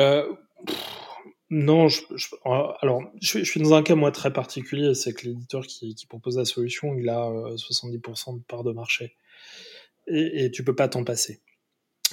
Euh, 0.00 0.24
pff, 0.66 0.99
non, 1.50 1.88
je, 1.88 2.02
je- 2.14 2.28
euh, 2.46 2.72
alors 2.80 3.02
je, 3.20 3.26
suis- 3.28 3.44
je 3.44 3.50
suis 3.50 3.60
dans 3.60 3.74
un 3.74 3.82
cas 3.82 3.94
moi 3.96 4.12
très 4.12 4.32
particulier, 4.32 4.94
c'est 4.94 5.12
que 5.12 5.26
l'éditeur 5.26 5.66
qui, 5.66 5.94
qui 5.94 6.06
propose 6.06 6.38
la 6.38 6.44
solution, 6.44 6.94
il 6.96 7.08
a 7.08 7.26
euh, 7.28 7.56
70% 7.56 8.32
de 8.38 8.42
part 8.42 8.62
de 8.64 8.72
marché 8.72 9.16
et, 10.06 10.44
et 10.44 10.50
tu 10.50 10.64
peux 10.64 10.74
pas 10.74 10.88
t'en 10.88 11.04
passer. 11.04 11.40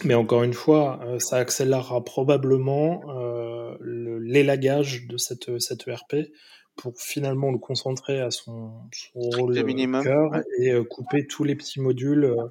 Mais 0.04 0.14
encore 0.14 0.44
une 0.44 0.54
fois, 0.54 1.00
euh, 1.06 1.20
ça 1.20 1.38
accélérera 1.38 2.04
probablement 2.04 3.02
euh, 3.10 3.76
le- 3.80 4.20
l'élagage 4.20 5.08
de 5.08 5.18
cette, 5.18 5.60
cette 5.60 5.88
ERP 5.88 6.30
pour 6.76 6.94
finalement 7.00 7.52
le 7.52 7.58
concentrer 7.58 8.22
à 8.22 8.30
son, 8.30 8.72
son 8.94 9.20
rôle 9.20 9.54
Le 9.56 9.62
euh, 9.62 9.64
minimum, 9.64 10.04
cœur 10.04 10.32
ouais. 10.32 10.44
et 10.60 10.72
euh, 10.72 10.84
couper 10.84 11.26
tous 11.26 11.44
les 11.44 11.56
petits 11.56 11.80
modules 11.80 12.26
euh, 12.26 12.46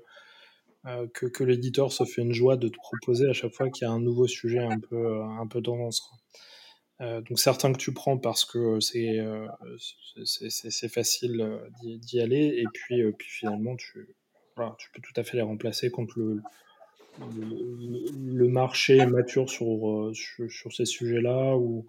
euh, 0.87 1.07
que, 1.15 1.27
que 1.27 1.45
l'éditeur 1.45 1.93
se 1.93 2.05
fait 2.05 2.23
une 2.23 2.33
joie 2.33 2.57
de 2.57 2.69
te 2.69 2.77
proposer 2.77 3.29
à 3.29 3.33
chaque 3.33 3.53
fois 3.53 3.71
qu'il 3.71 3.87
y 3.87 3.91
a 3.91 3.93
un 3.93 4.01
nouveau 4.01 4.27
sujet 4.27 4.59
un 4.61 4.79
peu, 4.79 4.97
euh, 4.97 5.23
un 5.25 5.47
peu 5.47 5.63
tendance. 5.63 6.11
Euh, 7.03 7.21
donc 7.21 7.39
certains 7.39 7.73
que 7.73 7.79
tu 7.79 7.93
prends 7.93 8.17
parce 8.17 8.45
que 8.47 8.81
c'est 8.81 9.19
euh, 9.21 9.47
c'est- 10.25 10.89
facile 10.89 11.41
euh, 11.43 11.59
d'y 11.83 12.21
aller 12.21 12.55
et 12.59 12.65
puis, 12.73 13.03
euh, 13.03 13.13
puis 13.13 13.29
finalement 13.29 13.77
tu, 13.77 14.09
voilà, 14.57 14.75
tu 14.79 14.89
peux 14.93 15.03
tout 15.03 15.13
à 15.21 15.23
fait 15.23 15.37
les 15.37 15.43
remplacer 15.43 15.91
contre 15.91 16.19
le, 16.19 16.41
le, 17.21 18.07
le 18.39 18.49
marché 18.49 18.97
est 18.97 19.07
mature 19.07 19.51
sur, 19.51 20.11
sur, 20.15 20.51
sur 20.51 20.73
ces 20.73 20.87
sujets-là 20.87 21.57
ou, 21.57 21.87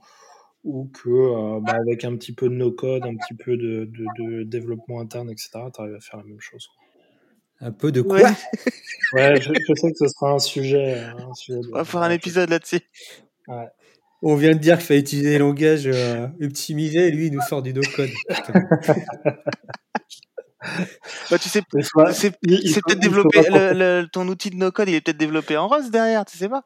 ou 0.66 0.86
que 0.94 1.10
euh, 1.10 1.60
bah, 1.62 1.76
avec 1.80 2.04
un 2.04 2.16
petit 2.18 2.34
peu 2.34 2.50
de 2.50 2.56
no-code, 2.56 3.04
un 3.06 3.16
petit 3.16 3.34
peu 3.36 3.56
de, 3.56 3.86
de, 3.86 4.06
de 4.24 4.44
développement 4.44 5.00
interne, 5.00 5.30
etc., 5.30 5.52
tu 5.74 5.82
arrives 5.82 5.96
à 5.96 6.00
faire 6.02 6.18
la 6.18 6.26
même 6.26 6.42
chose. 6.42 6.68
Un 7.62 7.72
peu 7.72 7.92
de 7.92 8.02
quoi? 8.02 8.18
Ouais. 8.18 8.32
Ouais, 9.14 9.42
je, 9.42 9.52
je 9.54 9.74
sais 9.74 9.92
que 9.92 9.98
ce 9.98 10.08
sera 10.10 10.34
un 10.34 10.40
sujet. 10.40 11.00
Un 11.00 11.34
sujet 11.34 11.60
de- 11.62 11.70
On 11.70 11.78
va 11.78 11.86
faire 11.86 12.02
un 12.02 12.12
épisode 12.12 12.50
là-dessus. 12.50 12.82
Ouais. 13.48 13.68
On 14.22 14.36
vient 14.36 14.54
de 14.54 14.60
dire 14.60 14.78
qu'il 14.78 14.88
fallait 14.88 15.00
utiliser 15.00 15.30
des 15.32 15.38
langages 15.38 15.88
euh, 15.88 16.28
optimisés 16.42 17.08
et 17.08 17.12
lui 17.12 17.28
il 17.28 17.34
nous 17.34 17.42
sort 17.42 17.62
du 17.62 17.74
no-code. 17.74 18.10
Bah, 21.30 21.38
tu 21.38 21.50
sais, 21.50 21.62
c'est 22.12 22.32
peut-être 22.32 23.00
développé. 23.00 23.42
pas 23.44 23.74
Le, 23.74 24.02
le- 24.02 24.08
ton 24.12 24.28
outil 24.28 24.50
de 24.50 24.56
no-code, 24.56 24.90
il 24.90 24.96
est 24.96 25.02
peut-être 25.02 25.18
développé 25.18 25.56
en 25.56 25.68
Rust 25.68 25.92
derrière, 25.92 26.26
tu 26.26 26.38
sais 26.38 26.50
pas 26.50 26.66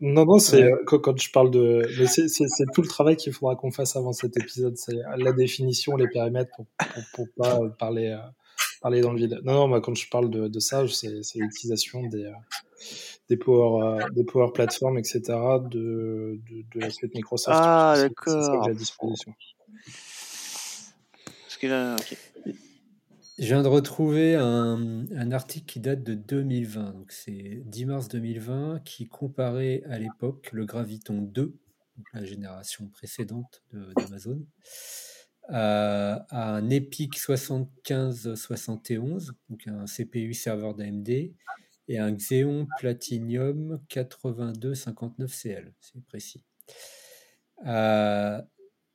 Non, 0.00 0.24
non, 0.24 0.38
c'est 0.38 0.62
euh, 0.64 0.76
quand, 0.86 1.16
je 1.20 1.30
parle 1.30 1.50
de. 1.50 1.86
C'est 2.06 2.26
tout 2.74 2.82
le 2.82 2.88
travail 2.88 3.16
qu'il 3.16 3.32
faudra 3.32 3.54
qu'on 3.54 3.70
fasse 3.70 3.96
avant 3.96 4.12
cet 4.12 4.36
épisode. 4.36 4.76
C'est 4.76 4.96
la 5.16 5.32
définition, 5.32 5.94
les 5.96 6.08
périmètres 6.08 6.50
pour, 6.56 6.66
pour, 6.76 7.04
pour 7.14 7.26
pas 7.36 7.60
euh, 7.60 7.68
parler, 7.68 8.16
parler 8.82 9.00
dans 9.00 9.12
le 9.12 9.18
vide. 9.18 9.40
Non, 9.44 9.54
non, 9.54 9.68
moi, 9.68 9.80
quand 9.80 9.94
je 9.94 10.08
parle 10.10 10.28
de, 10.30 10.48
de 10.48 10.58
ça, 10.60 10.86
c'est 10.88 11.22
c'est 11.22 11.38
l'utilisation 11.38 12.02
des, 12.08 12.24
euh, 12.24 12.32
des, 13.28 13.36
power, 13.36 14.02
euh, 14.02 14.10
des 14.10 14.24
power 14.24 14.50
platforms, 14.52 14.98
etc., 14.98 15.20
de, 15.70 16.40
de, 16.50 16.62
de 16.74 16.80
la 16.80 16.90
suite 16.90 17.14
Microsoft. 17.14 17.56
Ah, 17.60 17.94
C'est- 17.96 18.02
C'est 18.02 18.08
ça 18.08 18.14
que 18.14 18.30
d'accord. 18.30 18.64
j'ai 18.64 18.70
à 18.70 18.74
disposition. 18.74 19.34
Parce 21.24 21.56
que 21.58 21.66
là, 21.68 21.96
ok. 21.96 22.16
Je 23.38 23.46
viens 23.46 23.62
de 23.62 23.68
retrouver 23.68 24.34
un, 24.36 25.04
un 25.16 25.32
article 25.32 25.64
qui 25.66 25.80
date 25.80 26.02
de 26.04 26.14
2020, 26.14 26.92
donc 26.92 27.10
c'est 27.12 27.62
10 27.64 27.86
mars 27.86 28.08
2020, 28.08 28.80
qui 28.84 29.08
comparait 29.08 29.82
à 29.88 29.98
l'époque 29.98 30.50
le 30.52 30.64
Graviton 30.66 31.14
2, 31.22 31.42
donc 31.96 32.06
la 32.12 32.24
génération 32.24 32.86
précédente 32.88 33.62
de- 33.72 33.92
d'Amazon, 33.96 34.38
à, 35.48 36.26
à 36.30 36.56
un 36.56 36.70
EPIC 36.70 37.18
7571, 37.18 39.34
donc 39.48 39.66
un 39.66 39.86
CPU 39.86 40.34
serveur 40.34 40.74
d'AMD, 40.74 41.32
et 41.88 41.98
un 41.98 42.12
Xeon 42.12 42.68
Platinum 42.78 43.80
8259CL, 43.90 45.72
c'est 45.80 46.04
précis. 46.04 46.44
Euh, 47.66 48.40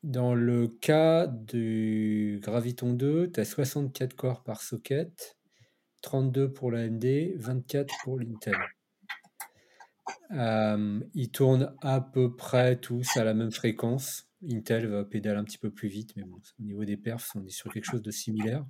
dans 0.04 0.34
le 0.34 0.68
cas 0.68 1.28
du 1.28 2.40
Graviton 2.42 2.94
2, 2.94 3.32
tu 3.32 3.40
as 3.40 3.46
64 3.46 4.16
corps 4.16 4.44
par 4.44 4.62
socket, 4.62 5.38
32 6.02 6.54
pour 6.54 6.72
l'AMD, 6.72 7.34
24 7.36 7.94
pour 8.04 8.20
l'Intel. 8.20 8.56
Euh, 10.32 11.00
ils 11.14 11.32
tournent 11.32 11.76
à 11.82 12.02
peu 12.02 12.36
près 12.36 12.78
tous 12.78 13.18
à 13.18 13.24
la 13.24 13.34
même 13.34 13.52
fréquence. 13.52 14.27
Intel 14.44 14.88
va 14.88 15.04
pédaler 15.06 15.40
un 15.40 15.44
petit 15.44 15.58
peu 15.58 15.72
plus 15.72 15.90
vite, 15.90 16.16
mais 16.16 16.24
bon, 16.24 16.38
au 16.60 16.64
niveau 16.64 16.86
des 16.86 16.98
perfs, 16.98 17.32
on 17.36 17.46
est 17.46 17.50
sur 17.50 17.72
quelque 17.72 17.86
chose 17.86 18.02
de 18.02 18.12
similaire. 18.12 18.66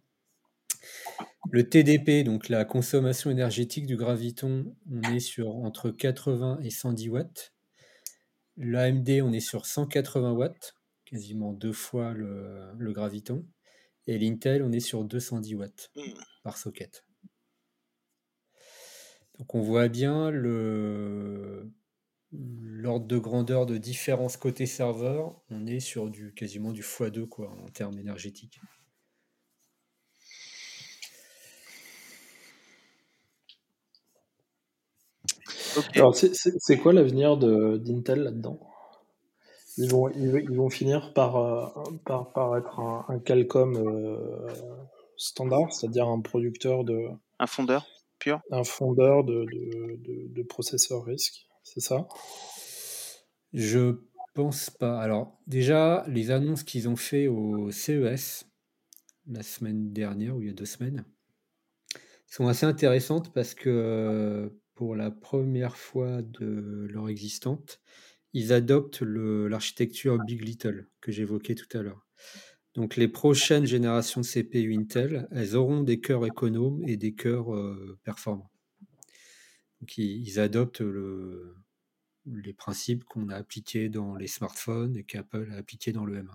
Le 1.51 1.67
TDP, 1.67 2.23
donc 2.23 2.49
la 2.49 2.65
consommation 2.65 3.29
énergétique 3.31 3.85
du 3.85 3.97
Graviton, 3.97 4.75
on 4.91 5.01
est 5.03 5.19
sur 5.19 5.55
entre 5.55 5.89
80 5.89 6.59
et 6.61 6.69
110 6.69 7.09
watts. 7.09 7.53
L'AMD, 8.57 9.21
on 9.23 9.31
est 9.33 9.39
sur 9.39 9.65
180 9.65 10.31
watts, 10.33 10.75
quasiment 11.05 11.53
deux 11.53 11.73
fois 11.73 12.13
le, 12.13 12.71
le 12.77 12.91
Graviton. 12.91 13.45
Et 14.07 14.17
l'Intel, 14.17 14.63
on 14.63 14.71
est 14.71 14.79
sur 14.79 15.03
210 15.03 15.55
watts 15.55 15.91
Mm. 15.95 16.01
par 16.43 16.57
socket. 16.57 17.05
Donc 19.37 19.53
on 19.53 19.61
voit 19.61 19.87
bien 19.87 20.31
le 20.31 21.71
l'ordre 22.31 23.05
de 23.07 23.17
grandeur 23.17 23.65
de 23.65 23.77
différence 23.77 24.37
côté 24.37 24.65
serveur. 24.65 25.41
On 25.49 25.65
est 25.67 25.79
sur 25.81 26.09
du 26.09 26.33
quasiment 26.33 26.71
du 26.71 26.81
x2 26.81 27.25
quoi, 27.27 27.49
en 27.63 27.69
termes 27.69 27.99
énergétiques. 27.99 28.59
Alors, 35.95 36.15
c'est- 36.15 36.33
c'est 36.33 36.53
c'est 36.59 36.77
quoi 36.77 36.93
l'avenir 36.93 37.37
de- 37.37 37.77
d'Intel 37.77 38.19
là-dedans? 38.23 38.59
Ils 39.77 39.89
vont, 39.89 40.09
ils, 40.09 40.29
vont- 40.29 40.37
ils 40.37 40.57
vont 40.57 40.69
finir 40.69 41.13
par, 41.13 41.35
euh, 41.37 41.67
par, 42.05 42.31
par 42.33 42.57
être 42.57 42.79
un, 42.79 43.05
un 43.07 43.19
Qualcomm 43.19 43.75
euh, 43.77 44.47
standard, 45.17 45.71
c'est-à-dire 45.71 46.07
un 46.07 46.21
producteur 46.21 46.83
de, 46.83 47.07
Un 47.39 47.47
fondeur 47.47 47.87
pur? 48.19 48.41
un 48.51 48.65
fondeur 48.65 49.23
de, 49.23 49.45
de, 49.45 49.95
de, 49.95 50.27
de 50.27 50.43
processeurs 50.43 51.05
RISC, 51.05 51.46
ça? 51.79 52.07
Je 53.53 53.99
pense 54.33 54.69
pas. 54.69 54.99
Alors 55.01 55.39
déjà, 55.47 56.05
les 56.07 56.31
annonces 56.31 56.63
qu'ils 56.63 56.87
ont 56.89 56.95
fait 56.95 57.27
au 57.27 57.71
CES 57.71 58.45
la 59.29 59.43
semaine 59.43 59.91
dernière, 59.91 60.35
ou 60.35 60.41
il 60.41 60.47
y 60.47 60.51
a 60.51 60.53
deux 60.53 60.65
semaines, 60.65 61.03
sont 62.27 62.47
assez 62.47 62.65
intéressantes 62.65 63.33
parce 63.33 63.53
que 63.53 64.51
pour 64.75 64.95
la 64.95 65.11
première 65.11 65.75
fois 65.75 66.21
de 66.21 66.87
leur 66.91 67.09
existante, 67.09 67.81
ils 68.33 68.53
adoptent 68.53 69.01
l'architecture 69.01 70.19
Big 70.23 70.43
Little 70.43 70.87
que 71.01 71.11
j'évoquais 71.11 71.55
tout 71.55 71.77
à 71.77 71.81
l'heure. 71.81 72.05
Donc 72.75 72.95
les 72.95 73.07
prochaines 73.07 73.65
générations 73.65 74.21
de 74.21 74.25
CPU 74.25 74.75
Intel, 74.77 75.27
elles 75.31 75.55
auront 75.55 75.81
des 75.81 75.99
cœurs 75.99 76.25
économes 76.27 76.83
et 76.85 76.95
des 76.95 77.15
cœurs 77.15 77.55
euh, 77.55 77.97
performants. 78.03 78.51
Donc 79.81 79.97
ils 79.97 80.39
adoptent 80.39 80.81
le, 80.81 81.55
les 82.31 82.53
principes 82.53 83.03
qu'on 83.05 83.29
a 83.29 83.35
appliqués 83.35 83.89
dans 83.89 84.15
les 84.15 84.27
smartphones 84.27 84.97
et 84.97 85.03
qu'Apple 85.03 85.49
a 85.53 85.57
appliqués 85.57 85.91
dans 85.91 86.05
le 86.05 86.21
M1. 86.21 86.29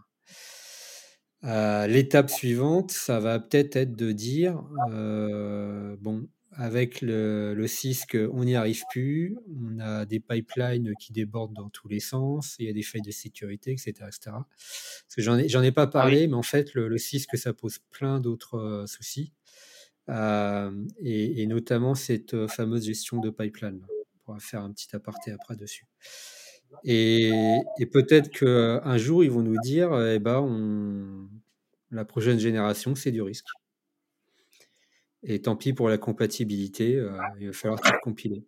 Euh, 1.44 1.86
L'étape 1.86 2.30
suivante, 2.30 2.92
ça 2.92 3.18
va 3.18 3.40
peut-être 3.40 3.76
être 3.76 3.96
de 3.96 4.12
dire, 4.12 4.62
euh, 4.90 5.96
bon, 6.00 6.28
avec 6.52 7.00
le, 7.00 7.54
le 7.54 7.66
CISC, 7.66 8.16
on 8.32 8.44
n'y 8.44 8.54
arrive 8.54 8.82
plus, 8.90 9.36
on 9.60 9.78
a 9.80 10.04
des 10.04 10.20
pipelines 10.20 10.92
qui 11.00 11.12
débordent 11.12 11.54
dans 11.54 11.70
tous 11.70 11.88
les 11.88 11.98
sens, 11.98 12.56
il 12.58 12.66
y 12.66 12.68
a 12.68 12.72
des 12.72 12.82
failles 12.82 13.02
de 13.02 13.10
sécurité, 13.10 13.72
etc. 13.72 13.90
etc. 14.06 14.18
Parce 14.26 15.16
que 15.16 15.22
j'en 15.22 15.62
ai, 15.62 15.72
pas 15.72 15.86
parlé, 15.86 16.28
mais 16.28 16.34
en 16.34 16.42
fait, 16.42 16.74
le, 16.74 16.88
le 16.88 16.98
CISC, 16.98 17.36
ça 17.36 17.52
pose 17.52 17.78
plein 17.90 18.20
d'autres 18.20 18.58
euh, 18.58 18.86
soucis, 18.86 19.32
et, 20.08 21.42
et 21.42 21.46
notamment 21.46 21.94
cette 21.94 22.46
fameuse 22.48 22.84
gestion 22.84 23.18
de 23.18 23.30
pipeline. 23.30 23.80
Pourra 24.32 24.40
faire 24.40 24.62
un 24.62 24.72
petit 24.72 24.94
aparté 24.96 25.30
après 25.30 25.56
dessus. 25.56 25.84
Et, 26.84 27.30
et 27.78 27.86
peut-être 27.86 28.30
qu'un 28.30 28.96
jour, 28.96 29.22
ils 29.22 29.30
vont 29.30 29.42
nous 29.42 29.60
dire, 29.60 29.94
eh 30.08 30.18
ben, 30.18 30.40
on... 30.40 31.28
la 31.90 32.06
prochaine 32.06 32.38
génération, 32.38 32.94
c'est 32.94 33.10
du 33.10 33.20
risque. 33.20 33.46
Et 35.22 35.42
tant 35.42 35.54
pis 35.54 35.74
pour 35.74 35.90
la 35.90 35.98
compatibilité, 35.98 36.96
euh, 36.96 37.12
il 37.38 37.48
va 37.48 37.52
falloir 37.52 37.80
tout 37.80 37.92
compiler. 38.02 38.46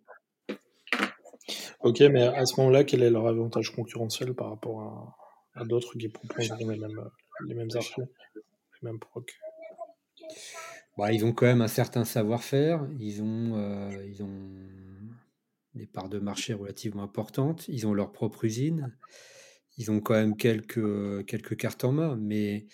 Ok, 1.81 1.99
mais 1.99 2.23
à 2.23 2.45
ce 2.47 2.59
moment-là, 2.59 2.83
quel 2.83 3.03
est 3.03 3.11
leur 3.11 3.27
avantage 3.27 3.69
concurrentiel 3.69 4.33
par 4.33 4.49
rapport 4.49 4.81
à, 4.81 5.61
à 5.61 5.65
d'autres 5.65 5.95
qui 5.97 6.09
proposent 6.09 6.51
les 6.57 6.65
mêmes, 6.65 7.09
les 7.47 7.53
mêmes 7.53 7.69
archives, 7.75 8.07
les 8.35 8.89
mêmes 8.89 8.99
procs 8.99 9.39
bah, 10.97 11.13
Ils 11.13 11.23
ont 11.23 11.31
quand 11.31 11.45
même 11.45 11.61
un 11.61 11.67
certain 11.67 12.03
savoir-faire, 12.05 12.87
ils 12.99 13.21
ont, 13.21 13.55
euh, 13.55 14.05
ils 14.07 14.23
ont 14.23 14.49
des 15.75 15.87
parts 15.87 16.09
de 16.09 16.19
marché 16.19 16.53
relativement 16.53 17.03
importantes, 17.03 17.67
ils 17.67 17.85
ont 17.85 17.93
leur 17.93 18.11
propre 18.11 18.45
usine, 18.45 18.95
ils 19.77 19.91
ont 19.91 19.99
quand 19.99 20.13
même 20.13 20.37
quelques, 20.37 21.25
quelques 21.25 21.57
cartes 21.57 21.83
en 21.83 21.91
main, 21.91 22.15
mais 22.15 22.65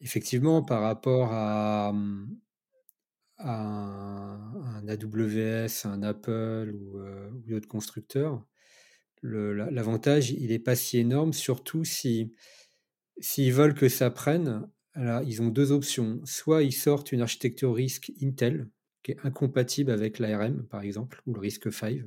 effectivement, 0.00 0.62
par 0.62 0.82
rapport 0.82 1.32
à, 1.32 1.94
un, 3.38 4.88
AWS, 4.88 5.84
un 5.86 6.02
Apple 6.02 6.72
ou, 6.74 6.98
euh, 6.98 7.30
d'autres 7.46 7.68
constructeurs, 7.68 8.44
l'avantage, 9.22 10.30
il 10.30 10.48
n'est 10.48 10.58
pas 10.58 10.76
si 10.76 10.98
énorme, 10.98 11.32
surtout 11.32 11.84
si 11.84 12.32
s'ils 13.20 13.52
veulent 13.52 13.74
que 13.74 13.88
ça 13.88 14.10
prenne. 14.10 14.68
Alors, 14.92 15.22
ils 15.22 15.42
ont 15.42 15.48
deux 15.48 15.72
options. 15.72 16.20
Soit 16.24 16.62
ils 16.62 16.72
sortent 16.72 17.12
une 17.12 17.20
architecture 17.20 17.74
risque 17.74 18.12
Intel, 18.22 18.68
qui 19.08 19.12
est 19.12 19.26
incompatible 19.26 19.90
avec 19.90 20.18
l'ARM, 20.18 20.66
par 20.66 20.82
exemple, 20.82 21.22
ou 21.26 21.32
le 21.32 21.40
risque 21.40 21.72
5. 21.72 22.02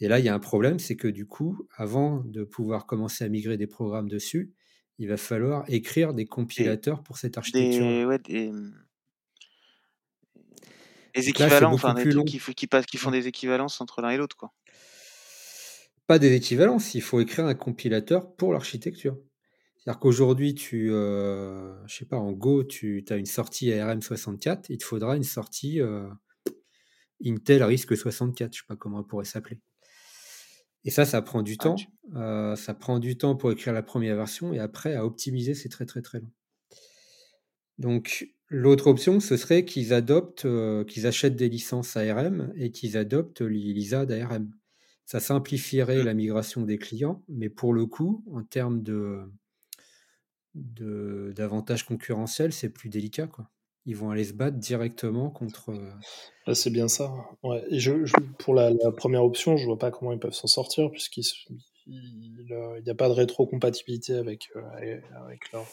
Et 0.00 0.08
là, 0.08 0.18
il 0.18 0.24
y 0.24 0.30
a 0.30 0.34
un 0.34 0.38
problème, 0.38 0.78
c'est 0.78 0.96
que 0.96 1.08
du 1.08 1.26
coup, 1.26 1.68
avant 1.76 2.22
de 2.24 2.42
pouvoir 2.42 2.86
commencer 2.86 3.22
à 3.22 3.28
migrer 3.28 3.58
des 3.58 3.66
programmes 3.66 4.08
dessus, 4.08 4.54
il 4.98 5.08
va 5.08 5.18
falloir 5.18 5.64
écrire 5.68 6.14
des 6.14 6.24
compilateurs 6.24 7.02
pour 7.02 7.18
cette 7.18 7.36
architecture. 7.36 7.84
Des, 8.24 8.50
des 11.14 11.28
équivalents, 11.28 11.74
enfin 11.74 11.92
des 11.92 12.08
trucs 12.08 12.24
qui, 12.26 12.40
qui, 12.54 12.66
passent, 12.66 12.86
qui 12.86 12.96
font 12.96 13.10
des 13.10 13.26
équivalences 13.26 13.78
entre 13.82 14.00
l'un 14.00 14.10
et 14.10 14.16
l'autre, 14.16 14.36
quoi. 14.36 14.54
Pas 16.06 16.18
des 16.18 16.32
équivalences, 16.32 16.94
il 16.94 17.02
faut 17.02 17.20
écrire 17.20 17.44
un 17.44 17.54
compilateur 17.54 18.34
pour 18.36 18.54
l'architecture. 18.54 19.18
C'est-à-dire 19.80 19.98
qu'aujourd'hui, 20.00 20.54
tu, 20.54 20.92
euh, 20.92 21.74
je 21.86 21.96
sais 21.96 22.04
pas, 22.04 22.18
en 22.18 22.32
Go, 22.32 22.64
tu 22.64 23.02
as 23.08 23.16
une 23.16 23.24
sortie 23.24 23.70
ARM64, 23.70 24.66
il 24.68 24.76
te 24.76 24.84
faudra 24.84 25.16
une 25.16 25.24
sortie 25.24 25.80
euh, 25.80 26.06
Intel 27.24 27.62
RISC 27.62 27.96
64, 27.96 28.52
je 28.52 28.58
sais 28.58 28.66
pas 28.68 28.76
comment 28.76 28.98
on 28.98 29.04
pourrait 29.04 29.24
s'appeler. 29.24 29.58
Et 30.84 30.90
ça, 30.90 31.06
ça 31.06 31.22
prend 31.22 31.40
du 31.40 31.56
ah, 31.60 31.62
temps. 31.62 31.76
Euh, 32.14 32.56
ça 32.56 32.74
prend 32.74 32.98
du 32.98 33.16
temps 33.16 33.36
pour 33.36 33.52
écrire 33.52 33.72
la 33.72 33.82
première 33.82 34.16
version 34.16 34.52
et 34.52 34.58
après, 34.58 34.94
à 34.94 35.06
optimiser, 35.06 35.54
c'est 35.54 35.70
très 35.70 35.86
très 35.86 36.02
très 36.02 36.20
long. 36.20 36.30
Donc, 37.78 38.28
L'autre 38.52 38.88
option, 38.88 39.20
ce 39.20 39.36
serait 39.36 39.64
qu'ils 39.64 39.94
adoptent, 39.94 40.44
qu'ils 40.88 41.06
achètent 41.06 41.36
des 41.36 41.48
licences 41.48 41.96
ARM 41.96 42.52
et 42.56 42.72
qu'ils 42.72 42.96
adoptent 42.96 43.42
l'ISA 43.42 44.06
d'ARM. 44.06 44.50
Ça 45.06 45.20
simplifierait 45.20 46.02
la 46.02 46.14
migration 46.14 46.62
des 46.62 46.76
clients, 46.76 47.22
mais 47.28 47.48
pour 47.48 47.72
le 47.72 47.86
coup, 47.86 48.24
en 48.32 48.42
termes 48.42 48.82
de, 48.82 49.22
d'avantages 50.54 51.84
concurrentiels, 51.84 52.52
c'est 52.52 52.70
plus 52.70 52.88
délicat. 52.88 53.26
Quoi. 53.26 53.48
Ils 53.86 53.96
vont 53.96 54.10
aller 54.10 54.24
se 54.24 54.32
battre 54.32 54.58
directement 54.58 55.30
contre. 55.30 55.70
Euh, 55.70 56.54
c'est 56.54 56.70
bien 56.70 56.88
ça. 56.88 57.12
Ouais. 57.42 57.64
Et 57.70 57.78
je, 57.78 57.92
pour 58.38 58.54
la, 58.54 58.72
première 58.96 59.24
option, 59.24 59.56
je 59.56 59.64
vois 59.66 59.78
pas 59.78 59.90
comment 59.90 60.12
ils 60.12 60.18
peuvent 60.18 60.34
s'en 60.34 60.48
sortir, 60.48 60.90
puisqu'il 60.90 61.24
n'y 61.86 62.90
a 62.90 62.94
pas 62.94 63.08
de 63.08 63.14
rétrocompatibilité 63.14 64.14
avec, 64.14 64.50
euh, 64.56 65.00
avec 65.24 65.52
leur 65.52 65.66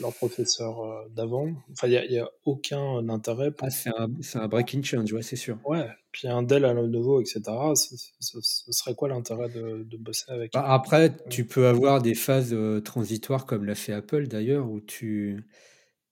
leur 0.00 0.12
professeur 0.14 0.80
euh, 0.80 1.08
d'avant. 1.10 1.48
Enfin, 1.72 1.88
il 1.88 2.10
n'y 2.10 2.18
a, 2.18 2.28
aucun 2.44 3.08
intérêt. 3.08 3.50
Pour... 3.50 3.66
Ah, 3.66 3.70
c'est 3.70 4.38
un, 4.38 4.48
breaking 4.48 4.82
change, 4.82 5.12
ouais, 5.12 5.22
c'est 5.22 5.36
sûr. 5.36 5.58
Ouais, 5.64 5.86
puis 6.10 6.28
un 6.28 6.42
Dell 6.42 6.64
à 6.64 6.74
nouveau, 6.74 7.20
etc. 7.20 7.42
Ce, 7.74 8.40
serait 8.72 8.94
quoi 8.94 9.08
l'intérêt 9.08 9.48
de, 9.48 9.96
bosser 9.96 10.30
avec 10.30 10.52
bah, 10.52 10.64
Après, 10.66 11.16
tu 11.28 11.46
peux 11.46 11.66
avoir 11.66 12.02
des 12.02 12.14
phases 12.14 12.52
euh, 12.52 12.80
transitoires 12.80 13.46
comme 13.46 13.64
l'a 13.64 13.74
fait 13.74 13.92
Apple 13.92 14.28
d'ailleurs, 14.28 14.70
où 14.70 14.80
tu 14.80 15.44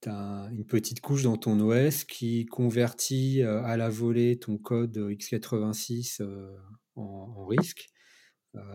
as 0.06 0.48
une 0.52 0.64
petite 0.64 1.00
couche 1.00 1.22
dans 1.22 1.36
ton 1.36 1.60
OS 1.60 2.04
qui 2.04 2.46
convertit 2.46 3.42
euh, 3.42 3.62
à 3.64 3.76
la 3.76 3.88
volée 3.88 4.38
ton 4.38 4.56
code 4.56 4.96
x86 4.96 6.22
en, 6.96 7.02
en, 7.02 7.46
risque. 7.46 7.88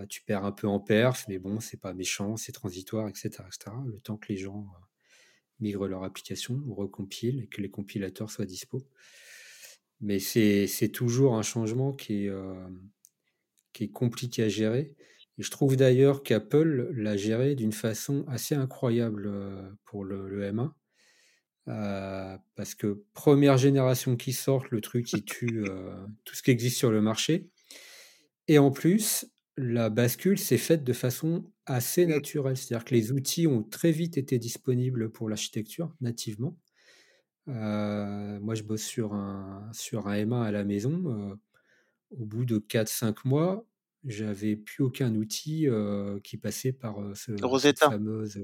tu 0.09 0.23
perds 0.23 0.45
un 0.45 0.51
peu 0.51 0.67
en 0.67 0.79
perf, 0.79 1.25
mais 1.27 1.39
bon, 1.39 1.59
c'est 1.59 1.79
pas 1.79 1.93
méchant, 1.93 2.37
c'est 2.37 2.51
transitoire, 2.51 3.07
etc., 3.07 3.29
etc. 3.47 3.75
Le 3.87 3.99
temps 3.99 4.17
que 4.17 4.27
les 4.29 4.37
gens 4.37 4.65
migrent 5.59 5.87
leur 5.87 6.03
application 6.03 6.61
recompilent 6.69 7.41
et 7.43 7.47
que 7.47 7.61
les 7.61 7.69
compilateurs 7.69 8.29
soient 8.29 8.45
dispo. 8.45 8.81
Mais 10.01 10.19
c'est 10.19 10.89
toujours 10.93 11.35
un 11.35 11.41
changement 11.41 11.93
qui 11.93 12.25
est, 12.25 12.29
euh, 12.29 12.67
qui 13.73 13.91
compliqué 13.91 14.43
à 14.43 14.49
gérer. 14.49 14.93
Et 15.37 15.43
je 15.43 15.51
trouve 15.51 15.75
d'ailleurs 15.75 16.23
qu'Apple 16.23 16.91
l'a 16.93 17.17
géré 17.17 17.55
d'une 17.55 17.73
façon 17.73 18.25
assez 18.27 18.55
incroyable 18.55 19.25
euh, 19.27 19.69
pour 19.85 20.03
le, 20.03 20.27
le 20.29 20.51
M1. 20.51 20.71
Euh, 21.67 22.37
parce 22.55 22.75
que 22.75 23.03
première 23.13 23.57
génération 23.57 24.15
qui 24.17 24.33
sort, 24.33 24.65
le 24.69 24.81
truc 24.81 25.05
qui 25.05 25.23
tue 25.23 25.63
tout 26.23 26.35
ce 26.35 26.43
qui 26.43 26.51
existe 26.51 26.77
sur 26.77 26.91
le 26.91 27.01
marché. 27.01 27.49
Et 28.47 28.59
en 28.59 28.69
plus, 28.69 29.25
la 29.57 29.89
bascule 29.89 30.37
s'est 30.37 30.57
faite 30.57 30.83
de 30.83 30.93
façon 30.93 31.51
assez 31.65 32.05
naturelle. 32.05 32.57
C'est-à-dire 32.57 32.85
que 32.85 32.93
les 32.93 33.11
outils 33.11 33.47
ont 33.47 33.63
très 33.63 33.91
vite 33.91 34.17
été 34.17 34.39
disponibles 34.39 35.11
pour 35.11 35.29
l'architecture 35.29 35.93
nativement. 36.01 36.57
Euh, 37.47 38.39
moi, 38.39 38.55
je 38.55 38.63
bosse 38.63 38.83
sur 38.83 39.13
un, 39.13 39.69
sur 39.73 40.07
un 40.07 40.15
M1 40.15 40.43
à 40.43 40.51
la 40.51 40.63
maison. 40.63 41.03
Euh, 41.05 41.35
au 42.11 42.25
bout 42.25 42.45
de 42.45 42.59
4-5 42.59 43.17
mois, 43.25 43.67
j'avais 44.03 44.55
plus 44.55 44.83
aucun 44.83 45.13
outil 45.15 45.67
euh, 45.67 46.19
qui 46.23 46.37
passait 46.37 46.71
par 46.71 46.97
ce, 47.15 47.35
cette 47.59 47.79
fameuse 47.79 48.39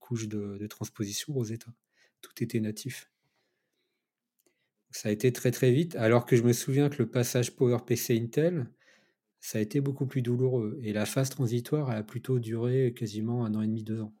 couche 0.00 0.28
de, 0.28 0.58
de, 0.58 0.66
transposition 0.66 1.32
Rosetta. 1.32 1.72
Tout 2.20 2.42
était 2.42 2.60
natif. 2.60 3.08
Ça 4.90 5.08
a 5.08 5.12
été 5.12 5.32
très 5.32 5.50
très 5.50 5.72
vite, 5.72 5.96
alors 5.96 6.26
que 6.26 6.36
je 6.36 6.42
me 6.42 6.52
souviens 6.52 6.90
que 6.90 6.98
le 6.98 7.08
passage 7.08 7.56
PowerPC 7.56 8.18
Intel, 8.20 8.68
ça 9.42 9.58
a 9.58 9.60
été 9.60 9.80
beaucoup 9.80 10.06
plus 10.06 10.22
douloureux. 10.22 10.78
Et 10.82 10.92
la 10.92 11.04
phase 11.04 11.28
transitoire, 11.28 11.90
elle 11.90 11.98
a 11.98 12.02
plutôt 12.04 12.38
duré 12.38 12.94
quasiment 12.96 13.44
un 13.44 13.54
an 13.56 13.60
et 13.60 13.66
demi, 13.66 13.82
deux 13.82 14.00
ans. 14.00 14.14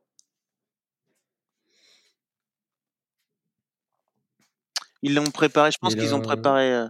Ils 5.02 5.14
l'ont 5.14 5.30
préparé, 5.30 5.70
je 5.70 5.78
pense 5.80 5.94
qu'ils 5.94 6.14
ont 6.14 6.20
préparé, 6.20 6.72
euh, 6.74 6.88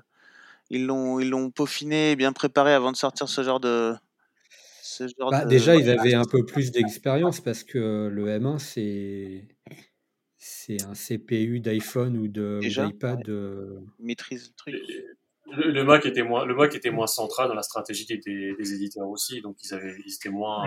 ils 0.71 0.87
l'ont, 0.87 1.21
ils 1.21 1.29
l'ont 1.29 1.51
peaufiné, 1.51 2.17
bien 2.17 2.33
préparé 2.33 2.73
avant 2.73 2.91
de 2.91 2.97
sortir 2.97 3.29
ce 3.29 3.43
genre 3.43 3.61
de. 3.61 3.95
Bah, 5.31 5.45
déjà, 5.45 5.77
ils 5.77 5.89
avaient 5.89 6.15
un 6.15 6.25
peu 6.25 6.45
plus 6.45 6.71
d'expérience 6.71 7.41
parce 7.41 7.65
que 7.65 8.09
le 8.09 8.27
M1, 8.29 8.59
c'est 8.59 9.47
c'est 10.39 10.83
un 10.83 10.95
CPU 10.95 11.61
d'iPhone 11.61 12.17
ou 12.17 12.29
de 12.29 12.61
d'iPad. 12.63 13.29
Euh, 13.29 13.81
maîtrise 13.99 14.49
le 14.49 14.55
truc 14.55 14.83
le, 15.57 15.85
Mac 15.85 16.07
était 16.07 16.23
moins 16.23 16.45
le 16.45 16.55
Mac 16.55 16.75
était 16.75 16.91
moins 16.91 17.07
central 17.07 17.49
dans 17.49 17.55
la 17.55 17.63
stratégie 17.63 18.07
des, 18.07 18.19
des 18.19 18.75
éditeurs 18.75 19.09
aussi 19.09 19.41
donc 19.41 19.57
ils 19.63 19.75
avaient 19.75 19.95
ils 20.07 20.15
étaient 20.15 20.29
moins, 20.29 20.67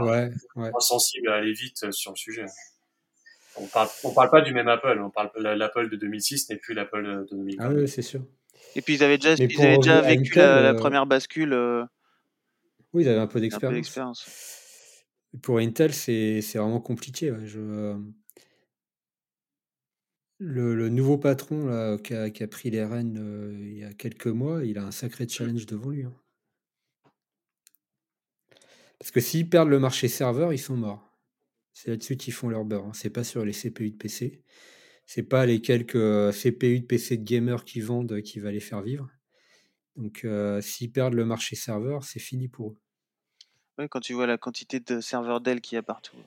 moins 0.55 0.79
sensibles 0.79 1.29
à 1.29 1.35
aller 1.35 1.53
vite 1.53 1.91
sur 1.91 2.11
le 2.11 2.17
sujet. 2.17 2.45
On 3.57 3.67
parle 3.67 3.89
on 4.03 4.13
parle 4.13 4.29
pas 4.29 4.41
du 4.41 4.53
même 4.53 4.67
Apple 4.67 4.99
on 5.01 5.09
parle 5.09 5.31
l'Apple 5.37 5.89
de 5.89 5.95
2006 5.95 6.49
n'est 6.49 6.57
plus 6.57 6.73
l'Apple 6.73 7.03
de 7.03 7.27
2020 7.31 7.63
ah 7.63 7.69
oui 7.69 7.87
c'est 7.87 8.01
sûr. 8.01 8.21
Et 8.75 8.81
puis 8.81 8.95
ils 8.95 9.03
avaient 9.03 9.17
déjà 9.17 9.35
ils 9.35 9.61
avaient 9.61 9.77
déjà 9.77 10.01
vécu 10.01 10.37
la, 10.37 10.71
euh, 10.71 10.73
première 10.73 11.05
bascule 11.05 11.53
euh, 11.53 11.83
oui 12.93 13.03
ils 13.03 13.09
avaient 13.09 13.19
un 13.19 13.27
peu 13.27 13.39
d'expérience. 13.39 15.03
pour 15.41 15.59
Intel 15.59 15.93
c'est 15.93 16.41
vraiment 16.55 16.81
compliqué 16.81 17.33
je 17.45 17.95
le, 20.39 20.89
nouveau 20.89 21.17
patron 21.17 21.67
là, 21.67 21.97
qui, 21.97 22.13
a, 22.13 22.47
pris 22.47 22.69
les 22.69 22.83
rênes 22.83 23.17
euh, 23.17 23.53
il 23.57 23.77
y 23.79 23.83
a 23.83 23.93
quelques 23.93 24.27
mois, 24.27 24.63
il 24.65 24.77
a 24.77 24.83
un 24.83 24.91
sacré 24.91 25.27
challenge 25.27 25.65
devant 25.65 25.89
lui. 25.89 26.03
Hein. 26.03 26.13
Parce 28.99 29.11
que 29.11 29.19
s'ils 29.19 29.49
perdent 29.49 29.69
le 29.69 29.79
marché 29.79 30.07
serveur, 30.07 30.53
ils 30.53 30.59
sont 30.59 30.77
morts. 30.77 31.11
C'est 31.73 31.89
là-dessus 31.89 32.17
qu'ils 32.17 32.33
font 32.33 32.49
leur 32.49 32.65
beurre. 32.65 32.85
Hein. 32.85 32.93
C'est 32.93 33.09
pas 33.09 33.23
sur 33.23 33.45
les 33.45 33.51
CPU 33.51 33.91
de 33.91 33.97
PC. 33.97 34.41
C'est 35.05 35.23
pas 35.23 35.45
les 35.45 35.61
quelques 35.61 35.95
euh, 35.95 36.31
CPU 36.31 36.79
de 36.79 36.85
PC 36.85 37.17
de 37.17 37.23
gamers 37.23 37.63
qui 37.63 37.81
vendent 37.81 38.13
euh, 38.13 38.21
qui 38.21 38.39
va 38.39 38.51
les 38.51 38.59
faire 38.59 38.81
vivre. 38.81 39.09
Donc 39.95 40.27
s'ils 40.59 40.91
perdent 40.91 41.13
le 41.13 41.23
marché 41.23 41.55
serveur, 41.55 42.03
c'est 42.03 42.19
fini 42.19 42.49
pour 42.49 42.71
eux. 42.71 42.77
Oui, 43.77 43.87
quand 43.87 44.01
tu 44.01 44.11
vois 44.11 44.27
la 44.27 44.37
quantité 44.37 44.81
de 44.81 44.99
serveurs 44.99 45.39
Dell 45.39 45.61
qu'il 45.61 45.77
y 45.77 45.79
a 45.79 45.83
partout. 45.83 46.17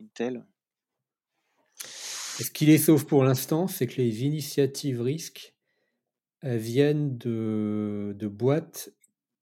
Intel. 0.00 0.44
Ce 2.40 2.50
qui 2.50 2.66
les 2.66 2.78
sauve 2.78 3.06
pour 3.06 3.24
l'instant, 3.24 3.66
c'est 3.66 3.86
que 3.86 3.96
les 4.00 4.24
initiatives 4.24 5.00
risques 5.00 5.54
viennent 6.42 7.16
de, 7.18 8.28
boîtes 8.28 8.90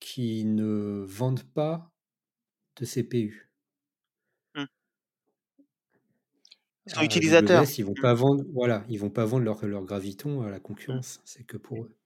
qui 0.00 0.44
ne 0.44 1.04
vendent 1.06 1.44
pas 1.54 1.92
de 2.76 2.84
CPU. 2.86 3.50
Mmh. 4.54 4.66
Ils 6.86 6.92
sont 6.92 7.00
À 7.00 7.04
utilisateurs. 7.04 7.64
AWS, 7.64 7.78
ils 7.78 7.84
vont 7.84 7.96
Mmh. 7.96 8.02
pas 8.02 8.14
vendre, 8.14 8.44
voilà, 8.52 8.84
ils 8.88 8.98
vont 9.00 9.10
pas 9.10 9.24
vendre 9.24 9.44
leur, 9.44 9.66
leur 9.66 9.84
graviton 9.84 10.42
à 10.42 10.50
la 10.50 10.60
Mmh. 10.88 11.00
concurrence. 11.00 11.20
C'est 11.24 11.44
que 11.44 11.56
pour 11.56 11.84
eux. 11.84 11.96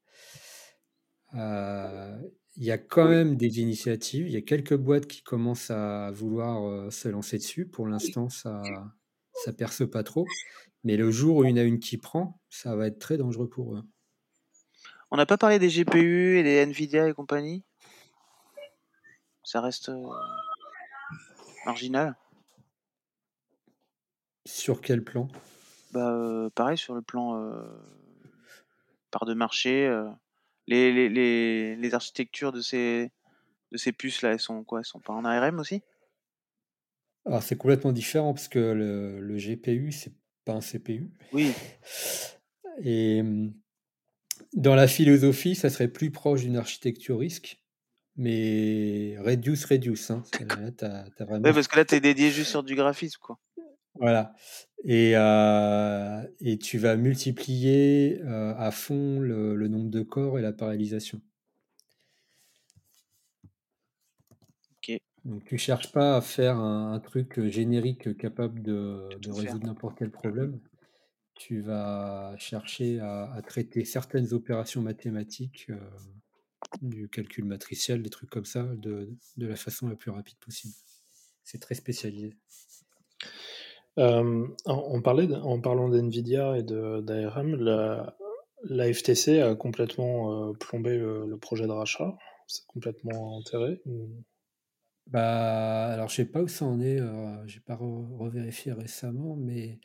Euh, 1.35 2.17
Il 2.59 2.65
y 2.65 2.71
a 2.71 2.79
quand 2.79 3.09
même 3.09 3.37
des 3.37 3.61
initiatives. 3.61 4.27
Il 4.29 4.33
y 4.33 4.37
a 4.37 4.41
quelques 4.43 4.75
boîtes 4.77 5.07
qui 5.07 5.23
commencent 5.23 5.71
à 5.71 6.11
vouloir 6.13 6.65
euh, 6.65 6.91
se 6.91 7.07
lancer 7.09 7.37
dessus. 7.39 7.67
Pour 7.69 7.87
l'instant, 7.87 8.29
ça 8.31 8.93
ça 9.35 9.53
perce 9.53 9.87
pas 9.89 10.03
trop. 10.03 10.35
Mais 10.87 10.97
le 10.97 11.11
jour 11.11 11.39
où 11.39 11.45
il 11.45 11.51
y 11.51 11.53
en 11.53 11.57
a 11.57 11.65
une 11.65 11.81
qui 11.81 11.97
prend, 11.97 12.41
ça 12.49 12.77
va 12.77 12.87
être 12.87 13.01
très 13.01 13.17
dangereux 13.17 13.49
pour 13.49 13.75
eux. 13.75 13.83
On 15.11 15.17
n'a 15.17 15.27
pas 15.27 15.37
parlé 15.37 15.59
des 15.59 15.69
GPU 15.69 16.39
et 16.39 16.45
des 16.45 16.59
Nvidia 16.65 17.09
et 17.09 17.13
compagnie? 17.13 17.65
Ça 19.43 19.61
reste 19.61 19.89
euh, 19.89 20.07
marginal? 21.65 22.15
Sur 24.45 24.81
quel 24.81 25.03
plan? 25.03 25.27
Bah, 25.91 26.13
euh, 26.13 26.51
pareil, 26.51 26.79
sur 26.79 26.95
le 26.95 27.03
plan 27.03 27.37
euh, 27.37 27.65
part 29.11 29.25
de 29.25 29.35
marché, 29.35 29.93
les, 30.69 30.93
les, 30.93 31.09
les, 31.09 31.75
les 31.75 31.95
architectures 31.95 32.53
de 32.53 32.61
ces, 32.61 33.11
de 33.73 33.77
ces 33.77 33.91
puces-là, 33.91 34.35
elles 34.35 34.39
sont 34.39 34.63
quoi? 34.63 34.79
Elles 34.79 34.85
sont 34.85 35.01
pas 35.01 35.15
en 35.15 35.25
ARM 35.25 35.59
aussi? 35.59 35.83
Alors, 37.25 37.43
c'est 37.43 37.57
complètement 37.57 37.91
différent 37.91 38.33
parce 38.35 38.47
que 38.47 38.61
le, 38.61 39.19
le 39.19 39.37
GPU, 39.37 39.91
c'est 39.91 40.15
pas 40.47 40.55
un 40.55 40.61
CPU. 40.61 41.11
Oui, 41.35 41.53
Et 42.83 43.21
hum, 43.21 43.53
dans 44.55 44.75
la 44.75 44.89
philosophie, 44.89 45.55
ça 45.55 45.69
serait 45.69 45.89
plus 45.89 46.11
proche 46.11 46.43
d'une 46.43 46.57
architecture 46.57 47.19
risque, 47.19 47.61
mais 48.17 49.17
reduce, 49.19 49.65
reduce. 49.67 50.11
Hein. 50.11 50.23
Vraiment. 51.19 51.45
ouais, 51.45 51.53
parce 51.53 51.69
que 51.69 51.77
là, 51.77 51.85
tu 51.85 51.95
es 51.95 52.01
dédié 52.01 52.31
juste 52.31 52.51
sur 52.51 52.63
du 52.63 52.75
graphisme, 52.75 53.19
quoi. 53.21 53.39
Voilà. 53.99 54.35
Et, 54.85 55.13
euh, 55.15 56.23
et 56.41 56.59
tu 56.59 56.79
vas 56.79 56.97
multiplier 56.97 58.21
euh, 58.25 58.55
à 58.57 58.71
fond 58.71 59.21
le, 59.21 59.57
le 59.57 59.69
nombre 59.69 59.91
de 59.91 60.03
corps 60.03 60.39
et 60.39 60.43
la 60.43 60.53
parallélisation. 60.53 61.21
Donc 65.27 65.45
tu 65.45 65.59
cherches 65.59 65.91
pas 65.91 66.17
à 66.17 66.21
faire 66.21 66.57
un, 66.57 66.93
un 66.93 67.01
truc 67.01 67.41
générique 67.49 68.17
capable 68.17 68.63
de, 68.63 69.09
résoudre 69.33 69.67
n'importe 69.67 69.99
quel 69.99 70.11
problème. 70.11 70.61
Tu 71.35 71.61
vas 71.61 72.35
chercher 72.39 73.01
à, 73.01 73.33
à 73.33 73.43
traiter 73.43 73.85
certaines 73.85 74.33
opérations 74.33 74.83
mathématiques, 74.83 75.67
euh, 75.71 75.81
du 76.81 77.09
calcul 77.09 77.45
matriciel, 77.45 78.03
des 78.03 78.11
trucs 78.11 78.31
comme 78.31 78.45
ça, 78.45 78.63
de, 78.63 79.11
de 79.37 79.47
la 79.47 79.57
façon 79.57 79.89
la 79.89 79.97
plus 79.97 80.13
rapide 80.13 80.39
possible. 80.39 80.75
C'est 81.43 81.59
très 81.61 81.75
spécialisé. 81.75 82.33
Euh, 83.99 84.47
en, 84.65 84.85
on 84.93 85.03
parlait 85.03 85.27
de- 85.27 85.35
en 85.35 85.61
parlant 85.61 85.89
d'NVIDIA 85.89 86.59
et 86.59 86.63
d'ARM, 86.63 87.57
la, 87.57 88.17
la 88.65 88.93
FTC 88.93 89.41
a 89.41 89.55
complètement 89.57 90.51
euh, 90.51 90.53
plombé 90.53 90.97
le, 90.97 91.27
le 91.27 91.37
projet 91.39 91.67
de 91.67 91.73
rachat. 91.73 92.17
C'est 92.47 92.67
complètement 92.67 93.37
enterré. 93.39 93.81
ou- 93.87 94.09
Bah, 95.07 95.87
alors, 95.93 96.09
je 96.09 96.17
sais 96.17 96.25
pas 96.25 96.43
où 96.43 96.49
ça 96.49 96.65
en 96.65 96.81
est, 96.81 97.01
euh, 97.01 97.47
j'ai 97.47 97.61
pas 97.61 97.75
re- 97.77 98.17
revérifié 98.17 98.73
récemment, 98.73 99.37
mais 99.37 99.79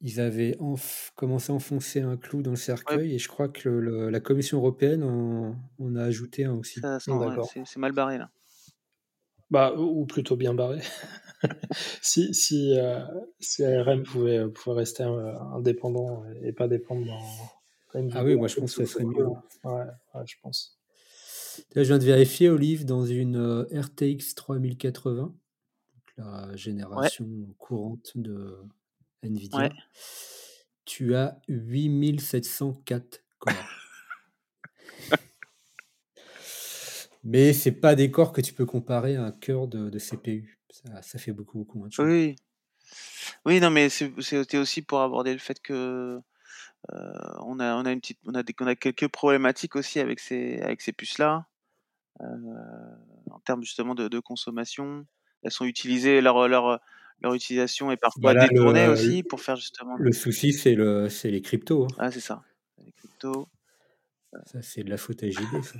ils 0.00 0.20
avaient 0.20 0.52
enf- 0.60 1.12
commencé 1.16 1.52
à 1.52 1.56
enfoncer 1.56 2.00
un 2.02 2.16
clou 2.16 2.42
dans 2.42 2.52
le 2.52 2.56
cercueil 2.56 3.14
et 3.14 3.18
je 3.20 3.28
crois 3.28 3.48
que 3.48 3.68
le- 3.68 3.80
le- 3.80 4.10
la 4.10 4.20
Commission 4.20 4.58
européenne 4.58 5.02
en, 5.04 5.56
en 5.78 5.96
a 5.96 6.02
ajouté 6.04 6.44
un 6.46 6.54
aussi. 6.54 6.80
Ça 6.80 7.00
sent- 7.00 7.10
ouais, 7.10 7.36
D'accord. 7.36 7.42
c'est 7.42 7.64
c'est 7.66 7.78
mal 7.80 7.92
barré, 7.92 8.18
là. 8.18 8.30
Bah, 9.50 9.72
ou 9.76 10.00
ou 10.02 10.06
plutôt 10.06 10.36
bien 10.36 10.54
barré. 10.54 10.80
si, 12.02 12.34
si, 12.34 12.78
euh, 12.78 13.00
si 13.40 13.64
ARM 13.64 14.02
pouvait, 14.02 14.48
pouvait 14.48 14.76
rester 14.76 15.04
euh, 15.04 15.38
indépendant 15.54 16.24
et 16.42 16.52
pas 16.52 16.68
dépendre 16.68 17.06
d'un 17.06 18.10
Ah 18.12 18.24
oui, 18.24 18.36
moi 18.36 18.48
je 18.48 18.56
pense 18.56 18.74
que 18.74 18.84
ça 18.84 18.92
serait 18.92 19.04
mieux. 19.04 19.26
Ouais, 19.64 19.84
ouais, 20.14 20.26
je 20.26 20.34
pense. 20.42 20.75
Là, 21.74 21.82
je 21.82 21.88
viens 21.88 21.98
de 21.98 22.04
vérifier, 22.04 22.48
Olive, 22.48 22.84
dans 22.84 23.04
une 23.06 23.36
euh, 23.36 23.64
RTX 23.72 24.34
3080, 24.34 25.22
donc 25.22 25.34
la 26.16 26.54
génération 26.56 27.26
courante 27.58 28.12
de 28.14 28.56
Nvidia, 29.22 29.58
Ouais. 29.58 29.70
tu 30.84 31.14
as 31.14 31.40
8704 31.48 33.22
corps. 33.38 33.52
Mais 37.24 37.52
c'est 37.52 37.72
pas 37.72 37.94
des 37.94 38.10
corps 38.10 38.32
que 38.32 38.40
tu 38.40 38.52
peux 38.52 38.66
comparer 38.66 39.16
à 39.16 39.24
un 39.24 39.32
cœur 39.32 39.66
de, 39.68 39.90
de 39.90 39.98
CPU. 39.98 40.58
Ça, 40.70 41.02
ça 41.02 41.18
fait 41.18 41.32
beaucoup, 41.32 41.58
beaucoup 41.58 41.78
moins 41.78 41.88
de 41.88 41.92
choses. 41.92 42.06
Oui. 42.06 42.36
Oui, 43.44 43.60
non, 43.60 43.70
mais 43.70 43.88
c'est- 43.88 44.12
c'était 44.20 44.58
aussi 44.58 44.82
pour 44.82 45.00
aborder 45.00 45.32
le 45.32 45.38
fait 45.40 45.60
que 45.60 46.20
on 47.40 47.58
a, 47.60 47.74
on 47.76 47.84
a 47.84 47.92
une 47.92 48.00
petite, 48.00 48.18
on 48.26 48.34
a 48.34 48.42
des, 48.42 48.54
on 48.60 48.66
a 48.66 48.74
quelques 48.76 49.08
problématiques 49.08 49.76
aussi 49.76 50.00
avec 50.00 50.20
ces, 50.20 50.60
avec 50.60 50.80
ces 50.80 50.92
puces-là, 50.92 51.46
euh, 52.20 52.26
en 53.30 53.38
termes 53.40 53.62
justement 53.62 53.94
de, 53.94 54.08
de 54.08 54.18
consommation. 54.20 55.06
Elles 55.42 55.50
sont 55.52 55.64
utilisées, 55.64 56.20
leur, 56.20 56.48
leur, 56.48 56.80
leur 57.20 57.34
utilisation 57.34 57.90
est 57.92 57.96
parfois 57.96 58.20
Voilà, 58.32 58.46
le- 58.46 58.50
détournée 58.50 58.88
aussi 58.88 59.22
pour 59.22 59.40
faire 59.40 59.56
justement. 59.56 59.96
Le 59.98 60.12
souci, 60.12 60.52
c'est 60.52 60.74
le, 60.74 61.08
c'est 61.08 61.30
les 61.30 61.42
cryptos. 61.42 61.84
hein. 61.84 61.96
Ah, 61.98 62.10
c'est 62.10 62.20
ça. 62.20 62.42
Les 62.84 62.92
cryptos. 62.92 63.48
Ça, 64.46 64.60
c'est 64.62 64.82
de 64.82 64.90
la 64.90 64.96
faute 64.98 65.22
à 65.22 65.30
JB, 65.30 65.62
ça. 65.62 65.78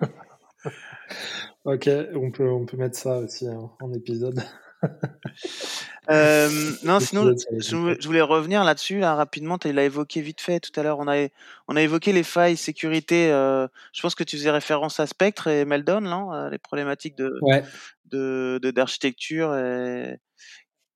Ok, 1.64 1.88
on 2.14 2.30
peut, 2.30 2.48
on 2.50 2.64
peut 2.66 2.76
mettre 2.76 2.98
ça 2.98 3.18
aussi 3.18 3.46
hein, 3.46 3.70
en 3.80 3.92
épisode. 3.92 4.40
Euh, 6.10 6.48
non, 6.82 6.98
sinon, 6.98 7.32
je 7.58 7.76
voulais, 7.76 7.96
je 8.00 8.06
voulais 8.06 8.20
revenir 8.20 8.64
là-dessus, 8.64 8.98
là, 8.98 9.14
rapidement. 9.14 9.58
Tu 9.58 9.72
l'as 9.72 9.84
évoqué 9.84 10.20
vite 10.22 10.40
fait 10.40 10.58
tout 10.58 10.72
à 10.78 10.82
l'heure. 10.82 10.98
On 10.98 11.06
a, 11.06 11.28
on 11.68 11.76
a 11.76 11.82
évoqué 11.82 12.12
les 12.12 12.22
failles 12.24 12.56
sécurité. 12.56 13.30
euh, 13.30 13.68
je 13.92 14.02
pense 14.02 14.14
que 14.14 14.24
tu 14.24 14.36
faisais 14.36 14.50
référence 14.50 14.98
à 14.98 15.06
Spectre 15.06 15.46
et 15.48 15.64
Meldon, 15.64 16.32
Euh, 16.32 16.50
Les 16.50 16.58
problématiques 16.58 17.16
de 17.16 17.38
Ouais. 17.42 17.62
de- 18.06 18.58
d'architecture. 18.74 19.54
et... 19.56 20.18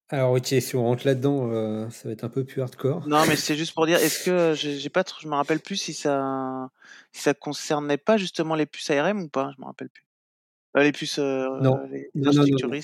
Alors, 0.08 0.32
ok, 0.32 0.46
si 0.46 0.74
on 0.76 0.82
rentre 0.84 1.06
là-dedans, 1.06 1.50
euh, 1.52 1.88
ça 1.90 2.08
va 2.08 2.12
être 2.12 2.24
un 2.24 2.28
peu 2.28 2.44
plus 2.44 2.60
hardcore. 2.60 3.06
Non, 3.06 3.24
mais 3.26 3.36
c'est 3.36 3.56
juste 3.56 3.72
pour 3.74 3.86
dire, 3.86 3.98
est-ce 3.98 4.24
que 4.24 4.54
j'ai 4.54 4.88
pas, 4.90 5.04
trop- 5.04 5.20
je 5.22 5.28
me 5.28 5.34
rappelle 5.34 5.60
plus 5.60 5.76
si 5.76 5.94
ça, 5.94 6.68
si 7.12 7.22
ça 7.22 7.34
concernait 7.34 7.96
pas 7.98 8.16
justement 8.16 8.54
les 8.54 8.66
puces 8.66 8.90
ARM 8.90 9.22
ou 9.22 9.28
pas 9.28 9.52
Je 9.56 9.60
me 9.60 9.66
rappelle 9.66 9.88
plus. 9.90 10.04
Les 10.76 10.92
puces, 10.92 11.18
Non. 11.18 11.80
les, 11.90 12.10
Non, 12.16 12.32
non, 12.32 12.38
architectures 12.40 12.68
non, 12.68 12.74
non. 12.74 12.80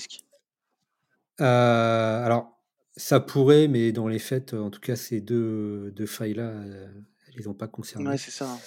Euh, 1.41 2.23
alors, 2.23 2.61
ça 2.95 3.19
pourrait, 3.19 3.67
mais 3.67 3.91
dans 3.91 4.07
les 4.07 4.19
faits, 4.19 4.53
en 4.53 4.69
tout 4.69 4.79
cas, 4.79 4.95
ces 4.95 5.21
deux, 5.21 5.91
deux 5.91 6.05
failles-là, 6.05 6.49
euh, 6.49 6.87
elles 7.27 7.35
les 7.35 7.47
ont 7.47 7.53
pas 7.53 7.67
concernées. 7.67 8.09
Ouais, 8.09 8.17
c'est 8.17 8.31
ça. 8.31 8.57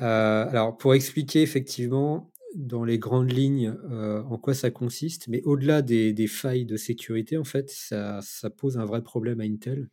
Euh, 0.00 0.48
alors, 0.48 0.76
pour 0.76 0.94
expliquer 0.94 1.42
effectivement 1.42 2.32
dans 2.54 2.84
les 2.84 2.98
grandes 2.98 3.32
lignes 3.32 3.74
euh, 3.90 4.22
en 4.24 4.38
quoi 4.38 4.54
ça 4.54 4.70
consiste, 4.70 5.28
mais 5.28 5.42
au-delà 5.42 5.82
des, 5.82 6.12
des 6.12 6.26
failles 6.26 6.66
de 6.66 6.76
sécurité, 6.76 7.36
en 7.36 7.44
fait, 7.44 7.70
ça, 7.70 8.20
ça 8.22 8.50
pose 8.50 8.78
un 8.78 8.84
vrai 8.84 9.02
problème 9.02 9.40
à 9.40 9.44
Intel 9.44 9.88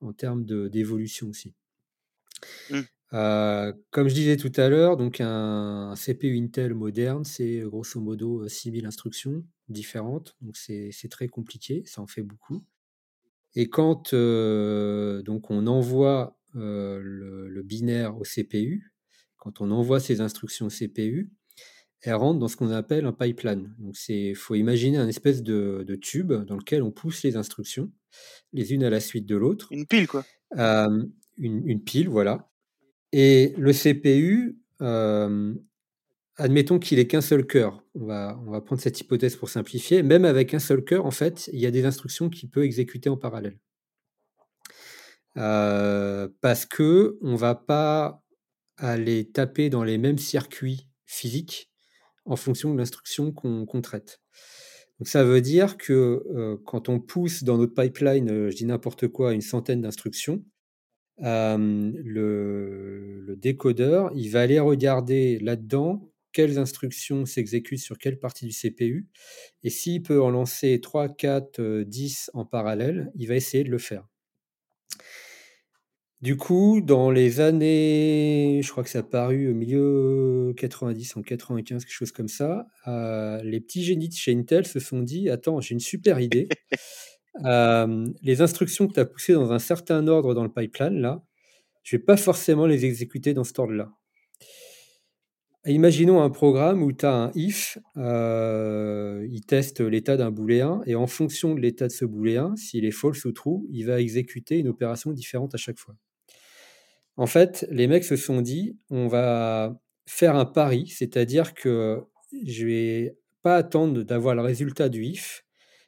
en 0.00 0.12
termes 0.12 0.44
d'évolution 0.44 1.28
aussi. 1.28 1.54
Mm. 2.70 2.80
Euh, 3.12 3.72
comme 3.90 4.08
je 4.08 4.14
disais 4.14 4.36
tout 4.36 4.52
à 4.56 4.68
l'heure, 4.68 4.96
donc 4.96 5.20
un, 5.20 5.90
un 5.90 5.94
CPU 5.94 6.36
Intel 6.36 6.74
moderne, 6.74 7.24
c'est 7.24 7.60
grosso 7.60 8.00
modo 8.00 8.42
euh, 8.42 8.48
6000 8.48 8.84
instructions 8.86 9.44
différentes, 9.68 10.36
donc 10.40 10.56
c'est 10.56 11.08
très 11.10 11.28
compliqué, 11.28 11.82
ça 11.86 12.00
en 12.02 12.06
fait 12.06 12.22
beaucoup. 12.22 12.64
Et 13.54 13.68
quand 13.68 14.12
euh, 14.12 15.22
donc 15.22 15.50
on 15.50 15.66
envoie 15.66 16.38
euh, 16.56 17.00
le, 17.02 17.48
le 17.48 17.62
binaire 17.62 18.18
au 18.18 18.22
CPU, 18.22 18.92
quand 19.38 19.60
on 19.60 19.70
envoie 19.70 20.00
ces 20.00 20.20
instructions 20.20 20.66
au 20.66 20.70
CPU, 20.70 21.30
elles 22.02 22.14
rentrent 22.14 22.38
dans 22.38 22.48
ce 22.48 22.56
qu'on 22.56 22.70
appelle 22.70 23.06
un 23.06 23.12
pipeline. 23.12 23.74
Donc 23.78 23.96
c'est, 23.96 24.34
faut 24.34 24.54
imaginer 24.54 24.98
un 24.98 25.08
espèce 25.08 25.42
de, 25.42 25.84
de 25.86 25.96
tube 25.96 26.32
dans 26.32 26.56
lequel 26.56 26.82
on 26.82 26.90
pousse 26.90 27.22
les 27.22 27.36
instructions, 27.36 27.90
les 28.52 28.72
unes 28.72 28.84
à 28.84 28.90
la 28.90 29.00
suite 29.00 29.26
de 29.26 29.36
l'autre. 29.36 29.68
Une 29.70 29.86
pile, 29.86 30.06
quoi. 30.06 30.24
Euh, 30.56 31.04
une, 31.38 31.66
une 31.68 31.82
pile, 31.82 32.08
voilà. 32.08 32.50
Et 33.12 33.54
le 33.56 33.72
CPU, 33.72 34.58
admettons 36.36 36.78
qu'il 36.78 36.98
ait 36.98 37.06
qu'un 37.06 37.20
seul 37.20 37.46
cœur. 37.46 37.82
On 37.94 38.06
va, 38.06 38.60
prendre 38.64 38.80
cette 38.80 39.00
hypothèse 39.00 39.36
pour 39.36 39.48
simplifier. 39.48 40.02
Même 40.02 40.24
avec 40.24 40.54
un 40.54 40.58
seul 40.58 40.84
cœur, 40.84 41.06
en 41.06 41.10
fait, 41.10 41.48
il 41.52 41.60
y 41.60 41.66
a 41.66 41.70
des 41.70 41.84
instructions 41.84 42.28
qu'il 42.28 42.50
peut 42.50 42.64
exécuter 42.64 43.08
en 43.08 43.16
parallèle. 43.16 43.58
Euh, 45.36 46.28
parce 46.40 46.64
que 46.64 47.18
on 47.20 47.36
va 47.36 47.54
pas 47.54 48.22
aller 48.78 49.30
taper 49.30 49.68
dans 49.68 49.84
les 49.84 49.98
mêmes 49.98 50.18
circuits 50.18 50.88
physiques 51.04 51.70
en 52.24 52.36
fonction 52.36 52.72
de 52.72 52.78
l'instruction 52.78 53.32
qu'on 53.32 53.80
traite. 53.82 54.20
Donc 54.98 55.08
ça 55.08 55.24
veut 55.24 55.42
dire 55.42 55.76
que 55.76 56.24
euh, 56.34 56.56
quand 56.64 56.88
on 56.88 57.00
pousse 57.00 57.44
dans 57.44 57.58
notre 57.58 57.74
pipeline, 57.74 58.30
euh, 58.30 58.50
je 58.50 58.56
dis 58.56 58.64
n'importe 58.64 59.08
quoi, 59.08 59.34
une 59.34 59.42
centaine 59.42 59.82
d'instructions, 59.82 60.42
le 61.18 62.04
décodeur, 63.36 64.10
il 64.14 64.30
va 64.30 64.40
aller 64.40 64.58
regarder 64.58 65.38
là-dedans 65.38 66.10
quelles 66.36 66.58
instructions 66.58 67.24
s'exécutent 67.24 67.80
sur 67.80 67.96
quelle 67.96 68.18
partie 68.18 68.44
du 68.44 68.52
CPU. 68.52 69.06
Et 69.64 69.70
s'il 69.70 70.02
peut 70.02 70.20
en 70.20 70.28
lancer 70.28 70.78
3, 70.82 71.08
4, 71.08 71.84
10 71.86 72.30
en 72.34 72.44
parallèle, 72.44 73.10
il 73.14 73.26
va 73.26 73.36
essayer 73.36 73.64
de 73.64 73.70
le 73.70 73.78
faire. 73.78 74.06
Du 76.20 76.36
coup, 76.36 76.82
dans 76.82 77.10
les 77.10 77.40
années, 77.40 78.60
je 78.62 78.70
crois 78.70 78.84
que 78.84 78.90
ça 78.90 78.98
a 78.98 79.02
paru 79.02 79.48
au 79.50 79.54
milieu 79.54 80.52
90, 80.58 81.16
en 81.16 81.22
95, 81.22 81.86
quelque 81.86 81.94
chose 81.94 82.12
comme 82.12 82.28
ça, 82.28 82.66
euh, 82.86 83.42
les 83.42 83.60
petits 83.60 83.82
génies 83.82 84.10
de 84.10 84.14
chez 84.14 84.34
Intel 84.34 84.66
se 84.66 84.78
sont 84.78 85.00
dit, 85.00 85.30
attends, 85.30 85.62
j'ai 85.62 85.72
une 85.72 85.80
super 85.80 86.20
idée. 86.20 86.48
Euh, 87.44 88.06
les 88.22 88.40
instructions 88.40 88.88
que 88.88 88.94
tu 88.94 89.00
as 89.00 89.04
poussées 89.04 89.34
dans 89.34 89.52
un 89.52 89.58
certain 89.58 90.08
ordre 90.08 90.32
dans 90.32 90.42
le 90.42 90.50
pipeline, 90.50 91.02
là, 91.02 91.22
je 91.82 91.94
ne 91.94 92.00
vais 92.00 92.04
pas 92.06 92.16
forcément 92.16 92.64
les 92.64 92.86
exécuter 92.86 93.34
dans 93.34 93.44
cet 93.44 93.58
ordre-là. 93.58 93.92
Imaginons 95.66 96.22
un 96.22 96.30
programme 96.30 96.82
où 96.82 96.92
tu 96.92 97.04
as 97.06 97.12
un 97.12 97.30
if, 97.34 97.76
euh, 97.96 99.26
il 99.28 99.44
teste 99.44 99.80
l'état 99.80 100.16
d'un 100.16 100.30
booléen, 100.30 100.80
et 100.86 100.94
en 100.94 101.08
fonction 101.08 101.54
de 101.54 101.60
l'état 101.60 101.88
de 101.88 101.92
ce 101.92 102.04
booléen, 102.04 102.54
s'il 102.56 102.84
est 102.84 102.92
false 102.92 103.24
ou 103.24 103.32
true, 103.32 103.66
il 103.70 103.84
va 103.84 104.00
exécuter 104.00 104.58
une 104.58 104.68
opération 104.68 105.12
différente 105.12 105.54
à 105.54 105.58
chaque 105.58 105.78
fois. 105.78 105.96
En 107.16 107.26
fait, 107.26 107.66
les 107.70 107.88
mecs 107.88 108.04
se 108.04 108.14
sont 108.14 108.42
dit, 108.42 108.78
on 108.90 109.08
va 109.08 109.76
faire 110.06 110.36
un 110.36 110.44
pari, 110.44 110.86
c'est-à-dire 110.86 111.54
que 111.54 112.00
je 112.46 112.66
vais 112.66 113.16
pas 113.42 113.56
attendre 113.56 114.02
d'avoir 114.02 114.34
le 114.34 114.42
résultat 114.42 114.88
du 114.88 115.04
if. 115.04 115.44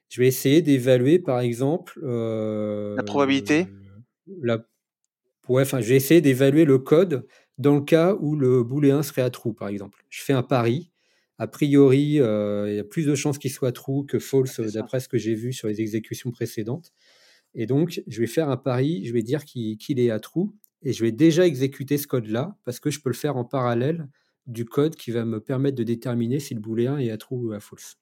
Je 0.09 0.21
vais 0.21 0.27
essayer 0.27 0.63
d'évaluer, 0.63 1.19
par 1.19 1.39
exemple, 1.39 2.01
la 2.03 3.03
probabilité? 3.05 3.67
Euh, 3.69 4.35
la... 4.43 4.59
Ouais, 5.49 5.63
enfin, 5.63 5.81
je 5.81 5.91
vais 5.91 5.97
essayer 5.97 6.21
d'évaluer 6.21 6.65
le 6.65 6.79
code 6.79 7.27
dans 7.59 7.75
le 7.75 7.83
cas 7.83 8.15
où 8.21 8.37
le 8.37 8.63
booléen 8.63 9.03
serait 9.03 9.23
à 9.23 9.31
true, 9.31 9.55
par 9.55 9.69
exemple. 9.69 10.05
Je 10.09 10.23
fais 10.23 10.33
un 10.33 10.43
pari. 10.43 10.91
A 11.39 11.47
priori, 11.47 12.21
euh, 12.21 12.67
il 12.69 12.77
y 12.77 12.79
a 12.79 12.85
plus 12.85 13.07
de 13.07 13.15
chances 13.15 13.39
qu'il 13.39 13.53
soit 13.53 13.73
true 13.73 14.07
que 14.07 14.19
false, 14.19 14.61
d'après 14.61 15.01
ce 15.01 15.09
que 15.09 15.19
j'ai 15.19 15.35
vu 15.35 15.53
sur 15.53 15.69
les 15.69 15.81
exécutions 15.81 16.31
précédentes. 16.31 16.93
Et 17.55 17.67
donc, 17.67 18.03
je 18.07 18.21
vais 18.21 18.27
faire 18.27 18.49
un 18.49 18.57
pari, 18.57 19.05
je 19.05 19.13
vais 19.13 19.23
dire 19.23 19.45
qu'il 19.45 20.01
est 20.01 20.11
à 20.11 20.21
true 20.21 20.49
et 20.83 20.93
je 20.93 21.05
vais 21.05 21.13
déjà 21.13 21.47
exécuter 21.47 21.99
ce 21.99 22.07
code-là 22.07 22.57
parce 22.65 22.81
que 22.81 22.91
je 22.91 23.01
peux 23.01 23.11
le 23.11 23.15
faire 23.15 23.37
en 23.37 23.45
parallèle 23.45 24.09
du 24.47 24.65
code 24.65 24.97
qui 24.97 25.11
va 25.11 25.25
me 25.25 25.41
permettre 25.41 25.77
de 25.77 25.83
déterminer 25.83 26.41
si 26.41 26.55
le 26.55 26.61
booléen 26.61 26.99
est 26.99 27.11
à 27.11 27.17
true 27.17 27.37
ou 27.37 27.53
à 27.53 27.61
false. 27.61 27.99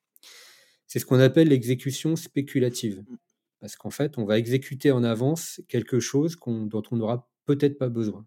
C'est 0.87 0.99
ce 0.99 1.07
qu'on 1.07 1.19
appelle 1.19 1.49
l'exécution 1.49 2.17
spéculative. 2.17 3.01
Mmh. 3.01 3.17
Parce 3.61 3.77
qu'en 3.77 3.91
fait, 3.91 4.19
on 4.19 4.25
va 4.25 4.39
exécuter 4.39 4.91
en 4.91 5.03
avance 5.03 5.61
quelque 5.69 5.99
chose 5.99 6.37
dont 6.45 6.83
on 6.91 6.97
n'aura 6.97 7.29
peut-être 7.47 7.79
pas 7.79 7.89
besoin. 7.89 8.27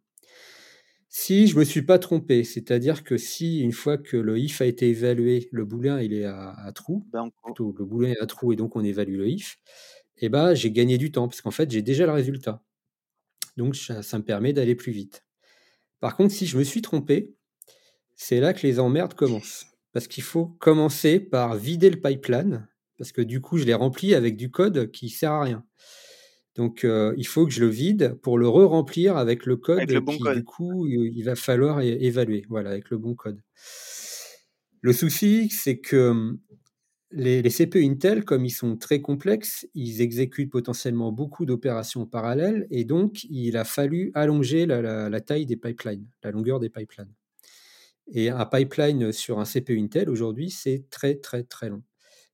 Si 1.12 1.48
je 1.48 1.56
ne 1.56 1.60
me 1.62 1.66
suis 1.66 1.82
pas 1.82 1.98
trompé, 1.98 2.44
c'est-à-dire 2.44 3.04
que 3.04 3.18
si 3.18 3.62
une 3.62 3.72
fois 3.72 3.98
que 3.98 4.16
le 4.16 4.38
if 4.38 4.62
a 4.62 4.66
été 4.66 4.90
évalué, 4.90 5.50
le 5.52 5.66
booléen 5.66 6.00
il 6.00 6.14
est 6.14 6.26
à, 6.26 6.72
true, 6.76 7.02
ben, 7.12 7.30
plutôt 7.44 7.76
le 7.78 7.84
booléen 7.84 8.12
est 8.14 8.22
à 8.22 8.28
true 8.28 8.54
et 8.54 8.56
donc 8.56 8.76
on 8.76 8.84
évalue 8.84 9.18
le 9.18 9.28
if, 9.28 9.58
eh 10.18 10.30
ben, 10.30 10.54
j'ai 10.54 10.72
gagné 10.72 11.00
du 11.00 11.12
temps 11.12 11.28
parce 11.28 11.42
qu'en 11.42 11.52
fait 11.52 11.72
j'ai 11.72 11.82
déjà 11.82 12.06
le 12.06 12.12
résultat. 12.12 12.62
Donc 13.58 13.76
ça, 13.76 14.18
me 14.18 14.24
permet 14.24 14.54
d'aller 14.54 14.76
plus 14.76 14.92
vite. 14.92 15.26
Par 16.00 16.16
contre, 16.16 16.34
si 16.34 16.46
je 16.48 16.58
me 16.58 16.64
suis 16.64 16.82
trompé, 16.82 17.36
c'est 18.16 18.40
là 18.40 18.54
que 18.54 18.66
les 18.66 18.80
emmerdes 18.80 19.16
commencent. 19.16 19.68
Parce 19.94 20.08
qu'il 20.08 20.24
faut 20.24 20.46
commencer 20.46 21.20
par 21.20 21.56
vider 21.56 21.90
le 21.90 22.00
pipeline, 22.00 22.68
parce 22.98 23.12
que 23.12 23.22
du 23.22 23.42
coup, 23.42 23.58
je 23.58 23.66
l'ai 23.66 23.74
rempli 23.74 24.14
avec 24.16 24.38
du 24.38 24.52
code 24.52 24.92
qui 24.92 25.10
sert 25.10 25.32
à 25.32 25.44
rien. 25.44 25.66
Donc, 26.60 26.84
euh, 26.84 27.14
il 27.16 27.26
faut 27.26 27.46
que 27.46 27.54
je 27.54 27.62
le 27.62 27.70
vide 27.70 28.20
pour 28.22 28.38
le 28.38 28.46
re-remplir 28.46 29.16
avec 29.16 29.46
le 29.46 29.56
code 29.56 29.78
avec 29.78 29.94
le 29.94 30.02
bon 30.02 30.18
qui, 30.18 30.24
du 30.36 30.44
coup, 30.44 30.86
il 30.88 31.24
va 31.24 31.38
falloir 31.38 31.80
évaluer, 31.80 32.46
voilà, 32.50 32.72
avec 32.72 32.90
le 32.90 32.98
bon 32.98 33.16
code. 33.16 33.40
Le 34.82 34.92
souci, 34.92 35.48
c'est 35.52 35.80
que 35.80 36.38
les, 37.12 37.42
CPU 37.44 37.86
Intel, 37.86 38.26
comme 38.26 38.44
ils 38.44 38.52
sont 38.52 38.76
très 38.76 39.00
complexes, 39.00 39.70
ils 39.74 40.02
exécutent 40.02 40.52
potentiellement 40.52 41.14
beaucoup 41.14 41.46
d'opérations 41.46 42.06
parallèles 42.06 42.68
et 42.72 42.84
donc 42.84 43.24
il 43.30 43.56
a 43.56 43.64
fallu 43.64 44.12
allonger 44.14 44.66
la, 44.66 45.22
taille 45.22 45.46
des 45.46 45.56
pipelines, 45.56 46.10
la 46.26 46.32
longueur 46.32 46.60
des 46.60 46.70
pipelines. 46.70 47.14
Et 48.12 48.30
un 48.30 48.46
pipeline 48.46 49.14
sur 49.14 49.40
un 49.40 49.46
CPU 49.46 49.80
Intel 49.80 50.10
aujourd'hui, 50.10 50.50
c'est 50.50 50.90
très 50.90 51.16
très 51.16 51.44
très 51.44 51.70
long. 51.70 51.84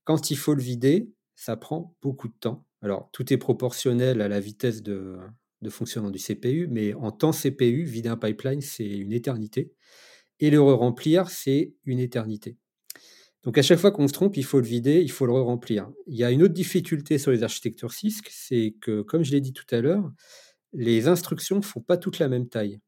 Quand 0.04 0.32
il 0.32 0.38
faut 0.38 0.56
le 0.56 0.64
vider, 0.64 1.12
ça 1.36 1.58
prend 1.58 1.96
beaucoup 2.02 2.28
de 2.28 2.36
temps. 2.40 2.65
Alors 2.86 3.10
tout 3.12 3.34
est 3.34 3.38
proportionnel 3.38 4.22
à 4.22 4.28
la 4.28 4.40
vitesse 4.40 4.84
de, 4.84 5.18
fonctionnement 5.70 6.12
du 6.12 6.20
CPU, 6.20 6.68
mais 6.70 6.94
en 6.94 7.10
temps 7.10 7.32
CPU, 7.32 7.84
vider 7.84 8.10
un 8.10 8.16
pipeline, 8.16 8.62
c'est 8.62 8.86
une 8.86 9.12
éternité. 9.12 9.74
Et 10.40 10.52
le 10.52 10.62
re-remplir, 10.62 11.32
c'est 11.32 11.74
une 11.86 11.98
éternité. 11.98 12.58
Donc 13.42 13.58
à 13.58 13.64
chaque 13.64 13.80
fois 13.80 13.90
qu'on 13.90 14.08
se 14.08 14.14
trompe, 14.14 14.38
il 14.38 14.46
faut 14.46 14.60
le 14.60 14.68
vider, 14.68 15.02
il 15.02 15.10
faut 15.10 15.26
le 15.26 15.34
remplir. 15.34 15.90
Il 16.06 16.16
y 16.16 16.24
a 16.24 16.30
une 16.30 16.44
autre 16.44 16.54
difficulté 16.54 17.18
sur 17.18 17.32
les 17.32 17.42
architectures 17.42 17.92
CISC, 17.92 18.28
c'est 18.30 18.76
que, 18.80 19.02
comme 19.02 19.24
je 19.24 19.32
l'ai 19.32 19.42
dit 19.42 19.54
tout 19.54 19.66
à 19.72 19.82
l'heure, 19.82 20.12
les 20.72 21.08
instructions 21.08 21.56
ne 21.56 21.64
font 21.64 21.82
pas 21.82 21.98
toutes 21.98 22.20
la 22.20 22.28
même 22.28 22.48
taille. 22.48 22.80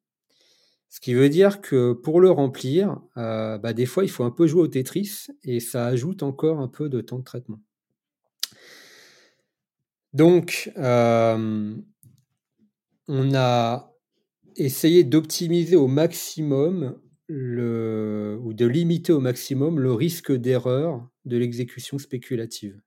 Ce 0.90 1.00
qui 1.00 1.16
veut 1.16 1.30
dire 1.30 1.60
que 1.60 1.94
pour 1.94 2.22
le 2.22 2.30
remplir, 2.30 3.02
euh, 3.18 3.58
bah, 3.58 3.74
des 3.74 3.88
fois, 3.88 4.04
il 4.04 4.12
faut 4.12 4.26
un 4.26 4.32
peu 4.32 4.46
jouer 4.46 4.62
au 4.62 4.68
Tetris 4.68 5.26
et 5.44 5.60
ça 5.60 5.88
ajoute 5.88 6.22
encore 6.22 6.60
un 6.60 6.68
peu 6.68 6.88
de 6.88 7.02
temps 7.02 7.18
de 7.18 7.24
traitement. 7.24 7.60
Donc, 10.14 10.72
euh, 10.78 11.76
on 13.08 13.36
a 13.36 13.94
essayé 14.56 15.04
d'optimiser 15.04 15.76
au 15.76 15.88
maximum 15.88 17.00
ou 17.30 18.54
de 18.54 18.66
limiter 18.66 19.12
au 19.12 19.20
maximum 19.20 19.80
le 19.80 19.94
risque 19.94 20.32
d'erreur 20.32 21.08
de 21.26 21.38
l'exécution 21.38 21.98
spéculative. 21.98 22.80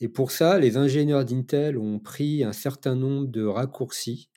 Et 0.00 0.08
pour 0.08 0.32
ça, 0.32 0.58
les 0.58 0.76
ingénieurs 0.76 1.24
d'Intel 1.24 1.78
ont 1.78 2.00
pris 2.00 2.42
un 2.42 2.52
certain 2.52 2.96
nombre 2.96 3.28
de 3.28 3.44
raccourcis, 3.44 4.28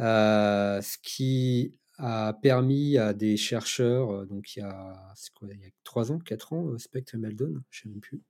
euh, 0.00 0.80
ce 0.82 0.98
qui 1.02 1.74
a 1.98 2.34
permis 2.42 2.98
à 2.98 3.14
des 3.14 3.36
chercheurs, 3.36 4.10
euh, 4.10 4.26
donc 4.26 4.56
il 4.56 4.60
y 4.60 4.62
a, 4.62 5.14
quoi, 5.34 5.48
il 5.52 5.60
y 5.60 5.66
a 5.66 5.70
3 5.84 6.12
ans, 6.12 6.18
4 6.18 6.52
ans, 6.52 6.76
Spectre 6.78 7.14
et 7.14 7.18
Meldon, 7.18 7.54
je 7.70 7.80
ne 7.80 7.82
sais 7.82 7.88
même 7.88 8.00
plus. 8.00 8.22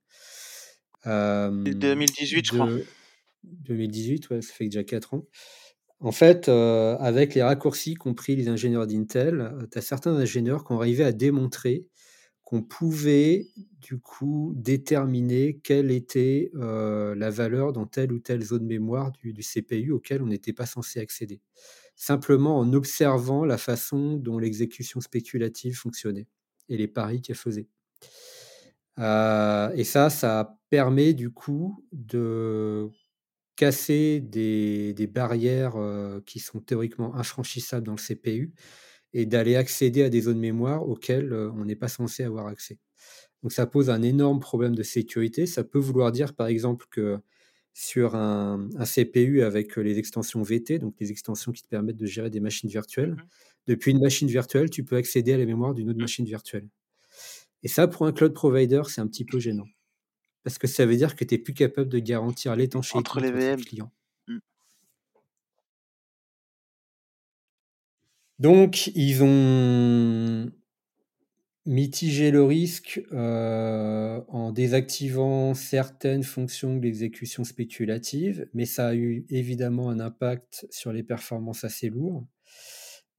2018, 1.05 2.45
je 2.45 2.51
crois. 2.51 2.69
2018, 3.43 4.29
ouais, 4.29 4.41
ça 4.41 4.53
fait 4.53 4.65
déjà 4.65 4.83
4 4.83 5.13
ans. 5.13 5.25
En 5.99 6.11
fait, 6.11 6.49
euh, 6.49 6.97
avec 6.97 7.35
les 7.35 7.43
raccourcis 7.43 7.93
compris 7.95 8.35
les 8.35 8.49
ingénieurs 8.49 8.85
d'Intel, 8.85 9.41
euh, 9.41 9.65
tu 9.71 9.77
as 9.77 9.81
certains 9.81 10.15
ingénieurs 10.15 10.65
qui 10.65 10.73
ont 10.73 10.79
arrivé 10.79 11.03
à 11.03 11.11
démontrer 11.11 11.87
qu'on 12.43 12.61
pouvait 12.61 13.47
du 13.79 13.97
coup 13.99 14.53
déterminer 14.55 15.59
quelle 15.63 15.89
était 15.89 16.51
euh, 16.55 17.15
la 17.15 17.31
valeur 17.31 17.73
dans 17.73 17.87
telle 17.87 18.11
ou 18.11 18.19
telle 18.19 18.43
zone 18.43 18.65
mémoire 18.65 19.11
du, 19.13 19.33
CPU 19.33 19.91
auquel 19.91 20.21
on 20.21 20.27
n'était 20.27 20.53
pas 20.53 20.67
censé 20.67 20.99
accéder. 20.99 21.41
Simplement 21.95 22.59
en 22.59 22.73
observant 22.73 23.45
la 23.45 23.57
façon 23.57 24.17
dont 24.17 24.37
l'exécution 24.37 24.99
spéculative 24.99 25.75
fonctionnait 25.75 26.27
et 26.69 26.77
les 26.77 26.87
paris 26.87 27.21
qu'elle 27.21 27.35
faisait. 27.35 27.67
et 28.99 29.83
ça, 29.83 30.09
ça 30.11 30.54
permet 30.69 31.13
du 31.13 31.29
coup 31.29 31.85
de 31.91 32.89
casser 33.55 34.19
des, 34.19 35.09
barrières 35.11 35.75
qui 36.25 36.39
sont 36.39 36.59
théoriquement 36.59 37.15
infranchissables 37.15 37.85
dans 37.85 37.95
le 37.95 37.97
CPU 37.97 38.53
et 39.13 39.25
d'aller 39.25 39.55
accéder 39.55 40.03
à 40.03 40.09
des 40.09 40.21
zones 40.21 40.39
mémoire 40.39 40.87
auxquelles 40.87 41.33
on 41.33 41.65
n'est 41.65 41.75
pas 41.75 41.87
censé 41.87 42.23
avoir 42.23 42.47
accès. 42.47 42.79
Donc 43.43 43.53
ça 43.53 43.65
pose 43.65 43.89
un 43.89 44.01
énorme 44.01 44.39
problème 44.39 44.75
de 44.75 44.83
sécurité. 44.83 45.45
Ça 45.45 45.63
peut 45.63 45.79
vouloir 45.79 46.11
dire 46.11 46.33
par 46.33 46.47
exemple 46.47 46.87
que 46.89 47.19
sur 47.73 48.15
un, 48.15 48.69
CPU 48.85 49.43
avec 49.43 49.75
les 49.75 49.99
extensions 49.99 50.41
VT, 50.41 50.79
donc 50.79 50.95
les 50.99 51.11
extensions 51.11 51.51
qui 51.51 51.61
te 51.61 51.67
permettent 51.67 51.97
de 51.97 52.05
gérer 52.05 52.29
des 52.29 52.39
machines 52.39 52.69
virtuelles, 52.69 53.11
mmh 53.11 53.23
depuis 53.67 53.91
une 53.91 53.99
machine 53.99 54.27
virtuelle, 54.27 54.69
tu 54.69 54.83
peux 54.83 54.95
accéder 54.95 55.33
à 55.33 55.37
la 55.37 55.45
mémoire 55.45 55.73
d'une 55.73 55.89
autre 55.89 55.97
mmh. 55.97 56.01
machine 56.01 56.25
virtuelle. 56.25 56.67
Et 57.63 57.67
ça, 57.67 57.87
pour 57.87 58.05
un 58.05 58.11
cloud 58.11 58.33
provider, 58.33 58.83
c'est 58.87 59.01
un 59.01 59.07
petit 59.07 59.25
peu 59.25 59.39
gênant 59.39 59.65
parce 60.45 60.59
que 60.59 60.67
ça 60.67 60.85
veut 60.85 60.95
dire 60.95 61.15
que 61.15 61.25
tu 61.25 61.33
n'es 61.33 61.39
plus 61.39 61.55
capable 61.55 61.89
de 61.89 61.97
garantir 61.97 62.55
l'étanchéité 62.55 62.99
entre 62.99 63.19
les 63.19 63.31
VM. 63.31 63.59
clients. 63.59 63.91
Mmh. 64.27 64.37
Donc, 68.37 68.87
ils 68.95 69.23
ont 69.23 70.51
mitigé 71.65 72.29
le 72.29 72.43
risque 72.43 73.01
euh, 73.11 74.21
en 74.27 74.51
désactivant 74.51 75.55
certaines 75.55 76.21
fonctions 76.21 76.77
d'exécution 76.77 77.43
spéculative, 77.43 78.47
mais 78.53 78.65
ça 78.65 78.89
a 78.89 78.93
eu 78.93 79.25
évidemment 79.29 79.89
un 79.89 79.99
impact 79.99 80.67
sur 80.69 80.93
les 80.93 81.01
performances 81.01 81.63
assez 81.63 81.89
lourds. 81.89 82.23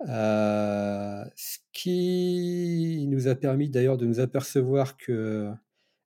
Euh, 0.09 1.25
ce 1.35 1.59
qui 1.73 3.05
nous 3.09 3.27
a 3.27 3.35
permis 3.35 3.69
d'ailleurs 3.69 3.97
de 3.97 4.07
nous 4.07 4.21
apercevoir 4.21 4.97
que 4.97 5.51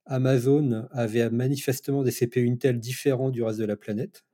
Amazon 0.05 0.87
avait 0.91 1.29
manifestement 1.29 2.03
des 2.03 2.11
CPU 2.11 2.49
Intel 2.49 2.79
différents 2.79 3.29
du 3.29 3.43
reste 3.43 3.59
de 3.59 3.65
la 3.65 3.75
planète, 3.75 4.25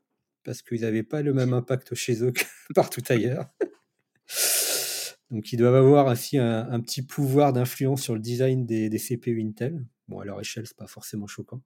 parce 0.44 0.62
qu'ils 0.62 0.82
n'avaient 0.82 1.04
pas 1.04 1.22
le 1.22 1.34
même 1.34 1.54
impact 1.54 1.94
chez 1.96 2.24
eux 2.24 2.32
que 2.32 2.44
partout 2.74 3.04
ailleurs. 3.10 3.48
Donc 5.30 5.52
ils 5.52 5.58
doivent 5.58 5.76
avoir 5.76 6.08
ainsi 6.08 6.38
un, 6.38 6.80
petit 6.80 7.02
pouvoir 7.02 7.52
d'influence 7.52 8.02
sur 8.02 8.14
le 8.14 8.22
design 8.22 8.66
des, 8.66 8.90
CPU 8.98 9.42
Intel. 9.42 9.86
Bon, 10.08 10.20
à 10.20 10.26
leur 10.26 10.40
échelle, 10.40 10.66
c'est 10.66 10.78
pas 10.78 10.88
forcément 10.88 11.28
choquant. 11.28 11.62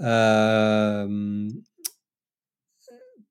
Euh, 0.00 1.48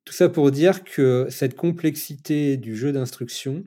tout 0.06 0.14
ça 0.14 0.30
pour 0.30 0.52
dire 0.52 0.84
que 0.84 1.27
cette 1.30 1.56
complexité 1.56 2.57
du 2.57 2.76
jeu 2.76 2.94
d'instruction, 2.94 3.65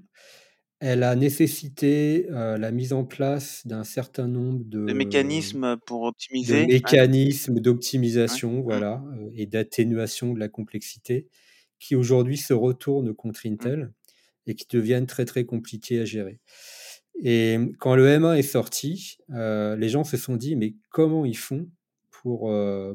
elle 0.85 1.05
a 1.05 1.15
nécessité 1.15 2.27
euh, 2.33 2.59
la 2.59 2.73
mise 2.73 2.93
en 2.93 3.05
place 3.05 3.65
d'un 3.65 3.85
certain 3.85 4.27
nombre 4.27 4.65
de, 4.65 4.81
mécanismes 4.93 5.77
pour 5.87 6.03
optimiser. 6.03 6.67
De 6.67 6.73
mécanismes 6.73 7.61
d'optimisation, 7.61 8.63
voilà, 8.63 9.01
euh, 9.17 9.31
et 9.33 9.47
d'atténuation 9.47 10.33
de 10.35 10.41
la 10.41 10.49
complexité, 10.49 11.29
qui 11.79 11.95
aujourd'hui 11.95 12.37
se 12.37 12.53
retournent 12.53 13.15
contre 13.15 13.47
mmh. 13.47 13.53
Intel 13.53 13.93
et 14.49 14.57
qui 14.57 14.67
deviennent 14.69 15.07
très 15.07 15.25
très 15.25 15.45
compliqués 15.45 16.01
à 16.01 16.05
gérer. 16.05 16.41
Et 17.23 17.59
quand 17.79 17.95
le 17.95 18.09
M1 18.09 18.37
est 18.37 18.43
sorti, 18.43 19.19
euh, 19.31 19.77
les 19.77 19.89
gens 19.89 20.03
se 20.03 20.17
sont 20.17 20.35
dit 20.35 20.57
mais 20.57 20.75
comment 20.91 21.25
ils 21.25 21.39
font 21.39 21.69
pour, 22.11 22.53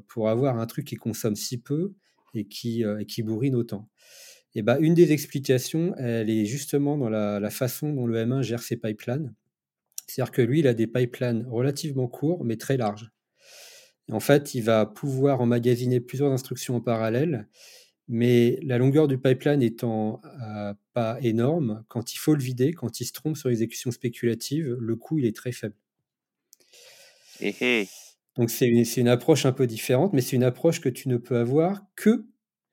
pour 0.07 0.29
avoir 0.29 0.59
un 0.59 0.65
truc 0.65 0.85
qui 0.87 0.95
consomme 0.95 1.35
si 1.35 1.57
peu 1.57 1.93
et 2.33 2.47
qui, 2.47 2.83
et 2.83 3.05
qui 3.05 3.23
bourrine 3.23 3.55
autant? 3.55 3.87
Et 4.57 4.63
bah, 4.63 4.79
une 4.79 4.95
des 4.95 5.11
explications, 5.11 5.93
elle 5.97 6.31
est 6.31 6.45
justement 6.45 6.97
dans 6.97 7.09
la, 7.09 7.49
façon 7.51 7.93
dont 7.93 8.07
le 8.07 8.25
M1 8.25 8.41
gère 8.41 8.63
ses 8.63 8.75
pipelines. 8.75 9.35
C'est-à-dire 10.07 10.31
que 10.31 10.41
lui, 10.41 10.59
il 10.61 10.67
a 10.67 10.73
des 10.73 10.87
pipelines 10.87 11.45
relativement 11.47 12.07
courts, 12.07 12.43
mais 12.43 12.57
très 12.57 12.75
larges. 12.75 13.11
en 14.11 14.19
fait, 14.19 14.55
il 14.55 14.61
va 14.61 14.87
pouvoir 14.87 15.41
emmagasiner 15.41 15.99
plusieurs 15.99 16.31
instructions 16.31 16.75
en 16.75 16.81
parallèle, 16.81 17.47
mais 18.07 18.57
la 18.63 18.79
longueur 18.79 19.07
du 19.07 19.19
pipeline 19.19 19.61
étant 19.61 20.23
euh, 20.41 20.73
pas 20.93 21.19
énorme, 21.21 21.83
quand 21.87 22.15
il 22.15 22.17
faut 22.17 22.33
le 22.33 22.41
vider, 22.41 22.73
quand 22.73 22.99
il 22.99 23.05
se 23.05 23.13
trompe 23.13 23.37
sur 23.37 23.49
l'exécution 23.49 23.91
spéculative, 23.91 24.75
le 24.79 24.95
coût 24.95 25.19
il 25.19 25.25
est 25.27 25.35
très 25.35 25.51
faible. 25.51 25.75
Eh, 27.41 27.53
eh. 27.61 27.87
Donc 28.37 28.49
c'est 28.49 28.71
une 28.97 29.07
approche 29.07 29.45
un 29.45 29.51
peu 29.51 29.67
différente, 29.67 30.13
mais 30.13 30.21
c'est 30.21 30.35
une 30.35 30.43
approche 30.43 30.81
que 30.81 30.89
tu 30.89 31.09
ne 31.09 31.17
peux 31.17 31.37
avoir 31.37 31.83
que 31.95 32.25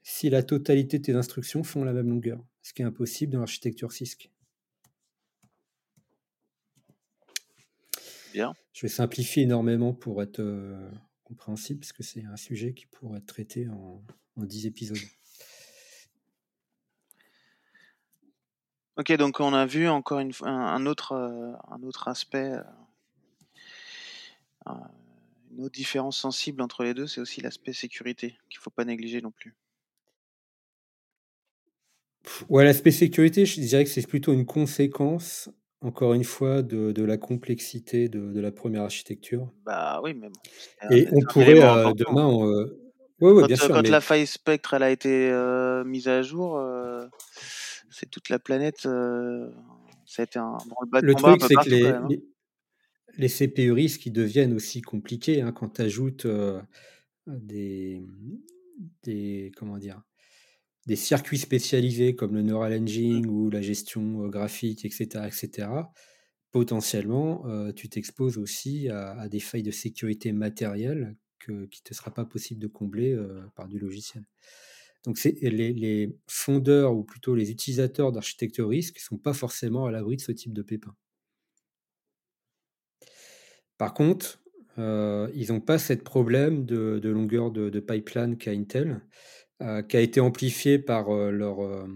si 0.05 0.29
la 0.29 0.43
totalité 0.43 0.99
de 0.99 1.05
tes 1.05 1.15
instructions 1.15 1.65
font 1.65 1.83
la 1.83 1.95
même 1.95 2.11
longueur, 2.11 2.39
ce 2.63 2.75
qui 2.75 2.83
est 2.83 2.85
impossible 2.85 3.33
dans 3.33 3.39
l'architecture 3.41 3.91
CISC. 3.91 4.31
Bien. 8.35 8.55
Je 8.75 8.83
vais 8.83 8.89
simplifier 8.89 9.45
énormément 9.45 9.95
pour 9.95 10.23
être 10.23 10.41
euh, 10.41 10.91
compréhensible, 11.25 11.81
parce 11.81 11.93
que 11.93 12.03
c'est 12.03 12.25
un 12.25 12.37
sujet 12.37 12.75
qui 12.75 12.85
pourrait 12.87 13.19
être 13.19 13.27
traité 13.27 13.67
en, 13.69 14.03
en 14.37 14.45
10 14.45 14.67
épisodes. 14.67 14.99
Ok, 18.97 19.11
donc 19.17 19.41
on 19.41 19.55
a 19.55 19.65
vu 19.65 19.89
encore 19.89 20.21
une, 20.21 20.33
un, 20.43 20.87
autre, 20.87 21.13
euh, 21.13 21.53
un 21.69 21.83
autre 21.83 22.09
aspect, 22.09 22.53
euh, 24.67 24.73
une 25.51 25.63
autre 25.63 25.75
différence 25.75 26.19
sensible 26.19 26.61
entre 26.61 26.85
les 26.85 26.93
deux, 26.93 27.07
c'est 27.07 27.23
aussi 27.23 27.41
l'aspect 27.41 27.73
sécurité, 27.73 28.37
qu'il 28.51 28.59
ne 28.59 28.63
faut 28.63 28.71
pas 28.71 28.85
négliger 28.85 29.23
non 29.23 29.31
plus. 29.31 29.55
Ouais, 32.49 32.65
l'aspect 32.65 32.91
sécurité, 32.91 33.47
je 33.47 33.61
dirais 33.61 33.85
que 33.85 33.91
c'est 33.91 34.07
plutôt 34.07 34.33
une 34.33 34.47
conséquence, 34.47 35.51
encore 35.81 36.15
une 36.15 36.25
fois, 36.25 36.63
de, 36.63 37.03
la 37.03 37.17
complexité 37.17 38.09
de, 38.09 38.41
la 38.41 38.53
première 38.53 38.83
architecture. 38.83 39.51
Bah 39.65 40.01
oui, 40.03 40.15
mais 40.15 40.29
bon. 40.29 40.95
Et 40.95 41.07
on 41.13 41.21
pourrait 41.21 41.61
euh, 41.63 41.93
demain. 41.93 42.47
Euh, 42.47 42.81
quand, 43.21 43.47
bien 43.47 43.57
sûr, 43.57 43.69
quand 43.69 43.89
la 43.89 44.01
faille 44.01 44.27
spectre 44.27 44.75
elle 44.75 44.83
a 44.83 44.91
été 44.91 45.31
euh, 45.31 45.85
mise 45.85 46.09
à 46.09 46.23
jour, 46.23 46.61
c'est 47.91 48.11
toute 48.11 48.29
la 48.29 48.39
planète. 48.39 48.81
ça 48.81 48.91
a 50.19 50.23
été 50.23 50.39
un 50.39 50.59
le 50.93 51.01
Le 51.01 51.15
truc, 51.15 51.43
c'est 51.43 51.55
que 51.55 51.71
les, 51.71 51.87
hein. 51.87 52.09
les, 53.17 53.29
CPU 53.29 53.73
risques 53.73 54.01
qui 54.03 54.11
deviennent 54.11 54.53
aussi 54.53 54.83
compliqués 54.83 55.43
hein, 55.43 55.53
quand 55.53 55.75
tu 55.75 55.83
ajoutes 55.83 56.27
des, 57.27 58.03
des. 59.03 59.53
Comment 59.57 59.79
dire 59.79 60.03
des 60.87 60.97
circuits 60.97 61.39
spécialisés 61.39 62.15
comme 62.15 62.35
le 62.35 62.43
neural 62.43 62.73
engine 62.75 63.27
ou 63.27 63.51
la 63.51 63.63
gestion 63.63 64.29
graphique, 64.29 64.85
etc., 64.85 65.27
etc., 65.27 65.69
potentiellement, 66.51 67.45
tu 67.75 67.89
t'exposes 67.89 68.39
aussi 68.39 68.89
à, 68.89 69.29
des 69.29 69.41
failles 69.41 69.65
de 69.65 69.73
sécurité 69.73 70.33
matérielle 70.33 71.17
que, 71.41 71.67
qui 71.67 71.81
ne 71.81 71.89
te 71.91 71.95
sera 71.95 72.15
pas 72.15 72.25
possible 72.25 72.61
de 72.61 72.69
combler 72.69 73.19
par 73.57 73.67
du 73.67 73.79
logiciel. 73.79 74.25
Donc 75.05 75.23
les, 75.25 75.73
les, 75.73 76.17
fondeurs, 76.29 76.95
ou 76.95 77.03
plutôt 77.05 77.35
les 77.35 77.51
utilisateurs 77.51 78.13
d'architecture 78.13 78.69
risque, 78.69 78.97
ne 78.97 79.01
sont 79.01 79.19
pas 79.19 79.35
forcément 79.35 79.87
à 79.87 79.91
l'abri 79.91 80.17
de 80.17 80.23
ce 80.23 80.33
type 80.33 80.53
de 80.53 80.63
pépin. 80.63 80.95
Par 83.77 83.93
contre, 83.93 84.43
ils 84.79 85.47
n'ont 85.49 85.61
pas 85.61 85.79
ce 85.79 85.93
problème 85.93 86.65
de, 86.65 87.09
longueur 87.09 87.51
de, 87.51 87.69
de 87.69 87.81
pipeline 87.81 88.37
qu'a 88.39 88.53
Intel. 88.53 89.03
Euh, 89.63 89.83
qui 89.83 89.97
a 89.97 90.01
été 90.01 90.19
amplifié 90.19 90.81
par 90.81 91.11
euh, 91.11 91.31
leur, 91.31 91.63
euh, 91.63 91.87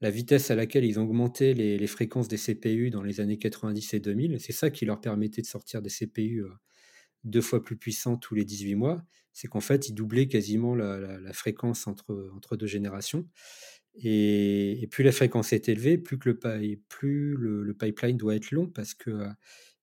la 0.00 0.10
vitesse 0.10 0.52
à 0.52 0.54
laquelle 0.54 0.84
ils 0.84 1.00
ont 1.00 1.02
augmenté 1.02 1.52
les, 1.52 1.86
fréquences 1.88 2.28
des 2.28 2.36
CPU 2.36 2.90
dans 2.90 3.02
les 3.02 3.20
années 3.20 3.38
90 3.38 3.94
et 3.94 3.98
2000. 3.98 4.38
C'est 4.40 4.52
ça 4.52 4.70
qui 4.70 4.84
leur 4.84 5.00
permettait 5.00 5.42
de 5.42 5.46
sortir 5.48 5.82
des 5.82 5.90
CPU 5.90 6.44
deux 7.24 7.40
fois 7.40 7.62
plus 7.62 7.76
puissants 7.76 8.16
tous 8.16 8.36
les 8.36 8.44
18 8.44 8.76
mois. 8.76 9.04
C'est 9.32 9.48
qu'en 9.48 9.60
fait, 9.60 9.88
ils 9.88 9.94
doublaient 9.94 10.28
quasiment 10.28 10.76
la, 10.76 11.32
fréquence 11.32 11.88
entre, 11.88 12.30
entre 12.36 12.56
deux 12.56 12.66
générations. 12.68 13.28
Et, 13.96 14.86
plus 14.92 15.02
la 15.02 15.12
fréquence 15.12 15.52
est 15.52 15.68
élevée, 15.68 15.98
plus, 15.98 16.16
le, 17.36 17.74
pipeline 17.74 18.16
doit 18.16 18.36
être 18.36 18.52
long 18.52 18.68
parce 18.68 18.94
que 18.94 19.26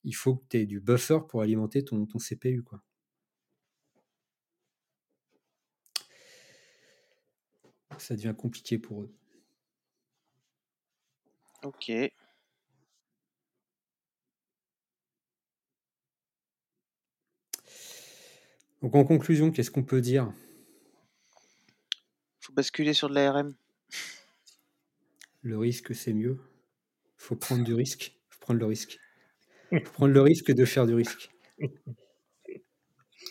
il 0.06 0.16
faut 0.16 0.38
que 0.38 0.46
tu 0.50 0.58
aies 0.58 0.66
du 0.66 0.80
buffer 0.80 1.20
pour 1.28 1.42
alimenter 1.42 1.84
ton, 1.84 2.06
ton 2.06 2.18
CPU. 2.18 2.64
Quoi. 2.64 2.82
Ça 7.98 8.16
devient 8.16 8.36
compliqué 8.38 8.78
pour 8.78 9.02
eux. 9.02 9.14
Ok. 11.64 11.92
Donc 18.82 18.96
en 18.96 19.04
conclusion, 19.04 19.52
qu'est-ce 19.52 19.72
qu'on 19.72 19.84
peut 19.84 20.02
dire? 20.02 20.32
Faut 22.40 22.54
basculer 22.54 22.94
sur 22.94 23.10
de 23.10 23.16
l'ARM. 23.16 23.56
Le 25.42 25.58
risque, 25.58 25.96
c'est 25.96 26.14
mieux. 26.14 26.40
faut 27.18 27.36
prendre 27.36 27.64
du 27.64 27.74
risque. 27.74 28.18
faut 28.30 28.40
prendre 28.40 28.60
le 28.60 28.66
risque. 28.66 29.00
faut 29.72 29.92
prendre 29.92 30.14
le 30.14 30.22
risque 30.22 30.52
de 30.52 30.66
faire 30.66 30.86
du 30.86 30.94
risque. 30.94 31.32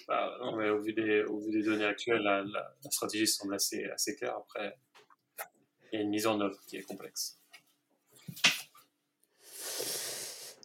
Bah, 0.09 0.39
au, 0.41 0.81
vu 0.81 0.93
des, 0.93 1.23
au 1.25 1.39
vu 1.41 1.51
des 1.51 1.63
données 1.63 1.85
actuelles, 1.85 2.23
la, 2.23 2.45
stratégie 2.91 3.27
semble 3.27 3.55
assez, 3.55 3.85
assez 3.85 4.17
claire. 4.17 4.37
Après, 4.37 4.79
il 5.93 5.97
y 5.97 5.99
a 5.99 6.03
une 6.03 6.11
mise 6.11 6.27
en 6.27 6.41
œuvre 6.41 6.59
qui 6.67 6.77
est 6.77 6.83
complexe. 6.83 7.41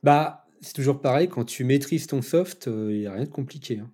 Bah, 0.04 0.46
c'est 0.62 0.74
toujours 0.74 1.02
pareil, 1.02 1.30
quand 1.30 1.46
tu 1.46 1.64
maîtrises 1.64 2.08
ton 2.08 2.22
soft, 2.22 2.68
euh, 2.68 2.92
il 2.92 3.00
n'y 3.00 3.08
a 3.08 3.14
rien 3.14 3.26
de 3.26 3.30
compliqué. 3.30 3.80
Hein. 3.80 3.92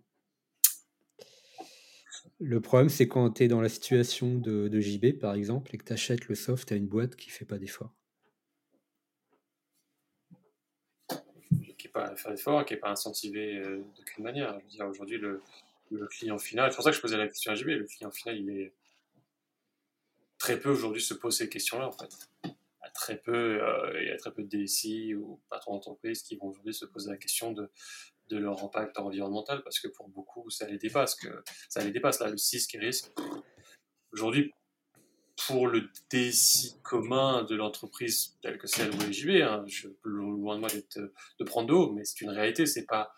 Le 2.40 2.62
problème, 2.62 2.90
c'est 2.90 3.08
quand 3.08 3.32
tu 3.32 3.44
es 3.44 3.48
dans 3.48 3.62
la 3.62 3.70
situation 3.70 4.36
de, 4.36 4.68
de, 4.68 4.80
JB, 4.80 5.20
par 5.20 5.34
exemple, 5.34 5.74
et 5.74 5.78
que 5.78 5.86
tu 5.86 5.94
achètes 5.94 6.28
le 6.28 6.36
soft 6.36 6.72
à 6.72 6.76
une 6.76 6.88
boîte 6.88 7.16
qui 7.16 7.30
ne 7.30 7.34
fait 7.34 7.46
pas 7.46 7.58
d'effort. 7.58 7.94
qui 11.78 11.78
n'est 11.78 11.78
pas 11.98 12.16
faire 12.16 12.32
d'effort, 12.32 12.66
qui 12.66 12.74
n'est 12.74 12.80
pas 12.80 12.90
incentivé 12.90 13.58
euh, 13.58 13.84
d'aucune 13.98 14.24
manière. 14.24 14.60
Je 14.60 14.64
veux 14.64 14.70
dire, 14.70 14.88
aujourd'hui, 14.88 15.18
le, 15.18 15.42
client 16.10 16.38
final, 16.38 16.72
c'est 16.72 16.76
pour 16.76 16.84
ça 16.84 16.92
que 16.92 16.98
je 16.98 17.02
posais 17.02 17.18
la 17.18 17.28
question 17.28 17.52
à 17.52 17.56
JB, 17.56 17.68
le 17.68 17.86
client 17.86 18.12
final, 18.12 18.38
il 18.38 18.50
est 18.50 18.74
très 20.38 20.60
peu 20.60 20.70
aujourd'hui 20.70 21.02
se 21.02 21.14
pose 21.14 21.38
ces 21.38 21.50
questions-là, 21.50 21.88
en 21.88 21.92
fait. 21.92 22.14
Très 22.94 23.18
peu, 23.18 23.62
euh, 23.62 24.02
il 24.02 24.08
y 24.08 24.12
a 24.12 24.18
très 24.18 24.32
peu 24.32 24.44
de 24.44 24.48
DSI 24.48 25.14
ou 25.14 25.40
patrons 25.50 25.74
d'entreprise 25.74 26.24
qui 26.24 26.36
vont 26.36 26.48
aujourd'hui 26.48 26.74
se 26.74 26.86
poser 26.86 27.12
la 27.12 27.18
question 27.18 27.52
de, 27.52 27.70
de 28.30 28.38
leur 28.38 28.64
impact 28.64 28.98
environnemental, 28.98 29.62
parce 29.64 29.80
que 29.80 29.88
pour 29.88 30.10
beaucoup, 30.10 30.50
ça 30.50 30.68
les 30.68 30.78
dépasse, 30.78 31.16
que, 31.16 31.44
ça 31.70 31.84
les 31.84 31.92
dépasse, 31.92 32.20
là, 32.20 32.30
le 32.30 32.38
6 32.38 32.68
qui 32.68 32.78
risque. 32.78 33.12
Aujourd'hui, 34.12 34.52
pour 35.46 35.68
le 35.68 35.90
DSI 36.12 36.80
commun 36.82 37.44
de 37.44 37.56
l'entreprise 37.56 38.38
telle 38.42 38.58
que 38.58 38.68
celle 38.68 38.90
où 38.90 39.02
est 39.04 39.14
JB, 39.14 39.42
hein, 39.44 39.64
je, 39.68 39.88
loin 40.04 40.56
de 40.56 40.60
moi 40.60 40.70
de 40.70 41.44
prendre 41.44 41.68
d'eau, 41.68 41.92
mais 41.94 42.04
c'est 42.06 42.22
une 42.22 42.30
réalité, 42.30 42.66
c'est 42.66 42.86
pas 42.86 43.14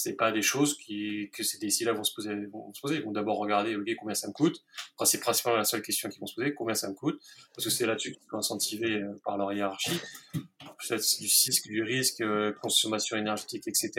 c'est 0.00 0.14
pas 0.14 0.32
des 0.32 0.42
choses 0.42 0.78
qui, 0.78 1.30
que 1.32 1.42
ces 1.42 1.58
DSI-là 1.58 1.92
vont 1.92 2.04
se 2.04 2.14
poser, 2.14 2.34
vont 2.46 2.72
se 2.72 2.80
poser. 2.80 2.96
Ils 2.96 3.02
vont 3.02 3.12
d'abord 3.12 3.38
regarder, 3.38 3.76
combien 3.98 4.14
ça 4.14 4.28
me 4.28 4.32
coûte. 4.32 4.64
c'est 5.04 5.20
principalement 5.20 5.58
la 5.58 5.64
seule 5.64 5.82
question 5.82 6.08
qu'ils 6.08 6.20
vont 6.20 6.26
se 6.26 6.34
poser, 6.34 6.54
combien 6.54 6.74
ça 6.74 6.88
me 6.88 6.94
coûte. 6.94 7.20
Parce 7.54 7.64
que 7.64 7.70
c'est 7.70 7.86
là-dessus 7.86 8.12
qu'ils 8.12 8.22
sont 8.30 8.38
incentivés 8.38 9.02
euh, 9.02 9.20
par 9.24 9.36
leur 9.36 9.52
hiérarchie. 9.52 9.98
Peut-être 10.32 11.18
du 11.18 11.26
risque, 11.26 11.68
du 11.68 11.82
risque, 11.82 12.20
euh, 12.22 12.52
consommation 12.62 13.18
énergétique, 13.18 13.68
etc. 13.68 13.90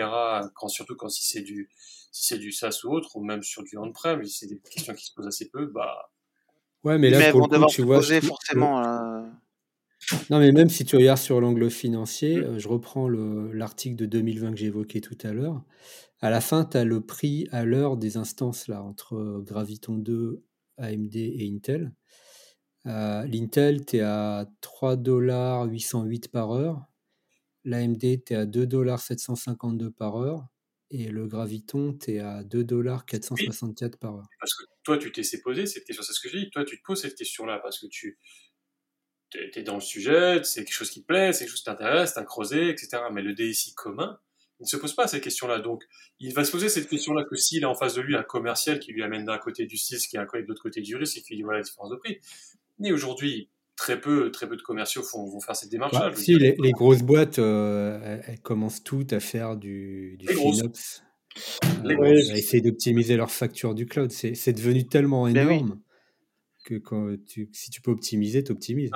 Quand, 0.55 0.67
surtout 0.67 0.95
quand 0.95 1.09
si 1.09 1.23
c'est 1.23 1.41
du, 1.41 1.69
si 2.11 2.25
c'est 2.25 2.39
du 2.39 2.51
SaaS 2.51 2.81
ou 2.83 2.93
autre, 2.93 3.15
ou 3.15 3.23
même 3.23 3.43
sur 3.43 3.63
du 3.63 3.77
on-prem, 3.77 4.23
si 4.25 4.39
c'est 4.39 4.47
des 4.47 4.59
questions 4.59 4.95
qui 4.95 5.05
se 5.05 5.13
posent 5.13 5.27
assez 5.27 5.49
peu, 5.49 5.67
bah, 5.67 6.11
Ouais, 6.83 6.97
mais 6.97 7.09
là, 7.11 7.17
pour 7.31 7.41
le 7.41 7.45
coup, 7.47 7.71
tu 7.75 7.81
vois. 7.83 7.97
forcément. 8.27 8.83
Euh, 8.83 9.21
Non, 10.31 10.39
mais 10.39 10.51
même 10.51 10.69
si 10.69 10.83
tu 10.83 10.95
regardes 10.97 11.19
sur 11.19 11.39
l'angle 11.39 11.69
financier, 11.69 12.37
euh, 12.37 12.57
je 12.59 12.67
reprends 12.67 13.07
le- 13.07 13.51
l'article 13.53 13.95
de 13.95 14.05
2020 14.07 14.51
que 14.51 14.57
j'ai 14.57 14.65
évoqué 14.65 14.99
tout 14.99 15.17
à 15.23 15.31
l'heure. 15.31 15.63
À 16.21 16.29
la 16.31 16.41
fin, 16.41 16.65
tu 16.65 16.77
as 16.77 16.83
le 16.85 17.01
prix 17.01 17.47
à 17.51 17.65
l'heure 17.65 17.97
des 17.97 18.17
instances 18.17 18.67
là, 18.67 18.81
entre 18.83 19.15
euh, 19.15 19.41
Graviton 19.45 19.95
2, 19.97 20.43
AMD 20.77 21.15
et 21.15 21.47
Intel. 21.53 21.93
Euh, 22.87 23.25
L'Intel, 23.27 23.85
tu 23.85 23.97
es 23.97 24.01
à 24.01 24.47
3,808$ 24.61 26.27
par 26.29 26.51
heure. 26.51 26.81
L'AMD, 27.63 27.99
tu 28.25 28.33
es 28.33 28.35
à 28.35 28.45
2,752$ 28.47 29.91
par 29.91 30.15
heure. 30.15 30.47
Et 30.89 31.09
le 31.09 31.27
Graviton, 31.27 31.93
tu 31.93 32.13
es 32.15 32.19
à 32.19 32.43
2,464$ 32.43 33.97
par 33.97 34.15
heure. 34.15 34.27
Parce 34.39 34.53
que 34.55 34.63
toi, 34.83 34.97
tu 34.97 35.11
t'es 35.11 35.23
posé 35.43 35.65
cette 35.65 35.85
question, 35.85 36.03
c'est 36.03 36.13
ce 36.13 36.19
que 36.19 36.29
je 36.29 36.37
dis, 36.37 36.49
toi, 36.49 36.63
tu 36.65 36.77
te 36.77 36.83
poses 36.83 37.01
cette 37.01 37.15
question-là 37.15 37.59
parce 37.59 37.79
que 37.79 37.87
tu 37.87 38.17
es 39.33 39.63
dans 39.63 39.75
le 39.75 39.81
sujet, 39.81 40.41
c'est 40.43 40.63
quelque 40.63 40.73
chose 40.73 40.89
qui 40.89 41.01
te 41.01 41.07
plaît, 41.07 41.33
c'est 41.33 41.45
quelque 41.45 41.51
chose 41.51 41.59
qui 41.59 41.65
t'intéresse, 41.65 42.13
t'as 42.13 42.23
creusé, 42.23 42.69
etc. 42.69 43.03
Mais 43.11 43.21
le 43.21 43.33
DSI 43.33 43.73
commun, 43.75 44.19
il 44.59 44.63
ne 44.63 44.67
se 44.67 44.77
pose 44.77 44.93
pas 44.93 45.07
ces 45.07 45.21
questions-là. 45.21 45.59
Donc, 45.59 45.83
il 46.19 46.33
va 46.33 46.43
se 46.43 46.51
poser 46.51 46.69
cette 46.69 46.87
question-là 46.87 47.23
que 47.23 47.35
s'il 47.35 47.63
a 47.65 47.69
en 47.69 47.75
face 47.75 47.95
de 47.95 48.01
lui 48.01 48.15
un 48.15 48.23
commercial 48.23 48.79
qui 48.79 48.91
lui 48.91 49.03
amène 49.03 49.25
d'un 49.25 49.37
côté 49.37 49.65
du 49.65 49.77
6, 49.77 50.07
qui 50.07 50.17
est 50.17 50.19
un 50.19 50.25
côté 50.25 50.43
de 50.43 50.47
l'autre 50.47 50.61
côté 50.61 50.81
du 50.81 50.95
risque, 50.95 51.17
et 51.17 51.21
qui 51.21 51.35
dit 51.35 51.41
voilà 51.41 51.59
la 51.59 51.63
différence 51.63 51.89
de 51.89 51.95
prix. 51.95 52.19
Mais 52.77 52.91
aujourd'hui, 52.91 53.49
très 53.75 53.99
peu, 53.99 54.31
très 54.31 54.47
peu 54.47 54.55
de 54.55 54.61
commerciaux 54.61 55.01
font, 55.01 55.25
vont 55.25 55.39
faire 55.39 55.55
cette 55.55 55.71
démarche 55.71 55.93
Bah, 55.93 56.11
si, 56.15 56.35
les, 56.35 56.55
les, 56.59 56.71
grosses 56.71 57.01
boîtes, 57.01 57.39
euh, 57.39 57.99
elles, 58.03 58.23
elles, 58.27 58.39
commencent 58.39 58.83
toutes 58.83 59.13
à 59.13 59.19
faire 59.19 59.55
du, 59.57 60.17
du 60.19 60.27
FinOps, 60.27 61.01
euh, 61.85 62.31
à 62.31 62.37
essayer 62.37 62.61
d'optimiser 62.61 63.15
leur 63.15 63.31
facture 63.31 63.73
du 63.73 63.85
cloud. 63.85 64.11
C'est 64.11 64.53
devenu 64.53 64.87
tellement 64.87 65.27
énorme 65.27 65.71
oui. 65.71 65.79
que 66.65 66.75
quand 66.75 67.15
tu, 67.27 67.49
si 67.53 67.69
tu 67.69 67.81
peux 67.81 67.91
optimiser, 67.91 68.43
tu 68.43 68.51
optimises. 68.51 68.91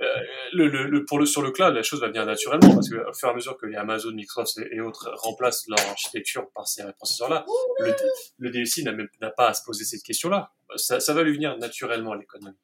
Euh, 0.00 0.06
le, 0.52 0.68
le, 0.68 1.04
pour 1.04 1.18
le, 1.18 1.26
sur 1.26 1.42
le 1.42 1.52
cloud, 1.52 1.74
la 1.74 1.82
chose 1.82 2.00
va 2.00 2.08
venir 2.08 2.26
naturellement 2.26 2.74
parce 2.74 2.90
que 2.90 2.96
au 2.96 3.12
fur 3.14 3.28
et 3.28 3.30
à 3.30 3.34
mesure 3.34 3.56
que 3.56 3.66
les 3.66 3.76
Amazon, 3.76 4.12
Microsoft 4.12 4.58
et, 4.58 4.76
et 4.76 4.80
autres 4.80 5.12
remplacent 5.16 5.64
leur 5.68 5.80
architecture 5.88 6.50
par 6.54 6.66
ces 6.66 6.82
processeurs-là, 6.96 7.44
le, 7.78 7.94
le 8.38 8.50
DSI 8.50 8.84
n'a 8.84 9.30
pas 9.30 9.48
à 9.48 9.54
se 9.54 9.62
poser 9.64 9.84
cette 9.84 10.02
question-là. 10.02 10.52
Ça, 10.76 10.98
ça 10.98 11.14
va 11.14 11.22
lui 11.22 11.34
venir 11.34 11.56
naturellement 11.58 12.12
à 12.12 12.16
l'économie. 12.16 12.56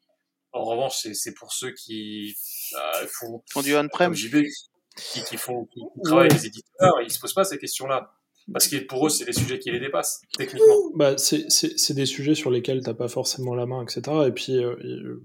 En 0.52 0.64
revanche, 0.64 1.06
c'est 1.12 1.34
pour 1.34 1.52
ceux 1.52 1.72
qui 1.72 2.34
euh, 2.74 3.06
font, 3.08 3.42
font 3.50 3.62
du 3.62 3.76
on-prem, 3.76 4.12
qui, 4.14 5.22
qui, 5.24 5.36
font, 5.36 5.66
qui 5.66 5.80
travaillent 6.04 6.30
les 6.30 6.46
éditeurs, 6.46 7.00
ils 7.02 7.12
se 7.12 7.20
posent 7.20 7.34
pas 7.34 7.44
ces 7.44 7.58
questions-là. 7.58 8.12
Parce 8.52 8.68
que 8.68 8.76
pour 8.76 9.06
eux, 9.06 9.10
c'est 9.10 9.24
des 9.24 9.32
sujets 9.32 9.58
qui 9.58 9.70
les 9.70 9.80
dépassent, 9.80 10.22
techniquement. 10.36 10.90
Bah, 10.94 11.18
c'est 11.18 11.92
des 11.94 12.06
sujets 12.06 12.34
sur 12.34 12.50
lesquels 12.50 12.80
tu 12.82 12.88
n'as 12.88 12.94
pas 12.94 13.08
forcément 13.08 13.54
la 13.54 13.66
main, 13.66 13.82
etc. 13.82 14.00
Et 14.26 14.32
puis, 14.32 14.56
euh, 14.56 15.20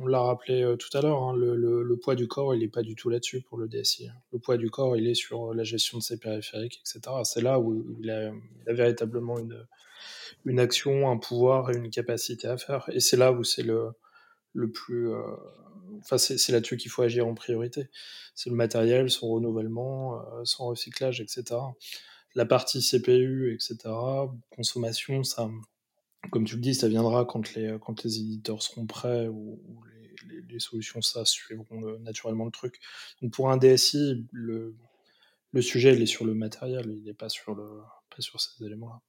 on 0.00 0.06
l'a 0.06 0.20
rappelé 0.20 0.62
euh, 0.62 0.76
tout 0.76 0.96
à 0.96 1.00
l'heure, 1.00 1.22
hein, 1.22 1.36
le, 1.36 1.54
le, 1.54 1.82
le, 1.82 1.96
poids 1.96 2.14
du 2.14 2.26
corps, 2.28 2.54
il 2.54 2.60
n'est 2.60 2.68
pas 2.68 2.82
du 2.82 2.94
tout 2.94 3.08
là-dessus 3.08 3.42
pour 3.42 3.58
le 3.58 3.68
DSI. 3.68 4.08
Le 4.32 4.38
poids 4.38 4.56
du 4.56 4.70
corps, 4.70 4.96
il 4.96 5.06
est 5.06 5.14
sur 5.14 5.54
la 5.54 5.64
gestion 5.64 5.98
de 5.98 6.02
ses 6.02 6.18
périphériques, 6.18 6.80
etc. 6.80 7.14
C'est 7.24 7.42
là 7.42 7.60
où 7.60 7.84
il 8.00 8.10
a, 8.10 8.30
il 8.30 8.70
a, 8.70 8.72
véritablement 8.72 9.38
une, 9.38 9.66
une 10.44 10.58
action, 10.58 11.10
un 11.10 11.18
pouvoir 11.18 11.70
et 11.70 11.76
une 11.76 11.90
capacité 11.90 12.48
à 12.48 12.56
faire. 12.56 12.88
Et 12.92 13.00
c'est 13.00 13.16
là 13.16 13.32
où 13.32 13.44
c'est 13.44 13.62
le, 13.62 13.90
le 14.54 14.70
plus. 14.70 15.12
Euh, 15.12 15.20
enfin, 16.00 16.18
c'est 16.18 16.50
là-dessus 16.50 16.76
qu'il 16.76 16.90
faut 16.90 17.02
agir 17.02 17.26
en 17.26 17.34
priorité. 17.34 17.88
C'est 18.34 18.50
le 18.50 18.56
matériel, 18.56 19.10
son 19.10 19.28
renouvellement, 19.28 20.16
euh, 20.16 20.44
son 20.44 20.66
recyclage, 20.66 21.20
etc. 21.20 21.60
La 22.34 22.46
partie 22.46 22.80
CPU, 22.80 23.54
etc. 23.54 23.76
Consommation, 24.54 25.22
ça, 25.22 25.50
comme 26.30 26.44
tu 26.44 26.56
le 26.56 26.60
dis, 26.60 26.74
ça 26.74 26.88
viendra 26.88 27.24
quand 27.24 27.54
les, 27.54 27.76
quand 27.80 28.02
les 28.04 28.18
éditeurs 28.18 28.62
seront 28.62 28.86
prêts 28.86 29.28
ou, 29.28 29.60
ou 29.66 29.84
les, 29.84 30.34
les, 30.34 30.42
les, 30.48 30.58
solutions 30.58 31.02
ça 31.02 31.24
suivront 31.24 31.80
le, 31.80 31.98
naturellement 31.98 32.44
le 32.44 32.50
truc. 32.50 32.78
Donc 33.20 33.32
pour 33.32 33.50
un 33.50 33.56
DSI, 33.56 34.26
le, 34.30 34.74
le 35.52 35.62
sujet 35.62 35.94
il 35.94 36.02
est 36.02 36.06
sur 36.06 36.24
le 36.24 36.34
matériel, 36.34 36.86
il 36.88 37.04
n'est 37.04 37.14
pas 37.14 37.28
sur 37.28 37.54
le 37.54 37.64
pas 38.14 38.20
sur 38.20 38.40
ces 38.40 38.64
éléments-là. 38.64 39.00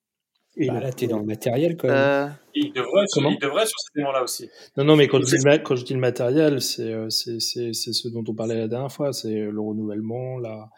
Et 0.56 0.68
bah 0.68 0.80
là, 0.80 0.94
tu 0.94 1.06
es 1.06 1.08
dans 1.08 1.18
le 1.18 1.26
matériel 1.26 1.78
quand 1.78 1.88
même. 1.88 1.98
Euh, 1.98 2.28
il, 2.54 2.72
devrait, 2.74 3.08
sur, 3.08 3.28
il 3.28 3.40
devrait 3.40 3.66
sur 3.66 3.80
ces 3.80 4.00
éléments-là 4.00 4.22
aussi. 4.22 4.50
Non, 4.78 4.84
non, 4.84 4.96
mais 4.96 5.08
quand, 5.08 5.20
je 5.20 5.26
dis, 5.26 5.44
le, 5.44 5.58
quand 5.58 5.76
je 5.76 5.84
dis 5.84 5.96
le 5.96 6.00
matériel, 6.00 6.62
c'est 6.62 7.10
ce 7.10 8.08
dont 8.10 8.24
on 8.28 8.36
parlait 8.36 8.56
la 8.56 8.68
dernière 8.68 8.92
fois, 8.92 9.14
c'est 9.14 9.34
le 9.34 9.60
renouvellement, 9.60 10.38
la, 10.38 10.70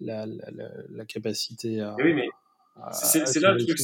la, 0.00 0.26
la, 0.26 0.50
la, 0.50 0.68
la 0.90 1.04
capacité 1.04 1.80
à. 1.80 1.94
Oui, 1.96 2.14
mais 2.14 2.28
c'est 2.92 3.40
là 3.40 3.52
le 3.52 3.64
truc. 3.64 3.78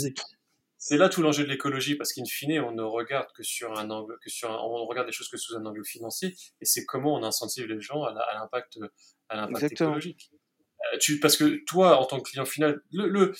C'est 0.76 0.98
là 0.98 1.08
tout 1.08 1.22
l'enjeu 1.22 1.44
de 1.44 1.48
l'écologie, 1.48 1.94
parce 1.94 2.12
qu'in 2.12 2.26
fine, 2.26 2.60
on 2.60 2.72
ne 2.72 2.82
regarde 2.82 3.28
que 3.34 3.42
sur 3.42 3.72
un 3.78 3.88
angle, 3.88 4.18
que 4.22 4.28
sur 4.28 4.50
un, 4.50 4.58
on 4.58 4.84
regarde 4.84 5.06
les 5.06 5.14
choses 5.14 5.28
que 5.28 5.38
sous 5.38 5.56
un 5.56 5.64
angle 5.64 5.82
financier, 5.82 6.34
et 6.60 6.66
c'est 6.66 6.84
comment 6.84 7.14
on 7.14 7.22
incentive 7.22 7.66
les 7.66 7.80
gens 7.80 8.02
à 8.02 8.12
l'impact, 8.34 8.78
à 9.30 9.36
l'impact 9.36 9.72
écologique. 9.72 10.30
Euh, 10.92 10.98
tu, 10.98 11.20
parce 11.20 11.38
que 11.38 11.64
toi, 11.64 11.98
en 11.98 12.04
tant 12.04 12.20
que 12.20 12.28
client 12.28 12.44
final, 12.44 12.82
le, 12.92 13.32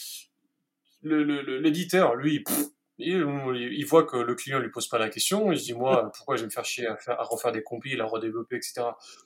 le, 1.02 1.58
l'éditeur, 1.58 2.14
lui, 2.14 2.40
pff, 2.40 2.64
il, 2.98 3.16
il, 3.72 3.84
voit 3.86 4.04
que 4.04 4.16
le 4.16 4.34
client 4.34 4.58
lui 4.58 4.70
pose 4.70 4.88
pas 4.88 4.98
la 4.98 5.08
question, 5.08 5.50
il 5.50 5.58
se 5.58 5.64
dit 5.64 5.74
moi 5.74 6.10
pourquoi 6.14 6.36
je 6.36 6.42
vais 6.42 6.46
me 6.46 6.52
faire 6.52 6.64
chier 6.64 6.86
à, 6.86 6.96
faire, 6.96 7.20
à 7.20 7.24
refaire 7.24 7.52
des 7.52 7.62
compiles, 7.62 8.00
à 8.00 8.06
redévelopper, 8.06 8.56
etc. 8.56 8.82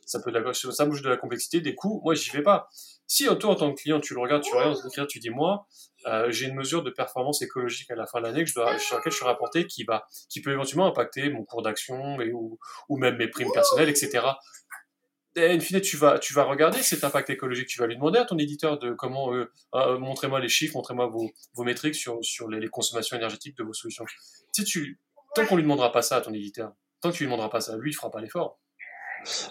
Ça 0.07 0.21
peut 0.21 0.33
de 0.33 0.39
la, 0.39 0.53
ça 0.55 0.87
bouge 0.87 1.03
de 1.03 1.09
la 1.09 1.17
complexité, 1.17 1.61
des 1.61 1.75
coûts, 1.75 2.01
moi 2.03 2.15
j'y 2.15 2.31
vais 2.31 2.43
pas. 2.43 2.69
Si 3.07 3.27
toi 3.27 3.51
en 3.51 3.55
tant 3.55 3.75
que 3.75 3.81
client 3.81 4.01
tu 4.01 4.15
le 4.15 4.21
regardes, 4.21 4.43
tu 4.43 4.55
regardes, 4.55 5.09
tu 5.09 5.19
dis 5.19 5.31
moi 5.31 5.67
euh, 6.07 6.31
j'ai 6.31 6.47
une 6.47 6.55
mesure 6.55 6.83
de 6.83 6.91
performance 6.91 7.43
écologique 7.43 7.91
à 7.91 7.97
la 7.97 8.07
fin 8.07 8.21
de 8.21 8.27
l'année 8.27 8.45
que 8.45 8.51
je 8.51 8.55
dois, 8.55 8.79
sur 8.79 8.97
laquelle 8.97 9.13
je 9.13 9.17
suis 9.17 9.27
rapporté 9.27 9.67
qui 9.67 9.85
va, 9.85 10.07
qui 10.31 10.41
peut 10.41 10.53
éventuellement 10.53 10.87
impacter 10.87 11.29
mon 11.29 11.45
cours 11.45 11.63
d'action 11.63 12.19
ou, 12.33 12.59
ou 12.89 12.97
même 12.97 13.17
mes 13.17 13.29
primes 13.29 13.51
personnelles, 13.53 13.89
etc 13.89 14.21
et 15.39 15.51
in 15.51 15.61
fine, 15.61 15.81
tu 15.81 15.97
vas, 15.97 16.19
tu 16.19 16.35
vas 16.35 16.45
regarder 16.45 16.83
cet 16.83 17.05
impact 17.05 17.31
écologique. 17.31 17.69
Tu 17.69 17.79
vas 17.79 17.87
lui 17.87 17.95
demander 17.95 18.19
à 18.19 18.25
ton 18.25 18.39
éditeur 18.39 18.79
de 18.79 18.93
comment, 18.93 19.33
euh, 19.33 19.51
euh, 19.75 19.99
montrez-moi 19.99 20.41
les 20.41 20.49
chiffres, 20.49 20.75
montrez-moi 20.75 21.07
vos, 21.07 21.65
métriques 21.65 21.95
sur, 21.95 22.21
les, 22.49 22.69
consommations 22.69 23.17
énergétiques 23.17 23.57
de 23.57 23.65
vos 23.65 23.73
solutions. 23.73 24.05
Si 24.53 24.65
tu, 24.65 25.01
tant 25.35 25.47
qu'on 25.47 25.57
lui 25.57 25.63
demandera 25.63 25.93
pas 25.93 26.03
ça 26.03 26.17
à 26.17 26.21
ton 26.21 26.33
éditeur, 26.33 26.73
tant 27.01 27.11
que 27.11 27.17
tu 27.17 27.23
lui 27.23 27.29
demanderas 27.29 27.49
pas 27.49 27.61
ça, 27.61 27.77
lui, 27.77 27.91
il 27.91 27.95
fera 27.95 28.11
pas 28.11 28.21
l'effort. 28.21 28.61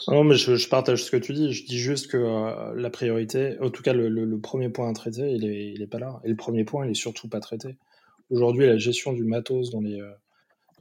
Non, 0.07 0.23
mais 0.23 0.35
je, 0.35 0.69
partage 0.69 1.03
ce 1.03 1.11
que 1.11 1.17
tu 1.17 1.33
dis. 1.33 1.51
Je 1.53 1.65
dis 1.65 1.79
juste 1.79 2.07
que 2.09 2.17
euh, 2.17 2.73
la 2.75 2.89
priorité, 2.89 3.57
en 3.59 3.69
tout 3.69 3.83
cas, 3.83 3.93
le, 3.93 4.39
premier 4.39 4.69
point 4.69 4.89
à 4.89 4.93
traiter, 4.93 5.31
il 5.31 5.45
est, 5.81 5.87
pas 5.87 5.99
là. 5.99 6.19
Et 6.23 6.29
le 6.29 6.35
premier 6.35 6.63
point, 6.63 6.85
il 6.85 6.91
est 6.91 6.95
surtout 6.95 7.27
pas 7.27 7.39
traité. 7.39 7.77
Aujourd'hui, 8.29 8.65
la 8.65 8.77
gestion 8.77 9.13
du 9.13 9.23
matos 9.23 9.71
dans 9.71 9.81
les, 9.81 10.01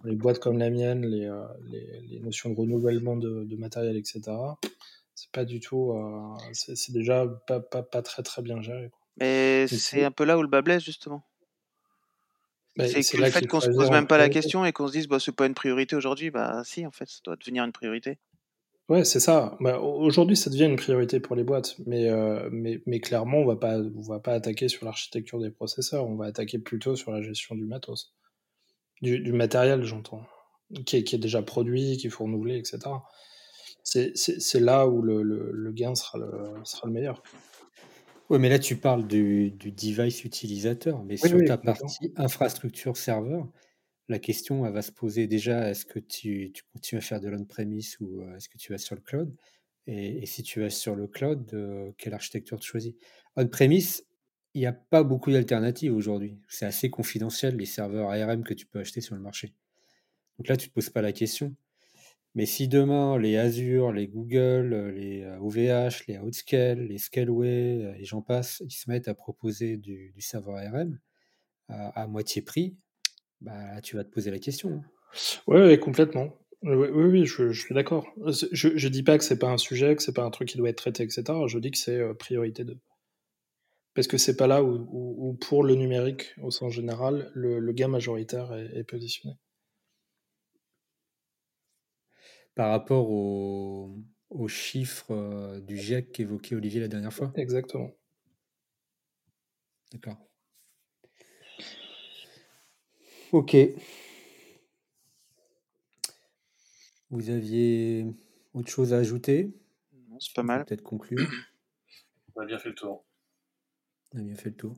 les 0.05 0.15
boîtes 0.15 0.39
comme 0.39 0.59
la 0.59 0.71
mienne, 0.71 1.05
les, 1.05 2.21
notions 2.21 2.51
de 2.51 2.57
renouvellement 2.57 3.17
de 3.17 3.57
matériel, 3.57 3.97
etc 3.97 4.33
c'est 5.17 5.31
pas 5.33 5.45
du 5.45 5.61
tout 5.61 5.93
euh, 5.93 6.53
c'est 6.53 6.93
déjà 6.93 7.27
pas, 7.47 7.59
pas, 7.59 7.83
pas, 7.83 8.03
très 8.03 8.23
très 8.23 8.43
bien 8.43 8.61
géré 8.61 8.91
quoi. 8.91 9.01
mais 9.17 9.67
c'est 9.67 10.05
un 10.05 10.11
peu 10.11 10.25
là 10.25 10.39
où 10.39 10.43
le 10.43 10.49
bas 10.49 10.63
blesse 10.63 10.85
justement. 10.85 11.25
C'est 12.79 13.01
que 13.01 13.17
le 13.17 13.31
fait 13.31 13.47
qu'on 13.47 13.61
se 13.61 13.71
pose 13.71 13.91
même 13.91 14.07
pas 14.07 14.19
la 14.19 14.29
question 14.29 14.67
et 14.67 14.73
qu'on 14.73 14.87
se 14.87 14.93
dise 14.93 15.09
bah 15.09 15.19
c'est 15.19 15.35
pas 15.35 15.47
une 15.47 15.55
priorité 15.55 15.97
aujourd'hui 15.97 16.31
bah 16.31 16.63
si 16.65 16.87
en 16.87 16.91
fait 16.91 17.09
ça 17.09 17.21
doit 17.25 17.37
devenir 17.37 17.65
une 17.65 17.73
priorité. 17.73 18.19
Ouais 18.91 19.05
c'est 19.05 19.19
ça. 19.19 19.57
Bah, 19.61 19.81
aujourd'hui 19.81 20.37
ça 20.37 20.51
devient 20.51 20.67
une 20.67 20.77
priorité 20.77 21.19
pour 21.19 21.35
les 21.35 21.43
boîtes 21.43 21.77
mais 21.87 22.11
euh, 22.11 22.51
mais, 22.53 22.83
mais 22.85 23.01
clairement 23.01 23.39
on 23.39 23.47
va 23.47 23.57
pas 23.57 23.79
on 23.79 24.03
va 24.03 24.21
pas 24.21 24.35
attaquer 24.35 24.69
sur 24.69 24.85
l'architecture 24.85 25.41
des 25.41 25.51
processeurs. 25.51 26.07
On 26.07 26.17
va 26.17 26.27
attaquer 26.27 26.59
plutôt 26.59 26.95
sur 26.95 27.11
la 27.11 27.23
gestion 27.23 27.55
du 27.55 27.65
matos. 27.65 28.15
Du, 29.01 29.21
du 29.21 29.33
matériel 29.33 29.83
j'entends 29.85 30.27
qui 30.85 30.97
est, 30.97 31.05
qui 31.05 31.15
est 31.15 31.19
déjà 31.19 31.43
produit 31.43 31.97
qu'il 31.97 32.11
faut 32.11 32.25
renouveler 32.25 32.59
etc 32.59 32.81
c'est 33.87 34.61
là 34.61 34.87
où 34.89 35.01
le, 35.01 35.23
le, 35.23 35.51
le, 35.53 35.73
gain 35.73 35.95
sera 35.95 36.19
le, 36.19 36.65
sera 36.65 36.89
le 36.89 36.93
meilleur. 36.93 37.23
Oui, 38.29 38.39
mais 38.41 38.49
là, 38.49 38.59
tu 38.59 38.77
parles 38.77 39.07
du, 39.07 39.53
du 39.53 39.71
device 39.71 40.25
utilisateur. 40.25 41.05
Mais 41.05 41.15
oui, 41.23 41.29
sur 41.29 41.39
oui, 41.39 41.45
ta 41.45 41.57
partie 41.57 42.13
infrastructure 42.17 42.97
serveur, 42.97 43.49
la 44.09 44.19
question 44.19 44.67
elle 44.67 44.73
va 44.73 44.83
se 44.83 44.93
poser 44.93 45.27
déjà 45.29 45.71
est-ce 45.71 45.85
que 45.85 46.01
tu, 46.01 46.51
tu, 46.53 46.63
continues 46.73 46.99
à 46.99 47.03
faire 47.03 47.21
de 47.21 47.29
l'on-premise 47.29 47.97
ou 48.01 48.23
euh, 48.23 48.37
est-ce 48.37 48.49
que 48.49 48.59
tu 48.59 48.73
vas 48.73 48.79
sur 48.79 48.97
le 48.97 49.01
cloud? 49.01 49.33
Et, 49.87 50.23
et, 50.23 50.27
si 50.27 50.43
tu 50.43 50.61
vas 50.61 50.71
sur 50.71 50.97
le 50.97 51.07
cloud, 51.07 51.49
euh, 51.55 51.93
quelle 51.97 52.15
architecture 52.15 52.59
tu 52.59 52.69
choisis? 52.69 52.95
On-premise, 53.37 54.05
il 54.55 54.61
n'y 54.61 54.67
a 54.67 54.73
pas 54.73 55.05
beaucoup 55.05 55.31
d'alternatives 55.31 55.95
aujourd'hui. 55.95 56.39
C'est 56.49 56.67
assez 56.67 56.91
confidentiel 56.91 57.57
les 57.57 57.67
serveurs 57.67 58.11
ARM 58.11 58.43
que 58.43 58.55
tu 58.55 58.67
peux 58.67 58.81
acheter 58.81 59.01
sur 59.01 59.15
le 59.15 59.21
marché. 59.21 59.55
Donc 60.39 60.49
là, 60.49 60.57
tu 60.57 60.67
ne 60.67 60.71
te 60.71 60.75
poses 60.75 60.91
pas 60.91 61.03
la 61.03 61.13
question. 61.13 61.55
Mais 62.37 62.45
si 62.45 62.69
demain, 62.69 63.19
les 63.19 63.39
Azure, 63.39 63.93
les 63.93 64.09
Google, 64.09 64.93
les 64.95 65.25
OVH, 65.41 66.05
les 66.07 66.19
Outscale, 66.19 66.81
les 66.81 66.99
Scaleway 66.99 67.97
et 67.99 68.05
j'en 68.05 68.21
passe, 68.21 68.63
ils 68.63 68.71
se 68.71 68.91
mettent 68.91 69.09
à 69.09 69.15
proposer 69.15 69.79
du, 69.79 70.13
serveur 70.19 70.57
ARM 70.57 70.99
à, 71.69 72.03
à, 72.03 72.07
moitié 72.07 72.43
prix, 72.43 72.77
bah, 73.41 73.81
tu 73.81 73.97
vas 73.97 74.05
te 74.05 74.11
poser 74.11 74.31
la 74.31 74.39
question. 74.39 74.85
Oui, 75.47 75.81
complètement. 75.81 76.39
Oui, 76.63 76.89
oui, 76.93 77.25
je, 77.25 77.53
suis 77.53 77.75
d'accord. 77.75 78.07
Je 78.53 78.69
ne 78.69 78.89
dis 78.91 79.03
pas 79.03 79.17
que 79.17 79.25
c'est 79.25 79.39
pas 79.39 79.51
un 79.51 79.57
sujet, 79.57 79.97
que 79.97 80.03
c'est 80.03 80.13
pas 80.13 80.25
un 80.25 80.31
truc 80.31 80.49
qui 80.49 80.59
doit 80.59 80.69
être 80.69 80.77
traité, 80.77 81.05
etc. 81.05 81.25
Je 81.47 81.59
dis 81.59 81.71
que 81.71 81.79
c'est 81.79 82.03
priorité 82.19 82.65
2. 82.65 82.79
Parce 83.95 84.09
que 84.09 84.19
c'est 84.19 84.37
pas 84.37 84.47
là 84.47 84.63
où, 84.63 85.39
pour 85.41 85.65
le 85.65 85.75
numérique, 85.75 86.35
au 86.43 86.51
sens 86.51 86.75
général, 86.75 87.31
le, 87.35 87.73
gain 87.73 87.89
majoritaire 87.89 88.53
est 88.53 88.85
positionné 88.85 89.37
par 92.57 92.71
rapport 92.71 93.11
au, 93.11 93.95
aux 94.31 94.49
chiffres 94.49 95.13
euh, 95.13 95.61
du 95.61 95.77
GIEC 95.77 96.11
qu'évoquait 96.11 96.57
Olivier 96.57 96.81
la 96.81 96.89
dernière 96.89 97.13
fois? 97.13 97.31
Exactement. 97.37 97.93
D'accord. 99.93 100.17
Ok. 103.31 103.57
Vous 107.11 107.31
aviez 107.31 108.07
autre 108.55 108.71
chose 108.71 108.93
à 108.93 108.99
ajouter? 108.99 109.53
Non, 110.09 110.19
C'est 110.19 110.35
pas 110.35 110.43
mal. 110.43 110.65
Peut-être 110.65 110.83
conclure. 110.83 111.29
On 112.35 112.41
a 112.41 112.47
bien 112.47 112.59
fait 112.59 112.71
le 112.71 112.75
tour. 112.75 113.05
On 114.15 114.19
a 114.19 114.23
bien 114.23 114.35
fait 114.35 114.49
le 114.51 114.57
tour. 114.57 114.75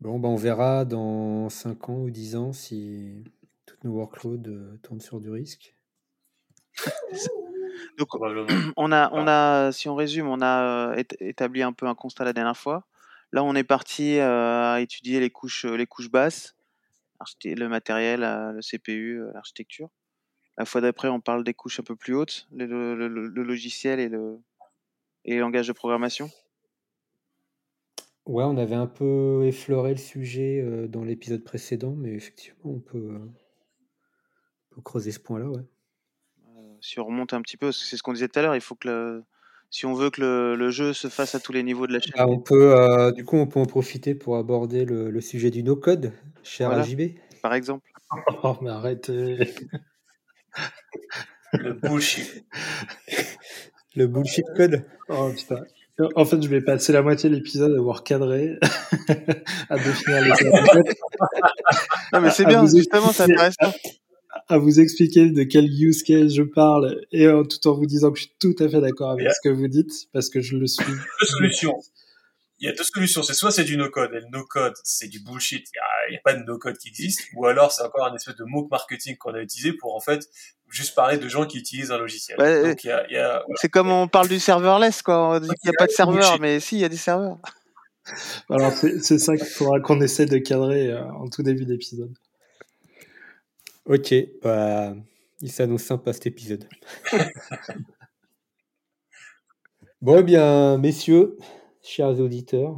Bon, 0.00 0.18
ben 0.18 0.28
on 0.28 0.36
verra 0.36 0.84
dans 0.84 1.50
5 1.50 1.88
ans 1.90 2.02
ou 2.04 2.10
10 2.10 2.36
ans 2.36 2.52
si 2.52 3.24
toutes 3.66 3.84
nos 3.84 3.92
workloads 3.92 4.48
euh, 4.48 4.78
tournent 4.82 5.00
sur 5.00 5.20
du 5.20 5.28
risque. 5.28 5.74
Donc, 7.98 8.08
Probablement. 8.08 8.46
on 8.76 8.92
a, 8.92 9.10
on 9.12 9.26
a, 9.26 9.72
si 9.72 9.88
on 9.88 9.94
résume, 9.94 10.28
on 10.28 10.40
a 10.40 10.92
euh, 10.92 10.96
ét- 10.96 11.16
établi 11.20 11.62
un 11.62 11.72
peu 11.72 11.86
un 11.86 11.94
constat 11.94 12.24
la 12.24 12.32
dernière 12.32 12.56
fois. 12.56 12.86
Là, 13.32 13.44
on 13.44 13.54
est 13.54 13.64
parti 13.64 14.18
euh, 14.18 14.74
à 14.74 14.80
étudier 14.80 15.20
les 15.20 15.30
couches, 15.30 15.64
les 15.64 15.86
couches 15.86 16.10
basses, 16.10 16.56
le 17.44 17.68
matériel, 17.68 18.24
euh, 18.24 18.52
le 18.52 18.62
CPU, 18.62 19.20
euh, 19.20 19.30
l'architecture. 19.34 19.90
La 20.58 20.64
fois 20.64 20.80
d'après, 20.80 21.08
on 21.08 21.20
parle 21.20 21.44
des 21.44 21.54
couches 21.54 21.80
un 21.80 21.84
peu 21.84 21.96
plus 21.96 22.14
hautes, 22.14 22.48
le, 22.52 22.66
le- 22.66 23.08
le- 23.08 23.28
le 23.28 23.42
logiciel 23.42 24.00
et 24.00 24.08
le, 24.08 24.38
et 25.24 25.32
les 25.34 25.40
langages 25.40 25.68
de 25.68 25.72
programmation. 25.72 26.30
Ouais, 28.26 28.44
on 28.44 28.56
avait 28.56 28.74
un 28.76 28.86
peu 28.86 29.44
effleuré 29.46 29.90
le 29.92 29.96
sujet 29.98 30.60
euh, 30.60 30.86
dans 30.88 31.04
l'épisode 31.04 31.42
précédent, 31.42 31.94
mais 31.96 32.12
effectivement, 32.12 32.70
on 32.72 32.80
peut, 32.80 32.98
euh, 32.98 33.18
on 34.70 34.74
peut 34.76 34.82
creuser 34.82 35.12
ce 35.12 35.20
point-là, 35.20 35.48
ouais. 35.48 35.62
Euh, 36.80 36.82
si 36.82 36.98
on 36.98 37.04
remonte 37.04 37.32
un 37.32 37.42
petit 37.42 37.56
peu, 37.56 37.66
parce 37.66 37.78
que 37.78 37.84
c'est 37.84 37.96
ce 37.96 38.02
qu'on 38.02 38.12
disait 38.12 38.28
tout 38.28 38.38
à 38.38 38.42
l'heure, 38.42 38.54
il 38.54 38.60
faut 38.60 38.74
que 38.74 38.88
le, 38.88 39.24
si 39.70 39.86
on 39.86 39.94
veut 39.94 40.10
que 40.10 40.20
le, 40.20 40.56
le 40.56 40.70
jeu 40.70 40.92
se 40.92 41.08
fasse 41.08 41.34
à 41.34 41.40
tous 41.40 41.52
les 41.52 41.62
niveaux 41.62 41.86
de 41.86 41.92
la 41.92 42.00
chaîne. 42.00 42.12
Ah, 42.16 42.26
on 42.26 42.38
peut, 42.38 42.76
euh, 42.76 43.12
du 43.12 43.24
coup, 43.24 43.36
on 43.36 43.46
peut 43.46 43.60
en 43.60 43.66
profiter 43.66 44.14
pour 44.14 44.36
aborder 44.36 44.84
le, 44.84 45.10
le 45.10 45.20
sujet 45.20 45.50
du 45.50 45.62
no-code, 45.62 46.12
cher 46.42 46.68
Voilà. 46.68 46.84
AJB. 46.84 47.14
Par 47.42 47.54
exemple. 47.54 47.86
Oh, 48.42 48.56
mais 48.60 48.70
arrêtez. 48.70 49.38
Le 51.52 51.74
bullshit. 51.74 52.44
Le 53.94 54.08
bullshit 54.08 54.44
code. 54.56 54.84
Oh 55.08 55.30
putain. 55.36 55.62
En 56.16 56.24
fait, 56.24 56.42
je 56.42 56.48
vais 56.48 56.60
passer 56.60 56.92
la 56.92 57.02
moitié 57.02 57.30
de 57.30 57.36
l'épisode 57.36 57.72
à 57.72 57.78
avoir 57.78 58.02
cadré, 58.02 58.58
à 59.68 59.76
définir 59.76 60.22
les 60.22 60.30
Non, 62.12 62.20
mais 62.20 62.30
c'est 62.30 62.46
bien, 62.46 62.66
justement, 62.66 63.12
c'est 63.12 63.24
intéressant. 63.24 63.72
À 64.52 64.58
vous 64.58 64.80
expliquer 64.80 65.30
de 65.30 65.42
quel 65.44 65.66
use 65.66 66.02
case 66.02 66.34
je 66.34 66.42
parle, 66.42 67.00
et 67.12 67.28
en- 67.28 67.44
tout 67.44 67.66
en 67.68 67.74
vous 67.74 67.86
disant 67.86 68.10
que 68.10 68.18
je 68.18 68.24
suis 68.24 68.34
tout 68.38 68.54
à 68.58 68.68
fait 68.68 68.80
d'accord 68.80 69.10
avec 69.12 69.24
Yeah. 69.24 69.32
ce 69.34 69.48
que 69.48 69.54
vous 69.54 69.68
dites, 69.68 70.08
parce 70.12 70.28
que 70.28 70.40
je 70.40 70.56
le 70.56 70.66
suis. 70.66 70.84
Deux 71.20 71.26
solutions. 71.26 71.76
Il 72.62 72.66
y 72.66 72.68
a 72.68 72.74
deux 72.74 72.84
solutions. 72.84 73.22
C'est 73.22 73.32
soit 73.32 73.50
c'est 73.52 73.64
du 73.64 73.78
no-code, 73.78 74.10
et 74.12 74.20
le 74.20 74.26
no-code, 74.30 74.74
c'est 74.84 75.08
du 75.08 75.20
bullshit. 75.20 75.66
Il 75.72 75.76
y 75.76 75.78
a- 75.78 76.08
il 76.08 76.10
n'y 76.12 76.16
a, 76.18 76.20
pas 76.22 76.34
de 76.34 76.42
no-code 76.44 76.76
qui 76.76 76.88
existe. 76.88 77.22
Ou 77.34 77.46
alors, 77.46 77.72
c'est 77.72 77.82
encore 77.82 78.04
un 78.06 78.14
espèce 78.14 78.36
de 78.36 78.44
mot 78.44 78.68
marketing 78.70 79.16
qu'on 79.16 79.32
a 79.32 79.40
utilisé 79.40 79.72
pour, 79.72 79.96
en 79.96 80.00
fait, 80.00 80.28
juste 80.68 80.94
parler 80.94 81.16
de 81.16 81.26
gens 81.26 81.46
qui 81.46 81.56
utilisent 81.56 81.90
un 81.90 81.96
logiciel. 81.96 82.38
Ouais, 82.38 82.62
Donc, 82.68 82.84
il 82.84 82.88
y 82.88 82.90
a, 82.90 83.06
il 83.08 83.14
y 83.14 83.16
a- 83.16 83.42
C'est 83.54 83.70
comme 83.70 83.90
on 83.90 84.08
parle 84.08 84.28
du 84.28 84.38
serverless, 84.38 85.00
quoi. 85.00 85.36
On 85.36 85.40
dit 85.40 85.48
qu'il 85.48 85.70
n'y 85.70 85.74
a 85.74 85.78
pas 85.78 85.86
de 85.86 85.92
serveur, 85.92 86.38
mais 86.38 86.60
si, 86.60 86.76
il 86.76 86.80
y 86.80 86.84
a 86.84 86.90
des 86.90 86.98
serveurs. 86.98 87.38
Alors, 88.50 88.72
c'est 88.72 89.02
c'est 89.02 89.18
ça 89.18 89.36
qu'il 89.38 89.46
faudra 89.46 89.80
qu'on 89.80 90.00
essaie 90.02 90.26
de 90.26 90.36
cadrer 90.38 90.88
euh, 90.88 91.02
en 91.12 91.28
tout 91.28 91.42
début 91.42 91.64
d'épisode. 91.64 92.12
Ok, 93.90 94.14
bah, 94.40 94.94
il 95.40 95.50
s'annonce 95.50 95.82
sympa 95.82 96.12
cet 96.12 96.28
épisode. 96.28 96.64
bon, 100.00 100.18
eh 100.20 100.22
bien, 100.22 100.78
messieurs, 100.78 101.36
chers 101.82 102.20
auditeurs, 102.20 102.76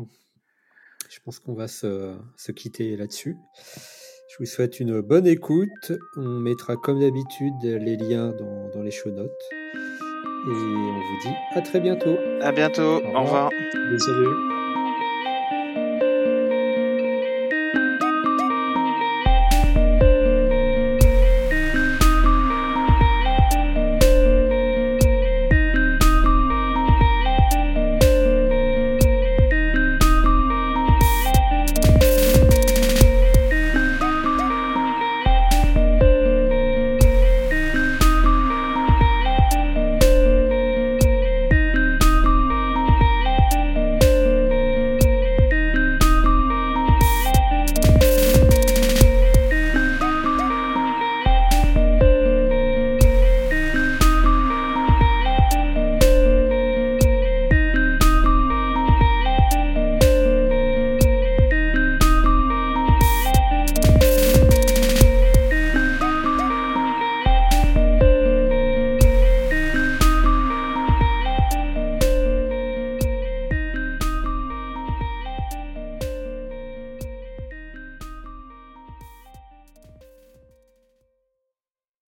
je 1.11 1.19
pense 1.23 1.39
qu'on 1.39 1.53
va 1.53 1.69
se, 1.69 2.17
se 2.39 2.51
quitter 2.51 2.97
là-dessus. 2.97 3.37
Je 4.31 4.37
vous 4.39 4.47
souhaite 4.47 4.81
une 4.81 5.03
bonne 5.03 5.27
écoute. 5.27 5.93
On 6.17 6.41
mettra 6.41 6.77
comme 6.77 7.01
d'habitude 7.01 7.63
les 7.63 7.99
liens 7.99 8.33
dans, 8.33 8.71
dans 8.71 8.83
les 8.83 8.91
show 8.91 9.11
notes. 9.11 9.31
Et 9.53 10.51
on 10.51 10.99
vous 10.99 11.29
dit 11.29 11.35
à 11.55 11.61
très 11.61 11.81
bientôt. 11.81 12.17
À 12.41 12.53
bientôt. 12.53 13.03
Au 13.03 13.17
Au 13.17 13.23
revoir. 13.23 13.51
Désolé. 13.91 14.62